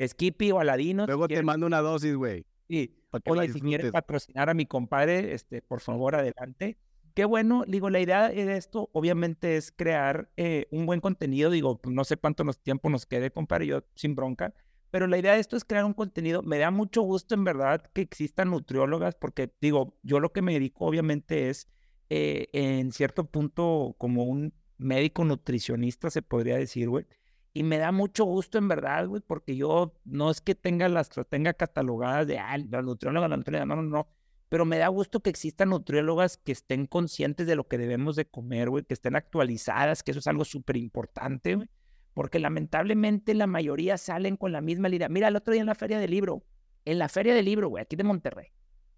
Skippy 0.05 0.51
o 0.51 0.59
Aladino. 0.59 1.05
Luego 1.05 1.27
te 1.27 1.41
mando 1.43 1.65
una 1.65 1.81
dosis, 1.81 2.15
güey. 2.15 2.45
Sí. 2.67 2.95
Oye, 3.25 3.49
si 3.49 3.61
quieres 3.61 3.91
patrocinar 3.91 4.49
a 4.49 4.53
mi 4.53 4.65
compadre, 4.65 5.33
este, 5.33 5.61
por 5.61 5.81
favor, 5.81 6.15
adelante. 6.15 6.77
Qué 7.13 7.25
bueno, 7.25 7.63
digo, 7.67 7.91
la 7.91 7.99
idea 7.99 8.29
de 8.29 8.57
esto 8.57 8.89
obviamente 8.91 9.55
es 9.55 9.71
crear 9.71 10.31
eh, 10.35 10.67
un 10.71 10.87
buen 10.87 10.99
contenido, 10.99 11.51
digo, 11.51 11.79
no 11.85 12.03
sé 12.05 12.17
cuánto 12.17 12.43
nos, 12.43 12.59
tiempo 12.59 12.89
nos 12.89 13.05
quede, 13.05 13.29
compadre, 13.29 13.67
yo 13.67 13.83
sin 13.93 14.15
bronca, 14.15 14.55
pero 14.89 15.05
la 15.05 15.19
idea 15.19 15.33
de 15.33 15.39
esto 15.39 15.55
es 15.55 15.63
crear 15.65 15.85
un 15.85 15.93
contenido. 15.93 16.43
Me 16.43 16.59
da 16.59 16.69
mucho 16.71 17.01
gusto, 17.01 17.35
en 17.35 17.43
verdad, 17.43 17.83
que 17.93 18.01
existan 18.01 18.49
nutriólogas, 18.49 19.15
porque 19.15 19.51
digo, 19.59 19.97
yo 20.03 20.19
lo 20.19 20.31
que 20.31 20.41
me 20.41 20.53
dedico, 20.53 20.85
obviamente, 20.85 21.49
es 21.49 21.67
eh, 22.09 22.47
en 22.53 22.91
cierto 22.91 23.25
punto 23.25 23.95
como 23.97 24.23
un 24.23 24.53
médico 24.77 25.25
nutricionista, 25.25 26.11
se 26.11 26.21
podría 26.21 26.57
decir, 26.57 26.89
güey. 26.89 27.07
Y 27.53 27.63
me 27.63 27.77
da 27.77 27.91
mucho 27.91 28.25
gusto, 28.25 28.57
en 28.57 28.67
verdad, 28.67 29.07
güey, 29.07 29.21
porque 29.21 29.55
yo 29.55 29.93
no 30.05 30.31
es 30.31 30.41
que 30.41 30.55
tenga 30.55 30.89
las 30.89 31.09
tenga 31.29 31.53
catalogadas 31.53 32.25
de, 32.25 32.39
ah, 32.39 32.57
la 32.57 32.81
nutrióloga, 32.81 33.27
la 33.27 33.37
nutrióloga, 33.37 33.65
no, 33.65 33.75
no, 33.75 33.83
no. 33.83 34.07
Pero 34.49 34.65
me 34.65 34.77
da 34.77 34.87
gusto 34.87 35.19
que 35.19 35.29
existan 35.29 35.69
nutriólogas 35.69 36.37
que 36.37 36.51
estén 36.51 36.85
conscientes 36.87 37.45
de 37.47 37.55
lo 37.55 37.67
que 37.67 37.77
debemos 37.77 38.15
de 38.15 38.25
comer, 38.25 38.69
güey, 38.69 38.83
que 38.83 38.93
estén 38.93 39.15
actualizadas, 39.15 40.03
que 40.03 40.11
eso 40.11 40.19
es 40.19 40.27
algo 40.27 40.45
súper 40.45 40.77
importante, 40.77 41.55
güey 41.55 41.69
porque 42.13 42.39
lamentablemente 42.39 43.33
la 43.33 43.47
mayoría 43.47 43.97
salen 43.97 44.37
con 44.37 44.51
la 44.51 44.61
misma 44.61 44.89
idea. 44.89 45.09
Mira, 45.09 45.27
el 45.27 45.35
otro 45.35 45.51
día 45.51 45.61
en 45.61 45.67
la 45.67 45.75
feria 45.75 45.99
del 45.99 46.11
libro, 46.11 46.43
en 46.85 46.99
la 46.99 47.09
feria 47.09 47.33
del 47.33 47.45
libro, 47.45 47.69
güey, 47.69 47.81
aquí 47.81 47.95
de 47.95 48.03
Monterrey, 48.03 48.47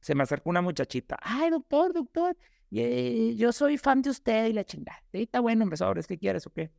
se 0.01 0.15
me 0.15 0.23
acercó 0.23 0.49
una 0.49 0.61
muchachita. 0.61 1.17
Ay, 1.21 1.49
doctor, 1.49 1.93
doctor, 1.93 2.37
yo 2.69 3.51
soy 3.51 3.77
fan 3.77 4.01
de 4.01 4.09
usted 4.09 4.47
y 4.47 4.53
la 4.53 4.65
chingada. 4.65 5.01
Sí, 5.11 5.23
está 5.23 5.39
bueno, 5.39 5.63
empezó, 5.63 5.91
¿es 5.93 6.07
que 6.07 6.17
quieres 6.17 6.45
o 6.45 6.51
qué? 6.51 6.71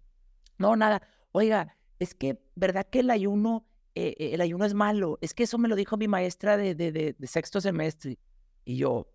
No, 0.59 0.77
nada. 0.77 1.03
Oiga, 1.33 1.77
es 1.99 2.15
que, 2.15 2.41
¿verdad 2.55 2.87
que 2.89 3.01
el 3.01 3.11
ayuno, 3.11 3.67
eh, 3.95 4.15
eh, 4.19 4.31
el 4.33 4.41
ayuno 4.41 4.65
es 4.65 4.75
malo? 4.75 5.19
Es 5.21 5.35
que 5.35 5.45
eso 5.45 5.59
me 5.59 5.69
lo 5.69 5.77
dijo 5.77 5.97
mi 5.97 6.09
maestra 6.09 6.57
de, 6.57 7.17
sexto 7.25 7.61
semestre. 7.61 8.19
Y 8.65 8.77
yo, 8.79 9.09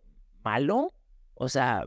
¿malo? 0.44 0.94
O 1.34 1.50
sea, 1.50 1.86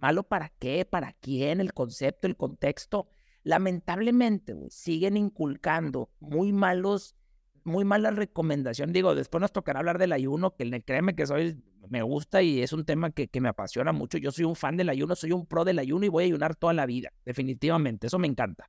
¿malo 0.00 0.24
para 0.24 0.50
qué? 0.58 0.84
¿Para 0.84 1.12
quién? 1.12 1.60
El 1.60 1.72
concepto, 1.72 2.26
el 2.26 2.36
contexto 2.36 3.08
lamentablemente, 3.44 4.56
siguen 4.70 5.16
inculcando 5.16 6.10
muy 6.18 6.52
malos, 6.52 7.14
muy 7.62 7.84
malas 7.84 8.16
recomendaciones. 8.16 8.92
Digo, 8.92 9.14
después 9.14 9.40
nos 9.40 9.52
tocará 9.52 9.78
hablar 9.78 9.98
del 9.98 10.12
ayuno, 10.12 10.56
que 10.56 10.82
créeme 10.82 11.14
que 11.14 11.26
soy, 11.26 11.62
me 11.88 12.02
gusta 12.02 12.42
y 12.42 12.62
es 12.62 12.72
un 12.72 12.84
tema 12.84 13.10
que, 13.10 13.28
que 13.28 13.40
me 13.40 13.50
apasiona 13.50 13.92
mucho. 13.92 14.18
Yo 14.18 14.32
soy 14.32 14.46
un 14.46 14.56
fan 14.56 14.76
del 14.76 14.88
ayuno, 14.88 15.14
soy 15.14 15.32
un 15.32 15.46
pro 15.46 15.64
del 15.64 15.78
ayuno 15.78 16.06
y 16.06 16.08
voy 16.08 16.24
a 16.24 16.26
ayunar 16.26 16.56
toda 16.56 16.72
la 16.72 16.86
vida, 16.86 17.12
definitivamente, 17.24 18.08
eso 18.08 18.18
me 18.18 18.26
encanta. 18.26 18.68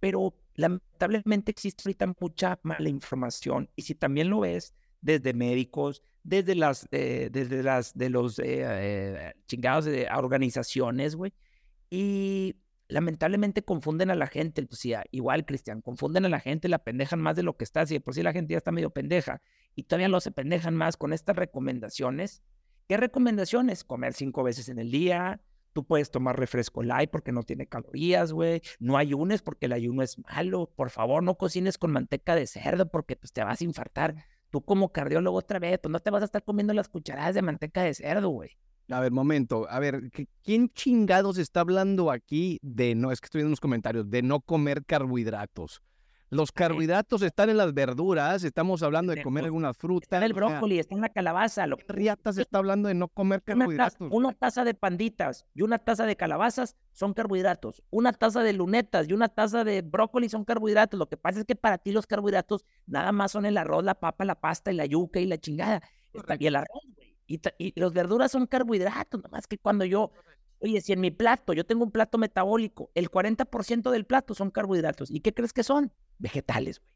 Pero 0.00 0.34
lamentablemente 0.54 1.50
existe 1.50 1.82
ahorita 1.86 2.14
mucha 2.20 2.58
mala 2.62 2.88
información 2.88 3.70
y 3.76 3.82
si 3.82 3.94
también 3.94 4.30
lo 4.30 4.40
ves 4.40 4.74
desde 5.00 5.32
médicos, 5.32 6.02
desde 6.22 6.54
las, 6.54 6.88
eh, 6.90 7.28
desde 7.32 7.62
las, 7.62 7.96
de 7.96 8.10
los 8.10 8.38
eh, 8.38 8.64
eh, 8.64 9.34
chingados 9.46 9.84
de 9.84 10.08
organizaciones, 10.14 11.16
güey. 11.16 11.32
Y 11.88 12.56
lamentablemente 12.88 13.62
confunden 13.62 14.10
a 14.10 14.14
la 14.14 14.26
gente, 14.26 14.64
pues 14.66 14.80
sí, 14.80 14.92
igual 15.10 15.46
Cristian, 15.46 15.80
confunden 15.80 16.24
a 16.24 16.28
la 16.28 16.40
gente, 16.40 16.68
la 16.68 16.78
pendejan 16.78 17.20
más 17.20 17.36
de 17.36 17.42
lo 17.42 17.56
que 17.56 17.64
está, 17.64 17.86
si 17.86 17.98
por 18.00 18.14
sí 18.14 18.22
la 18.22 18.32
gente 18.32 18.52
ya 18.52 18.58
está 18.58 18.72
medio 18.72 18.90
pendeja 18.90 19.40
y 19.74 19.84
todavía 19.84 20.08
lo 20.08 20.20
se 20.20 20.32
pendejan 20.32 20.74
más 20.74 20.96
con 20.96 21.12
estas 21.12 21.36
recomendaciones. 21.36 22.42
¿Qué 22.88 22.96
recomendaciones? 22.96 23.84
Comer 23.84 24.12
cinco 24.12 24.42
veces 24.42 24.68
en 24.68 24.78
el 24.78 24.90
día, 24.90 25.40
tú 25.72 25.84
puedes 25.84 26.10
tomar 26.10 26.38
refresco 26.38 26.82
light 26.82 27.10
porque 27.10 27.32
no 27.32 27.42
tiene 27.42 27.66
calorías, 27.66 28.32
güey, 28.32 28.62
no 28.78 28.96
ayunes 28.96 29.42
porque 29.42 29.66
el 29.66 29.72
ayuno 29.72 30.02
es 30.02 30.18
malo, 30.18 30.70
por 30.74 30.90
favor 30.90 31.22
no 31.22 31.36
cocines 31.36 31.78
con 31.78 31.92
manteca 31.92 32.34
de 32.34 32.46
cerdo 32.46 32.90
porque 32.90 33.16
pues 33.16 33.32
te 33.32 33.44
vas 33.44 33.60
a 33.60 33.64
infartar. 33.64 34.14
Tú 34.50 34.62
como 34.62 34.90
cardiólogo 34.90 35.38
otra 35.38 35.58
vez, 35.58 35.78
pues 35.80 35.92
no 35.92 36.00
te 36.00 36.10
vas 36.10 36.22
a 36.22 36.24
estar 36.24 36.42
comiendo 36.42 36.74
las 36.74 36.88
cucharadas 36.88 37.34
de 37.34 37.42
manteca 37.42 37.82
de 37.82 37.94
cerdo, 37.94 38.30
güey. 38.30 38.58
A 38.88 38.98
ver, 38.98 39.12
momento. 39.12 39.68
A 39.70 39.78
ver, 39.78 40.10
¿quién 40.42 40.68
chingados 40.70 41.38
está 41.38 41.60
hablando 41.60 42.10
aquí 42.10 42.58
de 42.62 42.96
no? 42.96 43.12
Es 43.12 43.20
que 43.20 43.26
estoy 43.26 43.38
viendo 43.40 43.50
unos 43.50 43.60
comentarios 43.60 44.10
de 44.10 44.22
no 44.22 44.40
comer 44.40 44.84
carbohidratos. 44.84 45.82
Los 46.30 46.52
carbohidratos 46.52 47.22
están 47.22 47.50
en 47.50 47.56
las 47.56 47.74
verduras, 47.74 48.44
estamos 48.44 48.84
hablando 48.84 49.12
de 49.12 49.20
comer 49.20 49.44
algunas 49.44 49.76
frutas. 49.76 50.06
Está 50.06 50.18
en 50.18 50.22
el 50.22 50.32
brócoli, 50.32 50.78
está 50.78 50.94
en 50.94 51.00
la 51.00 51.08
calabaza. 51.08 51.66
Lo... 51.66 51.76
Riatas 51.88 52.38
está 52.38 52.58
hablando 52.58 52.88
de 52.88 52.94
no 52.94 53.08
comer 53.08 53.42
carbohidratos. 53.42 54.08
Una 54.12 54.32
taza, 54.32 54.62
de 54.62 54.74
panditas 54.74 55.44
y 55.54 55.62
una 55.62 55.80
taza 55.80 56.06
de 56.06 56.14
calabazas 56.14 56.76
son 56.92 57.14
carbohidratos. 57.14 57.82
Una 57.90 58.12
taza 58.12 58.44
de 58.44 58.52
lunetas 58.52 59.08
y 59.08 59.12
una 59.12 59.28
taza 59.28 59.64
de 59.64 59.82
brócoli 59.82 60.28
son 60.28 60.44
carbohidratos. 60.44 60.98
Lo 60.98 61.08
que 61.08 61.16
pasa 61.16 61.40
es 61.40 61.46
que 61.46 61.56
para 61.56 61.78
ti 61.78 61.90
los 61.90 62.06
carbohidratos 62.06 62.64
nada 62.86 63.10
más 63.10 63.32
son 63.32 63.44
el 63.44 63.56
arroz, 63.56 63.82
la 63.82 63.96
papa, 63.96 64.24
la 64.24 64.36
pasta 64.36 64.70
y 64.70 64.76
la 64.76 64.86
yuca 64.86 65.18
y 65.18 65.26
la 65.26 65.38
chingada. 65.38 65.82
Está, 66.12 66.36
y 66.38 66.46
el 66.46 66.54
arroz, 66.54 66.82
y, 67.26 67.40
y 67.58 67.80
los 67.80 67.92
verduras 67.92 68.30
son 68.30 68.46
carbohidratos, 68.46 69.20
nomás 69.22 69.48
que 69.48 69.58
cuando 69.58 69.84
yo, 69.84 70.12
oye, 70.60 70.80
si 70.80 70.92
en 70.92 71.00
mi 71.00 71.10
plato, 71.10 71.52
yo 71.54 71.64
tengo 71.64 71.82
un 71.82 71.90
plato 71.90 72.18
metabólico, 72.18 72.90
el 72.94 73.10
40% 73.10 73.90
del 73.90 74.04
plato 74.06 74.34
son 74.34 74.50
carbohidratos. 74.50 75.10
¿Y 75.10 75.20
qué 75.20 75.34
crees 75.34 75.52
que 75.52 75.64
son? 75.64 75.92
Vegetales, 76.20 76.78
güey. 76.78 76.90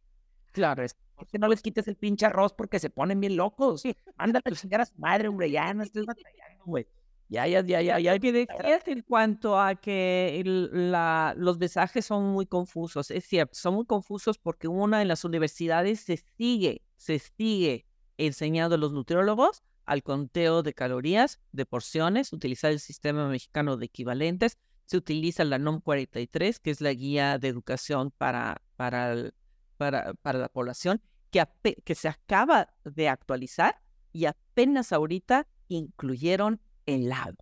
Claro, 0.53 0.85
es 0.85 0.95
que 1.31 1.39
no 1.39 1.49
les 1.49 1.63
quites 1.63 1.89
el 1.89 1.97
pinche 1.97 2.27
arroz 2.27 2.53
porque 2.53 2.79
se 2.79 2.91
ponen 2.91 3.19
bien 3.19 3.37
locos. 3.37 3.81
Sí, 3.81 3.97
ándale 4.17 4.43
a 4.47 4.51
chingar 4.53 4.83
a 4.83 4.87
su 4.87 4.95
madre, 4.99 5.29
hombre, 5.29 5.51
ya 5.51 5.75
no 5.75 5.83
estés 5.83 6.07
batallando, 6.07 6.65
güey. 6.65 6.87
Ya, 7.29 7.47
ya, 7.47 7.63
ya, 7.63 7.81
ya, 7.81 7.99
ya. 7.99 8.15
En 8.15 9.03
cuanto 9.03 9.59
a 9.59 9.75
que 9.75 10.43
la, 10.45 11.35
los 11.37 11.59
mensajes 11.59 12.05
son 12.05 12.25
muy 12.27 12.47
confusos, 12.47 13.11
es 13.11 13.25
cierto, 13.25 13.55
son 13.55 13.75
muy 13.75 13.87
confusos 13.87 14.39
porque 14.39 14.69
una 14.69 15.03
en 15.03 15.09
las 15.09 15.25
universidades 15.25 16.01
se 16.01 16.19
sigue, 16.37 16.83
se 16.97 17.19
sigue 17.19 17.87
enseñando 18.19 18.77
a 18.77 18.79
los 18.79 18.93
nutriólogos 18.93 19.63
al 19.87 20.03
conteo 20.03 20.63
de 20.63 20.75
calorías, 20.75 21.41
de 21.53 21.67
porciones, 21.67 22.33
utilizar 22.33 22.73
el 22.73 22.81
sistema 22.81 23.29
mexicano 23.29 23.77
de 23.77 23.87
equivalentes, 23.87 24.59
se 24.87 24.97
utiliza 24.97 25.45
la 25.45 25.59
NOM 25.59 25.81
43, 25.81 26.61
que 26.61 26.71
es 26.71 26.81
la 26.81 26.93
guía 26.93 27.39
de 27.39 27.49
educación 27.49 28.11
para, 28.11 28.63
para, 28.77 29.33
para, 29.77 30.15
para 30.15 30.39
la 30.39 30.49
población, 30.49 31.03
que, 31.31 31.47
que 31.85 31.95
se 31.95 32.09
acaba 32.09 32.75
de 32.85 33.09
actualizar 33.09 33.81
y 34.13 34.27
apenas 34.27 34.93
ahorita 34.93 35.47
incluyeron 35.69 36.61
helado. 36.87 37.37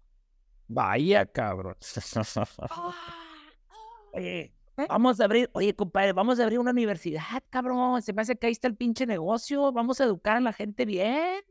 Vaya, 0.69 1.27
cabrón. 1.27 1.77
oye, 4.13 4.55
¿Eh? 4.79 4.87
vamos 4.89 5.21
a 5.21 5.25
abrir, 5.25 5.51
oye, 5.53 5.75
compadre, 5.75 6.13
vamos 6.13 6.41
a 6.41 6.45
abrir 6.45 6.59
una 6.59 6.71
universidad, 6.71 7.43
cabrón. 7.51 8.01
Se 8.01 8.13
me 8.13 8.23
hace 8.23 8.37
que 8.37 8.47
ahí 8.47 8.53
está 8.53 8.69
el 8.69 8.77
pinche 8.77 9.07
negocio. 9.07 9.71
Vamos 9.73 10.01
a 10.01 10.05
educar 10.05 10.39
a 10.39 10.41
la 10.41 10.53
gente 10.53 10.87
bien. 10.87 11.43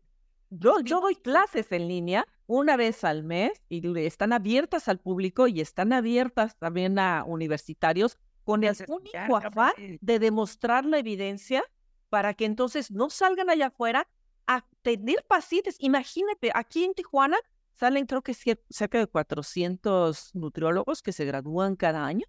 Yo, 0.53 0.81
yo 0.81 0.99
doy 0.99 1.15
clases 1.15 1.71
en 1.71 1.87
línea 1.87 2.27
una 2.45 2.75
vez 2.75 3.05
al 3.05 3.23
mes 3.23 3.61
y 3.69 3.81
están 3.99 4.33
abiertas 4.33 4.89
al 4.89 4.99
público 4.99 5.47
y 5.47 5.61
están 5.61 5.93
abiertas 5.93 6.57
también 6.57 6.99
a 6.99 7.23
universitarios 7.25 8.17
con 8.43 8.65
el 8.65 8.75
único 8.89 9.37
afán 9.37 9.71
de 10.01 10.19
demostrar 10.19 10.83
la 10.83 10.99
evidencia 10.99 11.63
para 12.09 12.33
que 12.33 12.43
entonces 12.43 12.91
no 12.91 13.09
salgan 13.09 13.49
allá 13.49 13.67
afuera 13.67 14.09
a 14.45 14.65
tener 14.81 15.23
pacientes. 15.25 15.77
Imagínate, 15.79 16.51
aquí 16.53 16.83
en 16.83 16.95
Tijuana 16.95 17.37
salen 17.71 18.05
creo 18.05 18.21
que 18.21 18.33
cerca 18.33 18.97
de 18.97 19.07
400 19.07 20.35
nutriólogos 20.35 21.01
que 21.01 21.13
se 21.13 21.23
gradúan 21.23 21.77
cada 21.77 22.05
año. 22.05 22.25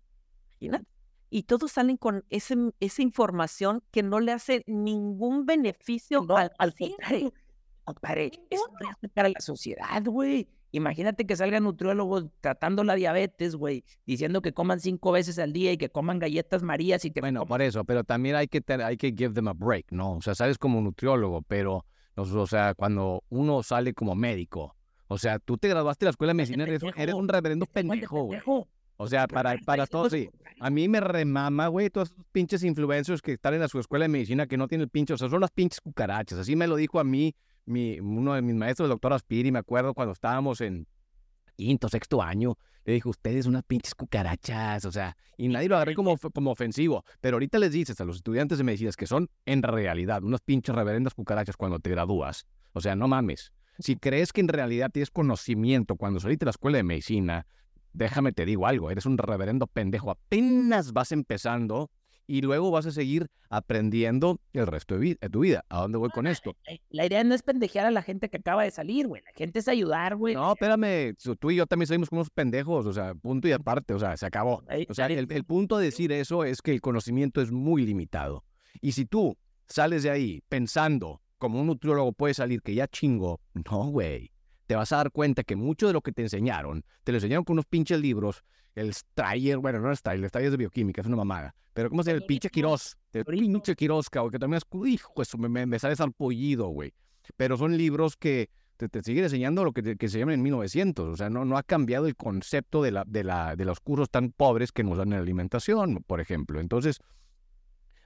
Y 1.28 1.43
todos 1.43 1.73
salen 1.73 1.97
con 1.97 2.24
ese, 2.31 2.55
esa 2.78 3.03
información 3.03 3.82
que 3.90 4.05
no 4.05 4.20
le 4.20 4.31
hace 4.31 4.62
ningún 4.69 5.44
beneficio 5.44 6.24
al, 6.36 6.53
al 6.59 6.74
compadre, 7.85 8.31
eso 8.51 8.65
es 9.03 9.11
para 9.11 9.29
la 9.29 9.41
sociedad, 9.41 10.03
güey. 10.05 10.49
Imagínate 10.75 11.27
que 11.27 11.37
salgan 11.37 11.65
nutriólogos 11.65 12.27
tratando 12.41 12.83
la 12.83 12.95
diabetes, 12.95 13.57
güey, 13.57 13.85
diciendo 14.07 14.41
que 14.41 14.55
coman 14.55 14.81
cinco 14.81 15.13
veces 15.13 15.39
al 15.39 15.53
día 15.53 15.71
y 15.73 15.77
que 15.77 15.91
coman 15.91 16.19
galletas 16.19 16.63
marías 16.63 17.05
y 17.05 17.11
que... 17.11 17.21
Bueno, 17.21 17.45
por 17.45 17.61
eso, 17.61 17.85
pero 17.85 18.05
también 18.05 18.37
hay 18.37 18.49
que, 18.49 18.63
hay 18.83 18.97
que 18.97 19.13
give 19.15 19.35
them 19.35 19.49
a 19.49 19.53
break, 19.53 19.93
¿no? 19.93 20.15
O 20.15 20.23
sea, 20.23 20.35
sales 20.35 20.57
como 20.57 20.81
nutriólogo, 20.81 21.43
pero, 21.43 21.85
o 22.17 22.47
sea, 22.47 22.73
cuando 22.75 23.23
uno 23.29 23.63
sale 23.63 23.93
como 23.93 24.15
médico, 24.15 24.75
o 25.09 25.19
sea, 25.19 25.39
tú 25.39 25.59
te 25.59 25.69
graduaste 25.69 26.07
de 26.07 26.09
la 26.09 26.11
escuela 26.13 26.31
de 26.31 26.37
medicina, 26.39 26.65
eres, 26.65 26.81
eres 26.97 27.15
un 27.15 27.29
reverendo 27.29 27.67
pendejo, 27.73 28.23
güey. 28.23 28.41
O 28.97 29.09
sea, 29.09 29.27
para, 29.27 29.59
para 29.67 29.87
todos, 29.87 30.13
sí. 30.13 30.31
A 30.61 30.71
mí 30.71 30.89
me 30.89 31.01
remama, 31.01 31.67
güey, 31.67 31.91
todos 31.91 32.13
esos 32.13 32.25
pinches 32.33 32.63
influencers 32.63 33.21
que 33.21 33.33
están 33.33 33.53
en 33.53 33.61
la 33.61 33.69
su 33.69 33.79
escuela 33.79 34.05
de 34.05 34.09
medicina 34.09 34.47
que 34.47 34.57
no 34.57 34.69
tienen 34.69 34.85
el 34.85 34.89
pinche, 34.89 35.13
o 35.13 35.19
sea, 35.19 35.29
son 35.29 35.41
las 35.41 35.51
pinches 35.51 35.81
cucarachas. 35.83 36.39
Así 36.39 36.57
me 36.57 36.67
lo 36.67 36.77
dijo 36.77 36.99
a 36.99 37.05
mí 37.05 37.35
mi, 37.64 38.01
uno 38.01 38.34
de 38.34 38.43
mis 38.43 38.55
maestros, 38.55 38.86
el 38.86 38.90
doctor 38.90 39.12
Aspiri, 39.12 39.52
me 39.52 39.59
acuerdo 39.59 39.94
cuando 39.94 40.12
estábamos 40.12 40.60
en 40.60 40.86
quinto, 41.56 41.89
sexto 41.89 42.22
año, 42.22 42.56
le 42.84 42.94
dijo, 42.94 43.10
ustedes 43.10 43.47
unas 43.47 43.62
pinches 43.62 43.94
cucarachas, 43.94 44.84
o 44.84 44.93
sea, 44.93 45.16
y 45.36 45.48
nadie 45.48 45.68
lo 45.68 45.76
agarré 45.76 45.94
como, 45.94 46.16
como 46.16 46.51
ofensivo, 46.51 47.05
pero 47.20 47.36
ahorita 47.36 47.59
les 47.59 47.72
dices 47.72 48.01
a 48.01 48.05
los 48.05 48.16
estudiantes 48.16 48.59
de 48.59 48.64
medicina 48.64 48.90
que 48.97 49.06
son 49.06 49.28
en 49.47 49.62
realidad 49.62 50.22
unas 50.24 50.40
pinches 50.40 50.74
reverendas 50.74 51.14
cucarachas 51.14 51.56
cuando 51.56 51.78
te 51.78 51.90
gradúas, 51.90 52.47
o 52.72 52.80
sea, 52.80 52.97
no 52.97 53.09
mames. 53.09 53.52
Si 53.78 53.97
crees 53.97 54.32
que 54.32 54.40
en 54.40 54.48
realidad 54.48 54.90
tienes 54.93 55.10
conocimiento 55.10 55.97
cuando 55.97 56.20
saliste 56.20 56.44
de 56.44 56.48
la 56.48 56.51
escuela 56.51 56.76
de 56.78 56.82
medicina, 56.82 57.47
déjame 57.93 58.32
te 58.32 58.44
digo 58.44 58.66
algo, 58.66 58.90
eres 58.90 59.06
un 59.06 59.18
reverendo 59.18 59.66
pendejo, 59.66 60.10
apenas 60.10 60.93
vas 60.93 61.12
empezando 61.12 61.90
y 62.27 62.40
luego 62.40 62.70
vas 62.70 62.86
a 62.86 62.90
seguir 62.90 63.28
aprendiendo 63.51 64.40
el 64.53 64.66
resto 64.66 64.99
de, 64.99 65.16
tu 65.31 65.40
vida. 65.40 65.65
¿A 65.69 65.82
dónde 65.82 65.99
voy 65.99 66.11
con 66.11 66.27
esto? 66.27 66.57
La 66.90 67.07
idea 67.07 67.23
no 67.24 67.35
es 67.35 67.43
pendejear 67.43 67.86
a 67.86 67.90
la 67.90 68.03
gente 68.03 68.31
que 68.31 68.39
acaba 68.39 68.65
de 68.65 68.70
salir, 68.70 69.07
güey. 69.07 69.23
La 69.23 69.32
gente 69.32 69.59
es 69.59 69.69
ayudar, 69.69 70.16
güey. 70.16 70.35
No, 70.35 70.53
espérame, 70.53 71.15
tú 71.39 71.51
y 71.51 71.57
yo 71.57 71.66
también 71.66 71.86
salimos 71.86 72.09
como 72.09 72.20
unos 72.20 72.31
pendejos, 72.31 72.86
o 72.86 72.93
sea, 72.93 73.15
punto 73.15 73.49
y 73.49 73.53
aparte, 73.53 73.94
o 73.94 73.99
sea, 73.99 74.16
se 74.16 74.27
acabó. 74.27 74.62
O 74.89 74.94
sea, 74.94 75.07
el, 75.07 75.31
el 75.31 75.44
punto 75.44 75.78
de 75.78 75.86
decir 75.86 76.12
eso 76.12 76.44
es 76.44 76.62
que 76.62 76.73
el 76.73 76.81
conocimiento 76.81 77.40
es 77.40 77.53
muy 77.53 77.85
limitado. 77.85 78.44
Y 78.81 78.93
si 78.93 79.05
tú 79.05 79.36
sales 79.69 80.03
de 80.03 80.11
ahí 80.11 80.43
pensando 80.49 81.20
como 81.39 81.61
un 81.61 81.66
nutriólogo 81.66 82.12
puede 82.12 82.35
salir 82.35 82.62
que 82.62 82.74
ya 82.74 82.86
chingo, 82.89 83.40
no, 83.55 83.86
güey 83.89 84.32
te 84.73 84.77
vas 84.77 84.90
a 84.90 84.97
dar 84.97 85.11
cuenta 85.11 85.44
que 85.44 85.55
mucho 85.55 85.86
de 85.86 85.93
lo 85.93 86.01
que 86.01 86.12
te 86.12 86.23
enseñaron, 86.23 86.82
te 87.05 87.12
lo 87.12 87.19
enseñaron 87.19 87.44
con 87.44 87.57
unos 87.57 87.66
pinches 87.66 88.01
libros, 88.01 88.43
el 88.74 88.94
Strayer, 88.94 89.59
bueno, 89.59 89.81
no 89.81 89.93
es 89.93 89.99
Strayer, 89.99 90.24
el 90.24 90.31
Strayer 90.31 90.47
es 90.47 90.53
de 90.53 90.57
bioquímica, 90.57 91.03
es 91.03 91.07
una 91.07 91.16
mamada, 91.16 91.55
pero 91.74 91.90
¿cómo 91.90 92.03
se 92.03 92.09
llama? 92.09 92.23
El 92.23 92.27
pinche 92.27 92.49
Quirós, 92.49 92.97
el 93.12 93.27
pinche 93.27 93.77
Quirós, 93.77 94.09
que 94.09 94.39
también 94.39 94.62
es, 94.62 94.90
hijo, 94.90 95.20
eso 95.20 95.36
me, 95.36 95.51
me, 95.51 95.66
me 95.66 95.78
sale 95.78 95.94
salpollido, 95.94 96.69
güey. 96.69 96.94
Pero 97.36 97.59
son 97.59 97.77
libros 97.77 98.16
que 98.16 98.49
te, 98.78 98.89
te 98.89 99.03
siguen 99.03 99.24
enseñando 99.24 99.62
lo 99.62 99.73
que, 99.73 99.99
que 99.99 100.09
se 100.09 100.19
llaman 100.19 100.36
en 100.36 100.43
1900, 100.43 101.07
o 101.07 101.16
sea, 101.19 101.28
no, 101.28 101.44
no 101.44 101.59
ha 101.59 101.62
cambiado 101.62 102.07
el 102.07 102.16
concepto 102.16 102.82
de, 102.82 102.93
la, 102.93 103.05
de, 103.07 103.24
la, 103.24 103.57
de 103.57 103.66
los 103.66 103.78
cursos 103.78 104.09
tan 104.09 104.32
pobres 104.32 104.73
que 104.73 104.85
nos 104.85 104.97
dan 104.97 105.12
en 105.12 105.19
alimentación, 105.19 106.03
por 106.07 106.23
ejemplo. 106.23 106.61
Entonces, 106.61 106.99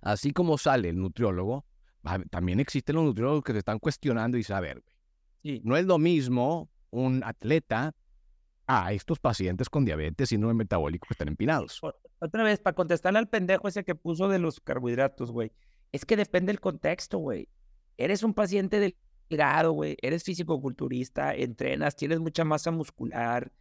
así 0.00 0.32
como 0.32 0.58
sale 0.58 0.88
el 0.88 0.98
nutriólogo, 0.98 1.64
también 2.28 2.58
existen 2.58 2.96
los 2.96 3.04
nutriólogos 3.04 3.44
que 3.44 3.52
se 3.52 3.58
están 3.58 3.78
cuestionando 3.78 4.36
y 4.36 4.42
saber, 4.42 4.80
güey 4.80 4.95
no 5.62 5.76
es 5.76 5.84
lo 5.86 5.98
mismo 5.98 6.70
un 6.90 7.22
atleta 7.24 7.94
a 8.66 8.92
estos 8.92 9.18
pacientes 9.18 9.70
con 9.70 9.84
diabetes, 9.84 10.28
síndrome 10.28 10.54
metabólico 10.54 11.06
que 11.06 11.14
están 11.14 11.28
empinados. 11.28 11.80
Otra 12.18 12.42
vez, 12.42 12.58
para 12.58 12.74
contestarle 12.74 13.18
al 13.18 13.28
pendejo 13.28 13.68
ese 13.68 13.84
que 13.84 13.94
puso 13.94 14.28
de 14.28 14.38
los 14.38 14.60
carbohidratos, 14.60 15.30
güey. 15.30 15.52
Es 15.92 16.04
que 16.04 16.16
depende 16.16 16.50
del 16.52 16.60
contexto, 16.60 17.18
güey. 17.18 17.48
Eres 17.96 18.22
un 18.22 18.34
paciente 18.34 18.94
delgado, 19.28 19.72
güey. 19.72 19.96
Eres 20.02 20.24
físico-culturista, 20.24 21.34
entrenas, 21.34 21.96
tienes 21.96 22.18
mucha 22.18 22.44
masa 22.44 22.70
muscular, 22.70 23.52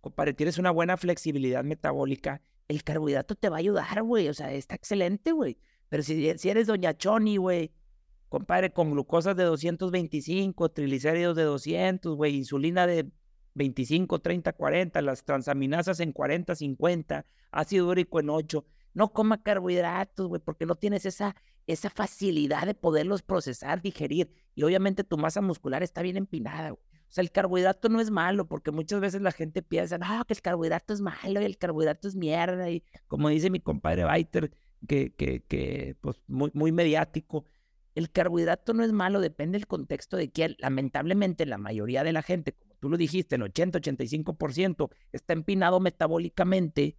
compadre, 0.00 0.34
tienes 0.34 0.58
una 0.58 0.70
buena 0.70 0.96
flexibilidad 0.96 1.62
metabólica. 1.64 2.40
El 2.68 2.82
carbohidrato 2.82 3.34
te 3.34 3.50
va 3.50 3.56
a 3.56 3.60
ayudar, 3.60 4.02
güey. 4.02 4.28
O 4.28 4.34
sea, 4.34 4.52
está 4.52 4.74
excelente, 4.74 5.32
güey. 5.32 5.58
Pero 5.88 6.02
si, 6.02 6.38
si 6.38 6.48
eres 6.48 6.66
doña 6.66 6.96
Choni, 6.96 7.36
güey, 7.36 7.72
compadre, 8.28 8.72
con 8.72 8.90
glucosas 8.90 9.36
de 9.36 9.44
225, 9.44 10.70
triglicéridos 10.70 11.36
de 11.36 11.44
200, 11.44 12.16
güey, 12.16 12.36
insulina 12.36 12.86
de 12.86 13.10
25, 13.54 14.20
30, 14.20 14.52
40, 14.52 15.02
las 15.02 15.24
transaminasas 15.24 16.00
en 16.00 16.12
40, 16.12 16.54
50, 16.54 17.24
ácido 17.50 17.88
úrico 17.88 18.20
en 18.20 18.30
8. 18.30 18.64
No 18.94 19.12
coma 19.12 19.42
carbohidratos, 19.42 20.28
güey, 20.28 20.40
porque 20.44 20.66
no 20.66 20.76
tienes 20.76 21.06
esa, 21.06 21.36
esa 21.66 21.90
facilidad 21.90 22.66
de 22.66 22.74
poderlos 22.74 23.22
procesar, 23.22 23.82
digerir. 23.82 24.30
Y 24.54 24.62
obviamente 24.62 25.04
tu 25.04 25.16
masa 25.18 25.40
muscular 25.40 25.82
está 25.82 26.02
bien 26.02 26.16
empinada, 26.16 26.70
güey. 26.70 26.82
O 27.08 27.12
sea, 27.14 27.22
el 27.22 27.30
carbohidrato 27.30 27.88
no 27.88 28.00
es 28.00 28.10
malo, 28.10 28.48
porque 28.48 28.72
muchas 28.72 28.98
veces 29.00 29.22
la 29.22 29.30
gente 29.30 29.62
piensa, 29.62 29.98
no, 29.98 30.24
que 30.24 30.34
el 30.34 30.42
carbohidrato 30.42 30.92
es 30.92 31.00
malo 31.00 31.40
y 31.40 31.44
el 31.44 31.58
carbohidrato 31.58 32.08
es 32.08 32.16
mierda. 32.16 32.68
Y 32.70 32.82
como 33.06 33.28
dice 33.28 33.50
mi 33.50 33.60
compadre 33.60 34.02
Baiter, 34.02 34.50
que, 34.88 35.12
que, 35.14 35.40
que 35.42 35.96
pues 36.00 36.16
muy, 36.26 36.50
muy 36.54 36.72
mediático, 36.72 37.44
el 37.94 38.10
carbohidrato 38.10 38.74
no 38.74 38.82
es 38.82 38.92
malo, 38.92 39.20
depende 39.20 39.58
del 39.58 39.66
contexto 39.66 40.16
de 40.16 40.30
que 40.30 40.56
lamentablemente 40.58 41.46
la 41.46 41.58
mayoría 41.58 42.02
de 42.02 42.12
la 42.12 42.22
gente, 42.22 42.52
como 42.52 42.74
tú 42.80 42.90
lo 42.90 42.96
dijiste, 42.96 43.36
el 43.36 43.42
80-85% 43.42 44.90
está 45.12 45.32
empinado 45.32 45.80
metabólicamente, 45.80 46.96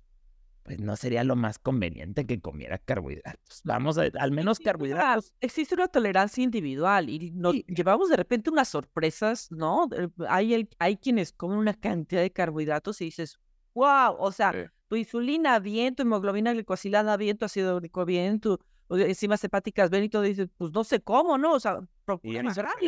pues 0.64 0.80
no 0.80 0.96
sería 0.96 1.24
lo 1.24 1.36
más 1.36 1.60
conveniente 1.60 2.26
que 2.26 2.40
comiera 2.40 2.78
carbohidratos. 2.80 3.62
Vamos 3.66 3.98
a, 3.98 4.04
al 4.20 4.32
menos 4.32 4.60
carbohidratos. 4.60 5.34
Existe 5.42 5.76
una 5.76 5.88
tolerancia 5.88 6.44
individual 6.44 7.10
y 7.10 7.32
nos 7.32 7.56
llevamos 7.68 8.10
de 8.10 8.16
repente 8.16 8.50
unas 8.50 8.70
sorpresas, 8.70 9.52
¿no? 9.52 9.88
Hay, 10.28 10.68
hay 10.80 10.98
quienes 10.98 11.34
comen 11.34 11.60
una 11.60 11.74
cantidad 11.74 12.22
de 12.22 12.32
carbohidratos 12.32 13.02
y 13.02 13.06
dices, 13.06 13.38
wow, 13.76 14.16
o 14.18 14.32
sea, 14.32 14.72
tu 14.88 14.96
insulina 14.96 15.60
bien, 15.60 15.94
tu 15.94 16.04
hemoglobina 16.04 16.54
glicosilada 16.54 17.18
bien, 17.18 17.38
tu 17.38 17.46
ácido 17.46 17.76
úrico 17.76 18.06
bien, 18.06 18.40
tu 18.40 18.60
enzimas 18.90 19.44
hepáticas 19.44 19.90
ven 19.90 20.04
y 20.04 20.10
todo, 20.10 20.22
dices, 20.22 20.50
pues 20.58 20.72
no 20.72 20.84
sé 20.84 21.02
cómo, 21.02 21.38
¿no? 21.38 21.54
O 21.54 21.60
sea, 21.60 21.80
procura 22.06 22.44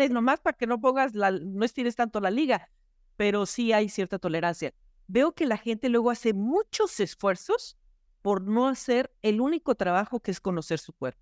nomás 0.09 0.39
para 0.39 0.55
que 0.55 0.67
no 0.67 0.79
pongas 0.79 1.15
la, 1.15 1.31
no 1.31 1.65
estires 1.65 1.95
tanto 1.95 2.19
la 2.19 2.29
liga, 2.29 2.69
pero 3.15 3.45
sí 3.45 3.73
hay 3.73 3.89
cierta 3.89 4.19
tolerancia. 4.19 4.73
Veo 5.07 5.33
que 5.33 5.45
la 5.45 5.57
gente 5.57 5.89
luego 5.89 6.11
hace 6.11 6.33
muchos 6.33 6.99
esfuerzos 6.99 7.77
por 8.21 8.41
no 8.41 8.67
hacer 8.67 9.11
el 9.21 9.41
único 9.41 9.75
trabajo 9.75 10.19
que 10.19 10.31
es 10.31 10.39
conocer 10.39 10.79
su 10.79 10.93
cuerpo. 10.93 11.21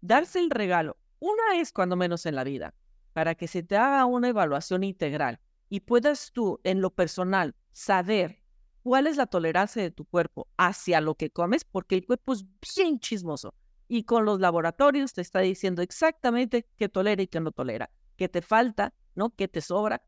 Darse 0.00 0.38
el 0.38 0.50
regalo, 0.50 0.98
una 1.18 1.42
vez 1.52 1.72
cuando 1.72 1.96
menos 1.96 2.26
en 2.26 2.34
la 2.34 2.44
vida, 2.44 2.74
para 3.14 3.34
que 3.34 3.48
se 3.48 3.62
te 3.62 3.76
haga 3.76 4.04
una 4.04 4.28
evaluación 4.28 4.84
integral 4.84 5.40
y 5.70 5.80
puedas 5.80 6.30
tú, 6.32 6.60
en 6.62 6.80
lo 6.80 6.90
personal, 6.90 7.56
saber 7.72 8.42
cuál 8.82 9.06
es 9.06 9.16
la 9.16 9.26
tolerancia 9.26 9.82
de 9.82 9.90
tu 9.90 10.04
cuerpo 10.04 10.46
hacia 10.58 11.00
lo 11.00 11.14
que 11.14 11.30
comes, 11.30 11.64
porque 11.64 11.94
el 11.94 12.04
cuerpo 12.04 12.34
es 12.34 12.44
bien 12.76 13.00
chismoso 13.00 13.54
y 13.88 14.04
con 14.04 14.24
los 14.24 14.40
laboratorios 14.40 15.12
te 15.12 15.20
está 15.20 15.40
diciendo 15.40 15.82
exactamente 15.82 16.66
qué 16.76 16.88
tolera 16.88 17.22
y 17.22 17.26
qué 17.26 17.40
no 17.40 17.52
tolera, 17.52 17.90
qué 18.16 18.28
te 18.28 18.42
falta, 18.42 18.94
¿no? 19.14 19.34
¿Qué 19.34 19.48
te 19.48 19.60
sobra? 19.60 20.02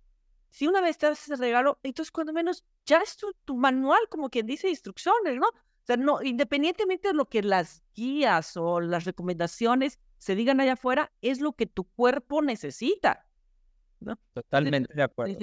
Si 0.51 0.67
una 0.67 0.81
vez 0.81 0.97
te 0.99 1.07
haces 1.07 1.39
regalo, 1.39 1.79
entonces 1.83 2.11
cuando 2.11 2.33
menos 2.33 2.65
ya 2.87 2.99
es 2.99 3.17
tu, 3.45 3.57
manual, 3.57 4.01
como 4.09 4.31
quien 4.31 4.47
dice, 4.47 4.69
instrucciones, 4.69 5.37
¿no? 5.37 5.49
O 5.49 5.87
sea, 5.87 5.97
no, 5.97 6.23
independientemente 6.23 7.09
de 7.09 7.15
lo 7.15 7.27
que 7.27 7.43
las 7.43 7.83
guías 7.95 8.57
o 8.57 8.81
las 8.81 9.05
recomendaciones 9.05 10.01
se 10.19 10.35
digan 10.35 10.61
allá 10.61 10.73
afuera, 10.73 11.13
es 11.21 11.41
lo 11.41 11.53
que 11.53 11.67
tu 11.67 11.85
cuerpo 11.85 12.43
necesita. 12.43 13.27
¿no? 14.01 14.19
Totalmente 14.33 14.93
de 14.95 15.03
acuerdo. 15.03 15.37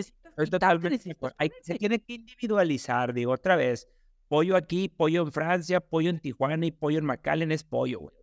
Totalmente 0.50 1.04
de 1.06 1.12
acuerdo. 1.12 1.38
se 1.62 1.76
tiene 1.76 2.00
que 2.00 2.16
individualizar, 2.16 3.14
digo, 3.14 3.32
otra 3.32 3.56
vez, 3.56 3.88
pollo 4.28 4.56
aquí, 4.56 4.90
pollo 4.90 5.22
en 5.22 5.32
Francia, 5.32 5.80
pollo 5.80 6.10
en 6.10 6.20
Tijuana 6.20 6.66
y 6.66 6.72
pollo 6.72 6.98
en 6.98 7.06
McAllen 7.06 7.52
es 7.52 7.64
pollo, 7.64 8.00
güey. 8.00 8.16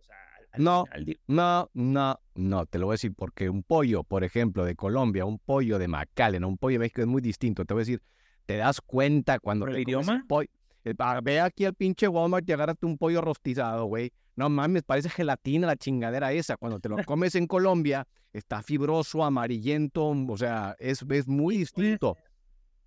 No, 0.57 0.85
no, 1.27 1.69
no, 1.73 2.19
no, 2.35 2.65
te 2.65 2.77
lo 2.77 2.87
voy 2.87 2.93
a 2.93 2.95
decir, 2.95 3.13
porque 3.15 3.49
un 3.49 3.63
pollo, 3.63 4.03
por 4.03 4.23
ejemplo, 4.23 4.65
de 4.65 4.75
Colombia, 4.75 5.25
un 5.25 5.39
pollo 5.39 5.79
de 5.79 5.87
McAllen, 5.87 6.43
un 6.43 6.57
pollo 6.57 6.75
de 6.75 6.79
México 6.79 7.01
es 7.01 7.07
muy 7.07 7.21
distinto. 7.21 7.65
Te 7.65 7.73
voy 7.73 7.81
a 7.81 7.85
decir, 7.85 8.01
te 8.45 8.57
das 8.57 8.81
cuenta 8.81 9.39
cuando... 9.39 9.67
el 9.67 9.79
idioma? 9.79 10.25
Pollo, 10.27 10.49
eh, 10.83 10.93
ve 11.23 11.39
aquí 11.39 11.65
al 11.65 11.73
pinche 11.73 12.07
Walmart 12.07 12.47
y 12.49 12.51
agárrate 12.51 12.85
un 12.85 12.97
pollo 12.97 13.21
rostizado, 13.21 13.85
güey. 13.85 14.11
No 14.35 14.49
mames, 14.49 14.83
parece 14.83 15.09
gelatina 15.09 15.67
la 15.67 15.75
chingadera 15.75 16.33
esa. 16.33 16.57
Cuando 16.57 16.79
te 16.79 16.89
lo 16.89 16.97
comes 17.05 17.35
en 17.35 17.47
Colombia, 17.47 18.07
está 18.33 18.61
fibroso, 18.61 19.23
amarillento, 19.23 20.09
o 20.09 20.37
sea, 20.37 20.75
es, 20.79 21.05
es 21.09 21.27
muy 21.27 21.57
distinto. 21.57 22.17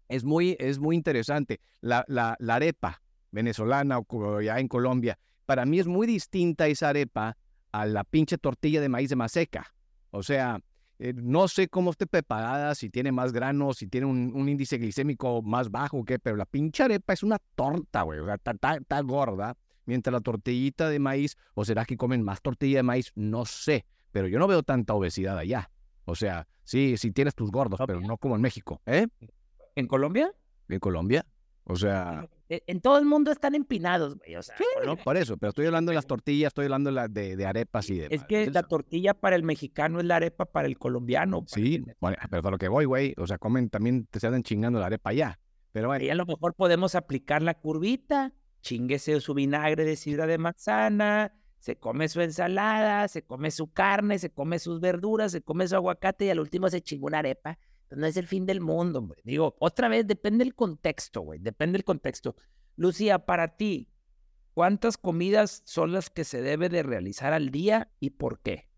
Es 0.09 0.25
muy, 0.25 0.57
es 0.59 0.79
muy 0.79 0.97
interesante. 0.97 1.61
La, 1.81 2.05
la, 2.09 2.37
la 2.39 2.57
arepa 2.57 3.01
venezolana 3.31 3.99
o 3.99 4.41
ya 4.41 4.59
en 4.59 4.69
Colombia, 4.69 5.19
para 5.47 5.67
mí 5.67 5.79
es 5.79 5.87
muy 5.87 6.07
distinta 6.07 6.67
esa 6.69 6.91
arepa 6.91 7.37
a 7.75 7.87
la 7.87 8.05
pinche 8.05 8.39
tortilla 8.39 8.81
de 8.81 8.89
maíz 8.89 9.11
de 9.11 9.17
maseca. 9.17 9.75
O 10.11 10.23
sea, 10.23 10.61
eh, 11.01 11.13
no 11.13 11.49
sé 11.49 11.67
cómo 11.67 11.91
esté 11.91 12.07
preparada, 12.07 12.77
si 12.77 12.89
tiene 12.89 13.11
más 13.11 13.33
granos, 13.33 13.79
si 13.79 13.89
tiene 13.89 14.07
un, 14.07 14.49
índice 14.49 14.79
glicémico 14.79 15.43
más 15.43 15.73
bajo 15.73 15.99
o 15.99 16.05
qué, 16.05 16.21
pero 16.21 16.37
la 16.37 16.47
pinche 16.47 16.85
arepa 16.85 17.15
es 17.15 17.25
una 17.25 17.39
torta, 17.57 18.03
güey. 18.03 18.21
O 18.21 18.27
sea, 18.27 18.37
está, 18.37 19.01
gorda. 19.01 19.57
Mientras 19.87 20.13
la 20.13 20.21
tortillita 20.21 20.89
de 20.89 21.01
maíz, 21.01 21.37
o 21.55 21.65
será 21.65 21.85
que 21.85 21.97
comen 21.97 22.23
más 22.23 22.41
tortilla 22.43 22.79
de 22.79 22.85
maíz, 22.85 23.11
no 23.17 23.45
sé. 23.45 23.85
Pero 24.13 24.29
yo 24.29 24.39
no 24.39 24.47
veo 24.47 24.63
tanta 24.63 24.95
obesidad 24.95 25.37
allá. 25.37 25.69
O 26.05 26.15
sea, 26.15 26.47
sí, 26.63 26.97
sí 26.97 27.11
tienes 27.11 27.35
tus 27.35 27.51
gordos, 27.51 27.81
pero 27.89 28.01
no 28.01 28.19
como 28.19 28.37
en 28.37 28.41
México, 28.41 28.83
¿eh? 28.87 29.09
¿En 29.75 29.89
Colombia? 29.89 30.33
En 30.69 30.79
Colombia. 30.79 31.27
O 31.67 31.77
sea, 31.77 32.29
E- 32.49 32.63
En 32.67 32.81
todo 32.83 32.99
el 32.99 33.07
mundo 33.07 33.31
están 33.33 33.55
empinados, 33.55 34.17
güey. 34.19 34.37
O 34.37 34.43
sea, 34.43 34.55
sí, 34.59 34.65
Colombia- 34.75 35.03
por 35.03 35.17
eso, 35.17 35.37
pero 35.39 35.49
estoy 35.49 35.65
hablando 35.67 35.91
de 35.91 35.97
las 35.97 36.07
tortillas, 36.07 36.49
estoy 36.49 36.67
hablando 36.67 36.91
de, 36.91 36.95
la- 36.95 37.09
de, 37.09 37.37
de 37.37 37.47
arepas 37.47 37.89
y 37.89 37.95
demás. 37.99 38.13
Es 38.13 38.25
que 38.25 38.51
la 38.51 38.63
tortilla 38.65 39.15
para 39.15 39.35
el 39.35 39.43
mexicano 39.45 39.99
es 39.99 40.05
la 40.05 40.17
arepa 40.17 40.45
para 40.45 40.69
el 40.69 40.79
colombiano. 40.79 41.39
para 41.41 41.49
Sí, 41.55 41.83
bueno, 42.01 42.17
pero 42.31 42.47
a 42.49 42.51
lo 42.51 42.59
que 42.59 42.69
voy, 42.69 42.85
güey, 42.85 43.15
o 43.17 43.27
sea, 43.27 43.39
comen 43.39 43.71
también, 43.71 44.07
te 44.11 44.21
se 44.21 44.27
andan 44.27 44.43
chingando 44.43 44.79
la 44.79 44.87
arepa 44.87 45.11
allá. 45.11 45.39
Pero 45.73 45.89
bueno, 45.89 46.03
Ahí 46.03 46.11
a 46.11 46.15
lo 46.15 46.27
mejor 46.27 46.55
podemos 46.55 46.95
aplicar 46.95 47.41
la 47.43 47.55
curvita, 47.55 48.33
chinguese 48.61 49.21
su 49.21 49.33
vinagre 49.35 49.85
de 49.85 49.97
sidra 49.97 50.27
de 50.27 50.37
manzana, 50.39 51.33
se 51.59 51.77
come 51.77 52.09
su 52.09 52.21
ensalada, 52.21 53.09
se 53.09 53.23
come 53.23 53.51
su 53.51 53.73
carne, 53.73 54.19
se 54.19 54.31
come 54.31 54.59
sus 54.59 54.81
verduras, 54.81 55.33
se 55.33 55.41
come 55.41 55.67
su 55.67 55.75
aguacate 55.77 56.27
y 56.27 56.31
al 56.31 56.41
último 56.41 56.69
se 56.69 56.83
chingó 56.83 57.07
una 57.07 57.21
arepa. 57.21 57.59
Pues 57.89 57.99
no 57.99 58.07
es 58.07 58.17
el 58.17 58.27
fin 58.27 58.47
del 58.47 58.61
mundo, 58.61 59.03
güey. 59.03 59.21
Digo, 59.25 59.57
otra 59.61 59.89
vez, 59.89 60.07
depende 60.07 60.45
del 60.45 60.55
contexto, 60.55 61.21
güey, 61.21 61.39
depende 61.39 61.79
del 61.79 61.85
contexto. 61.85 62.35
Lucía, 62.77 63.25
para 63.27 63.57
ti, 63.57 63.89
¿cuántas 64.55 64.97
comidas 64.97 65.63
son 65.65 65.93
las 65.93 66.11
que 66.11 66.25
se 66.25 66.41
debe 66.43 66.69
de 66.69 66.83
realizar 66.83 67.33
al 67.33 67.51
día 67.51 67.91
y 68.01 68.11
por 68.11 68.41
qué? 68.41 68.69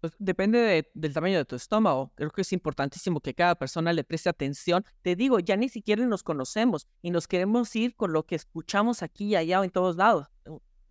Pues 0.00 0.12
depende 0.18 0.58
de- 0.58 0.90
del 0.94 1.14
tamaño 1.14 1.38
de 1.38 1.44
tu 1.46 1.56
estómago. 1.56 2.12
Creo 2.16 2.30
que 2.30 2.42
es 2.42 2.52
importantísimo 2.52 3.20
que 3.20 3.34
cada 3.34 3.54
persona 3.54 3.92
le 3.92 4.04
preste 4.04 4.28
atención. 4.28 4.84
Te 5.02 5.16
digo, 5.16 5.38
ya 5.40 5.56
ni 5.56 5.68
siquiera 5.70 6.04
nos 6.06 6.22
conocemos 6.22 6.86
y 7.00 7.10
nos 7.10 7.26
queremos 7.26 7.74
ir 7.74 7.96
con 7.96 8.12
lo 8.12 8.24
que 8.26 8.34
escuchamos 8.34 9.02
aquí 9.02 9.28
y 9.28 9.36
allá 9.36 9.60
o 9.60 9.64
en 9.64 9.70
todos 9.70 9.96
lados. 9.96 10.26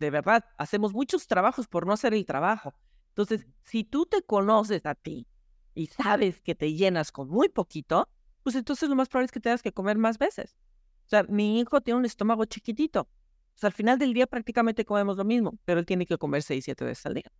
De 0.00 0.10
verdad, 0.10 0.44
hacemos 0.58 0.92
muchos 0.92 1.26
trabajos 1.28 1.68
por 1.68 1.86
no 1.86 1.92
hacer 1.92 2.14
el 2.14 2.26
trabajo. 2.26 2.74
Entonces, 3.10 3.46
si 3.62 3.84
tú 3.84 4.06
te 4.06 4.22
conoces 4.22 4.84
a 4.84 4.94
ti 4.94 5.26
y 5.76 5.86
sabes 5.86 6.40
que 6.40 6.54
te 6.54 6.72
llenas 6.72 7.12
con 7.12 7.28
muy 7.28 7.48
poquito, 7.48 8.08
pues 8.42 8.56
entonces 8.56 8.88
lo 8.88 8.96
más 8.96 9.08
probable 9.08 9.26
es 9.26 9.32
que 9.32 9.40
tengas 9.40 9.62
que 9.62 9.72
comer 9.72 9.98
más 9.98 10.18
veces. 10.18 10.56
O 11.04 11.08
sea, 11.08 11.22
mi 11.24 11.60
hijo 11.60 11.80
tiene 11.82 12.00
un 12.00 12.06
estómago 12.06 12.46
chiquitito. 12.46 13.02
O 13.02 13.58
sea, 13.58 13.68
al 13.68 13.74
final 13.74 13.98
del 13.98 14.14
día 14.14 14.26
prácticamente 14.26 14.84
comemos 14.84 15.16
lo 15.16 15.24
mismo, 15.24 15.58
pero 15.64 15.78
él 15.78 15.86
tiene 15.86 16.06
que 16.06 16.16
comer 16.18 16.42
6, 16.42 16.64
7 16.64 16.84
veces 16.84 17.06
al 17.06 17.14
día. 17.14 17.30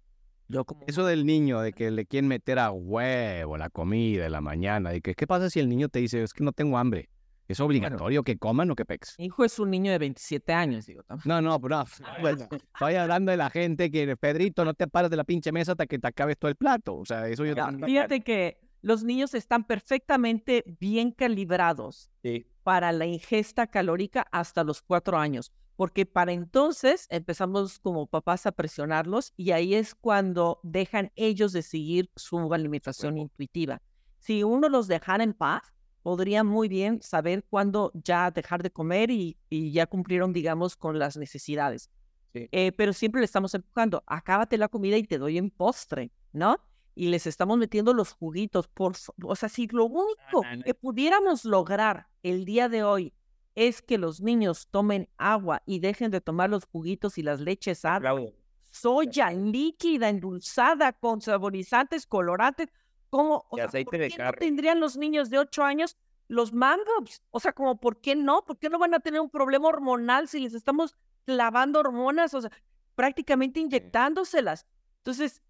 Yo 0.48 0.64
eso 0.86 1.04
del 1.04 1.26
niño, 1.26 1.60
de 1.60 1.72
que 1.72 1.90
le 1.90 2.06
quieren 2.06 2.28
meter 2.28 2.58
a 2.58 2.70
huevo 2.70 3.56
la 3.56 3.70
comida 3.70 4.26
en 4.26 4.32
la 4.32 4.40
mañana, 4.40 4.90
de 4.90 5.00
que, 5.00 5.14
¿qué 5.14 5.26
pasa 5.26 5.50
si 5.50 5.58
el 5.58 5.68
niño 5.68 5.88
te 5.88 5.98
dice, 5.98 6.22
es 6.22 6.32
que 6.32 6.44
no 6.44 6.52
tengo 6.52 6.78
hambre? 6.78 7.08
¿Es 7.48 7.60
obligatorio 7.60 8.22
que 8.24 8.38
coman 8.38 8.70
o 8.70 8.74
que 8.74 8.84
pex? 8.84 9.14
Mi 9.18 9.26
hijo 9.26 9.44
es 9.44 9.58
un 9.58 9.70
niño 9.70 9.92
de 9.92 9.98
27 9.98 10.52
años, 10.52 10.86
digo. 10.86 11.02
No, 11.24 11.40
no, 11.40 11.60
pero 11.60 11.78
no, 11.78 11.84
bueno, 12.20 12.48
estoy 12.74 12.94
hablando 12.96 13.30
de 13.30 13.36
la 13.36 13.50
gente 13.50 13.90
que, 13.90 14.16
Pedrito, 14.16 14.64
no 14.64 14.74
te 14.74 14.88
pares 14.88 15.10
de 15.10 15.16
la 15.16 15.24
pinche 15.24 15.52
mesa 15.52 15.72
hasta 15.72 15.86
que 15.86 15.98
te 15.98 16.08
acabes 16.08 16.36
todo 16.38 16.48
el 16.50 16.56
plato. 16.56 16.96
O 16.96 17.04
sea, 17.04 17.28
eso 17.28 17.44
yo 17.44 17.54
Ya, 17.54 17.66
también- 17.66 17.86
Fíjate 17.88 18.20
que 18.22 18.58
los 18.82 19.04
niños 19.04 19.34
están 19.34 19.64
perfectamente 19.64 20.64
bien 20.80 21.10
calibrados 21.12 22.10
Sí. 22.22 22.46
para 22.62 22.92
la 22.92 23.06
ingesta 23.06 23.66
calórica 23.68 24.26
hasta 24.32 24.64
los 24.64 24.82
cuatro 24.82 25.16
años, 25.16 25.52
porque 25.76 26.04
para 26.06 26.32
entonces 26.32 27.06
empezamos 27.10 27.78
como 27.78 28.06
papás 28.06 28.46
a 28.46 28.52
presionarlos 28.52 29.32
y 29.36 29.52
ahí 29.52 29.74
es 29.74 29.94
cuando 29.94 30.58
dejan 30.62 31.12
ellos 31.16 31.52
de 31.52 31.62
seguir 31.62 32.10
su 32.16 32.52
alimentación 32.52 33.18
intuitiva. 33.18 33.80
Si 34.18 34.42
uno 34.42 34.68
los 34.68 34.88
dejara 34.88 35.22
en 35.22 35.32
paz, 35.32 35.72
podría 36.06 36.44
muy 36.44 36.68
bien 36.68 37.02
saber 37.02 37.42
cuándo 37.50 37.90
ya 37.92 38.30
dejar 38.30 38.62
de 38.62 38.70
comer 38.70 39.10
y, 39.10 39.36
y 39.50 39.72
ya 39.72 39.88
cumplieron, 39.88 40.32
digamos, 40.32 40.76
con 40.76 41.00
las 41.00 41.16
necesidades. 41.16 41.90
Sí. 42.32 42.48
Eh, 42.52 42.70
pero 42.70 42.92
siempre 42.92 43.20
le 43.20 43.24
estamos 43.24 43.52
empujando, 43.54 44.04
acábate 44.06 44.56
la 44.56 44.68
comida 44.68 44.96
y 44.96 45.02
te 45.02 45.18
doy 45.18 45.36
en 45.36 45.50
postre, 45.50 46.12
¿no? 46.32 46.60
Y 46.94 47.08
les 47.08 47.26
estamos 47.26 47.58
metiendo 47.58 47.92
los 47.92 48.12
juguitos. 48.12 48.68
Por, 48.68 48.92
o 49.20 49.34
sea, 49.34 49.48
si 49.48 49.66
lo 49.66 49.86
único 49.86 50.44
no, 50.44 50.54
no. 50.58 50.62
que 50.62 50.74
pudiéramos 50.74 51.44
lograr 51.44 52.06
el 52.22 52.44
día 52.44 52.68
de 52.68 52.84
hoy 52.84 53.12
es 53.56 53.82
que 53.82 53.98
los 53.98 54.20
niños 54.20 54.68
tomen 54.70 55.08
agua 55.16 55.64
y 55.66 55.80
dejen 55.80 56.12
de 56.12 56.20
tomar 56.20 56.50
los 56.50 56.66
juguitos 56.66 57.18
y 57.18 57.24
las 57.24 57.40
leches 57.40 57.84
agua, 57.84 58.10
Aplaudo. 58.10 58.32
soya 58.70 59.32
líquida, 59.32 60.08
endulzada, 60.08 60.92
con 60.92 61.20
saborizantes, 61.20 62.06
colorantes, 62.06 62.68
¿cómo? 63.16 63.44
O 63.50 63.56
Y 63.56 63.58
sea, 63.58 63.66
aceite 63.66 63.90
¿por 63.90 63.98
de 63.98 64.08
qué 64.08 64.18
no 64.18 64.32
tendrían 64.32 64.80
los 64.80 64.96
niños 64.96 65.30
de 65.30 65.38
8 65.38 65.62
años 65.64 65.96
los 66.28 66.52
mangos? 66.52 67.22
O 67.30 67.40
sea, 67.40 67.52
como, 67.52 67.78
¿por 67.80 68.00
qué 68.00 68.14
no? 68.16 68.44
¿Por 68.44 68.58
qué 68.58 68.68
no 68.68 68.78
van 68.78 68.94
a 68.94 69.00
tener 69.00 69.20
un 69.20 69.30
problema 69.30 69.68
hormonal 69.68 70.28
si 70.28 70.40
les 70.40 70.54
estamos 70.54 70.96
clavando 71.24 71.80
hormonas? 71.80 72.34
O 72.34 72.40
sea, 72.40 72.50
prácticamente 72.94 73.60
inyectándoselas. 73.60 74.66
Entonces, 74.98 75.42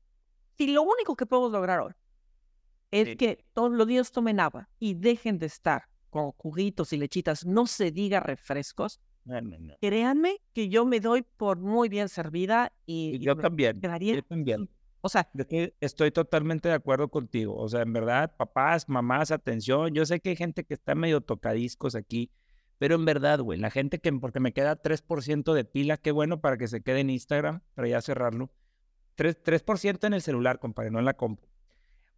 si 0.57 0.67
lo 0.69 0.83
único 0.83 1.17
que 1.17 1.27
podemos 1.27 1.53
lograr 1.53 1.81
hoy 1.81 1.93
es 2.91 3.09
Sí. 3.09 3.17
que 3.17 3.45
todos 3.53 3.71
los 3.73 3.87
días 3.87 4.13
tomen 4.13 4.41
agua 4.41 4.69
y 4.79 4.95
dejen 4.95 5.39
de 5.39 5.47
estar 5.47 5.89
con 6.11 6.33
juguitos 6.33 6.93
y 6.93 6.99
lechitas, 6.99 7.45
no 7.45 7.67
se 7.67 7.91
diga 7.91 8.21
refrescos, 8.21 9.01
No, 9.25 9.41
no, 9.41 9.59
no. 9.59 9.75
créanme 9.81 10.41
que 10.55 10.69
yo 10.69 10.87
me 10.87 11.01
doy 11.01 11.23
por 11.23 11.59
muy 11.59 11.89
bien 11.89 12.09
servida 12.09 12.73
y, 12.87 13.17
Y 13.17 13.19
yo 13.19 13.37
también. 13.37 13.81
Yo 13.81 14.23
también. 14.23 14.71
O 15.01 15.09
sea, 15.09 15.31
estoy 15.81 16.10
totalmente 16.10 16.68
de 16.68 16.74
acuerdo 16.74 17.09
contigo. 17.09 17.56
O 17.56 17.68
sea, 17.68 17.82
en 17.82 17.93
verdad, 17.93 18.35
papás, 18.36 18.89
mamás, 18.89 19.31
atención. 19.31 19.94
Yo 19.94 20.05
sé 20.05 20.20
que 20.20 20.31
hay 20.31 20.36
gente 20.36 20.64
que 20.64 20.74
está 20.74 20.94
medio 20.94 21.20
tocadiscos 21.20 21.94
aquí, 21.94 22.31
pero 22.78 22.97
en 22.97 23.05
verdad, 23.05 23.40
güey, 23.40 23.59
la 23.59 23.70
gente 23.70 24.01
que, 24.01 24.12
porque 24.12 24.40
me 24.40 24.52
queda 24.52 24.82
3% 24.82 25.52
de 25.52 25.64
pila, 25.64 25.97
qué 25.97 26.10
bueno 26.10 26.40
para 26.40 26.56
que 26.56 26.68
se 26.68 26.82
quede 26.82 27.01
en 27.01 27.10
Instagram, 27.10 27.62
para 27.74 27.89
ya 27.89 28.01
cerrarlo. 28.01 28.51
3%, 29.16 29.43
3% 29.43 30.06
en 30.06 30.14
el 30.14 30.23
celular, 30.23 30.59
compadre, 30.59 30.90
no 30.90 30.98
en 30.98 31.05
la 31.05 31.16
compu. 31.16 31.47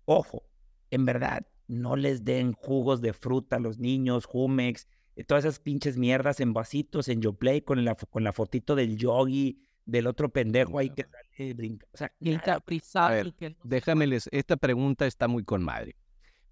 Ojo, 0.05 0.45
en 0.91 1.05
verdad, 1.05 1.47
no 1.69 1.97
les 1.97 2.25
den 2.25 2.53
jugos 2.55 3.01
de 3.01 3.13
fruta 3.13 3.57
a 3.57 3.61
los 3.61 3.79
niños, 3.79 4.25
Jumex, 4.25 4.89
todas 5.27 5.45
esas 5.45 5.61
pinches 5.61 5.97
mierdas 5.97 6.41
en 6.41 6.53
vasitos, 6.53 7.09
en 7.09 7.21
YoPlay, 7.21 7.63
con 7.63 7.85
la, 7.85 7.95
con 7.95 8.25
la 8.25 8.33
fotito 8.33 8.75
del 8.75 8.97
yogi, 8.97 9.61
del 9.89 10.07
otro 10.07 10.29
pendejo 10.29 10.79
ahí 10.79 10.91
que 10.91 11.05
sale 11.05 11.55
brinca. 11.55 11.87
O 11.93 11.97
sea, 11.97 12.13
el 12.21 12.35
nada. 12.35 12.45
caprizado. 12.45 13.07
A 13.09 13.11
ver, 13.11 13.33
que 13.33 13.51
no 13.51 13.57
se 13.63 13.69
Déjame 13.69 14.07
les, 14.07 14.29
esta 14.31 14.57
pregunta 14.57 15.07
está 15.07 15.29
muy 15.29 15.45
con 15.45 15.63
madre. 15.65 15.97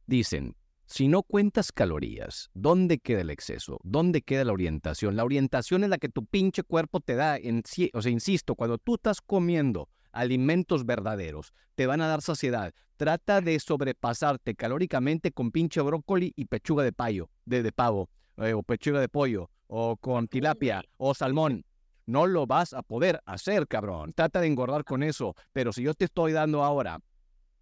Dicen, 0.06 0.56
si 0.86 1.06
no 1.06 1.22
cuentas 1.22 1.70
calorías, 1.70 2.48
¿dónde 2.54 2.98
queda 2.98 3.20
el 3.20 3.30
exceso? 3.30 3.78
¿Dónde 3.84 4.22
queda 4.22 4.44
la 4.44 4.54
orientación? 4.54 5.16
La 5.16 5.24
orientación 5.24 5.84
es 5.84 5.90
la 5.90 5.98
que 5.98 6.08
tu 6.08 6.24
pinche 6.24 6.62
cuerpo 6.62 7.00
te 7.00 7.14
da. 7.14 7.36
En, 7.36 7.62
o 7.92 8.02
sea, 8.02 8.10
insisto, 8.10 8.54
cuando 8.54 8.78
tú 8.78 8.94
estás 8.94 9.20
comiendo 9.20 9.90
alimentos 10.12 10.86
verdaderos, 10.86 11.52
te 11.74 11.86
van 11.86 12.00
a 12.00 12.06
dar 12.06 12.22
saciedad. 12.22 12.72
Trata 12.96 13.42
de 13.42 13.60
sobrepasarte 13.60 14.54
calóricamente 14.54 15.30
con 15.30 15.50
pinche 15.50 15.82
brócoli 15.82 16.32
y 16.36 16.46
pechuga 16.46 16.84
de 16.84 16.92
payo, 16.92 17.28
de, 17.44 17.62
de 17.62 17.72
pavo, 17.72 18.08
eh, 18.38 18.54
o 18.54 18.62
pechuga 18.62 19.00
de 19.00 19.10
pollo, 19.10 19.50
o 19.66 19.98
con 19.98 20.26
tilapia, 20.26 20.82
o 20.96 21.12
salmón. 21.12 21.66
No 22.06 22.26
lo 22.26 22.46
vas 22.46 22.72
a 22.72 22.82
poder 22.82 23.20
hacer, 23.26 23.66
cabrón. 23.66 24.12
Trata 24.14 24.40
de 24.40 24.46
engordar 24.46 24.84
con 24.84 25.02
eso. 25.02 25.34
Pero 25.52 25.72
si 25.72 25.82
yo 25.82 25.94
te 25.94 26.06
estoy 26.06 26.32
dando 26.32 26.62
ahora 26.62 27.00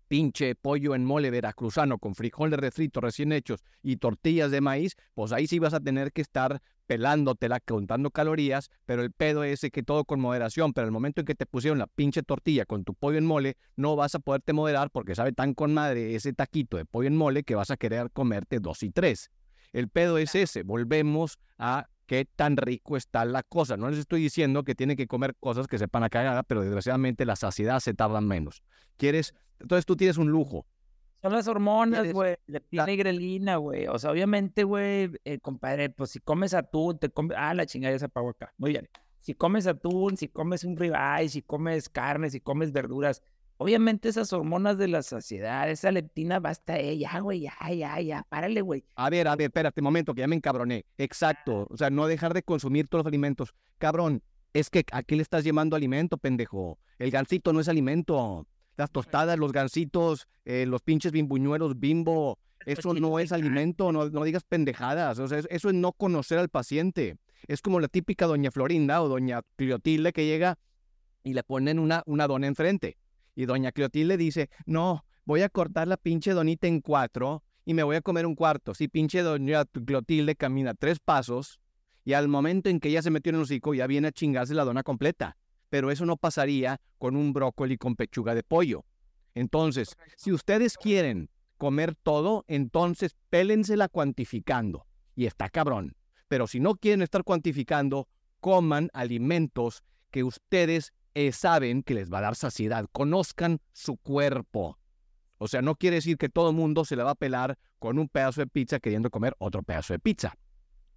pinche 0.06 0.54
pollo 0.54 0.94
en 0.94 1.04
mole 1.04 1.30
veracruzano 1.30 1.98
con 1.98 2.14
frijoles 2.14 2.58
refritos 2.58 3.02
recién 3.02 3.32
hechos 3.32 3.64
y 3.82 3.96
tortillas 3.96 4.50
de 4.50 4.60
maíz, 4.60 4.96
pues 5.14 5.32
ahí 5.32 5.46
sí 5.46 5.58
vas 5.58 5.74
a 5.74 5.80
tener 5.80 6.12
que 6.12 6.20
estar 6.20 6.60
pelándotela, 6.86 7.60
contando 7.60 8.10
calorías, 8.10 8.70
pero 8.84 9.02
el 9.02 9.10
pedo 9.10 9.42
es 9.42 9.62
que 9.72 9.82
todo 9.82 10.04
con 10.04 10.20
moderación, 10.20 10.72
pero 10.72 10.86
el 10.86 10.92
momento 10.92 11.22
en 11.22 11.26
que 11.26 11.34
te 11.34 11.46
pusieron 11.46 11.78
la 11.78 11.86
pinche 11.86 12.22
tortilla 12.22 12.66
con 12.66 12.84
tu 12.84 12.94
pollo 12.94 13.18
en 13.18 13.24
mole, 13.24 13.56
no 13.76 13.96
vas 13.96 14.14
a 14.14 14.18
poderte 14.18 14.52
moderar 14.52 14.90
porque 14.90 15.14
sabe 15.14 15.32
tan 15.32 15.54
con 15.54 15.72
madre 15.72 16.14
ese 16.14 16.32
taquito 16.34 16.76
de 16.76 16.84
pollo 16.84 17.08
en 17.08 17.16
mole 17.16 17.42
que 17.42 17.54
vas 17.54 17.70
a 17.70 17.76
querer 17.76 18.10
comerte 18.10 18.60
dos 18.60 18.82
y 18.82 18.90
tres. 18.90 19.30
El 19.72 19.88
pedo 19.88 20.18
es 20.18 20.34
ese, 20.34 20.62
volvemos 20.62 21.38
a 21.58 21.88
qué 22.06 22.24
tan 22.24 22.56
rico 22.56 22.97
está 22.97 23.24
la 23.24 23.43
cosa. 23.43 23.76
No 23.76 23.89
les 23.89 23.98
estoy 23.98 24.22
diciendo 24.22 24.64
que 24.64 24.74
tienen 24.74 24.97
que 24.97 25.06
comer 25.06 25.35
cosas 25.36 25.66
que 25.66 25.78
sepan 25.78 26.05
a 26.05 26.10
cagada, 26.10 26.43
pero 26.43 26.62
desgraciadamente 26.62 27.24
la 27.24 27.36
saciedad 27.36 27.81
se 27.81 27.94
tarda 27.94 28.20
menos. 28.20 28.62
¿Quieres? 28.97 29.35
Entonces 29.60 29.86
tú 29.86 29.97
tienes 29.97 30.18
un 30.18 30.31
lujo. 30.31 30.66
Son 31.22 31.32
las 31.32 31.48
hormonas, 31.48 32.12
güey. 32.12 32.36
Le 32.47 32.60
tiene 32.60 32.97
grelina, 32.97 33.56
güey. 33.56 33.86
O 33.86 33.98
sea, 33.98 34.10
obviamente, 34.10 34.62
güey, 34.62 35.10
eh, 35.24 35.39
compadre, 35.40 35.89
pues 35.89 36.10
si 36.10 36.20
comes 36.20 36.52
atún, 36.52 36.98
te 36.98 37.09
comes. 37.09 37.35
Ah, 37.39 37.55
la 37.55 37.64
chingada 37.64 37.94
ya 37.94 37.98
se 37.98 38.05
apagó 38.05 38.31
acá. 38.31 38.52
Muy 38.59 38.72
bien. 38.72 38.89
Si 39.20 39.32
comes 39.32 39.66
atún, 39.66 40.18
si 40.18 40.28
comes 40.28 40.64
un 40.64 40.76
ribeye, 40.76 41.31
si 41.31 41.40
comes 41.40 41.89
carne, 41.89 42.28
si 42.28 42.40
comes 42.40 42.72
verduras, 42.72 43.22
obviamente 43.56 44.09
esas 44.09 44.32
hormonas 44.32 44.78
de 44.78 44.89
la 44.89 45.02
saciedad, 45.02 45.68
esa 45.70 45.90
leptina, 45.93 46.40
basta, 46.40 46.78
eh, 46.78 46.98
ya, 46.98 47.18
güey, 47.20 47.40
ya, 47.40 47.55
ya, 47.72 48.01
ya, 48.01 48.26
párale, 48.28 48.60
güey. 48.60 48.85
A 48.97 49.10
ver, 49.10 49.28
a 49.28 49.36
ver, 49.36 49.47
espérate 49.47 49.81
un 49.81 49.85
momento, 49.85 50.14
que 50.14 50.20
ya 50.20 50.26
me 50.28 50.36
encabroné. 50.36 50.85
Exacto. 50.98 51.66
O 51.70 51.76
sea, 51.76 51.90
no 51.90 52.06
dejar 52.06 52.35
de 52.35 52.43
consumir 52.43 52.89
todos 52.89 53.05
los 53.05 53.09
alimentos. 53.09 53.55
Cabrón, 53.78 54.22
es 54.52 54.70
que 54.70 54.85
¿a 54.93 55.02
qué 55.02 55.16
le 55.16 55.22
estás 55.22 55.44
llamando 55.44 55.76
alimento, 55.76 56.16
pendejo? 56.18 56.78
El 56.98 57.10
gansito 57.10 57.52
no 57.52 57.60
es 57.60 57.68
alimento. 57.68 58.47
Las 58.76 58.90
tostadas, 58.90 59.39
los 59.39 59.52
gansitos, 59.52 60.26
eh, 60.44 60.66
los 60.66 60.82
pinches 60.82 61.12
bimbuñuelos 61.12 61.78
bimbo, 61.78 62.39
eso 62.66 62.93
no 62.94 63.18
es 63.20 63.31
alimento, 63.31 63.93
no, 63.93 64.09
no 64.10 64.24
digas 64.24 64.43
pendejadas. 64.43 65.18
O 65.18 65.28
sea, 65.28 65.39
es- 65.39 65.47
eso 65.51 65.68
es 65.68 65.74
no 65.74 65.93
conocer 65.93 66.39
al 66.39 66.48
paciente. 66.48 67.16
Es 67.47 67.60
como 67.62 67.78
la 67.78 67.89
típica 67.89 68.26
doña 68.26 68.51
Florinda 68.51 69.01
o 69.02 69.09
doña 69.09 69.43
Cleotilde 69.56 70.12
que 70.12 70.26
llega 70.26 70.59
y 71.22 71.35
le 71.35 71.43
ponen 71.44 71.78
una, 71.78 72.02
una 72.06 72.26
dona 72.26 72.47
enfrente. 72.47 72.97
Y 73.35 73.47
doña 73.47 73.73
Cleotilde 73.73 74.16
dice, 74.16 74.51
no, 74.66 75.05
voy 75.24 75.43
a 75.43 75.48
cortar 75.48 75.89
la 75.89 75.97
pinche 75.97 76.32
donita 76.32 76.66
en 76.66 76.81
cuatro 76.81 77.43
y 77.65 77.74
me 77.74 77.82
voy 77.82 77.97
a 77.97 78.01
comer 78.01 78.27
un 78.27 78.35
cuarto. 78.35 78.74
Si 78.74 78.89
pinche 78.89 79.23
doña 79.23 79.65
Clotilde 79.65 80.36
camina 80.36 80.74
tres 80.74 81.01
pasos 81.01 81.61
y 82.05 82.12
al 82.12 82.28
momento 82.28 82.69
en 82.69 82.81
que 82.81 82.90
ella 82.90 83.02
se 83.02 83.11
metió 83.11 83.31
en 83.31 83.36
el 83.36 83.43
hocico 83.43 83.74
ya 83.74 83.86
viene 83.86 84.09
a 84.09 84.12
chingarse 84.12 84.55
la 84.55 84.65
dona 84.65 84.82
completa. 84.82 85.36
Pero 85.70 85.90
eso 85.90 86.06
no 86.06 86.16
pasaría 86.16 86.81
con 86.98 87.16
un 87.16 87.32
brócoli 87.32 87.77
con 87.77 87.97
pechuga 87.97 88.35
de 88.35 88.43
pollo. 88.43 88.85
Entonces, 89.35 89.97
si 90.16 90.31
ustedes 90.31 90.77
quieren 90.77 91.31
comer 91.59 91.94
todo, 91.94 92.44
entonces 92.47 93.16
pélensela 93.31 93.89
cuantificando. 93.89 94.86
Y 95.16 95.27
está 95.27 95.48
cabrón. 95.48 95.97
Pero 96.28 96.47
si 96.47 96.61
no 96.61 96.77
quieren 96.77 97.02
estar 97.02 97.24
cuantificando, 97.24 98.09
coman 98.40 98.90
alimentos 98.93 99.82
que 100.11 100.23
ustedes 100.23 100.93
eh, 101.14 101.32
saben 101.32 101.82
que 101.82 101.94
les 101.94 102.12
va 102.12 102.18
a 102.18 102.22
dar 102.22 102.36
saciedad. 102.36 102.86
Conozcan 102.92 103.60
su 103.72 103.96
cuerpo. 103.96 104.78
O 105.38 105.48
sea, 105.48 105.62
no 105.62 105.76
quiere 105.76 105.96
decir 105.96 106.16
que 106.16 106.28
todo 106.28 106.50
el 106.50 106.56
mundo 106.56 106.84
se 106.84 106.96
le 106.96 107.02
va 107.02 107.12
a 107.12 107.16
pelar 107.16 107.58
con 107.78 107.98
un 107.98 108.08
pedazo 108.08 108.40
de 108.40 108.46
pizza 108.46 108.80
queriendo 108.80 109.10
comer 109.10 109.34
otro 109.38 109.62
pedazo 109.62 109.92
de 109.92 109.98
pizza. 109.98 110.36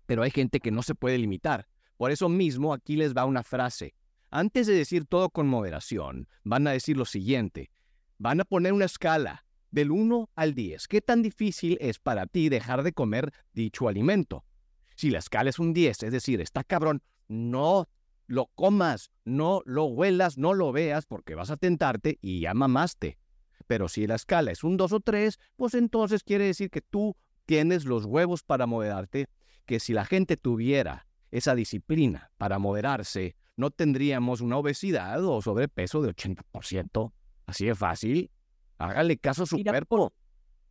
Pero 0.06 0.24
hay 0.24 0.32
gente 0.32 0.60
que 0.60 0.72
no 0.72 0.84
se 0.84 0.96
puede 0.96 1.18
limitar. 1.18 1.68
Por 1.98 2.12
eso 2.12 2.30
mismo 2.30 2.74
aquí 2.74 2.96
les 2.96 3.16
va 3.16 3.26
una 3.26 3.44
frase. 3.44 3.96
Antes 4.30 4.68
de 4.68 4.74
decir 4.74 5.06
todo 5.06 5.30
con 5.30 5.48
moderación, 5.48 6.28
van 6.44 6.68
a 6.68 6.72
decir 6.72 6.98
lo 6.98 7.06
siguiente. 7.06 7.72
Van 8.18 8.40
a 8.42 8.46
poner 8.46 8.74
una 8.74 8.86
escala 8.86 9.46
del 9.72 9.92
1 9.92 10.30
al 10.36 10.54
10. 10.54 10.88
¿Qué 10.88 11.02
tan 11.02 11.22
difícil 11.22 11.78
es 11.82 12.00
para 12.00 12.26
ti 12.26 12.50
dejar 12.50 12.84
de 12.84 12.94
comer 12.94 13.34
dicho 13.54 13.88
alimento? 13.88 14.46
Si 14.96 15.10
la 15.10 15.20
escala 15.20 15.50
es 15.50 15.60
un 15.60 15.74
10, 15.74 16.04
es 16.04 16.12
decir, 16.12 16.42
está 16.42 16.64
cabrón, 16.64 17.04
no 17.28 17.88
lo 18.28 18.48
comas, 18.56 19.10
no 19.26 19.62
lo 19.66 19.86
huelas, 19.86 20.38
no 20.38 20.54
lo 20.54 20.72
veas 20.72 21.06
porque 21.06 21.36
vas 21.36 21.50
a 21.50 21.58
tentarte 21.58 22.18
y 22.22 22.42
ya 22.42 22.54
mamaste. 22.54 23.18
Pero 23.68 23.88
si 23.88 24.06
la 24.08 24.16
escala 24.16 24.52
es 24.52 24.64
un 24.64 24.78
2 24.78 24.92
o 24.94 25.00
3, 25.00 25.40
pues 25.56 25.74
entonces 25.74 26.24
quiere 26.24 26.46
decir 26.46 26.70
que 26.70 26.82
tú 26.82 27.16
tienes 27.46 27.86
los 27.86 28.06
huevos 28.06 28.44
para 28.44 28.66
moderarte, 28.66 29.28
que 29.66 29.80
si 29.80 29.94
la 29.94 30.06
gente 30.06 30.38
tuviera 30.38 31.08
esa 31.32 31.56
disciplina 31.56 32.32
para 32.38 32.60
moderarse, 32.60 33.36
no 33.56 33.72
tendríamos 33.72 34.42
una 34.42 34.58
obesidad 34.58 35.24
o 35.26 35.42
sobrepeso 35.42 36.02
de 36.02 36.14
80%. 36.14 37.12
Así 37.46 37.66
de 37.66 37.76
fácil. 37.76 38.30
Hágale 38.78 39.18
caso 39.18 39.44
a 39.44 39.46
su 39.46 39.56
Mira, 39.56 39.72
cuerpo. 39.72 40.14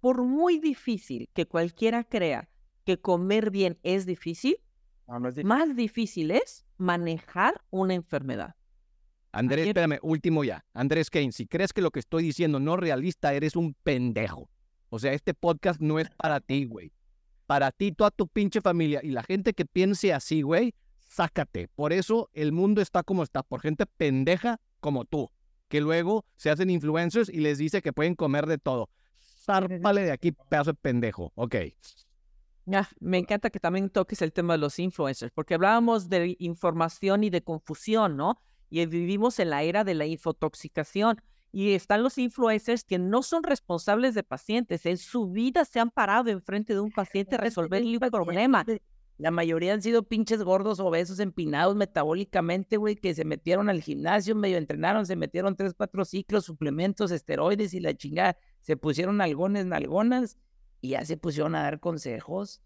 Por 0.00 0.22
muy 0.22 0.58
difícil 0.58 1.28
que 1.34 1.46
cualquiera 1.46 2.04
crea 2.04 2.48
que 2.84 3.00
comer 3.00 3.50
bien 3.50 3.78
es 3.82 4.06
difícil, 4.06 4.58
No, 5.08 5.18
no 5.18 5.28
es 5.28 5.34
difícil. 5.34 5.48
más 5.48 5.74
difícil 5.74 6.30
es 6.30 6.65
manejar 6.78 7.62
una 7.70 7.94
enfermedad. 7.94 8.54
Andrés, 9.32 9.62
Ayer- 9.64 9.68
espérame, 9.68 9.98
último 10.02 10.44
ya. 10.44 10.64
Andrés 10.72 11.10
Kane, 11.10 11.32
si 11.32 11.46
crees 11.46 11.72
que 11.72 11.82
lo 11.82 11.90
que 11.90 12.00
estoy 12.00 12.22
diciendo 12.22 12.58
no 12.58 12.74
es 12.74 12.80
realista, 12.80 13.34
eres 13.34 13.54
un 13.56 13.74
pendejo. 13.82 14.48
O 14.88 14.98
sea, 14.98 15.12
este 15.12 15.34
podcast 15.34 15.80
no 15.80 15.98
es 15.98 16.08
para 16.10 16.40
ti, 16.40 16.64
güey. 16.64 16.92
Para 17.46 17.70
ti, 17.70 17.92
toda 17.92 18.10
tu 18.10 18.28
pinche 18.28 18.60
familia 18.60 19.00
y 19.02 19.10
la 19.10 19.22
gente 19.22 19.52
que 19.52 19.66
piense 19.66 20.12
así, 20.14 20.42
güey, 20.42 20.74
sácate. 20.98 21.68
Por 21.68 21.92
eso 21.92 22.30
el 22.32 22.52
mundo 22.52 22.80
está 22.80 23.02
como 23.02 23.22
está, 23.22 23.42
por 23.42 23.60
gente 23.60 23.84
pendeja 23.86 24.58
como 24.80 25.04
tú, 25.04 25.30
que 25.68 25.80
luego 25.80 26.24
se 26.36 26.50
hacen 26.50 26.70
influencers 26.70 27.28
y 27.28 27.38
les 27.40 27.58
dice 27.58 27.82
que 27.82 27.92
pueden 27.92 28.14
comer 28.14 28.46
de 28.46 28.58
todo. 28.58 28.88
Zárpale 29.20 30.02
de 30.02 30.12
aquí, 30.12 30.32
pedazo 30.32 30.72
de 30.72 30.78
pendejo. 30.80 31.32
Ok. 31.34 31.56
Ah, 32.72 32.88
me 32.98 33.18
encanta 33.18 33.50
que 33.50 33.60
también 33.60 33.90
toques 33.90 34.22
el 34.22 34.32
tema 34.32 34.54
de 34.54 34.58
los 34.58 34.78
influencers, 34.78 35.32
porque 35.32 35.54
hablábamos 35.54 36.08
de 36.08 36.36
información 36.40 37.22
y 37.22 37.30
de 37.30 37.42
confusión, 37.42 38.16
¿no? 38.16 38.40
Y 38.70 38.84
vivimos 38.86 39.38
en 39.38 39.50
la 39.50 39.62
era 39.62 39.84
de 39.84 39.94
la 39.94 40.06
infotoxicación. 40.06 41.22
Y 41.52 41.74
están 41.74 42.02
los 42.02 42.18
influencers 42.18 42.82
que 42.82 42.98
no 42.98 43.22
son 43.22 43.44
responsables 43.44 44.14
de 44.14 44.24
pacientes. 44.24 44.84
En 44.84 44.98
su 44.98 45.30
vida 45.30 45.64
se 45.64 45.78
han 45.78 45.90
parado 45.90 46.28
enfrente 46.28 46.74
de 46.74 46.80
un 46.80 46.90
paciente 46.90 47.36
a 47.36 47.38
resolverle 47.38 47.96
un 47.96 48.10
problema. 48.10 48.66
La 49.16 49.30
mayoría 49.30 49.72
han 49.72 49.80
sido 49.80 50.02
pinches 50.02 50.42
gordos, 50.42 50.80
obesos, 50.80 51.20
empinados 51.20 51.76
metabólicamente, 51.76 52.76
güey, 52.76 52.96
que 52.96 53.14
se 53.14 53.24
metieron 53.24 53.70
al 53.70 53.80
gimnasio, 53.80 54.34
medio 54.34 54.58
entrenaron, 54.58 55.06
se 55.06 55.16
metieron 55.16 55.56
tres, 55.56 55.72
cuatro 55.72 56.04
ciclos, 56.04 56.44
suplementos, 56.44 57.10
esteroides 57.12 57.72
y 57.72 57.80
la 57.80 57.94
chingada. 57.94 58.36
Se 58.60 58.76
pusieron 58.76 59.20
algones, 59.20 59.64
nalgonas 59.64 60.36
y 60.80 60.90
ya 60.90 61.04
se 61.04 61.16
pusieron 61.16 61.54
a 61.54 61.62
dar 61.62 61.80
consejos. 61.80 62.60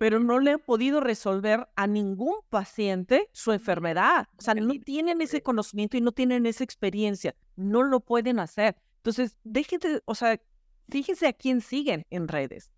pero 0.00 0.18
no 0.18 0.40
le 0.40 0.52
han 0.52 0.58
podido 0.58 1.00
resolver 1.00 1.68
a 1.76 1.86
ningún 1.86 2.34
paciente 2.50 3.28
su 3.32 3.52
enfermedad. 3.52 4.26
O 4.38 4.42
sea, 4.42 4.54
no 4.54 4.72
tienen 4.84 5.20
ese 5.20 5.42
conocimiento 5.42 5.96
y 5.96 6.00
no 6.00 6.10
tienen 6.12 6.46
esa 6.46 6.64
experiencia. 6.64 7.34
No 7.56 7.82
lo 7.82 8.00
pueden 8.00 8.38
hacer. 8.40 8.74
Entonces, 8.96 9.36
déjense, 9.44 10.00
o 10.06 10.14
sea, 10.14 10.40
fíjense 10.88 11.26
a 11.28 11.32
quién 11.32 11.60
siguen 11.60 12.04
en 12.10 12.26
redes. 12.26 12.72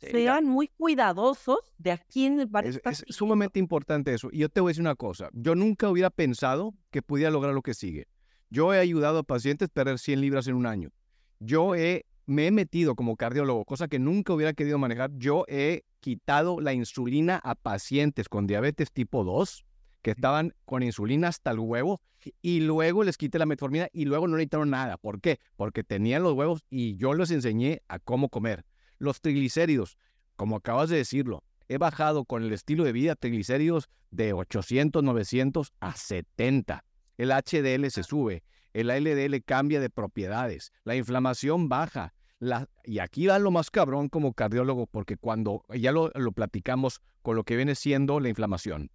Sí, 0.00 0.08
Sean 0.10 0.44
muy 0.44 0.68
cuidadosos 0.68 1.60
de 1.78 1.92
a 1.92 1.98
quién 1.98 2.46
van 2.50 2.66
a 2.66 2.68
Es, 2.68 2.76
estar 2.76 2.92
es 2.92 2.98
siguiendo. 2.98 3.16
sumamente 3.16 3.58
importante 3.58 4.12
eso. 4.12 4.28
Y 4.30 4.38
yo 4.40 4.48
te 4.50 4.60
voy 4.60 4.70
a 4.70 4.72
decir 4.72 4.82
una 4.82 4.96
cosa. 4.96 5.30
Yo 5.32 5.54
nunca 5.54 5.88
hubiera 5.88 6.10
pensado 6.10 6.74
que 6.90 7.00
pudiera 7.00 7.30
lograr 7.30 7.54
lo 7.54 7.62
que 7.62 7.72
sigue. 7.74 8.06
Yo 8.50 8.74
he 8.74 8.78
ayudado 8.78 9.20
a 9.20 9.22
pacientes 9.22 9.68
a 9.68 9.72
perder 9.72 9.98
100 9.98 10.20
libras 10.20 10.46
en 10.48 10.56
un 10.56 10.66
año. 10.66 10.90
Yo 11.38 11.74
he, 11.74 12.04
me 12.26 12.48
he 12.48 12.50
metido 12.50 12.94
como 12.94 13.16
cardiólogo, 13.16 13.64
cosa 13.64 13.88
que 13.88 13.98
nunca 13.98 14.32
hubiera 14.32 14.52
querido 14.52 14.78
manejar. 14.78 15.10
Yo 15.16 15.44
he 15.48 15.84
quitado 16.00 16.60
la 16.60 16.72
insulina 16.72 17.40
a 17.42 17.54
pacientes 17.54 18.28
con 18.28 18.46
diabetes 18.46 18.92
tipo 18.92 19.24
2 19.24 19.64
que 20.02 20.10
estaban 20.12 20.54
con 20.64 20.82
insulina 20.82 21.28
hasta 21.28 21.50
el 21.50 21.58
huevo 21.58 22.00
y 22.42 22.60
luego 22.60 23.02
les 23.04 23.16
quité 23.16 23.38
la 23.38 23.46
metformina 23.46 23.88
y 23.92 24.04
luego 24.04 24.28
no 24.28 24.36
necesitaron 24.36 24.70
nada. 24.70 24.98
¿Por 24.98 25.20
qué? 25.20 25.38
Porque 25.56 25.84
tenían 25.84 26.22
los 26.22 26.34
huevos 26.34 26.64
y 26.70 26.96
yo 26.96 27.14
les 27.14 27.30
enseñé 27.30 27.82
a 27.88 27.98
cómo 27.98 28.28
comer. 28.28 28.64
Los 28.98 29.20
triglicéridos, 29.20 29.96
como 30.36 30.56
acabas 30.56 30.90
de 30.90 30.96
decirlo, 30.96 31.42
he 31.68 31.78
bajado 31.78 32.24
con 32.24 32.42
el 32.42 32.52
estilo 32.52 32.84
de 32.84 32.92
vida 32.92 33.14
triglicéridos 33.14 33.88
de 34.10 34.32
800, 34.32 35.02
900 35.02 35.72
a 35.80 35.96
70. 35.96 36.84
El 37.18 37.30
HDL 37.30 37.90
se 37.90 38.02
sube, 38.02 38.42
el 38.76 38.88
LDL 38.88 39.42
cambia 39.42 39.80
de 39.80 39.88
propiedades, 39.88 40.70
la 40.84 40.94
inflamación 40.94 41.68
baja. 41.70 42.12
La, 42.38 42.68
y 42.84 42.98
aquí 42.98 43.26
va 43.26 43.38
lo 43.38 43.50
más 43.50 43.70
cabrón 43.70 44.10
como 44.10 44.34
cardiólogo, 44.34 44.86
porque 44.86 45.16
cuando 45.16 45.64
ya 45.74 45.90
lo, 45.92 46.10
lo 46.14 46.32
platicamos 46.32 47.00
con 47.22 47.34
lo 47.34 47.44
que 47.44 47.56
viene 47.56 47.74
siendo 47.74 48.20
la 48.20 48.28
inflamación. 48.28 48.90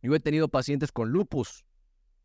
Yo 0.00 0.14
he 0.14 0.20
tenido 0.20 0.46
pacientes 0.48 0.92
con 0.92 1.10
lupus 1.10 1.66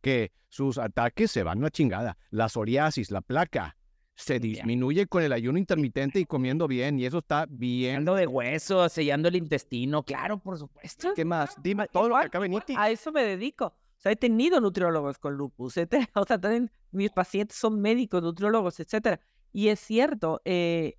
que 0.02 0.32
sus 0.50 0.78
ataques 0.78 1.32
se 1.32 1.42
van 1.42 1.58
a 1.58 1.62
una 1.62 1.70
chingada. 1.72 2.20
La 2.30 2.48
psoriasis, 2.48 3.10
la 3.10 3.22
placa, 3.22 3.76
se 4.14 4.40
disminuye 4.40 5.08
con 5.08 5.24
el 5.24 5.34
ayuno 5.34 5.58
intermitente 5.58 6.20
y 6.20 6.26
comiendo 6.26 6.68
bien, 6.68 7.00
y 7.00 7.06
eso 7.06 7.20
está 7.20 7.48
bien. 7.50 7.98
Ando 7.98 8.14
de 8.14 8.28
hueso, 8.28 8.88
sellando 8.90 9.30
el 9.30 9.38
intestino, 9.38 10.04
claro, 10.04 10.38
por 10.38 10.60
supuesto. 10.60 11.14
¿Qué 11.16 11.26
más? 11.26 11.56
Dime 11.64 11.88
todo 11.88 12.10
lo 12.10 12.16
que 12.30 12.38
igual, 12.38 12.62
iti. 12.62 12.76
A 12.78 12.92
eso 12.92 13.12
me 13.12 13.24
dedico. 13.24 13.74
Sea, 14.02 14.12
he 14.14 14.16
tenido 14.16 14.60
nutriólogos 14.62 15.18
con 15.20 15.36
lupus. 15.36 15.76
te- 15.76 15.88
o 16.16 16.26
sea, 16.26 16.40
también 16.40 16.72
mis 16.92 17.12
pacientes 17.12 17.58
son 17.58 17.82
médicos, 17.82 18.22
nutriólogos, 18.24 18.80
etcétera. 18.80 19.20
Y 19.54 19.68
es 19.70 19.80
cierto, 19.80 20.42
eh, 20.46 20.98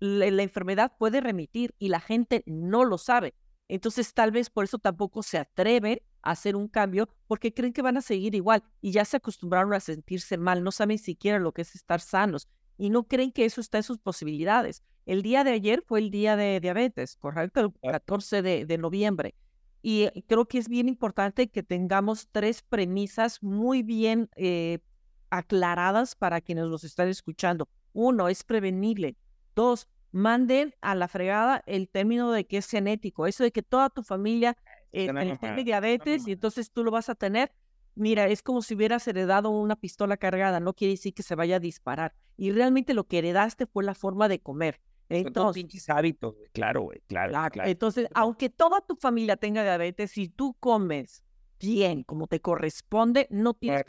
la, 0.00 0.30
la 0.30 0.42
enfermedad 0.42 0.92
puede 0.98 1.20
remitir 1.20 1.74
y 1.78 1.88
la 1.88 2.00
gente 2.00 2.42
no 2.46 2.84
lo 2.84 2.98
sabe. 2.98 3.34
Entonces, 3.68 4.14
tal 4.14 4.30
vez 4.30 4.50
por 4.50 4.64
eso 4.64 4.78
tampoco 4.78 5.22
se 5.22 5.38
atreven 5.38 6.00
a 6.22 6.32
hacer 6.32 6.56
un 6.56 6.68
cambio 6.68 7.08
porque 7.26 7.52
creen 7.54 7.72
que 7.72 7.82
van 7.82 7.96
a 7.96 8.02
seguir 8.02 8.34
igual 8.34 8.62
y 8.80 8.92
ya 8.92 9.04
se 9.04 9.16
acostumbraron 9.16 9.72
a 9.74 9.80
sentirse 9.80 10.38
mal, 10.38 10.62
no 10.62 10.70
saben 10.72 10.98
siquiera 10.98 11.38
lo 11.38 11.52
que 11.52 11.62
es 11.62 11.74
estar 11.74 12.00
sanos 12.00 12.48
y 12.78 12.90
no 12.90 13.04
creen 13.04 13.32
que 13.32 13.44
eso 13.44 13.60
está 13.60 13.78
en 13.78 13.84
sus 13.84 13.98
posibilidades. 13.98 14.82
El 15.06 15.22
día 15.22 15.44
de 15.44 15.52
ayer 15.52 15.82
fue 15.86 15.98
el 16.00 16.10
día 16.10 16.36
de 16.36 16.60
diabetes, 16.60 17.16
¿correcto? 17.16 17.60
El 17.82 17.92
14 17.92 18.42
de, 18.42 18.66
de 18.66 18.78
noviembre. 18.78 19.34
Y 19.88 20.10
creo 20.22 20.46
que 20.46 20.58
es 20.58 20.68
bien 20.68 20.88
importante 20.88 21.46
que 21.46 21.62
tengamos 21.62 22.26
tres 22.32 22.60
premisas 22.60 23.40
muy 23.40 23.84
bien 23.84 24.28
eh, 24.34 24.80
aclaradas 25.30 26.16
para 26.16 26.40
quienes 26.40 26.64
nos 26.66 26.82
están 26.82 27.06
escuchando. 27.06 27.68
Uno, 27.92 28.26
es 28.28 28.42
prevenible. 28.42 29.16
Dos, 29.54 29.86
manden 30.10 30.74
a 30.80 30.96
la 30.96 31.06
fregada 31.06 31.62
el 31.66 31.88
término 31.88 32.32
de 32.32 32.48
que 32.48 32.56
es 32.56 32.68
genético. 32.68 33.28
Eso 33.28 33.44
de 33.44 33.52
que 33.52 33.62
toda 33.62 33.88
tu 33.88 34.02
familia 34.02 34.56
eh, 34.90 35.08
tiene 35.38 35.62
diabetes 35.62 36.26
y 36.26 36.32
entonces 36.32 36.72
tú 36.72 36.82
lo 36.82 36.90
vas 36.90 37.08
a 37.08 37.14
tener. 37.14 37.52
Mira, 37.94 38.26
es 38.26 38.42
como 38.42 38.62
si 38.62 38.74
hubieras 38.74 39.06
heredado 39.06 39.50
una 39.50 39.76
pistola 39.76 40.16
cargada. 40.16 40.58
No 40.58 40.74
quiere 40.74 40.94
decir 40.94 41.14
que 41.14 41.22
se 41.22 41.36
vaya 41.36 41.56
a 41.56 41.60
disparar. 41.60 42.12
Y 42.36 42.50
realmente 42.50 42.92
lo 42.92 43.04
que 43.04 43.18
heredaste 43.18 43.66
fue 43.66 43.84
la 43.84 43.94
forma 43.94 44.28
de 44.28 44.40
comer. 44.40 44.80
Son 45.08 45.22
todos 45.22 45.26
Entonces, 45.26 45.62
pinches 45.62 45.88
hábitos, 45.88 46.34
güey. 46.34 46.48
Claro, 46.52 46.82
güey. 46.82 47.00
Claro, 47.06 47.30
Claro, 47.30 47.50
claro. 47.50 47.70
Entonces, 47.70 48.08
aunque 48.14 48.50
toda 48.50 48.80
tu 48.80 48.96
familia 48.96 49.36
tenga 49.36 49.62
diabetes, 49.62 50.10
si 50.10 50.28
tú 50.28 50.54
comes 50.58 51.22
bien, 51.58 52.02
como 52.02 52.26
te 52.26 52.40
corresponde, 52.40 53.26
no 53.30 53.54
tienes 53.54 53.84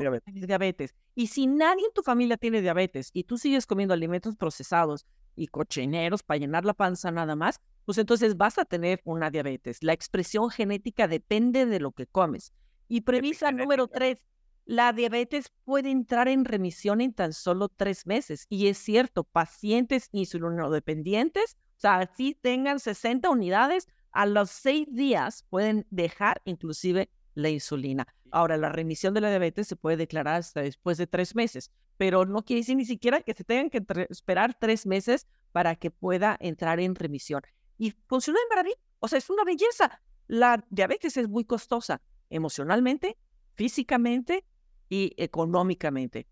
diabetes. 0.48 0.95
Y 1.15 1.27
si 1.27 1.48
nadie 1.48 1.85
en 1.85 1.94
tu 1.94 2.03
familia 2.03 2.38
tiene 2.38 2.61
diabetes 2.61 3.10
y 3.14 3.23
tú 3.23 3.38
sigues 3.38 3.65
comiendo 3.65 3.94
alimentos 3.94 4.35
procesados 4.35 5.06
y 5.35 5.48
cochineros 5.48 6.23
para 6.23 6.39
llenar 6.39 6.65
la 6.65 6.73
panza 6.73 7.11
nada 7.11 7.35
más, 7.35 7.60
pues 7.85 7.98
entonces 7.98 8.38
vas 8.38 8.57
a 8.57 8.65
tener 8.65 9.02
una 9.03 9.30
diabetes. 9.30 9.81
La 9.81 9.94
expresión 9.94 10.49
genética 10.49 11.07
depende 11.07 11.65
de 11.65 11.80
lo 11.80 11.91
que 11.91 12.06
comes. 12.06 12.53
Y 12.88 13.02
premisa 13.02 13.52
número 13.52 13.88
tres, 13.88 14.26
la 14.68 14.91
diabetes 14.91 15.49
puede 15.64 15.89
entrar 15.89 16.27
en 16.27 16.44
remisión 16.44 16.99
en 16.99 17.14
tan 17.14 17.31
solo 17.31 17.69
tres 17.69 18.06
meses. 18.06 18.45
Y 18.49 18.68
es 18.68 18.77
cierto, 18.77 19.23
pacientes 19.23 20.10
insulinodependientes, 20.11 21.56
o 21.77 21.80
sea, 21.80 22.11
si 22.18 22.34
tengan 22.35 22.80
60 22.80 23.30
unidades, 23.30 23.88
a 24.11 24.26
los 24.26 24.49
seis 24.49 24.85
días 24.91 25.45
pueden 25.49 25.88
dejar 25.89 26.41
inclusive 26.44 27.10
la 27.34 27.49
insulina. 27.49 28.07
Ahora, 28.30 28.57
la 28.57 28.69
remisión 28.69 29.14
de 29.14 29.22
la 29.22 29.30
diabetes 29.30 29.68
se 29.68 29.77
puede 29.77 29.95
declarar 29.95 30.35
hasta 30.35 30.61
después 30.61 30.98
de 30.98 31.07
tres 31.07 31.34
meses, 31.34 31.72
pero 31.95 32.26
no 32.26 32.44
quiere 32.44 32.60
decir 32.60 32.76
ni 32.76 32.85
siquiera 32.85 33.22
que 33.22 33.34
se 33.34 33.45
tengan 33.45 33.69
que 33.69 33.85
esperar 34.10 34.57
tres 34.60 34.85
meses 34.85 35.27
para 35.53 35.76
que 35.76 35.91
pueda 35.91 36.35
entrar 36.41 36.81
en 36.81 36.95
remisión. 36.95 37.41
Y 37.77 37.91
funciona 38.07 38.39
de 38.39 38.49
maravilla. 38.49 38.77
O 38.99 39.07
sea, 39.07 39.19
es 39.19 39.30
una 39.30 39.45
belleza. 39.45 40.02
La 40.27 40.65
diabetes 40.69 41.15
es 41.15 41.30
muy 41.30 41.45
costosa 41.45 42.02
emocionalmente, 42.30 43.18
físicamente 43.53 44.44
y 44.89 45.14
económicamente. 45.18 46.27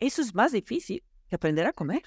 Eso 0.00 0.22
es 0.22 0.34
más 0.34 0.52
difícil 0.52 1.02
que 1.28 1.36
aprender 1.36 1.66
a 1.66 1.72
comer. 1.72 2.02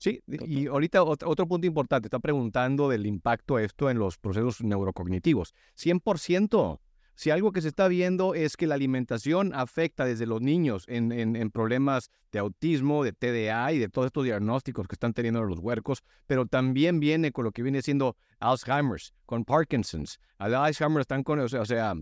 Sí, 0.00 0.22
y 0.26 0.66
ahorita 0.66 1.02
otro, 1.02 1.46
punto 1.46 1.66
importante, 1.66 2.06
está 2.06 2.20
preguntando 2.20 2.88
del 2.88 3.04
impacto 3.04 3.58
esto 3.58 3.90
en 3.90 3.98
los 3.98 4.16
procesos 4.16 4.62
neurocognitivos. 4.62 5.54
100%. 5.76 6.80
Si 7.16 7.28
algo 7.28 7.52
que 7.52 7.60
se 7.60 7.68
está 7.68 7.86
viendo 7.86 8.34
es 8.34 8.56
que 8.56 8.66
la 8.66 8.76
alimentación 8.76 9.52
afecta 9.54 10.06
desde 10.06 10.24
los 10.24 10.40
niños 10.40 10.86
en, 10.88 11.12
en, 11.12 11.50
problemas 11.50 12.08
de 12.32 12.38
autismo, 12.38 13.04
de 13.04 13.12
TDA 13.12 13.74
y 13.74 13.78
de 13.78 13.90
todos 13.90 14.06
estos 14.06 14.24
diagnósticos 14.24 14.88
que 14.88 14.94
están 14.94 15.12
teniendo 15.12 15.42
los 15.42 15.58
huercos, 15.58 16.02
pero 16.26 16.46
también 16.46 16.98
viene 16.98 17.30
con 17.30 17.44
lo 17.44 17.52
que 17.52 17.62
viene 17.62 17.82
siendo 17.82 18.16
Alzheimer's, 18.38 19.12
con 19.26 19.44
Parkinson's. 19.44 20.18
Al 20.38 20.54
Alzheimer 20.54 21.02
están 21.02 21.22
con, 21.22 21.40
o 21.40 21.48
sea, 21.66 21.94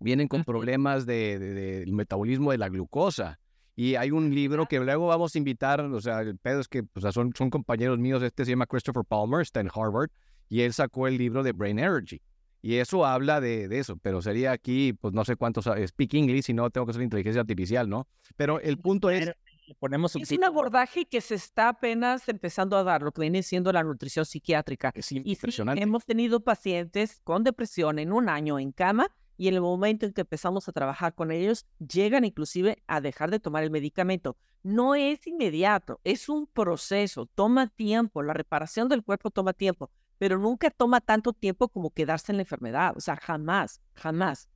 vienen 0.00 0.28
con 0.28 0.44
problemas 0.44 1.06
del 1.06 1.38
de, 1.38 1.84
metabolismo 1.92 2.50
de 2.50 2.58
la 2.58 2.68
glucosa. 2.68 3.38
Y 3.76 3.94
hay 3.94 4.10
un 4.10 4.34
libro 4.34 4.66
que 4.66 4.80
luego 4.80 5.06
vamos 5.06 5.34
a 5.34 5.38
invitar, 5.38 5.80
o 5.80 6.00
sea, 6.00 6.20
el 6.20 6.36
pedo 6.38 6.60
es 6.60 6.68
que 6.68 6.82
son, 7.12 7.32
son 7.36 7.50
compañeros 7.50 7.98
míos, 7.98 8.22
este 8.22 8.44
se 8.44 8.50
llama 8.50 8.66
Christopher 8.66 9.04
Palmer, 9.06 9.42
está 9.42 9.60
en 9.60 9.70
Harvard, 9.72 10.10
y 10.48 10.62
él 10.62 10.72
sacó 10.72 11.06
el 11.06 11.16
libro 11.16 11.42
de 11.42 11.52
Brain 11.52 11.78
Energy. 11.78 12.20
Y 12.62 12.74
eso 12.74 13.06
habla 13.06 13.40
de, 13.40 13.68
de, 13.68 13.78
eso, 13.78 13.96
pero 13.96 14.20
sería 14.20 14.52
aquí, 14.52 14.92
pues 14.92 15.14
no 15.14 15.24
sé 15.24 15.36
cuántos, 15.36 15.64
speak 15.86 16.12
English, 16.12 16.44
si 16.44 16.52
no 16.52 16.68
tengo 16.68 16.86
que 16.86 16.92
ser 16.92 17.02
inteligencia 17.02 17.40
artificial, 17.40 17.88
¿no? 17.88 18.06
Pero 18.36 18.60
el 18.60 18.76
punto 18.78 19.08
es... 19.08 19.32
Ponemos 19.78 20.16
es 20.16 20.32
un 20.32 20.42
abordaje 20.42 21.06
que 21.06 21.20
se 21.20 21.36
está 21.36 21.68
apenas 21.68 22.28
empezando 22.28 22.76
a 22.76 22.82
dar, 22.82 23.02
lo 23.02 23.12
que 23.12 23.20
viene 23.20 23.44
siendo 23.44 23.72
la 23.72 23.84
nutrición 23.84 24.26
psiquiátrica. 24.26 24.90
Es 24.96 25.12
impresionante. 25.12 25.80
Y 25.80 25.84
hemos 25.84 26.04
tenido 26.04 26.40
pacientes 26.40 27.20
con 27.22 27.44
depresión 27.44 28.00
en 28.00 28.12
un 28.12 28.28
año 28.28 28.58
en 28.58 28.72
cama 28.72 29.06
y 29.40 29.48
en 29.48 29.54
el 29.54 29.62
momento 29.62 30.04
en 30.04 30.12
que 30.12 30.20
empezamos 30.20 30.68
a 30.68 30.72
trabajar 30.72 31.14
con 31.14 31.30
ellos, 31.30 31.64
llegan 31.78 32.26
inclusive 32.26 32.82
a 32.86 33.00
dejar 33.00 33.30
de 33.30 33.40
tomar 33.40 33.64
el 33.64 33.70
medicamento. 33.70 34.36
No 34.62 34.94
es 34.94 35.26
inmediato, 35.26 35.98
es 36.04 36.28
un 36.28 36.46
proceso, 36.46 37.24
toma 37.24 37.68
tiempo, 37.68 38.22
la 38.22 38.34
reparación 38.34 38.90
del 38.90 39.02
cuerpo 39.02 39.30
toma 39.30 39.54
tiempo 39.54 39.90
pero 40.18 40.36
nunca 40.36 40.68
toma 40.68 41.00
tanto 41.00 41.32
tiempo 41.32 41.68
como 41.68 41.88
quedarse 41.88 42.30
en 42.30 42.36
la 42.36 42.42
enfermedad. 42.42 42.92
O 42.94 43.00
sea, 43.00 43.16
jamás, 43.16 43.80
jamás. 43.94 44.50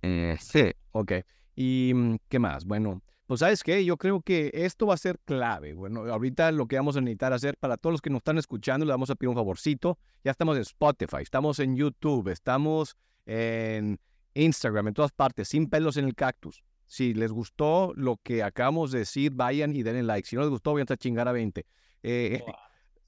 Eh, 0.00 0.34
sí, 0.40 0.72
ok. 0.92 1.12
¿Y 1.54 1.92
mm, 1.94 2.16
qué 2.30 2.38
más? 2.38 2.64
Bueno, 2.64 3.02
pues 3.32 3.40
sabes 3.40 3.62
qué, 3.62 3.82
yo 3.82 3.96
creo 3.96 4.20
que 4.20 4.50
esto 4.52 4.86
va 4.86 4.92
a 4.92 4.98
ser 4.98 5.18
clave. 5.20 5.72
Bueno, 5.72 6.00
ahorita 6.04 6.52
lo 6.52 6.66
que 6.66 6.76
vamos 6.76 6.98
a 6.98 7.00
necesitar 7.00 7.32
hacer 7.32 7.56
para 7.56 7.78
todos 7.78 7.94
los 7.94 8.02
que 8.02 8.10
nos 8.10 8.18
están 8.18 8.36
escuchando, 8.36 8.84
le 8.84 8.92
vamos 8.92 9.08
a 9.08 9.14
pedir 9.14 9.30
un 9.30 9.34
favorcito. 9.34 9.98
Ya 10.22 10.32
estamos 10.32 10.54
en 10.56 10.60
Spotify, 10.60 11.22
estamos 11.22 11.58
en 11.58 11.74
YouTube, 11.74 12.28
estamos 12.28 12.94
en 13.24 13.98
Instagram, 14.34 14.88
en 14.88 14.92
todas 14.92 15.12
partes, 15.12 15.48
sin 15.48 15.70
pelos 15.70 15.96
en 15.96 16.04
el 16.04 16.14
cactus. 16.14 16.62
Si 16.84 17.14
les 17.14 17.32
gustó 17.32 17.94
lo 17.96 18.18
que 18.22 18.42
acabamos 18.42 18.92
de 18.92 18.98
decir, 18.98 19.32
vayan 19.32 19.74
y 19.74 19.82
denle 19.82 20.02
like. 20.02 20.28
Si 20.28 20.36
no 20.36 20.42
les 20.42 20.50
gustó, 20.50 20.74
vayan 20.74 20.88
a 20.90 20.96
chingar 20.98 21.26
a 21.26 21.32
20. 21.32 21.64
Eh, 22.02 22.42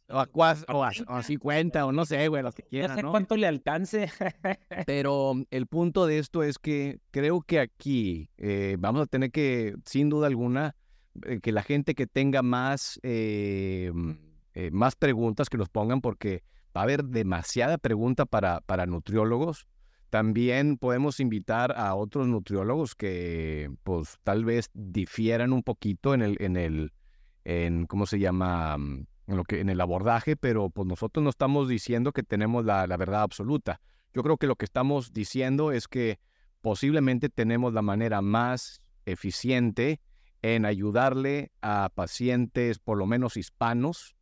o 0.09 0.19
a, 0.19 0.57
o, 0.69 0.85
a, 0.85 1.23
50 1.23 1.87
o 1.87 1.93
no 1.93 2.05
sé, 2.05 2.29
güey, 2.29 2.43
los 2.43 2.55
que 2.55 2.63
quieran, 2.63 3.01
¿no? 3.01 3.11
cuánto 3.11 3.37
le 3.37 3.47
alcance. 3.47 4.11
Pero 4.87 5.35
el 5.51 5.67
punto 5.67 6.07
de 6.07 6.19
esto 6.19 6.43
es 6.43 6.59
que 6.59 7.01
creo 7.11 7.41
que 7.41 7.61
aquí 7.61 8.31
eh, 8.37 8.77
vamos 8.79 9.03
a 9.03 9.07
tener 9.07 9.31
que, 9.31 9.75
sin 9.85 10.11
duda 10.11 10.27
alguna, 10.27 10.77
eh, 11.25 11.41
que 11.41 11.53
la 11.53 11.63
gente 11.63 11.95
que 11.95 12.07
tenga 12.07 12.43
más, 12.43 13.01
eh, 13.03 13.93
más 14.73 14.95
preguntas 14.97 15.49
que 15.49 15.59
nos 15.59 15.71
pongan, 15.71 16.01
porque 16.01 16.43
va 16.77 16.83
a 16.83 16.85
haber 16.85 17.05
demasiada 17.05 17.79
pregunta 17.79 18.27
para, 18.27 18.61
para 18.61 18.87
nutriólogos. 18.87 19.67
También 20.11 20.77
podemos 20.77 21.19
invitar 21.19 21.73
a 21.77 21.95
otros 21.95 22.29
nutriólogos 22.29 22.95
que, 22.95 23.71
pues, 23.83 24.19
tal 24.23 24.45
vez 24.45 24.71
difieran 24.75 25.53
un 25.53 25.63
poquito 25.63 26.15
en 26.15 26.23
el, 26.23 26.37
en 26.41 26.57
el, 26.57 26.93
en, 27.45 27.87
¿cómo 27.87 28.07
se 28.07 28.21
llama? 28.21 28.77
En, 29.27 29.37
lo 29.37 29.45
que, 29.45 29.61
en 29.61 29.69
el 29.69 29.81
abordaje, 29.81 30.37
pero 30.37 30.71
pues 30.71 30.87
nosotros 30.87 31.23
no 31.23 31.31
estamos 31.31 31.69
diciendo 31.69 32.13
que 32.13 32.23
tenemos 32.23 32.65
la, 32.65 32.87
la 32.87 32.97
verdad 32.97 33.23
absoluta. 33.23 33.81
Yo 34.13 34.23
creo 34.23 34.37
que 34.37 34.47
lo 34.47 34.57
que 34.57 34.65
estamos 34.65 35.13
diciendo 35.13 35.73
es 35.73 35.89
que 35.89 36.19
posiblemente 36.61 37.29
tenemos 37.29 37.75
la 37.75 37.83
manera 37.83 38.23
más 38.23 38.81
eficiente 39.07 40.01
en 40.43 40.67
ayudarle 40.67 41.53
a 41.63 41.91
pacientes, 41.95 42.79
por 42.79 42.99
lo 42.99 43.07
menos 43.07 43.37
hispanos, 43.37 44.15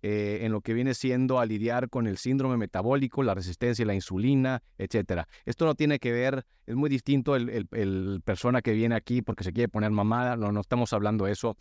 eh, 0.00 0.40
en 0.42 0.52
lo 0.52 0.60
que 0.60 0.74
viene 0.74 0.94
siendo 0.94 1.40
a 1.40 1.46
lidiar 1.46 1.88
con 1.88 2.06
el 2.06 2.18
síndrome 2.18 2.56
metabólico, 2.56 3.24
la 3.24 3.34
resistencia 3.34 3.84
a 3.84 3.86
la 3.86 3.94
insulina, 3.94 4.62
etcétera. 4.76 5.26
Esto 5.44 5.66
no 5.66 5.74
tiene 5.74 5.98
que 5.98 6.12
ver, 6.12 6.46
es 6.66 6.76
muy 6.76 6.88
distinto 6.88 7.34
el, 7.34 7.48
el, 7.48 7.68
el, 7.72 8.20
persona 8.24 8.62
que 8.62 8.74
viene 8.74 8.94
aquí 8.94 9.22
porque 9.22 9.42
se 9.42 9.52
quiere 9.52 9.68
poner 9.68 9.90
mamada, 9.90 10.36
no, 10.36 10.52
no 10.52 10.60
estamos 10.60 10.92
hablando 10.92 11.24
de 11.24 11.32
eso 11.32 11.56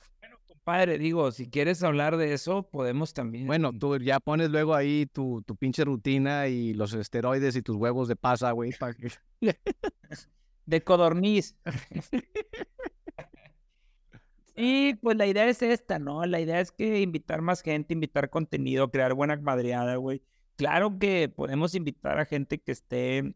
padre, 0.67 0.97
digo, 0.97 1.31
si 1.31 1.49
quieres 1.49 1.81
hablar 1.81 2.17
de 2.17 2.33
eso, 2.33 2.63
podemos 2.63 3.13
también. 3.13 3.47
Bueno, 3.47 3.71
tú 3.71 3.95
ya 3.99 4.19
pones 4.19 4.49
luego 4.49 4.75
ahí 4.75 5.05
tu, 5.05 5.41
tu 5.43 5.55
pinche 5.55 5.85
rutina 5.85 6.49
y 6.49 6.73
los 6.73 6.91
esteroides 6.91 7.55
y 7.55 7.61
tus 7.61 7.77
huevos 7.77 8.09
de 8.09 8.17
pasa, 8.17 8.51
güey, 8.51 8.73
para 8.77 8.93
que... 8.93 9.09
de 10.65 10.83
codorniz. 10.83 11.55
y 14.57 14.95
pues 14.95 15.15
la 15.15 15.25
idea 15.25 15.47
es 15.47 15.61
esta, 15.61 15.99
¿no? 15.99 16.25
La 16.25 16.41
idea 16.41 16.59
es 16.59 16.73
que 16.73 16.99
invitar 16.99 17.41
más 17.41 17.61
gente, 17.61 17.93
invitar 17.93 18.29
contenido, 18.29 18.91
crear 18.91 19.13
buena 19.13 19.37
madreada, 19.37 19.95
güey. 19.95 20.21
Claro 20.57 20.99
que 20.99 21.31
podemos 21.33 21.75
invitar 21.75 22.19
a 22.19 22.25
gente 22.25 22.57
que 22.57 22.73
esté 22.73 23.35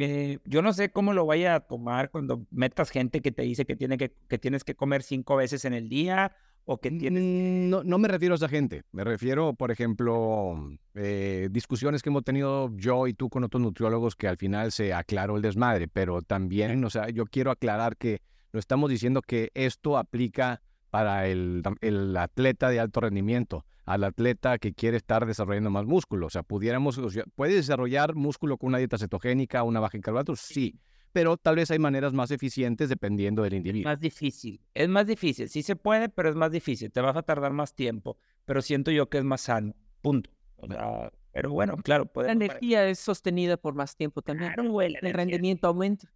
eh, 0.00 0.38
yo 0.44 0.62
no 0.62 0.72
sé 0.72 0.90
cómo 0.90 1.12
lo 1.12 1.26
vaya 1.26 1.54
a 1.54 1.60
tomar 1.60 2.10
cuando 2.10 2.46
metas 2.50 2.90
gente 2.90 3.20
que 3.20 3.32
te 3.32 3.42
dice 3.42 3.64
que, 3.64 3.76
tiene 3.76 3.98
que, 3.98 4.12
que 4.28 4.38
tienes 4.38 4.64
que 4.64 4.74
comer 4.74 5.02
cinco 5.02 5.36
veces 5.36 5.64
en 5.64 5.74
el 5.74 5.88
día 5.88 6.32
o 6.64 6.78
que 6.78 6.90
tienes... 6.90 7.22
Mm, 7.22 7.70
no, 7.70 7.82
no 7.82 7.98
me 7.98 8.08
refiero 8.08 8.34
a 8.34 8.36
esa 8.36 8.48
gente. 8.48 8.82
Me 8.92 9.04
refiero, 9.04 9.54
por 9.54 9.70
ejemplo, 9.70 10.54
eh, 10.94 11.48
discusiones 11.50 12.02
que 12.02 12.10
hemos 12.10 12.24
tenido 12.24 12.70
yo 12.76 13.06
y 13.06 13.14
tú 13.14 13.30
con 13.30 13.44
otros 13.44 13.62
nutriólogos 13.62 14.16
que 14.16 14.28
al 14.28 14.36
final 14.36 14.70
se 14.72 14.92
aclaró 14.92 15.36
el 15.36 15.42
desmadre, 15.42 15.88
pero 15.88 16.22
también, 16.22 16.84
o 16.84 16.90
sea, 16.90 17.08
yo 17.08 17.24
quiero 17.24 17.50
aclarar 17.50 17.96
que 17.96 18.20
no 18.52 18.60
estamos 18.60 18.90
diciendo 18.90 19.22
que 19.22 19.50
esto 19.54 19.96
aplica 19.96 20.60
para 20.90 21.26
el, 21.26 21.62
el 21.80 22.16
atleta 22.16 22.70
de 22.70 22.80
alto 22.80 23.00
rendimiento 23.00 23.64
al 23.88 24.04
atleta 24.04 24.58
que 24.58 24.74
quiere 24.74 24.98
estar 24.98 25.24
desarrollando 25.24 25.70
más 25.70 25.86
músculo. 25.86 26.26
O 26.26 26.30
sea, 26.30 26.42
pudiéramos, 26.42 27.00
¿puede 27.34 27.54
desarrollar 27.54 28.14
músculo 28.14 28.58
con 28.58 28.68
una 28.68 28.78
dieta 28.78 28.98
cetogénica, 28.98 29.62
una 29.62 29.80
baja 29.80 29.96
en 29.96 30.02
carbohidratos? 30.02 30.40
Sí, 30.40 30.78
pero 31.10 31.38
tal 31.38 31.56
vez 31.56 31.70
hay 31.70 31.78
maneras 31.78 32.12
más 32.12 32.30
eficientes 32.30 32.90
dependiendo 32.90 33.42
del 33.42 33.54
individuo. 33.54 33.90
Es 33.90 33.96
más 33.96 34.00
difícil, 34.00 34.60
es 34.74 34.88
más 34.90 35.06
difícil. 35.06 35.48
Sí 35.48 35.62
se 35.62 35.74
puede, 35.74 36.10
pero 36.10 36.28
es 36.28 36.36
más 36.36 36.52
difícil. 36.52 36.92
Te 36.92 37.00
vas 37.00 37.16
a 37.16 37.22
tardar 37.22 37.52
más 37.54 37.74
tiempo, 37.74 38.18
pero 38.44 38.60
siento 38.60 38.90
yo 38.90 39.08
que 39.08 39.18
es 39.18 39.24
más 39.24 39.40
sano. 39.40 39.74
Punto. 40.02 40.28
O 40.56 40.66
sea, 40.66 41.10
pero 41.32 41.50
bueno, 41.52 41.76
claro. 41.78 42.10
La 42.16 42.32
energía 42.32 42.86
es 42.86 42.98
sostenida 42.98 43.56
por 43.56 43.74
más 43.74 43.96
tiempo 43.96 44.20
también. 44.20 44.52
Claro, 44.52 44.70
güey. 44.70 44.94
El 45.00 45.14
rendimiento 45.14 45.66
aumenta. 45.66 46.12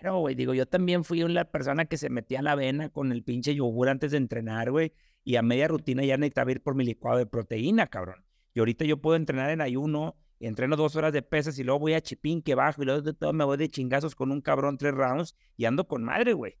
Claro, 0.00 0.18
güey. 0.18 0.34
Digo, 0.34 0.52
yo 0.52 0.66
también 0.66 1.04
fui 1.04 1.22
una 1.22 1.46
persona 1.46 1.86
que 1.86 1.96
se 1.96 2.10
metía 2.10 2.42
la 2.42 2.52
avena 2.52 2.90
con 2.90 3.12
el 3.12 3.22
pinche 3.22 3.54
yogur 3.54 3.88
antes 3.88 4.10
de 4.10 4.18
entrenar, 4.18 4.70
güey 4.70 4.92
y 5.24 5.36
a 5.36 5.42
media 5.42 5.68
rutina 5.68 6.04
ya 6.04 6.16
necesitaba 6.16 6.52
ir 6.52 6.62
por 6.62 6.74
mi 6.74 6.84
licuado 6.84 7.18
de 7.18 7.26
proteína, 7.26 7.86
cabrón. 7.86 8.24
Y 8.52 8.60
ahorita 8.60 8.84
yo 8.84 9.00
puedo 9.00 9.16
entrenar 9.16 9.50
en 9.50 9.60
ayuno, 9.60 10.16
entreno 10.38 10.76
dos 10.76 10.94
horas 10.96 11.12
de 11.12 11.22
pesas 11.22 11.58
y 11.58 11.64
luego 11.64 11.80
voy 11.80 11.94
a 11.94 12.00
chipín 12.00 12.42
que 12.42 12.54
bajo 12.54 12.82
y 12.82 12.84
luego 12.84 13.02
de 13.02 13.14
todo 13.14 13.32
me 13.32 13.44
voy 13.44 13.56
de 13.56 13.68
chingazos 13.68 14.14
con 14.14 14.30
un 14.30 14.40
cabrón 14.40 14.78
tres 14.78 14.94
rounds 14.94 15.34
y 15.56 15.64
ando 15.64 15.88
con 15.88 16.04
madre, 16.04 16.34
güey. 16.34 16.56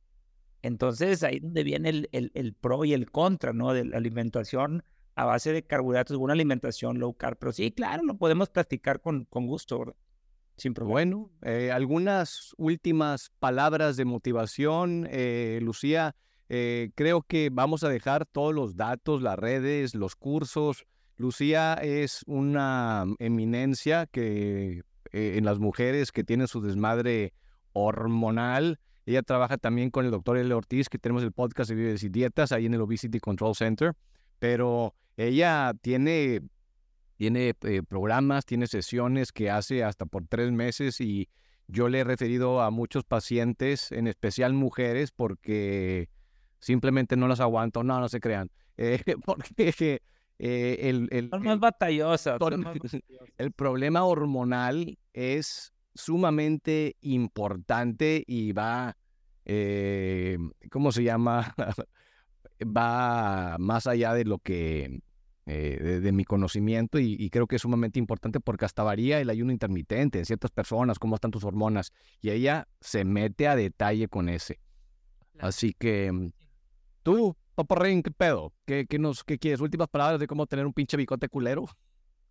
Entonces 0.62 1.22
ahí 1.22 1.36
es 1.36 1.42
donde 1.42 1.62
viene 1.62 1.90
el, 1.90 2.08
el, 2.12 2.32
el, 2.34 2.54
pro 2.54 2.84
y 2.86 2.94
el 2.94 3.10
contra, 3.10 3.52
¿no? 3.52 3.74
De 3.74 3.84
la 3.84 3.98
alimentación 3.98 4.82
a 5.14 5.26
base 5.26 5.52
de 5.52 5.62
carbohidratos, 5.62 6.16
una 6.16 6.32
alimentación 6.32 6.98
low 6.98 7.14
carb. 7.14 7.38
Pero 7.38 7.52
sí, 7.52 7.70
claro, 7.70 8.02
lo 8.02 8.16
podemos 8.16 8.48
practicar 8.48 9.00
con, 9.00 9.26
con 9.26 9.46
gusto, 9.46 9.80
¿verdad? 9.80 9.94
Sin. 10.56 10.72
Bueno, 10.72 11.30
eh, 11.42 11.70
algunas 11.70 12.54
últimas 12.56 13.30
palabras 13.40 13.96
de 13.96 14.04
motivación, 14.04 15.06
eh, 15.10 15.58
Lucía. 15.62 16.16
Eh, 16.48 16.90
creo 16.94 17.22
que 17.22 17.50
vamos 17.50 17.84
a 17.84 17.88
dejar 17.88 18.26
todos 18.26 18.54
los 18.54 18.76
datos, 18.76 19.22
las 19.22 19.38
redes, 19.38 19.94
los 19.94 20.14
cursos. 20.14 20.84
Lucía 21.16 21.74
es 21.74 22.22
una 22.26 23.04
eminencia 23.18 24.06
que 24.06 24.82
eh, 25.12 25.34
en 25.36 25.44
las 25.44 25.58
mujeres 25.58 26.12
que 26.12 26.24
tienen 26.24 26.48
su 26.48 26.60
desmadre 26.60 27.32
hormonal. 27.72 28.78
Ella 29.06 29.22
trabaja 29.22 29.58
también 29.58 29.90
con 29.90 30.04
el 30.04 30.10
doctor 30.10 30.36
L. 30.36 30.52
Ortiz, 30.54 30.88
que 30.88 30.98
tenemos 30.98 31.22
el 31.22 31.32
podcast 31.32 31.70
de 31.70 31.76
Vives 31.76 32.02
y 32.02 32.08
Dietas 32.08 32.52
ahí 32.52 32.66
en 32.66 32.74
el 32.74 32.80
Obesity 32.80 33.20
Control 33.20 33.54
Center. 33.54 33.92
Pero 34.38 34.94
ella 35.16 35.72
tiene, 35.80 36.40
tiene 37.16 37.54
eh, 37.60 37.82
programas, 37.86 38.44
tiene 38.44 38.66
sesiones 38.66 39.30
que 39.32 39.50
hace 39.50 39.84
hasta 39.84 40.06
por 40.06 40.26
tres 40.26 40.50
meses 40.52 41.00
y 41.00 41.28
yo 41.68 41.88
le 41.88 42.00
he 42.00 42.04
referido 42.04 42.60
a 42.60 42.70
muchos 42.70 43.04
pacientes, 43.04 43.92
en 43.92 44.06
especial 44.06 44.52
mujeres, 44.52 45.12
porque 45.12 46.08
simplemente 46.64 47.14
no 47.14 47.28
las 47.28 47.40
aguanto. 47.40 47.84
No, 47.84 48.00
no 48.00 48.08
se 48.08 48.20
crean. 48.20 48.50
Eh, 48.78 49.02
porque 49.24 50.00
eh, 50.38 50.78
el, 50.80 51.08
el, 51.10 51.28
son 51.28 51.42
más 51.42 51.60
batallosas. 51.60 52.38
El 53.36 53.52
problema 53.52 54.04
hormonal 54.04 54.98
es 55.12 55.72
sumamente 55.94 56.96
importante 57.02 58.24
y 58.26 58.52
va, 58.52 58.96
eh, 59.44 60.38
¿cómo 60.70 60.90
se 60.90 61.04
llama? 61.04 61.54
va 62.64 63.56
más 63.58 63.86
allá 63.86 64.14
de 64.14 64.24
lo 64.24 64.38
que, 64.38 65.02
eh, 65.44 66.00
de, 66.02 66.12
mi 66.12 66.24
conocimiento 66.24 66.98
y, 66.98 67.14
y, 67.18 67.28
creo 67.28 67.46
que 67.46 67.56
es 67.56 67.62
sumamente 67.62 67.98
importante 67.98 68.40
porque 68.40 68.64
hasta 68.64 68.82
varía 68.82 69.20
el 69.20 69.28
ayuno 69.28 69.52
intermitente 69.52 70.18
en 70.18 70.24
ciertas 70.24 70.50
personas, 70.50 70.98
cómo 70.98 71.16
están 71.16 71.30
tus 71.30 71.44
hormonas 71.44 71.92
y 72.22 72.30
ella 72.30 72.66
se 72.80 73.04
mete 73.04 73.48
a 73.48 73.54
detalle 73.54 74.08
con 74.08 74.30
ese. 74.30 74.58
Así 75.38 75.74
que 75.78 76.10
mm, 76.10 76.30
tú, 77.04 77.36
Paparrín, 77.54 78.02
¿qué 78.02 78.10
pedo? 78.10 78.52
¿Qué, 78.66 78.86
qué, 78.88 78.98
¿Qué 79.26 79.38
quieres? 79.38 79.60
¿Últimas 79.60 79.86
palabras 79.86 80.18
de 80.18 80.26
cómo 80.26 80.46
tener 80.46 80.66
un 80.66 80.72
pinche 80.72 80.96
bicote 80.96 81.28
culero? 81.28 81.66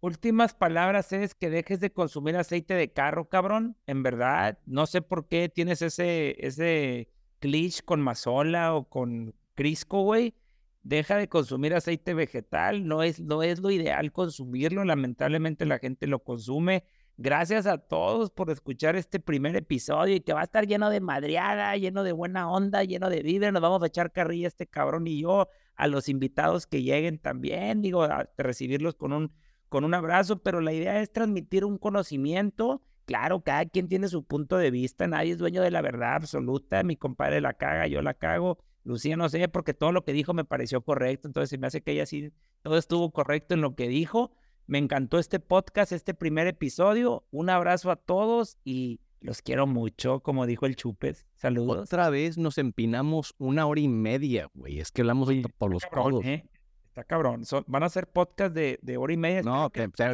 Últimas 0.01 0.53
palabras 0.53 1.13
es 1.13 1.33
que 1.33 1.49
dejes 1.49 1.79
de 1.79 1.93
consumir 1.93 2.35
aceite 2.35 2.73
de 2.73 2.91
carro, 2.91 3.29
cabrón. 3.29 3.77
En 3.87 4.03
verdad, 4.03 4.59
no 4.65 4.85
sé 4.85 5.01
por 5.01 5.29
qué 5.29 5.47
tienes 5.47 5.81
ese, 5.81 6.35
ese 6.45 7.07
glitch 7.39 7.85
con 7.85 8.01
Mazola 8.01 8.75
o 8.75 8.89
con 8.89 9.33
Crisco, 9.55 10.01
güey. 10.01 10.35
Deja 10.81 11.15
de 11.15 11.29
consumir 11.29 11.73
aceite 11.73 12.13
vegetal. 12.13 12.85
No 12.85 13.01
es, 13.01 13.21
no 13.21 13.43
es 13.43 13.59
lo 13.59 13.71
ideal 13.71 14.11
consumirlo. 14.11 14.83
Lamentablemente 14.83 15.65
la 15.65 15.79
gente 15.79 16.07
lo 16.07 16.21
consume. 16.21 16.83
Gracias 17.17 17.67
a 17.67 17.77
todos 17.77 18.31
por 18.31 18.49
escuchar 18.49 18.95
este 18.95 19.19
primer 19.19 19.55
episodio 19.55 20.15
y 20.15 20.21
que 20.21 20.33
va 20.33 20.41
a 20.41 20.45
estar 20.45 20.65
lleno 20.65 20.89
de 20.89 20.99
madriada, 20.99 21.77
lleno 21.77 22.03
de 22.03 22.11
buena 22.11 22.49
onda, 22.49 22.83
lleno 22.83 23.07
de 23.07 23.21
vida. 23.21 23.51
Nos 23.51 23.61
vamos 23.61 23.83
a 23.83 23.85
echar 23.85 24.11
carrilla 24.11 24.47
este 24.47 24.65
cabrón 24.65 25.05
y 25.05 25.21
yo, 25.21 25.47
a 25.75 25.87
los 25.87 26.09
invitados 26.09 26.65
que 26.65 26.81
lleguen 26.81 27.19
también, 27.19 27.83
digo, 27.83 28.01
a 28.01 28.27
recibirlos 28.35 28.95
con 28.95 29.13
un, 29.13 29.31
con 29.69 29.83
un 29.83 29.93
abrazo, 29.93 30.41
pero 30.41 30.59
la 30.59 30.73
idea 30.73 31.01
es 31.01 31.13
transmitir 31.13 31.65
un 31.65 31.77
conocimiento. 31.77 32.81
Claro, 33.05 33.41
cada 33.41 33.65
quien 33.65 33.87
tiene 33.87 34.07
su 34.07 34.23
punto 34.23 34.57
de 34.57 34.71
vista, 34.71 35.05
nadie 35.05 35.33
es 35.33 35.37
dueño 35.37 35.61
de 35.61 35.69
la 35.69 35.83
verdad 35.83 36.15
absoluta. 36.15 36.81
Mi 36.81 36.95
compadre 36.95 37.41
la 37.41 37.53
caga, 37.53 37.85
yo 37.85 38.01
la 38.01 38.15
cago. 38.15 38.57
Lucía 38.83 39.17
no 39.17 39.29
sé, 39.29 39.47
porque 39.49 39.75
todo 39.75 39.91
lo 39.91 40.03
que 40.03 40.13
dijo 40.13 40.33
me 40.33 40.45
pareció 40.45 40.81
correcto, 40.81 41.27
entonces 41.27 41.51
se 41.51 41.59
me 41.59 41.67
hace 41.67 41.83
que 41.83 41.91
ella 41.91 42.07
sí, 42.07 42.33
todo 42.63 42.77
estuvo 42.77 43.11
correcto 43.11 43.53
en 43.53 43.61
lo 43.61 43.75
que 43.75 43.87
dijo 43.87 44.31
me 44.67 44.77
encantó 44.77 45.19
este 45.19 45.39
podcast, 45.39 45.91
este 45.91 46.13
primer 46.13 46.47
episodio. 46.47 47.25
Un 47.31 47.49
abrazo 47.49 47.91
a 47.91 47.95
todos 47.95 48.57
y 48.63 48.99
los 49.19 49.41
quiero 49.41 49.67
mucho, 49.67 50.21
como 50.21 50.45
dijo 50.45 50.65
el 50.65 50.75
Chupes. 50.75 51.25
Saludos. 51.35 51.87
Otra 51.87 52.09
vez 52.09 52.37
nos 52.37 52.57
empinamos 52.57 53.33
una 53.37 53.65
hora 53.65 53.81
y 53.81 53.87
media, 53.87 54.49
güey. 54.53 54.79
Es 54.79 54.91
que 54.91 55.01
hablamos 55.01 55.29
por 55.57 55.71
los 55.71 55.85
codos. 55.85 56.25
¿eh? 56.25 56.45
Está 56.87 57.03
cabrón. 57.03 57.43
van 57.67 57.83
a 57.83 57.89
ser 57.89 58.07
podcast 58.07 58.53
de, 58.53 58.79
de 58.81 58.97
hora 58.97 59.13
y 59.13 59.17
media. 59.17 59.41
No, 59.41 59.69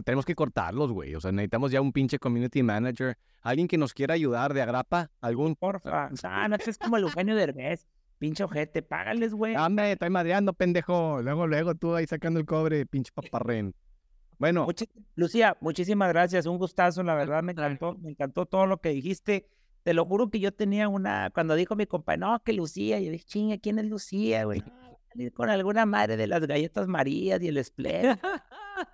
tenemos 0.05 0.25
que 0.25 0.35
cortarlos, 0.35 0.91
güey. 0.91 1.13
O 1.15 1.19
sea, 1.19 1.31
necesitamos 1.31 1.71
ya 1.71 1.81
un 1.81 1.91
pinche 1.91 2.19
community 2.19 2.63
manager. 2.63 3.17
Alguien 3.41 3.67
que 3.67 3.77
nos 3.77 3.93
quiera 3.93 4.13
ayudar 4.13 4.53
de 4.53 4.61
agrapa. 4.61 5.11
¿Algún? 5.21 5.55
Porfa. 5.55 6.09
Ah, 6.23 6.47
no, 6.47 6.55
es 6.55 6.77
como 6.77 6.97
el 6.97 7.03
Eugenio 7.03 7.35
Derbez. 7.35 7.87
Pinche 8.17 8.43
ojete, 8.43 8.81
págales, 8.81 9.33
güey. 9.33 9.53
Dame, 9.53 9.93
estoy 9.93 10.09
madreando, 10.09 10.53
pendejo. 10.53 11.21
Luego, 11.21 11.47
luego 11.47 11.75
tú 11.75 11.95
ahí 11.95 12.05
sacando 12.05 12.39
el 12.39 12.45
cobre, 12.45 12.85
pinche 12.85 13.11
paparren. 13.13 13.73
Bueno. 14.39 14.65
Lucía, 15.15 15.57
muchísimas 15.59 16.09
gracias. 16.09 16.45
Un 16.45 16.57
gustazo, 16.57 17.03
la 17.03 17.13
verdad, 17.13 17.43
me 17.43 17.51
encantó, 17.51 17.95
me 17.95 18.09
encantó 18.09 18.45
todo 18.45 18.65
lo 18.65 18.79
que 18.79 18.89
dijiste. 18.89 19.49
Te 19.83 19.93
lo 19.93 20.05
juro 20.05 20.29
que 20.29 20.39
yo 20.39 20.53
tenía 20.53 20.87
una, 20.87 21.29
cuando 21.29 21.55
dijo 21.55 21.75
mi 21.75 21.85
compañero, 21.85 22.31
no, 22.31 22.43
que 22.43 22.53
Lucía, 22.53 22.99
yo 22.99 23.11
dije, 23.11 23.25
chinga, 23.25 23.57
¿quién 23.57 23.79
es 23.79 23.85
Lucía, 23.85 24.45
güey? 24.45 24.63
Con 25.33 25.49
alguna 25.49 25.85
madre 25.85 26.17
de 26.17 26.27
las 26.27 26.45
galletas 26.45 26.87
Marías 26.87 27.41
y 27.41 27.47
el 27.47 27.57
Split. 27.57 28.19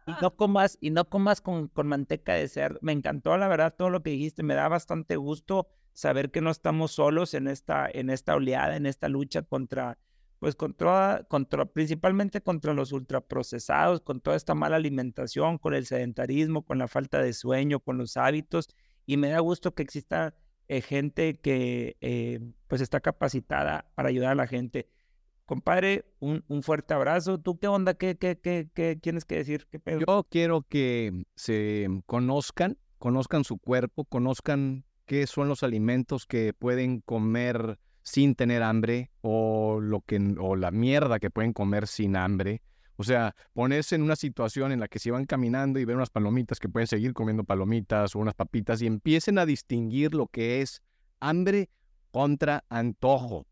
y 0.08 0.12
no 0.22 0.36
comas, 0.36 0.78
y 0.82 0.90
no 0.90 1.06
comas 1.06 1.42
con, 1.42 1.68
con 1.68 1.88
manteca 1.88 2.34
de 2.34 2.48
cerdo. 2.48 2.80
Me 2.82 2.94
encantó, 2.94 3.38
la 3.38 3.48
verdad, 3.48 3.76
todo 3.78 3.90
lo 3.90 4.02
que 4.02 4.12
dijiste. 4.12 4.42
Me 4.42 4.56
da 4.56 4.68
bastante 4.68 5.18
gusto 5.18 5.68
saber 5.94 6.32
que 6.32 6.42
no 6.42 6.52
estamos 6.52 6.94
solos 6.94 7.34
en 7.34 7.48
esta, 7.48 7.88
en 7.92 8.10
esta 8.10 8.36
oleada, 8.36 8.76
en 8.76 8.86
esta 8.86 9.10
lucha 9.10 9.42
contra 9.44 9.98
pues 10.40 10.56
contra, 10.56 11.26
contra, 11.28 11.66
principalmente 11.66 12.42
contra 12.42 12.74
los 12.74 12.92
ultraprocesados, 12.92 14.02
con 14.02 14.22
toda 14.22 14.36
esta 14.36 14.56
mala 14.56 14.76
alimentación, 14.76 15.58
con 15.58 15.74
el 15.74 15.86
sedentarismo, 15.86 16.64
con 16.64 16.78
la 16.78 16.88
falta 16.88 17.22
de 17.22 17.34
sueño, 17.34 17.80
con 17.80 17.98
los 17.98 18.18
hábitos. 18.18 18.70
Y 19.06 19.18
me 19.18 19.30
da 19.30 19.40
gusto 19.40 19.74
que 19.74 19.84
exista 19.84 20.36
eh, 20.68 20.82
gente 20.82 21.40
que 21.40 21.98
eh, 22.02 22.40
pues 22.68 22.82
está 22.82 23.00
capacitada 23.00 23.92
para 23.96 24.10
ayudar 24.10 24.32
a 24.32 24.36
la 24.36 24.48
gente. 24.48 24.90
Compadre, 25.46 26.06
un, 26.20 26.44
un 26.48 26.64
fuerte 26.64 26.94
abrazo. 26.94 27.40
¿Tú 27.40 27.60
qué 27.60 27.68
onda? 27.68 27.94
¿Qué, 27.94 28.18
qué, 28.18 28.40
qué, 28.40 28.68
qué 28.74 28.96
tienes 28.96 29.26
que 29.26 29.36
decir? 29.36 29.68
¿Qué 29.70 29.80
Yo 30.08 30.26
quiero 30.30 30.64
que 30.64 31.26
se 31.36 31.88
conozcan, 32.08 32.78
conozcan 32.98 33.44
su 33.44 33.60
cuerpo, 33.60 34.06
conozcan 34.06 34.86
qué 35.06 35.28
son 35.28 35.48
los 35.48 35.62
alimentos 35.62 36.26
que 36.26 36.54
pueden 36.54 37.02
comer 37.02 37.78
sin 38.06 38.36
tener 38.36 38.62
hambre 38.62 39.10
o, 39.22 39.80
lo 39.82 40.02
que, 40.02 40.36
o 40.40 40.56
la 40.56 40.70
mierda 40.70 41.20
que 41.20 41.32
pueden 41.32 41.54
comer 41.54 41.88
sin 41.88 42.16
hambre. 42.16 42.62
O 42.98 43.04
sea, 43.04 43.36
ponerse 43.54 43.96
en 43.96 44.04
una 44.04 44.16
situación 44.16 44.72
en 44.72 44.80
la 44.80 44.88
que 44.88 45.00
se 45.00 45.10
van 45.10 45.26
caminando 45.26 45.80
y 45.80 45.86
ven 45.86 45.98
unas 45.98 46.12
palomitas 46.12 46.60
que 46.60 46.70
pueden 46.70 46.88
seguir 46.88 47.14
comiendo 47.14 47.44
palomitas 47.44 48.16
o 48.16 48.20
unas 48.20 48.36
papitas 48.36 48.82
y 48.82 48.86
empiecen 48.86 49.40
a 49.40 49.46
distinguir 49.46 50.14
lo 50.14 50.28
que 50.28 50.62
es 50.62 50.84
hambre 51.20 51.70
contra 52.12 52.64
antojo. 52.70 53.48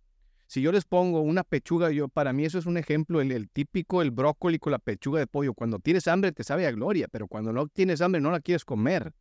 Si 0.46 0.62
yo 0.62 0.72
les 0.72 0.86
pongo 0.86 1.22
una 1.22 1.44
pechuga, 1.44 1.90
yo 1.90 2.08
para 2.08 2.32
mí 2.32 2.46
eso 2.46 2.60
es 2.60 2.68
un 2.68 2.78
ejemplo, 2.78 3.22
el, 3.22 3.50
típico, 3.50 4.04
el 4.04 4.12
brócoli 4.12 4.60
con 4.60 4.72
la 4.72 4.80
pechuga 4.80 5.20
de 5.20 5.26
pollo. 5.26 5.56
Cuando 5.56 5.80
tienes 5.80 6.08
hambre 6.08 6.32
te 6.32 6.44
sabe 6.44 6.68
a 6.68 6.72
gloria, 6.72 7.08
pero 7.12 7.28
cuando 7.28 7.52
no 7.52 7.68
tienes 7.68 8.02
hambre 8.02 8.22
no 8.22 8.30
la 8.30 8.40
quieres 8.40 8.66
comer. 8.66 9.14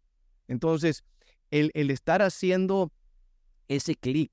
Entonces, 0.47 1.05
el, 1.51 1.71
el 1.73 1.91
estar 1.91 2.21
haciendo 2.21 2.93
ese 3.69 3.95
clic 3.97 4.31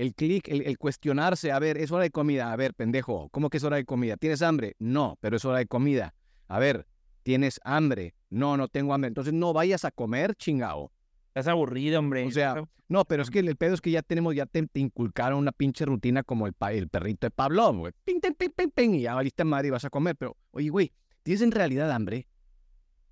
el 0.00 0.14
clic, 0.14 0.48
el, 0.48 0.78
cuestionarse, 0.78 1.52
a 1.52 1.58
ver, 1.58 1.76
es 1.76 1.92
hora 1.92 2.04
de 2.04 2.10
comida, 2.10 2.50
a 2.50 2.56
ver, 2.56 2.72
pendejo, 2.72 3.28
¿cómo 3.28 3.50
que 3.50 3.58
es 3.58 3.64
hora 3.64 3.76
de 3.76 3.84
comida? 3.84 4.16
¿Tienes 4.16 4.40
hambre? 4.40 4.74
No, 4.78 5.18
pero 5.20 5.36
es 5.36 5.44
hora 5.44 5.58
de 5.58 5.66
comida. 5.66 6.14
A 6.48 6.58
ver, 6.58 6.86
¿tienes 7.22 7.60
hambre? 7.64 8.14
No, 8.30 8.56
no 8.56 8.68
tengo 8.68 8.94
hambre. 8.94 9.08
Entonces 9.08 9.34
no 9.34 9.52
vayas 9.52 9.84
a 9.84 9.90
comer, 9.90 10.34
chingao. 10.36 10.90
Estás 11.28 11.48
aburrido, 11.48 11.98
hombre. 11.98 12.26
O 12.26 12.30
sea, 12.30 12.64
no, 12.88 13.04
pero 13.04 13.22
es 13.22 13.28
que 13.28 13.40
el, 13.40 13.56
pedo 13.56 13.74
es 13.74 13.82
que 13.82 13.90
ya 13.90 14.00
tenemos, 14.00 14.34
ya 14.34 14.46
te, 14.46 14.66
inculcaron 14.72 15.38
una 15.38 15.52
pinche 15.52 15.84
rutina 15.84 16.22
como 16.22 16.46
el, 16.46 16.54
el 16.70 16.88
perrito 16.88 17.26
de 17.26 17.30
Pablo, 17.30 17.70
güey. 17.74 17.92
Ping, 18.04 18.20
ping, 18.20 18.32
ping, 18.32 18.50
ping, 18.56 18.70
ping, 18.70 18.94
y 18.94 19.02
ya 19.02 19.14
valiste 19.14 19.44
madre 19.44 19.68
y 19.68 19.70
vas 19.70 19.84
a 19.84 19.90
comer. 19.90 20.16
Pero, 20.16 20.34
oye, 20.52 20.70
güey, 20.70 20.92
¿tienes 21.22 21.42
en 21.42 21.52
realidad 21.52 21.92
hambre? 21.92 22.26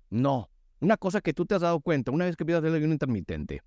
No. 0.09 0.49
Una 0.79 0.97
cosa 0.97 1.21
que 1.21 1.33
tú 1.35 1.45
te 1.45 1.53
has 1.53 1.61
dado 1.61 1.81
cuenta, 1.81 2.09
una 2.09 2.25
vez 2.25 2.35
que 2.35 2.43
empiezas 2.43 2.63
a 2.63 2.65
hacer 2.65 2.71
el 2.71 2.81
ayuno 2.81 2.93
intermitente, 2.93 3.61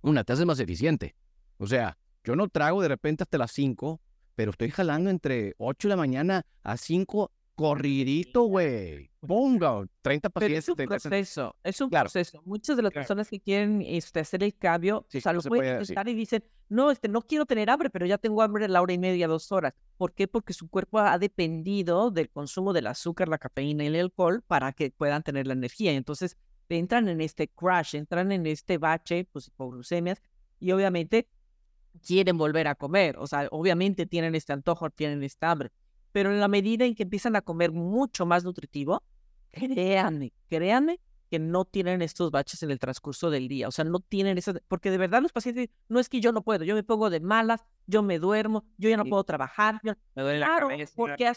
una, 0.00 0.24
te 0.24 0.32
haces 0.32 0.46
más 0.46 0.58
eficiente. 0.58 1.14
O 1.58 1.66
sea, 1.66 1.98
yo 2.26 2.34
no 2.34 2.48
trago 2.48 2.82
de 2.82 2.88
repente 2.88 3.22
hasta 3.22 3.38
las 3.38 3.52
5, 3.52 4.00
pero 4.34 4.50
estoy 4.50 4.70
jalando 4.70 5.10
entre 5.10 5.54
8 5.58 5.88
de 5.88 5.90
la 5.90 5.96
mañana 5.96 6.44
a 6.64 6.76
5 6.76 7.30
corridito, 7.54 8.42
güey. 8.42 9.10
Ponga, 9.20 9.84
30 10.02 10.28
pacientes. 10.28 10.64
es 10.64 10.68
un 10.68 10.76
proceso, 10.76 11.56
es 11.62 11.80
un 11.80 11.90
proceso. 11.90 12.42
Muchas 12.44 12.76
de 12.76 12.82
las 12.82 12.92
personas 12.92 13.28
que 13.28 13.40
quieren 13.40 13.80
este, 13.80 14.20
hacer 14.20 14.42
el 14.42 14.54
cambio, 14.56 15.06
o 15.12 15.20
sea, 15.20 15.32
lo 15.32 15.40
pueden 15.40 15.80
estar 15.80 16.06
y 16.08 16.14
dicen, 16.14 16.44
no, 16.68 16.90
este, 16.90 17.08
no 17.08 17.22
quiero 17.22 17.46
tener 17.46 17.70
hambre, 17.70 17.90
pero 17.90 18.06
ya 18.06 18.18
tengo 18.18 18.42
hambre 18.42 18.64
a 18.64 18.68
la 18.68 18.82
hora 18.82 18.92
y 18.92 18.98
media, 18.98 19.28
dos 19.28 19.52
horas. 19.52 19.72
¿Por 19.96 20.12
qué? 20.12 20.28
Porque 20.28 20.52
su 20.52 20.68
cuerpo 20.68 20.98
ha 20.98 21.18
dependido 21.18 22.10
del 22.10 22.28
consumo 22.28 22.72
del 22.72 22.88
azúcar, 22.88 23.28
la 23.28 23.38
cafeína 23.38 23.84
y 23.84 23.86
el 23.86 23.96
alcohol 23.96 24.42
para 24.46 24.72
que 24.72 24.90
puedan 24.90 25.22
tener 25.22 25.46
la 25.46 25.54
energía. 25.54 25.92
Entonces, 25.92 26.36
entran 26.68 27.08
en 27.08 27.20
este 27.20 27.48
crash, 27.48 27.94
entran 27.94 28.32
en 28.32 28.46
este 28.46 28.78
bache, 28.78 29.28
pues 29.32 29.46
hipoglucemias, 29.46 30.20
y 30.58 30.72
obviamente 30.72 31.28
quieren 31.98 32.38
volver 32.38 32.68
a 32.68 32.74
comer. 32.74 33.16
O 33.18 33.26
sea, 33.26 33.48
obviamente 33.50 34.06
tienen 34.06 34.34
este 34.34 34.52
antojo, 34.52 34.90
tienen 34.90 35.22
esta 35.22 35.50
hambre. 35.50 35.70
Pero 36.12 36.32
en 36.32 36.40
la 36.40 36.48
medida 36.48 36.84
en 36.84 36.94
que 36.94 37.02
empiezan 37.02 37.36
a 37.36 37.42
comer 37.42 37.72
mucho 37.72 38.26
más 38.26 38.44
nutritivo, 38.44 39.02
créanme, 39.52 40.32
créanme 40.48 41.00
que 41.30 41.38
no 41.38 41.64
tienen 41.64 42.02
estos 42.02 42.30
baches 42.30 42.62
en 42.62 42.70
el 42.70 42.78
transcurso 42.78 43.30
del 43.30 43.48
día. 43.48 43.68
O 43.68 43.72
sea, 43.72 43.84
no 43.84 44.00
tienen 44.00 44.38
esas... 44.38 44.60
Porque 44.68 44.90
de 44.90 44.98
verdad 44.98 45.20
los 45.20 45.32
pacientes, 45.32 45.68
no 45.88 45.98
es 45.98 46.08
que 46.08 46.20
yo 46.20 46.32
no 46.32 46.42
puedo, 46.42 46.64
yo 46.64 46.74
me 46.74 46.84
pongo 46.84 47.10
de 47.10 47.20
malas, 47.20 47.64
yo 47.86 48.02
me 48.02 48.18
duermo, 48.18 48.64
yo 48.78 48.88
ya 48.88 48.96
no 48.96 49.04
puedo 49.04 49.24
trabajar. 49.24 49.80
Me 49.82 50.22
duele 50.22 50.40
la 50.40 50.46
cabeza. 50.46 50.92
Porque, 50.94 51.32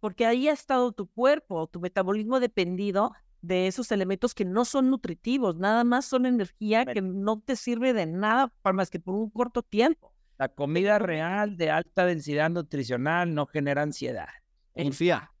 porque 0.00 0.26
ahí 0.26 0.48
ha 0.48 0.52
estado 0.52 0.92
tu 0.92 1.06
cuerpo, 1.06 1.66
tu 1.66 1.80
metabolismo 1.80 2.40
dependido 2.40 3.12
de 3.48 3.66
esos 3.66 3.90
elementos 3.90 4.34
que 4.34 4.44
no 4.44 4.64
son 4.64 4.90
nutritivos, 4.90 5.56
nada 5.56 5.82
más 5.82 6.04
son 6.04 6.26
energía 6.26 6.84
que 6.84 7.00
no 7.00 7.40
te 7.40 7.56
sirve 7.56 7.94
de 7.94 8.06
nada 8.06 8.52
para 8.62 8.74
más 8.74 8.90
que 8.90 9.00
por 9.00 9.14
un 9.14 9.30
corto 9.30 9.62
tiempo. 9.62 10.12
La 10.36 10.48
comida 10.48 10.98
real 10.98 11.56
de 11.56 11.70
alta 11.70 12.04
densidad 12.04 12.50
nutricional 12.50 13.34
no 13.34 13.46
genera 13.46 13.82
ansiedad. 13.82 14.28
Lucía, 14.76 15.32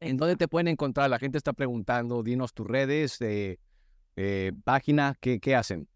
¿en 0.00 0.16
dónde 0.16 0.36
te 0.36 0.48
pueden 0.48 0.68
encontrar? 0.68 1.08
La 1.08 1.18
gente 1.18 1.38
está 1.38 1.52
preguntando, 1.52 2.22
dinos 2.22 2.52
tus 2.52 2.66
redes, 2.66 3.18
eh, 3.22 3.58
eh, 4.16 4.52
página, 4.64 5.16
¿qué, 5.20 5.40
¿qué 5.40 5.54
hacen? 5.54 5.88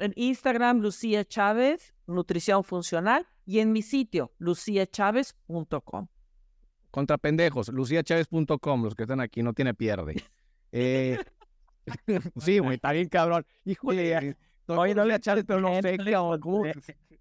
En 0.00 0.12
Instagram, 0.16 0.80
Lucía 0.80 1.24
Chávez, 1.24 1.94
Nutrición 2.06 2.64
Funcional, 2.64 3.26
y 3.46 3.60
en 3.60 3.72
mi 3.72 3.82
sitio, 3.82 4.32
luciachávez.com. 4.38 6.08
Contra 6.90 7.18
pendejos, 7.18 7.68
luciachávez.com, 7.68 8.82
los 8.82 8.94
que 8.94 9.04
están 9.04 9.20
aquí, 9.20 9.42
no 9.42 9.52
tiene 9.52 9.74
pierde. 9.74 10.16
Eh, 10.76 11.18
sí, 12.36 12.58
güey, 12.58 12.74
está 12.74 12.92
bien 12.92 13.08
cabrón. 13.08 13.44
Híjole, 13.64 14.36
oye, 14.66 14.94
no 14.94 15.04
le 15.04 15.20
Chávez, 15.20 15.44
pero 15.46 15.60
no 15.60 15.80
sé 15.80 15.96
qué 15.98 16.12
¿cómo? 16.12 16.64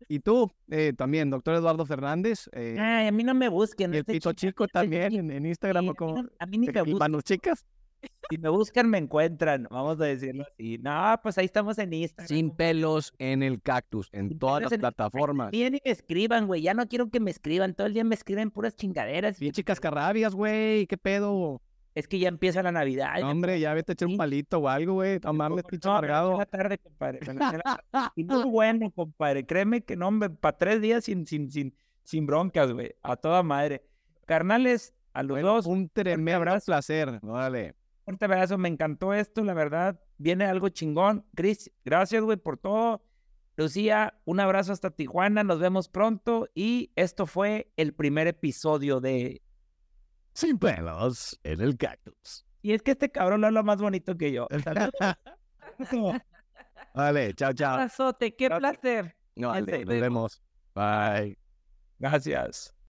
Y 0.09 0.19
tú, 0.19 0.51
eh, 0.69 0.93
también, 0.97 1.29
doctor 1.29 1.55
Eduardo 1.55 1.85
Fernández. 1.85 2.49
Eh, 2.51 2.75
Ay, 2.79 3.07
a 3.07 3.11
mí 3.11 3.23
no 3.23 3.33
me 3.33 3.47
busquen. 3.49 3.93
y 3.93 3.97
el 3.97 4.05
Pito 4.05 4.33
chico- 4.33 4.67
también 4.67 5.13
en, 5.13 5.31
en 5.31 5.45
Instagram. 5.45 5.85
Sí, 5.85 5.91
¿o 5.99 6.23
a 6.39 6.45
mí 6.45 6.57
ni 6.57 6.67
me 6.67 6.79
¿Y 6.85 6.91
buscan. 6.91 7.21
Chicas. 7.21 7.65
Si 8.29 8.37
me 8.37 8.49
buscan, 8.49 8.89
me 8.89 8.97
encuentran. 8.97 9.67
Vamos 9.69 9.99
a 10.01 10.05
decirlo 10.05 10.43
así. 10.43 10.77
No, 10.79 11.19
pues 11.23 11.37
ahí 11.37 11.45
estamos 11.45 11.77
en 11.77 11.93
Instagram. 11.93 12.27
Sin 12.27 12.51
pelos 12.51 13.13
en 13.17 13.43
el 13.43 13.61
cactus, 13.61 14.09
en 14.11 14.29
Sin 14.29 14.39
todas 14.39 14.63
las 14.63 14.71
en 14.73 14.79
plataformas. 14.81 15.51
Bien, 15.51 15.71
ni 15.71 15.79
me 15.85 15.91
escriban, 15.91 16.47
güey. 16.47 16.61
Ya 16.61 16.73
no 16.73 16.85
quiero 16.87 17.09
que 17.09 17.19
me 17.21 17.31
escriban. 17.31 17.73
Todo 17.75 17.87
el 17.87 17.93
día 17.93 18.03
me 18.03 18.15
escriben 18.15 18.51
puras 18.51 18.75
chingaderas. 18.75 19.39
Bien 19.39 19.53
chicas 19.53 19.79
carrabias, 19.79 20.35
güey, 20.35 20.85
qué 20.87 20.97
pedo. 20.97 21.61
Es 21.95 22.07
que 22.07 22.17
ya 22.17 22.27
empieza 22.27 22.63
la 22.63 22.71
Navidad. 22.71 23.19
No, 23.21 23.29
hombre, 23.29 23.59
ya 23.59 23.73
vete 23.73 23.91
a 23.91 23.93
echar 23.93 24.07
un 24.07 24.17
palito 24.17 24.57
o 24.57 24.67
algo, 24.67 24.93
güey. 24.93 25.19
No 25.23 25.31
mames, 25.33 25.63
pinche 25.63 25.87
amargado. 25.87 26.37
la 26.39 26.45
tarde, 26.47 26.77
compadre. 26.79 27.19
Y 28.15 28.23
muy 28.25 28.43
bueno, 28.45 28.89
compadre. 28.91 29.45
Créeme 29.45 29.83
que 29.83 29.95
no, 29.95 30.07
hombre, 30.07 30.31
para 30.31 30.57
tres 30.57 30.81
días 30.81 31.03
sin, 31.03 31.27
sin, 31.27 31.51
sin, 31.51 31.75
sin 32.03 32.25
broncas, 32.25 32.71
güey. 32.73 32.95
A 33.03 33.15
toda 33.15 33.43
madre. 33.43 33.83
Carnales, 34.25 34.93
a 35.13 35.21
los 35.21 35.35
Bueno, 35.35 35.53
dos, 35.53 35.67
un 35.67 35.87
tremendo 35.89 36.35
abrazo. 36.37 36.65
placer. 36.65 37.19
Órale. 37.21 37.75
fuerte 38.05 38.25
abrazo. 38.25 38.57
Me 38.57 38.69
encantó 38.69 39.13
esto, 39.13 39.43
la 39.43 39.53
verdad. 39.53 39.99
Viene 40.17 40.45
algo 40.45 40.69
chingón. 40.69 41.25
Chris, 41.35 41.71
gracias, 41.85 42.23
güey, 42.23 42.37
por 42.37 42.57
todo. 42.57 43.03
Lucía, 43.55 44.19
un 44.25 44.39
abrazo 44.39 44.73
hasta 44.73 44.89
Tijuana. 44.89 45.43
Nos 45.43 45.59
vemos 45.59 45.89
pronto. 45.89 46.47
Y 46.55 46.91
esto 46.95 47.27
fue 47.27 47.71
el 47.77 47.93
primer 47.93 48.25
episodio 48.25 48.99
de. 48.99 49.42
Sin 50.33 50.57
pelos 50.57 51.39
en 51.43 51.61
el 51.61 51.77
cactus. 51.77 52.45
Y 52.61 52.73
es 52.73 52.81
que 52.81 52.91
este 52.91 53.11
cabrón 53.11 53.41
lo 53.41 53.47
habla 53.47 53.63
más 53.63 53.77
bonito 53.77 54.17
que 54.17 54.31
yo. 54.31 54.47
Vale, 56.95 57.33
chao, 57.33 57.53
chao. 57.53 57.73
Abrazote, 57.73 58.35
qué 58.35 58.49
placer. 58.49 59.15
No, 59.35 59.49
vale, 59.49 59.83
Nos 59.85 59.99
vemos. 59.99 60.43
Bye. 60.75 61.37
Gracias. 61.99 62.73